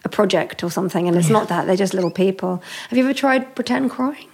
a 0.04 0.08
project 0.08 0.62
or 0.62 0.70
something, 0.70 1.08
and 1.08 1.16
it's 1.16 1.30
not 1.30 1.48
that. 1.48 1.66
They're 1.66 1.76
just 1.76 1.94
little 1.94 2.10
people. 2.10 2.62
Have 2.88 2.98
you 2.98 3.04
ever 3.04 3.14
tried 3.14 3.54
pretend 3.54 3.90
crying? 3.90 4.28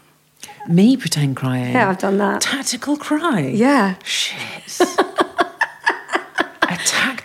Me 0.69 0.97
pretend 0.97 1.37
crying. 1.37 1.73
Yeah, 1.73 1.89
I've 1.89 1.99
done 1.99 2.19
that. 2.19 2.43
Tactical 2.43 2.97
cry. 2.97 3.41
Yeah. 3.41 3.95
Shit. 4.05 4.81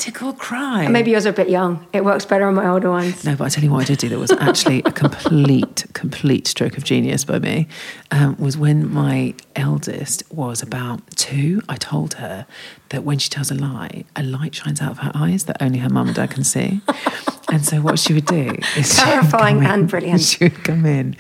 a 0.06 0.12
tactical 0.12 0.34
cry. 0.34 0.88
Maybe 0.88 1.12
yours 1.12 1.26
are 1.26 1.30
a 1.30 1.34
bit 1.34 1.50
young. 1.50 1.86
It 1.94 2.06
works 2.06 2.26
better 2.26 2.46
on 2.48 2.56
my 2.56 2.68
older 2.68 2.90
ones. 2.92 3.26
No, 3.26 3.36
but 3.36 3.46
I 3.46 3.50
tell 3.50 3.64
you 3.64 3.72
what 3.72 3.82
I 3.82 3.86
did 3.86 4.00
do 4.00 4.10
that 4.10 4.20
was 4.20 4.32
actually 4.32 4.80
a 4.84 4.92
complete, 4.92 5.86
complete 5.94 6.48
stroke 6.48 6.78
of 6.78 6.84
genius 6.84 7.26
by 7.26 7.40
me. 7.40 7.68
Um, 8.12 8.36
was 8.38 8.58
when 8.58 8.92
my 8.92 9.34
eldest 9.56 10.24
was 10.32 10.62
about 10.62 11.02
two, 11.16 11.62
I 11.68 11.76
told 11.78 12.16
her 12.16 12.46
that 12.90 13.04
when 13.04 13.18
she 13.18 13.30
tells 13.30 13.50
a 13.52 13.56
lie, 13.56 14.04
a 14.16 14.24
light 14.24 14.54
shines 14.56 14.82
out 14.82 14.92
of 14.92 15.00
her 15.00 15.12
eyes 15.16 15.46
that 15.46 15.58
only 15.62 15.80
her 15.80 15.90
mum 15.90 16.08
and 16.08 16.16
dad 16.16 16.32
can 16.32 16.44
see. 16.44 16.82
And 17.48 17.64
so 17.64 17.78
what 17.80 18.00
she 18.00 18.12
would 18.12 18.26
do 18.26 18.56
is 18.76 18.98
Terrifying 18.98 19.60
in- 19.60 19.66
and 19.66 19.88
brilliant. 19.88 20.20
She 20.26 20.46
would 20.46 20.64
come 20.64 20.84
in 20.84 21.16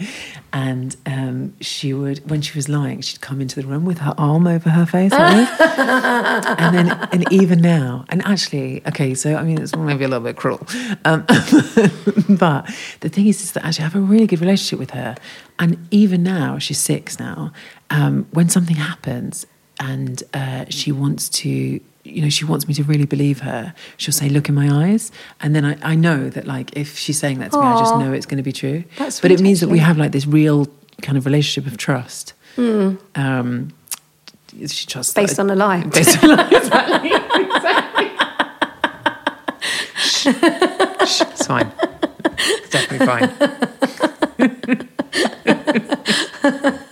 and 0.56 0.95
um, 1.06 1.53
she 1.60 1.93
would, 1.93 2.30
when 2.30 2.41
she 2.41 2.58
was 2.58 2.70
lying, 2.70 3.01
she'd 3.01 3.20
come 3.20 3.41
into 3.41 3.62
the 3.62 3.68
room 3.68 3.84
with 3.84 3.97
her 3.97 4.16
arm 4.18 4.47
over 4.47 4.70
her 4.70 4.86
face 4.86 5.12
like 5.12 5.60
and 5.60 6.74
then, 6.74 6.91
and 7.12 7.30
even 7.30 7.60
now, 7.60 8.06
and 8.08 8.26
actually, 8.26 8.82
okay, 8.88 9.14
so 9.16 9.36
I 9.36 9.43
mean, 9.43 9.62
it's 9.62 9.76
maybe 9.76 10.06
a 10.06 10.08
little 10.08 10.24
bit 10.24 10.38
cruel, 10.38 10.66
um, 11.03 11.26
but 12.30 12.74
the 13.01 13.10
thing 13.10 13.28
is, 13.28 13.41
is 13.41 13.51
that 13.51 13.66
actually 13.66 13.84
I 13.84 13.88
have 13.89 13.95
a 13.95 13.99
really 13.99 14.28
good 14.28 14.39
relationship 14.39 14.80
with 14.80 14.91
her, 14.91 15.18
and 15.60 15.86
even 15.91 16.24
now, 16.24 16.58
she's 16.58 16.80
six 16.80 17.20
now. 17.20 17.51
Um, 17.89 18.26
when 18.32 18.47
something 18.47 18.78
happens 18.78 19.45
and 19.80 20.24
uh, 20.34 20.66
she 20.70 20.91
wants 20.91 21.28
to. 21.30 21.82
You 22.06 22.22
know, 22.22 22.30
she 22.30 22.45
wants 22.45 22.68
me 22.68 22.74
to 22.76 22.84
really 22.84 23.06
believe 23.06 23.39
her. 23.41 23.74
She'll 23.97 24.14
say, 24.14 24.30
"Look 24.30 24.47
in 24.47 24.53
my 24.56 24.70
eyes," 24.70 25.12
and 25.41 25.56
then 25.56 25.66
I, 25.66 25.78
I 25.82 25.95
know 25.95 26.30
that, 26.30 26.45
like, 26.45 26.76
if 26.78 26.97
she's 26.97 27.18
saying 27.20 27.39
that 27.39 27.51
to 27.51 27.60
me, 27.60 27.66
I 27.66 27.80
just 27.80 27.97
know 27.97 28.14
it's 28.14 28.28
going 28.28 28.38
to 28.38 28.43
be 28.43 28.51
true. 28.53 28.84
That's 28.97 29.20
but 29.20 29.32
it 29.32 29.41
means 29.41 29.60
that 29.62 29.70
we 29.70 29.80
have 29.80 29.97
like 29.97 30.12
this 30.12 30.28
real 30.28 30.68
kind 31.01 31.18
of 31.18 31.26
relationship 31.26 31.72
of 31.72 31.78
trust. 31.78 32.34
Hmm. 32.56 32.95
Um, 33.16 33.74
she 34.68 34.86
trusts 34.86 35.14
Based 35.14 35.39
on 35.39 35.49
a 35.49 35.56
lie. 35.56 35.84
Based 35.84 36.24
on 36.24 36.32
a 36.32 36.36
lie, 36.36 36.47
exactly. 36.51 37.12
exactly. 37.43 38.06
Shh, 41.06 41.22
it's 41.22 41.47
fine. 41.47 41.72
It's 42.38 42.70
definitely 42.70 43.06
fine. 43.06 43.32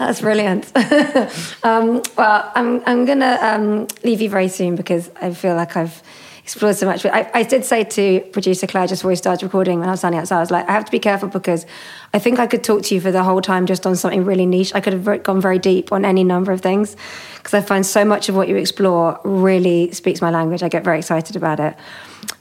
That's 0.00 0.22
brilliant. 0.22 0.64
um, 1.62 2.02
well, 2.16 2.50
I'm, 2.54 2.82
I'm 2.86 3.04
going 3.04 3.20
to 3.20 3.46
um, 3.46 3.86
leave 4.02 4.22
you 4.22 4.30
very 4.30 4.48
soon 4.48 4.74
because 4.74 5.10
I 5.20 5.34
feel 5.34 5.54
like 5.54 5.76
I've 5.76 6.02
explored 6.42 6.74
so 6.76 6.86
much. 6.86 7.02
But 7.02 7.12
I, 7.12 7.30
I 7.34 7.42
did 7.42 7.66
say 7.66 7.84
to 7.84 8.20
producer 8.32 8.66
Claire 8.66 8.86
just 8.86 9.02
before 9.02 9.10
we 9.10 9.16
started 9.16 9.44
recording 9.44 9.78
when 9.78 9.88
I 9.88 9.92
was 9.92 10.00
standing 10.00 10.18
outside, 10.18 10.38
I 10.38 10.40
was 10.40 10.50
like, 10.50 10.66
I 10.70 10.72
have 10.72 10.86
to 10.86 10.90
be 10.90 11.00
careful 11.00 11.28
because 11.28 11.66
I 12.14 12.18
think 12.18 12.38
I 12.38 12.46
could 12.46 12.64
talk 12.64 12.82
to 12.84 12.94
you 12.94 13.00
for 13.02 13.12
the 13.12 13.22
whole 13.22 13.42
time 13.42 13.66
just 13.66 13.86
on 13.86 13.94
something 13.94 14.24
really 14.24 14.46
niche. 14.46 14.74
I 14.74 14.80
could 14.80 14.94
have 14.94 15.22
gone 15.22 15.38
very 15.38 15.58
deep 15.58 15.92
on 15.92 16.06
any 16.06 16.24
number 16.24 16.50
of 16.50 16.62
things 16.62 16.96
because 17.36 17.52
I 17.52 17.60
find 17.60 17.84
so 17.84 18.02
much 18.02 18.30
of 18.30 18.34
what 18.34 18.48
you 18.48 18.56
explore 18.56 19.20
really 19.22 19.92
speaks 19.92 20.22
my 20.22 20.30
language. 20.30 20.62
I 20.62 20.70
get 20.70 20.82
very 20.82 21.00
excited 21.00 21.36
about 21.36 21.60
it. 21.60 21.76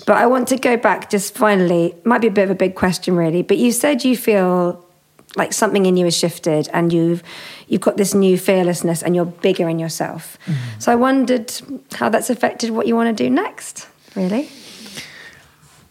But 0.05 0.15
I 0.15 0.27
want 0.27 0.47
to 0.47 0.57
go 0.57 0.77
back 0.77 1.09
just 1.09 1.35
finally, 1.35 1.93
might 2.05 2.21
be 2.21 2.27
a 2.27 2.31
bit 2.31 2.45
of 2.45 2.51
a 2.51 2.55
big 2.55 2.75
question 2.75 3.17
really, 3.17 3.41
but 3.41 3.57
you 3.57 3.73
said 3.73 4.05
you 4.05 4.15
feel 4.15 4.88
like 5.35 5.53
something 5.53 5.85
in 5.85 5.97
you 5.97 6.05
has 6.05 6.17
shifted 6.17 6.69
and 6.73 6.91
you've 6.91 7.23
you've 7.67 7.81
got 7.81 7.97
this 7.97 8.13
new 8.13 8.37
fearlessness 8.37 9.03
and 9.03 9.15
you're 9.15 9.25
bigger 9.25 9.69
in 9.69 9.79
yourself. 9.79 10.37
So 10.79 10.91
I 10.91 10.95
wondered 10.95 11.53
how 11.93 12.09
that's 12.09 12.29
affected 12.29 12.71
what 12.71 12.87
you 12.87 12.95
want 12.95 13.15
to 13.15 13.23
do 13.23 13.29
next, 13.29 13.87
really. 14.15 14.49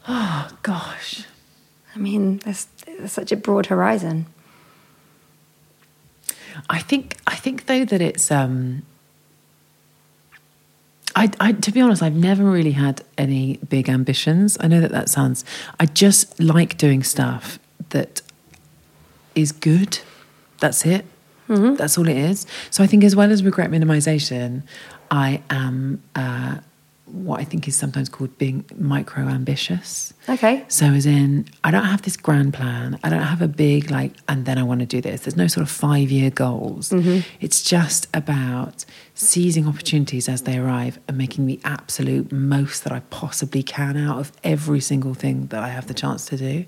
Oh 0.08 0.50
gosh. 0.62 1.24
I 1.94 1.98
mean, 1.98 2.38
there's, 2.38 2.66
there's 2.86 3.12
such 3.12 3.32
a 3.32 3.36
broad 3.36 3.66
horizon. 3.66 4.26
I 6.68 6.80
think 6.80 7.16
I 7.26 7.36
think 7.36 7.66
though 7.66 7.84
that 7.84 8.00
it's 8.00 8.30
um 8.30 8.82
I, 11.14 11.30
I 11.40 11.52
to 11.52 11.72
be 11.72 11.80
honest 11.80 12.02
I've 12.02 12.14
never 12.14 12.44
really 12.44 12.72
had 12.72 13.02
any 13.16 13.58
big 13.68 13.88
ambitions. 13.88 14.56
I 14.60 14.66
know 14.66 14.80
that 14.80 14.90
that 14.90 15.08
sounds 15.08 15.44
I 15.78 15.86
just 15.86 16.40
like 16.40 16.76
doing 16.76 17.02
stuff 17.02 17.58
that 17.90 18.22
is 19.40 19.52
good. 19.52 19.98
That's 20.60 20.84
it. 20.84 21.04
That's 21.76 21.96
all 21.96 22.08
it 22.08 22.16
is. 22.16 22.46
So 22.70 22.84
I 22.84 22.86
think 22.86 23.04
as 23.04 23.16
well 23.16 23.32
as 23.32 23.42
regret 23.42 23.70
minimization, 23.70 24.62
I 25.10 25.42
am 25.48 26.02
uh, 26.14 26.58
what 27.06 27.40
I 27.40 27.44
think 27.44 27.66
is 27.66 27.74
sometimes 27.74 28.08
called 28.08 28.36
being 28.36 28.64
micro 28.76 29.24
ambitious. 29.24 30.12
Okay. 30.28 30.64
So, 30.68 30.86
as 30.86 31.06
in, 31.06 31.48
I 31.64 31.70
don't 31.70 31.86
have 31.86 32.02
this 32.02 32.16
grand 32.16 32.52
plan. 32.52 32.98
I 33.02 33.08
don't 33.08 33.22
have 33.22 33.40
a 33.40 33.48
big, 33.48 33.90
like, 33.90 34.12
and 34.28 34.44
then 34.44 34.58
I 34.58 34.62
want 34.62 34.80
to 34.80 34.86
do 34.86 35.00
this. 35.00 35.22
There's 35.22 35.36
no 35.36 35.46
sort 35.46 35.62
of 35.62 35.70
five 35.70 36.10
year 36.10 36.30
goals. 36.30 36.92
It's 37.40 37.62
just 37.62 38.08
about 38.12 38.84
seizing 39.14 39.66
opportunities 39.66 40.28
as 40.28 40.42
they 40.42 40.58
arrive 40.58 40.98
and 41.08 41.16
making 41.16 41.46
the 41.46 41.58
absolute 41.64 42.30
most 42.30 42.84
that 42.84 42.92
I 42.92 43.00
possibly 43.08 43.62
can 43.62 43.96
out 43.96 44.18
of 44.18 44.32
every 44.44 44.80
single 44.80 45.14
thing 45.14 45.46
that 45.46 45.62
I 45.62 45.68
have 45.68 45.86
the 45.86 45.94
chance 45.94 46.26
to 46.26 46.36
do. 46.36 46.66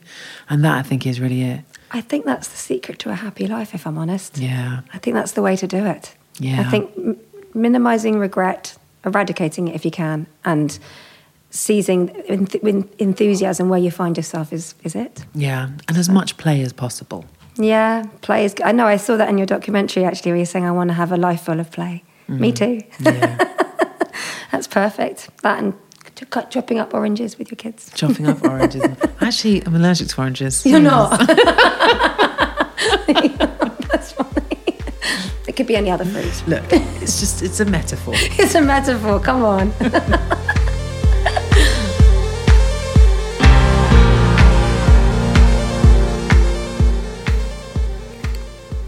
And 0.48 0.64
that, 0.64 0.78
I 0.78 0.82
think, 0.82 1.06
is 1.06 1.20
really 1.20 1.42
it. 1.42 1.60
I 1.90 2.00
think 2.00 2.24
that's 2.24 2.48
the 2.48 2.56
secret 2.56 2.98
to 3.00 3.10
a 3.10 3.14
happy 3.14 3.46
life, 3.46 3.74
if 3.74 3.86
I'm 3.86 3.98
honest. 3.98 4.38
Yeah. 4.38 4.80
I 4.92 4.98
think 4.98 5.14
that's 5.14 5.32
the 5.32 5.42
way 5.42 5.56
to 5.56 5.66
do 5.66 5.84
it. 5.86 6.14
Yeah. 6.38 6.60
I 6.60 6.64
think 6.64 6.90
m- 6.96 7.18
minimizing 7.54 8.18
regret, 8.18 8.76
eradicating 9.04 9.68
it 9.68 9.74
if 9.74 9.84
you 9.84 9.90
can, 9.90 10.26
and 10.44 10.78
seizing 11.50 12.08
enth- 12.28 12.62
with 12.62 12.94
enthusiasm 13.00 13.68
where 13.68 13.80
you 13.80 13.90
find 13.90 14.16
yourself 14.16 14.52
is, 14.52 14.74
is 14.84 14.94
it. 14.94 15.24
Yeah. 15.34 15.70
And 15.88 15.96
as 15.96 16.08
much 16.08 16.36
play 16.36 16.62
as 16.62 16.72
possible. 16.72 17.24
Yeah, 17.56 18.04
play 18.22 18.44
is. 18.44 18.54
I 18.64 18.72
know. 18.72 18.86
I 18.86 18.96
saw 18.96 19.16
that 19.16 19.28
in 19.28 19.36
your 19.36 19.46
documentary 19.46 20.04
actually, 20.04 20.32
where 20.32 20.36
you're 20.38 20.46
saying 20.46 20.64
I 20.64 20.70
want 20.70 20.88
to 20.88 20.94
have 20.94 21.12
a 21.12 21.16
life 21.16 21.42
full 21.42 21.60
of 21.60 21.70
play. 21.70 22.04
Me 22.28 22.52
mm. 22.52 22.56
too. 22.56 22.86
Yeah. 23.00 23.36
That's 24.52 24.68
perfect. 24.68 25.28
That 25.42 25.58
and 25.58 25.74
cut 26.26 26.50
chopping 26.50 26.78
up 26.78 26.92
oranges 26.94 27.38
with 27.38 27.50
your 27.50 27.56
kids. 27.56 27.90
Chopping 27.94 28.26
up 28.26 28.42
oranges. 28.42 28.82
Actually, 29.20 29.64
I'm 29.64 29.74
allergic 29.74 30.08
to 30.08 30.20
oranges. 30.20 30.64
You're 30.66 30.80
not. 30.80 31.18
That's 33.88 34.12
funny. 34.12 34.58
It 35.48 35.56
could 35.56 35.66
be 35.66 35.76
any 35.76 35.90
other 35.90 36.04
fruit. 36.04 36.42
Look, 36.46 36.64
it's 36.70 37.20
just, 37.20 37.42
it's 37.42 37.60
a 37.60 37.64
metaphor. 37.64 38.14
It's 38.16 38.54
a 38.54 38.60
metaphor. 38.60 39.20
Come 39.20 39.42
on. 39.44 39.70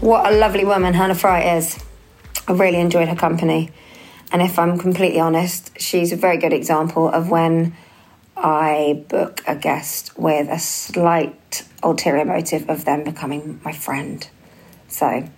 What 0.03 0.29
a 0.29 0.35
lovely 0.35 0.65
woman 0.65 0.93
Hannah 0.93 1.15
Fry 1.15 1.55
is. 1.55 1.79
I 2.49 2.51
really 2.51 2.79
enjoyed 2.79 3.07
her 3.07 3.15
company. 3.15 3.71
And 4.33 4.41
if 4.41 4.57
I'm 4.57 4.79
completely 4.79 5.19
honest, 5.19 5.79
she's 5.79 6.11
a 6.11 6.15
very 6.15 6.37
good 6.37 6.53
example 6.53 7.07
of 7.07 7.29
when 7.29 7.75
I 8.35 9.05
book 9.07 9.43
a 9.45 9.55
guest 9.55 10.17
with 10.17 10.49
a 10.49 10.57
slight 10.57 11.63
ulterior 11.83 12.25
motive 12.25 12.67
of 12.67 12.83
them 12.83 13.03
becoming 13.03 13.61
my 13.63 13.71
friend. 13.71 14.27
So, 14.87 15.29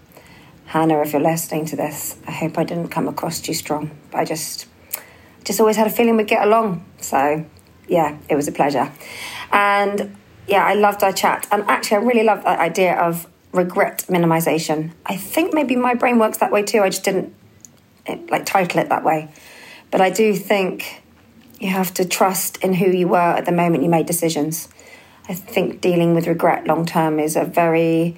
Hannah, 0.67 1.01
if 1.01 1.11
you're 1.11 1.21
listening 1.21 1.65
to 1.65 1.75
this, 1.75 2.17
I 2.25 2.31
hope 2.31 2.57
I 2.57 2.63
didn't 2.63 2.87
come 2.87 3.09
across 3.09 3.41
too 3.41 3.53
strong. 3.53 3.91
But 4.11 4.19
I 4.19 4.25
just, 4.25 4.65
just 5.43 5.59
always 5.59 5.75
had 5.75 5.87
a 5.87 5.89
feeling 5.89 6.15
we'd 6.15 6.27
get 6.27 6.47
along. 6.47 6.85
So, 7.01 7.45
yeah, 7.89 8.17
it 8.29 8.35
was 8.35 8.47
a 8.47 8.53
pleasure. 8.53 8.93
And 9.51 10.15
yeah, 10.47 10.65
I 10.65 10.73
loved 10.73 11.03
our 11.03 11.11
chat. 11.11 11.45
And 11.51 11.63
actually, 11.63 11.97
I 11.97 11.99
really 11.99 12.23
loved 12.23 12.45
that 12.45 12.59
idea 12.59 12.95
of 12.95 13.27
regret 13.51 14.05
minimization. 14.07 14.93
I 15.05 15.17
think 15.17 15.53
maybe 15.53 15.75
my 15.75 15.95
brain 15.95 16.17
works 16.17 16.37
that 16.37 16.49
way 16.49 16.63
too. 16.63 16.79
I 16.79 16.87
just 16.87 17.03
didn't 17.03 17.35
eh, 18.07 18.17
like 18.29 18.45
title 18.45 18.81
it 18.81 18.89
that 18.89 19.03
way. 19.03 19.29
But 19.91 20.01
I 20.01 20.09
do 20.09 20.33
think 20.33 21.03
you 21.59 21.69
have 21.69 21.93
to 21.95 22.05
trust 22.05 22.57
in 22.57 22.73
who 22.73 22.91
you 22.91 23.07
were 23.07 23.17
at 23.17 23.45
the 23.45 23.51
moment 23.51 23.83
you 23.83 23.89
made 23.89 24.05
decisions. 24.05 24.67
I 25.27 25.33
think 25.33 25.81
dealing 25.81 26.13
with 26.13 26.27
regret 26.27 26.67
long 26.67 26.85
term 26.85 27.19
is 27.19 27.35
a 27.35 27.45
very 27.45 28.17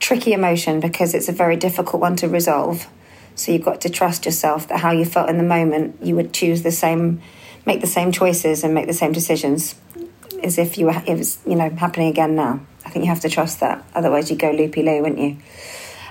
tricky 0.00 0.32
emotion 0.32 0.80
because 0.80 1.14
it's 1.14 1.28
a 1.28 1.32
very 1.32 1.56
difficult 1.56 2.00
one 2.00 2.16
to 2.16 2.28
resolve. 2.28 2.86
So 3.34 3.52
you've 3.52 3.64
got 3.64 3.80
to 3.82 3.90
trust 3.90 4.24
yourself 4.24 4.68
that 4.68 4.80
how 4.80 4.90
you 4.90 5.04
felt 5.04 5.30
in 5.30 5.38
the 5.38 5.44
moment, 5.44 5.96
you 6.02 6.16
would 6.16 6.32
choose 6.32 6.62
the 6.62 6.72
same, 6.72 7.20
make 7.66 7.80
the 7.80 7.86
same 7.86 8.10
choices 8.10 8.64
and 8.64 8.74
make 8.74 8.86
the 8.86 8.92
same 8.92 9.12
decisions 9.12 9.76
as 10.42 10.58
if 10.58 10.78
you 10.78 10.86
were, 10.86 11.02
it 11.06 11.16
was, 11.16 11.38
you 11.46 11.54
know, 11.54 11.70
happening 11.70 12.08
again 12.08 12.34
now. 12.34 12.60
I 12.84 12.90
think 12.90 13.04
you 13.04 13.10
have 13.10 13.20
to 13.20 13.28
trust 13.28 13.60
that. 13.60 13.84
Otherwise, 13.94 14.30
you 14.30 14.36
go 14.36 14.50
loopy 14.50 14.82
loo, 14.82 15.02
wouldn't 15.02 15.20
you? 15.20 15.36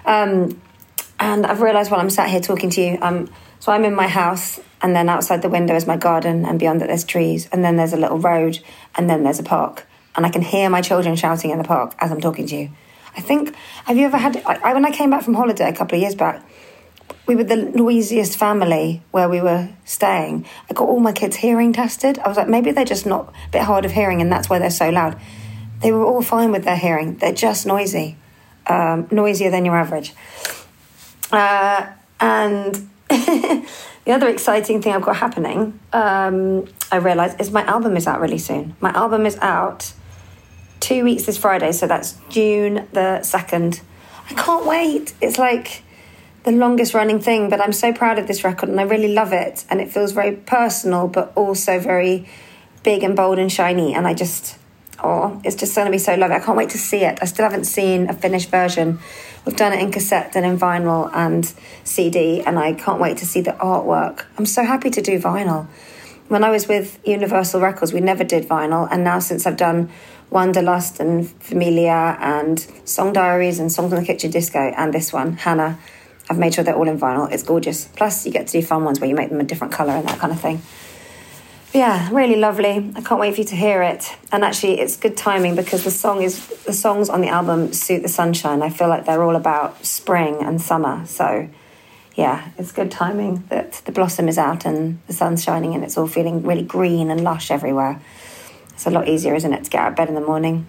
Um, 0.06 0.62
and 1.20 1.46
I've 1.46 1.62
realised 1.62 1.92
while 1.92 2.00
I'm 2.00 2.10
sat 2.10 2.30
here 2.30 2.40
talking 2.40 2.70
to 2.72 2.82
you, 2.82 2.98
um, 3.02 3.30
so 3.60 3.72
I'm 3.72 3.86
in 3.86 3.96
my 3.96 4.08
house, 4.08 4.60
and 4.82 4.96
then 4.96 5.10
outside 5.10 5.42
the 5.42 5.50
window 5.50 5.76
is 5.76 5.88
my 5.88 5.98
garden, 5.98 6.46
and 6.46 6.60
beyond 6.60 6.82
it 6.82 6.88
there's 6.88 7.04
trees, 7.04 7.48
and 7.52 7.64
then 7.64 7.76
there's 7.76 7.94
a 7.94 7.98
little 7.98 8.20
road, 8.20 8.60
and 8.96 9.10
then 9.10 9.24
there's 9.24 9.40
a 9.40 9.44
park, 9.44 9.88
and 10.16 10.26
I 10.26 10.30
can 10.30 10.42
hear 10.42 10.70
my 10.70 10.82
children 10.82 11.16
shouting 11.16 11.52
in 11.52 11.58
the 11.58 11.64
park 11.64 11.96
as 12.00 12.12
I'm 12.12 12.22
talking 12.22 12.46
to 12.48 12.56
you. 12.56 12.70
I 13.16 13.22
think. 13.22 13.56
Have 13.86 13.98
you 13.98 14.06
ever 14.06 14.18
had? 14.18 14.38
I, 14.46 14.74
when 14.74 14.86
I 14.86 14.92
came 14.92 15.10
back 15.10 15.24
from 15.24 15.34
holiday 15.34 15.68
a 15.68 15.74
couple 15.74 15.96
of 15.96 16.02
years 16.02 16.14
back, 16.14 16.48
we 17.26 17.36
were 17.36 17.44
the 17.44 17.56
noisiest 17.56 18.38
family 18.38 19.02
where 19.12 19.28
we 19.28 19.42
were 19.42 19.70
staying. 19.86 20.46
I 20.70 20.74
got 20.74 20.88
all 20.88 21.00
my 21.00 21.12
kids 21.12 21.36
hearing 21.36 21.74
tested. 21.74 22.20
I 22.20 22.28
was 22.28 22.38
like, 22.38 22.48
maybe 22.48 22.72
they're 22.72 22.86
just 22.86 23.08
not 23.08 23.34
a 23.48 23.50
bit 23.52 23.64
hard 23.64 23.86
of 23.86 23.92
hearing, 23.92 24.22
and 24.22 24.32
that's 24.32 24.50
why 24.50 24.60
they're 24.60 24.70
so 24.70 24.90
loud. 24.92 25.20
They 25.82 25.92
were 25.92 26.06
all 26.06 26.22
fine 26.22 26.52
with 26.52 26.64
their 26.64 26.78
hearing. 26.78 27.18
They're 27.18 27.34
just 27.34 27.66
noisy, 27.66 28.18
um, 28.68 29.08
noisier 29.10 29.50
than 29.50 29.66
your 29.66 29.76
average. 29.76 30.14
Uh, 31.32 31.88
and 32.20 32.90
the 33.10 33.66
other 34.08 34.28
exciting 34.30 34.82
thing 34.82 34.94
I've 34.94 35.02
got 35.02 35.18
happening, 35.18 35.80
um, 35.94 36.68
I 36.92 36.98
realise, 36.98 37.36
is 37.36 37.52
my 37.52 37.64
album 37.64 37.98
is 37.98 38.08
out 38.08 38.22
really 38.22 38.38
soon. 38.38 38.76
My 38.80 38.92
album 38.92 39.26
is 39.26 39.38
out 39.42 39.94
two 40.80 41.04
weeks 41.04 41.24
this 41.24 41.38
Friday, 41.38 41.72
so 41.72 41.88
that's 41.88 42.18
June 42.30 42.88
the 42.94 43.20
2nd. 43.22 43.82
I 44.30 44.34
can't 44.34 44.66
wait. 44.66 45.14
It's 45.22 45.38
like 45.38 45.84
the 46.44 46.52
longest 46.52 46.94
running 46.94 47.20
thing, 47.20 47.50
but 47.50 47.60
I'm 47.60 47.74
so 47.74 47.92
proud 47.92 48.20
of 48.20 48.28
this 48.28 48.44
record 48.44 48.70
and 48.70 48.80
I 48.80 48.84
really 48.84 49.14
love 49.14 49.34
it. 49.34 49.66
And 49.70 49.82
it 49.82 49.92
feels 49.92 50.14
very 50.14 50.36
personal, 50.36 51.08
but 51.08 51.34
also 51.36 51.80
very 51.80 52.28
big 52.84 53.04
and 53.04 53.16
bold 53.16 53.38
and 53.38 53.52
shiny. 53.52 53.94
And 53.94 54.08
I 54.08 54.14
just, 54.14 54.58
oh, 55.04 55.42
it's 55.44 55.56
just 55.56 55.76
going 55.76 55.88
to 55.88 55.92
be 55.92 55.98
so 55.98 56.16
lovely. 56.16 56.38
I 56.38 56.40
can't 56.40 56.58
wait 56.58 56.70
to 56.70 56.78
see 56.78 57.00
it. 57.00 57.20
I 57.22 57.26
still 57.26 57.44
haven't 57.44 57.66
seen 57.66 58.10
a 58.10 58.14
finished 58.14 58.50
version. 58.50 59.00
We've 59.48 59.56
done 59.56 59.72
it 59.72 59.80
in 59.80 59.94
cassette 59.94 60.36
and 60.36 60.46
in 60.46 60.60
vinyl 60.60 61.10
and 61.14 61.46
CD, 61.86 62.42
and 62.42 62.60
I 62.60 62.74
can't 62.74 63.00
wait 63.00 63.16
to 63.20 63.26
see 63.26 63.40
the 63.40 63.54
artwork. 63.54 64.26
I'm 64.38 64.46
so 64.46 64.62
happy 64.62 64.90
to 64.90 65.02
do 65.02 65.22
vinyl. 65.22 65.68
When 66.28 66.44
I 66.44 66.50
was 66.50 66.68
with 66.68 67.00
Universal 67.06 67.62
Records, 67.62 67.94
we 67.94 68.02
never 68.02 68.26
did 68.26 68.46
vinyl, 68.46 68.90
and 68.92 69.06
now 69.06 69.20
since 69.20 69.48
I've 69.48 69.56
done 69.56 69.90
Wanderlust 70.30 71.00
and 71.00 71.30
Familia 71.42 72.18
and 72.20 72.60
Song 72.84 73.14
Diaries 73.14 73.58
and 73.60 73.72
Songs 73.72 73.94
on 73.94 74.02
the 74.02 74.06
Kitchen 74.06 74.32
Disco 74.32 74.60
and 74.60 74.94
this 74.94 75.14
one, 75.14 75.38
Hana, 75.38 75.80
I've 76.30 76.38
made 76.38 76.54
sure 76.54 76.66
they're 76.66 76.76
all 76.76 76.90
in 76.90 77.00
vinyl. 77.00 77.32
It's 77.32 77.44
gorgeous. 77.44 77.86
Plus, 77.96 78.26
you 78.26 78.34
get 78.34 78.48
to 78.48 78.60
do 78.60 78.68
fun 78.68 78.84
ones 78.84 79.00
where 79.00 79.10
you 79.10 79.16
make 79.16 79.30
them 79.30 79.40
a 79.40 79.46
different 79.46 79.72
colour 79.72 79.94
and 79.94 80.10
that 80.10 80.20
kind 80.20 80.34
of 80.34 80.42
thing 80.42 80.62
yeah, 81.74 82.10
really 82.12 82.38
lovely. 82.38 82.92
I 82.96 83.02
can't 83.02 83.20
wait 83.20 83.36
for 83.36 83.42
you 83.42 83.48
to 83.48 83.56
hear 83.56 83.82
it. 83.82 84.16
And 84.32 84.44
actually, 84.44 84.80
it's 84.80 84.96
good 84.96 85.18
timing 85.18 85.56
because 85.56 85.84
the 85.84 85.92
song 85.92 86.22
is 86.22 86.48
the 86.64 86.74
songs 86.74 87.10
on 87.10 87.22
the 87.22 87.28
album 87.28 87.74
suit 87.74 88.04
the 88.04 88.10
sunshine. 88.10 88.62
I 88.62 88.70
feel 88.70 88.88
like 88.88 89.06
they're 89.06 89.22
all 89.22 89.36
about 89.36 89.86
spring 89.86 90.42
and 90.42 90.62
summer. 90.62 91.06
So, 91.06 91.50
yeah, 92.16 92.50
it's 92.58 92.72
good 92.72 92.90
timing 92.90 93.44
that 93.50 93.82
the 93.86 93.92
blossom 93.92 94.30
is 94.30 94.38
out 94.38 94.66
and 94.66 95.00
the 95.08 95.14
sun's 95.14 95.44
shining 95.44 95.76
and 95.76 95.84
it's 95.84 95.98
all 95.98 96.08
feeling 96.08 96.42
really 96.44 96.64
green 96.64 97.12
and 97.12 97.22
lush 97.22 97.52
everywhere. 97.52 98.02
It's 98.74 98.86
a 98.86 98.90
lot 98.90 99.08
easier, 99.08 99.36
isn't 99.36 99.54
it, 99.54 99.66
to 99.66 99.70
get 99.70 99.82
out 99.82 99.90
of 99.90 99.96
bed 99.98 100.08
in 100.08 100.16
the 100.16 100.22
morning? 100.22 100.66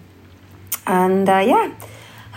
And 0.85 1.29
uh, 1.29 1.43
yeah, 1.45 1.73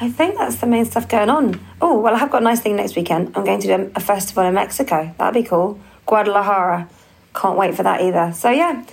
I 0.00 0.08
think 0.08 0.36
that's 0.36 0.56
the 0.56 0.66
main 0.66 0.84
stuff 0.84 1.08
going 1.08 1.30
on. 1.30 1.60
Oh, 1.80 1.98
well, 1.98 2.14
I 2.14 2.18
have 2.18 2.30
got 2.30 2.42
a 2.42 2.44
nice 2.44 2.60
thing 2.60 2.76
next 2.76 2.94
weekend. 2.94 3.32
I'm 3.34 3.44
going 3.44 3.60
to 3.60 3.66
do 3.66 3.92
a 3.96 4.00
festival 4.00 4.44
in 4.44 4.54
Mexico. 4.54 5.12
That'd 5.18 5.34
be 5.34 5.48
cool. 5.48 5.80
Guadalajara 6.06 6.88
can't 7.34 7.58
wait 7.58 7.74
for 7.74 7.82
that 7.82 8.00
either. 8.00 8.32
So 8.32 8.50
yeah, 8.50 8.84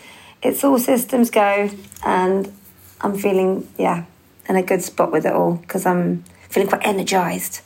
it's 0.41 0.63
all 0.63 0.79
systems 0.79 1.29
go, 1.29 1.69
and 2.05 2.51
I'm 3.01 3.17
feeling 3.17 3.67
yeah 3.77 4.05
in 4.47 4.55
a 4.55 4.63
good 4.63 4.81
spot 4.81 5.11
with 5.11 5.25
it 5.25 5.33
all 5.33 5.53
because 5.53 5.85
I'm 5.85 6.23
feeling 6.49 6.69
quite 6.69 6.85
energized. 6.85 7.61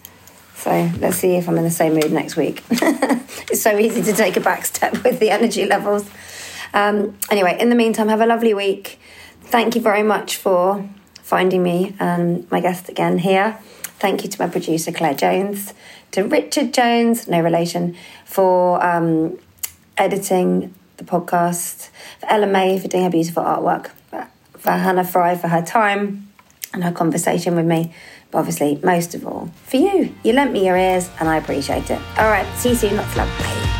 So 0.55 0.91
let's 0.99 1.17
see 1.17 1.35
if 1.35 1.49
I'm 1.49 1.57
in 1.57 1.63
the 1.63 1.71
same 1.71 1.93
mood 1.93 2.11
next 2.11 2.35
week. 2.35 2.63
it's 2.69 3.61
so 3.61 3.77
easy 3.77 4.01
to 4.03 4.13
take 4.13 4.37
a 4.37 4.39
back 4.39 4.65
step 4.65 5.03
with 5.03 5.19
the 5.19 5.29
energy 5.29 5.65
levels. 5.65 6.09
Um, 6.73 7.17
anyway, 7.29 7.57
in 7.59 7.69
the 7.69 7.75
meantime, 7.75 8.07
have 8.09 8.21
a 8.21 8.25
lovely 8.25 8.53
week. 8.53 8.99
Thank 9.41 9.75
you 9.75 9.81
very 9.81 10.03
much 10.03 10.37
for 10.37 10.87
finding 11.21 11.63
me 11.63 11.95
and 11.99 12.49
my 12.51 12.59
guest 12.59 12.89
again 12.89 13.19
here. 13.19 13.57
Thank 13.99 14.23
you 14.23 14.29
to 14.29 14.41
my 14.41 14.49
producer 14.49 14.91
Claire 14.91 15.13
Jones, 15.13 15.73
to 16.11 16.23
Richard 16.23 16.73
Jones, 16.73 17.27
no 17.27 17.39
relation, 17.41 17.95
for 18.25 18.83
um, 18.85 19.37
editing 19.97 20.73
the 20.97 21.03
podcast, 21.03 21.89
for 22.19 22.29
Ella 22.29 22.47
May 22.47 22.79
for 22.79 22.87
doing 22.87 23.03
her 23.03 23.09
beautiful 23.09 23.43
artwork, 23.43 23.91
for 24.57 24.71
Hannah 24.71 25.03
Fry 25.03 25.35
for 25.35 25.47
her 25.49 25.61
time 25.61 26.31
and 26.73 26.83
her 26.83 26.91
conversation 26.91 27.55
with 27.55 27.65
me, 27.65 27.93
but 28.31 28.39
obviously, 28.39 28.79
most 28.83 29.13
of 29.13 29.27
all, 29.27 29.51
for 29.65 29.77
you. 29.77 30.15
You 30.23 30.33
lent 30.33 30.51
me 30.51 30.65
your 30.65 30.77
ears 30.77 31.09
and 31.19 31.29
I 31.29 31.37
appreciate 31.37 31.89
it. 31.89 32.01
All 32.17 32.29
right, 32.29 32.47
see 32.57 32.69
you 32.69 32.75
soon. 32.75 32.95
Lots 32.95 33.11
of 33.11 33.17
love. 33.17 33.39
Bye. 33.39 33.79